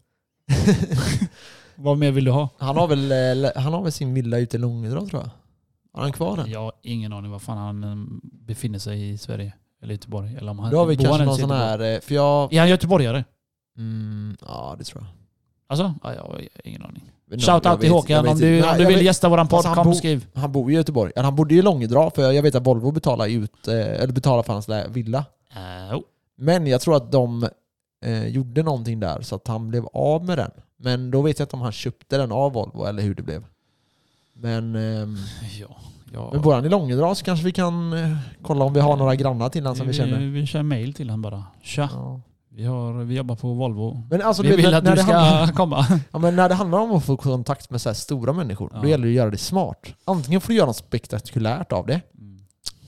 Vad 1.76 1.98
mer 1.98 2.12
vill 2.12 2.26
du 2.26 2.32
ha? 2.32 2.50
han, 2.58 2.78
har 2.78 2.88
väl, 2.88 3.12
eh, 3.12 3.52
han 3.56 3.74
har 3.74 3.82
väl 3.82 3.92
sin 3.92 4.14
villa 4.14 4.38
ute 4.38 4.58
i 4.58 4.60
Långedra 4.60 5.06
tror 5.06 5.22
jag. 5.22 5.30
Har 5.96 6.02
han 6.02 6.12
kvar 6.12 6.38
den? 6.38 6.50
Jag 6.50 6.60
har 6.60 6.72
ingen 6.82 7.14
aning 7.14 7.32
var 7.32 7.40
fan 7.40 7.58
han 7.58 7.84
eh, 7.84 7.96
befinner 8.22 8.80
sig 8.80 9.10
i 9.10 9.18
Sverige. 9.18 9.54
Eller 9.84 9.94
Göteborg. 9.94 10.36
Eller 10.36 10.52
om 10.52 10.60
han, 10.60 10.72
Då 10.72 10.78
har 10.78 10.86
vi 10.86 10.98
kanske 10.98 11.26
någon 11.26 11.38
sån 11.38 11.52
här, 11.52 11.80
eh, 11.80 12.00
för 12.00 12.16
jag... 12.16 12.54
Är 12.54 12.60
han 12.60 12.70
göteborgare? 12.70 13.24
Mm, 13.78 14.38
ja, 14.42 14.76
det 14.78 14.84
tror 14.84 15.04
jag. 15.04 15.10
Alltså? 15.68 15.94
Ja, 16.04 16.14
jag 16.14 16.22
har 16.22 16.42
ingen 16.64 16.82
aning. 16.82 17.12
Men 17.28 17.40
Shout 17.40 17.66
jag 17.66 17.72
out 17.72 17.82
till 17.82 17.92
Håkan 17.92 18.28
om 18.28 18.38
du, 18.38 18.64
om 18.64 18.78
du 18.78 18.86
vill 18.86 18.96
vet- 18.96 19.06
gästa 19.06 19.30
våran 19.30 19.48
podd, 19.48 19.66
Alltså, 19.66 19.84
kom 19.84 19.94
skriv. 19.94 20.26
Han 20.34 20.52
bor 20.52 20.72
i 20.72 20.74
Göteborg. 20.74 21.12
Han 21.16 21.36
bodde 21.36 21.54
ju 21.54 21.60
i 21.60 21.64
Långedra, 21.64 22.10
för 22.10 22.32
jag 22.32 22.44
vet 22.44 22.56
att 22.56 22.66
Volvo 22.66 22.92
betalar 22.92 23.28
ut, 23.28 23.68
eh, 23.68 23.76
eller 23.76 24.14
betalar 24.14 24.44
för 24.44 24.54
hans 24.54 24.70
villa. 24.90 25.26
Uh, 25.90 25.98
oh. 25.98 26.02
Men 26.38 26.68
jag 26.68 26.82
tror 26.82 26.96
att 26.96 27.12
de 27.12 27.48
eh, 28.06 28.28
gjorde 28.28 28.64
någonting 28.64 29.00
där 29.00 29.22
så 29.22 29.36
att 29.36 29.48
han 29.48 29.68
blev 29.68 29.88
av 29.94 30.26
med 30.26 30.38
den. 30.38 30.52
Men 30.78 31.12
då 31.12 31.22
vet 31.22 31.40
jag 31.40 31.46
inte 31.46 31.56
om 31.56 31.62
han 31.62 31.72
köpte 31.72 32.18
den 32.18 32.32
av 32.32 32.54
Volvo 32.54 32.86
eller 32.86 33.04
hur 33.04 33.16
det 33.16 33.24
blev. 33.24 33.44
Men, 34.38 34.76
ehm, 34.76 35.18
ja, 35.60 35.68
ja. 36.14 36.30
men 36.34 36.42
bor 36.42 36.54
han 36.54 36.66
i 36.66 36.70
Långedra 36.70 37.16
så 37.16 37.26
kanske 37.26 37.46
vi 37.46 37.52
kan 37.52 37.94
eh, 37.94 38.18
kolla 38.42 38.66
om 38.66 38.74
vi 38.74 38.80
har 38.80 38.98
några 38.98 39.16
grannar 39.16 39.50
till 39.50 39.64
honom 39.64 39.76
som 39.76 39.88
vi 39.88 39.94
känner. 39.94 40.20
Vi, 40.20 40.26
vi 40.30 40.46
kör 40.46 40.64
mail 40.64 40.94
till 40.94 41.10
honom 41.10 41.22
bara. 41.22 41.44
Tja, 41.62 41.90
Ja. 41.94 42.22
vi, 42.50 42.66
har, 42.66 42.94
vi 43.04 43.16
jobbar 43.16 43.36
på 43.36 43.54
Volvo. 43.54 44.04
Men 44.10 44.22
alltså, 44.22 44.44
vi 44.44 44.56
vill 44.56 44.66
när, 44.66 44.74
att 44.78 44.84
när, 44.84 44.96
du 44.96 45.02
ska 45.02 45.14
handlar, 45.18 45.54
komma. 45.56 45.86
ja, 46.12 46.20
men 46.20 46.36
när 46.36 46.50
det 46.50 46.56
handlar 46.56 46.80
om 46.80 46.92
att 46.92 47.06
få 47.06 47.18
kontakt 47.18 47.70
med 47.70 47.82
så 47.82 47.90
här 47.90 47.94
stora 47.94 48.34
människor, 48.34 48.70
då 48.74 48.80
Ja. 48.84 48.90
gäller 48.90 49.06
det 49.06 49.12
att 49.12 49.16
göra 49.16 49.30
det 49.30 49.38
smart. 49.38 49.88
Antingen 50.06 50.42
får 50.42 50.48
du 50.48 50.56
göra 50.56 50.66
något 50.68 50.76
spektakulärt 50.76 51.72
av 51.72 51.86
det, 51.86 52.02
Mm. 52.18 52.40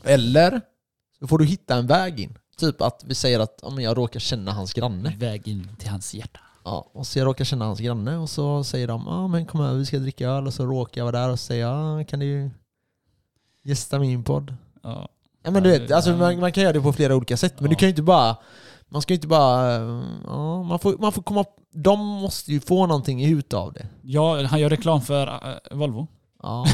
eller 0.03 0.61
så 1.19 1.27
får 1.27 1.37
du 1.37 1.45
hitta 1.45 1.75
en 1.75 1.87
väg 1.87 2.19
in. 2.19 2.37
Typ 2.59 2.81
att 2.81 3.03
vi 3.05 3.15
säger 3.15 3.39
att 3.39 3.59
ja, 3.61 3.81
jag 3.81 3.97
råkar 3.97 4.19
känna 4.19 4.51
hans 4.51 4.73
granne. 4.73 5.13
Väg 5.19 5.47
in 5.47 5.69
till 5.79 5.89
hans 5.89 6.13
hjärta. 6.13 6.39
Ja, 6.67 6.89
och 6.93 7.07
så 7.07 7.19
jag 7.19 7.25
råkar 7.25 7.45
känna 7.45 7.65
hans 7.65 7.79
granne 7.79 8.17
och 8.17 8.29
så 8.29 8.63
säger 8.63 8.87
de 8.87 9.03
ja 9.07 9.27
men 9.27 9.45
kom 9.45 9.61
över 9.61 9.77
vi 9.79 9.85
ska 9.85 9.97
dricka 9.99 10.27
öl 10.29 10.47
och 10.47 10.53
så 10.53 10.65
råkar 10.65 11.01
jag 11.01 11.05
vara 11.11 11.21
där 11.21 11.29
och 11.31 11.39
säga 11.39 11.67
ja 11.67 12.03
kan 12.03 12.19
du 12.19 12.49
gästa 13.63 13.99
min 13.99 14.23
podd? 14.23 14.53
Ja. 14.83 15.07
Ja 15.43 15.51
men 15.51 15.63
du 15.63 15.69
vet, 15.69 15.91
alltså, 15.91 16.15
man, 16.15 16.39
man 16.39 16.51
kan 16.51 16.63
göra 16.63 16.73
det 16.73 16.81
på 16.81 16.93
flera 16.93 17.15
olika 17.15 17.37
sätt 17.37 17.53
men 17.59 17.65
Ja. 17.65 17.69
du 17.69 17.75
kan 17.75 17.87
ju 17.87 17.89
inte 17.89 18.01
bara 18.03 18.37
man 18.89 19.01
ska 19.01 19.13
ju 19.13 19.15
inte 19.15 19.27
bara, 19.27 19.73
ja, 20.25 20.63
man 20.63 20.79
får, 20.79 20.97
man 20.97 21.11
får 21.11 21.21
komma, 21.21 21.45
de 21.73 21.99
måste 21.99 22.51
ju 22.51 22.59
få 22.59 22.87
någonting 22.87 23.25
ut 23.25 23.53
av 23.53 23.73
det. 23.73 23.87
ja, 24.01 24.43
han 24.45 24.59
gör 24.59 24.69
reklam 24.69 25.01
för 25.01 25.27
äh, 25.27 25.77
Volvo. 25.77 26.07
Ja, 26.43 26.65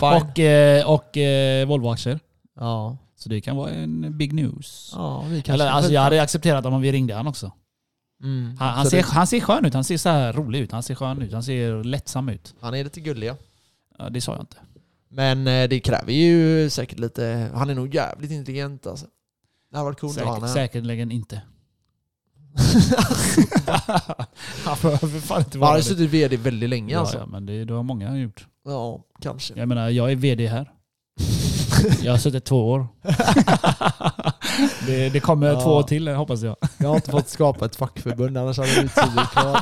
och 0.00 0.38
och, 0.86 0.94
och 0.94 1.16
äh, 1.16 1.66
Volvo-aktier. 1.66 2.20
ja. 2.60 2.96
Så 3.16 3.28
det 3.28 3.40
kan 3.40 3.56
vara 3.56 3.70
en 3.70 4.18
big 4.18 4.32
news. 4.32 4.92
ja, 4.96 5.24
vi 5.26 5.42
kanske... 5.42 5.52
Eller, 5.52 5.72
alltså, 5.72 5.92
jag 5.92 6.00
hade 6.00 6.22
accepterat 6.22 6.66
om 6.66 6.80
vi 6.80 6.92
ringde 6.92 7.14
han 7.14 7.26
också. 7.26 7.52
Mm, 8.22 8.56
Han, 8.58 8.68
han, 8.74 8.86
ser, 8.86 9.02
han 9.02 9.26
ser 9.26 9.40
skön 9.40 9.64
ut, 9.64 9.74
han 9.74 9.84
ser 9.84 9.96
så 9.96 10.08
här 10.08 10.32
rolig 10.32 10.58
ut, 10.58 10.72
han 10.72 10.82
ser 10.82 10.94
skön 10.94 11.22
ut, 11.22 11.32
han 11.32 11.42
ser 11.42 11.84
lättsam 11.84 12.28
ut. 12.28 12.54
han 12.60 12.74
är 12.74 12.84
lite 12.84 13.00
gullig 13.00 13.26
ja. 13.26 13.36
Ja, 13.98 14.10
det 14.10 14.20
sa 14.20 14.32
jag 14.32 14.42
inte. 14.42 14.56
Men 15.08 15.46
eh, 15.46 15.68
det 15.68 15.80
kräver 15.80 16.12
ju 16.12 16.70
säkert 16.70 16.98
lite, 16.98 17.50
han 17.54 17.70
är 17.70 17.74
nog 17.74 17.94
jävligt 17.94 18.30
intelligent 18.30 18.86
alltså. 18.86 19.06
Det 19.70 19.76
hade 19.76 19.84
varit 19.84 20.00
coolt 20.00 20.18
att 20.18 20.24
ha 20.24 20.32
Säker, 20.34 20.40
honom 20.40 20.54
säkerligen 20.54 21.10
inte. 21.10 21.42
han 24.64 24.76
behöver 24.82 25.20
fan 25.20 25.38
inte 25.38 25.50
Han 25.50 25.60
vara 25.60 25.70
har 25.70 25.76
ju 25.76 25.82
det. 25.82 25.88
suttit 25.88 26.10
VD 26.10 26.36
väldigt 26.36 26.70
länge 26.70 26.92
Ja, 26.92 27.00
alltså. 27.00 27.18
ja, 27.18 27.26
men 27.26 27.46
det, 27.46 27.64
det 27.64 27.74
har 27.74 27.82
många 27.82 28.16
gjort. 28.18 28.46
Ja, 28.64 29.04
kanske. 29.20 29.54
Jag 29.56 29.68
menar, 29.68 29.88
jag 29.88 30.12
är 30.12 30.16
VD 30.16 30.46
här. 30.46 30.72
Jag 32.02 32.12
har 32.12 32.18
suttit 32.18 32.44
två 32.44 32.70
år. 32.70 32.86
det, 34.86 35.08
det 35.08 35.20
kommer 35.20 35.46
Ja. 35.46 35.60
två 35.60 35.82
till 35.82 36.08
hoppas 36.08 36.42
jag. 36.42 36.56
Jag 36.78 36.88
har 36.88 36.96
inte 36.96 37.10
fått 37.10 37.28
skapa 37.28 37.64
ett 37.64 37.76
fackförbund 37.76 38.38
annars 38.38 38.58
hade 38.58 38.68
vi 38.70 38.88
tio 38.88 39.26
kvar. 39.32 39.60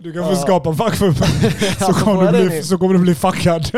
Du 0.00 0.12
kan 0.12 0.24
få 0.28 0.36
skapa 0.36 0.74
fackförbund 0.74 1.52
så 1.78 1.92
kommer 1.92 2.32
du 2.32 2.46
bli- 2.48 2.62
så 2.62 2.78
kommer 2.78 2.94
du 2.94 3.00
bli 3.00 3.14
fuckad. 3.14 3.70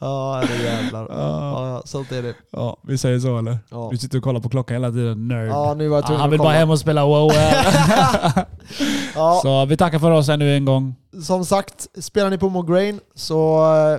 Ja, 0.00 0.42
det 0.48 0.62
jävlar. 0.64 1.06
Ja. 1.10 1.16
Ja, 1.18 1.68
ja, 1.68 1.82
sånt 1.84 2.12
är 2.12 2.22
det. 2.22 2.34
ja, 2.50 2.76
vi 2.82 2.98
säger 2.98 3.18
så 3.18 3.38
eller? 3.38 3.58
Ja, 3.70 3.88
Du 3.92 3.98
sitter 3.98 4.18
och 4.18 4.24
kollar 4.24 4.40
på 4.40 4.48
klockan 4.48 4.74
hela 4.74 4.90
tiden, 4.90 5.28
nerd. 5.28 5.48
ja 5.48 5.74
nu 5.74 5.88
var 5.88 5.96
jag 5.96 6.10
Ja, 6.10 6.16
han 6.16 6.30
vill 6.30 6.38
bara 6.38 6.52
hem 6.52 6.70
och 6.70 6.78
spela 6.78 7.04
WoW. 7.06 7.32
Ja, 9.14 9.38
Så 9.42 9.64
vi 9.64 9.76
tackar 9.76 9.98
för 9.98 10.10
oss 10.10 10.28
ännu 10.28 10.56
en 10.56 10.64
gång. 10.64 10.94
som 11.22 11.44
sagt, 11.44 11.86
spelar 12.00 12.30
ni 12.30 12.38
på 12.38 12.48
Mograine 12.48 13.00
så 13.14 13.58
eh, 13.76 13.98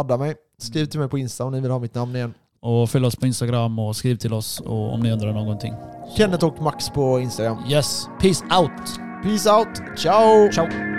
adda 0.00 0.16
mig. 0.16 0.34
Skriv 0.58 0.86
till 0.86 1.00
mig 1.00 1.08
på 1.08 1.18
Insta 1.18 1.44
om 1.44 1.52
ni 1.52 1.60
vill 1.60 1.70
ha 1.70 1.78
mitt 1.78 1.94
namn 1.94 2.16
igen. 2.16 2.34
Och 2.60 2.90
följ 2.90 3.06
oss 3.06 3.16
på 3.16 3.26
Instagram 3.26 3.78
och 3.78 3.96
skriv 3.96 4.16
till 4.16 4.32
oss 4.32 4.60
och 4.60 4.94
om 4.94 5.00
ni 5.00 5.12
undrar 5.12 5.32
någonting. 5.32 5.74
Kenneth 6.16 6.44
och 6.44 6.62
Max 6.62 6.90
på 6.90 7.20
Instagram. 7.20 7.58
Yes, 7.70 8.08
peace 8.20 8.44
out! 8.44 9.00
Peace 9.22 9.50
out, 9.50 9.98
ciao! 9.98 10.52
Ciao! 10.52 10.95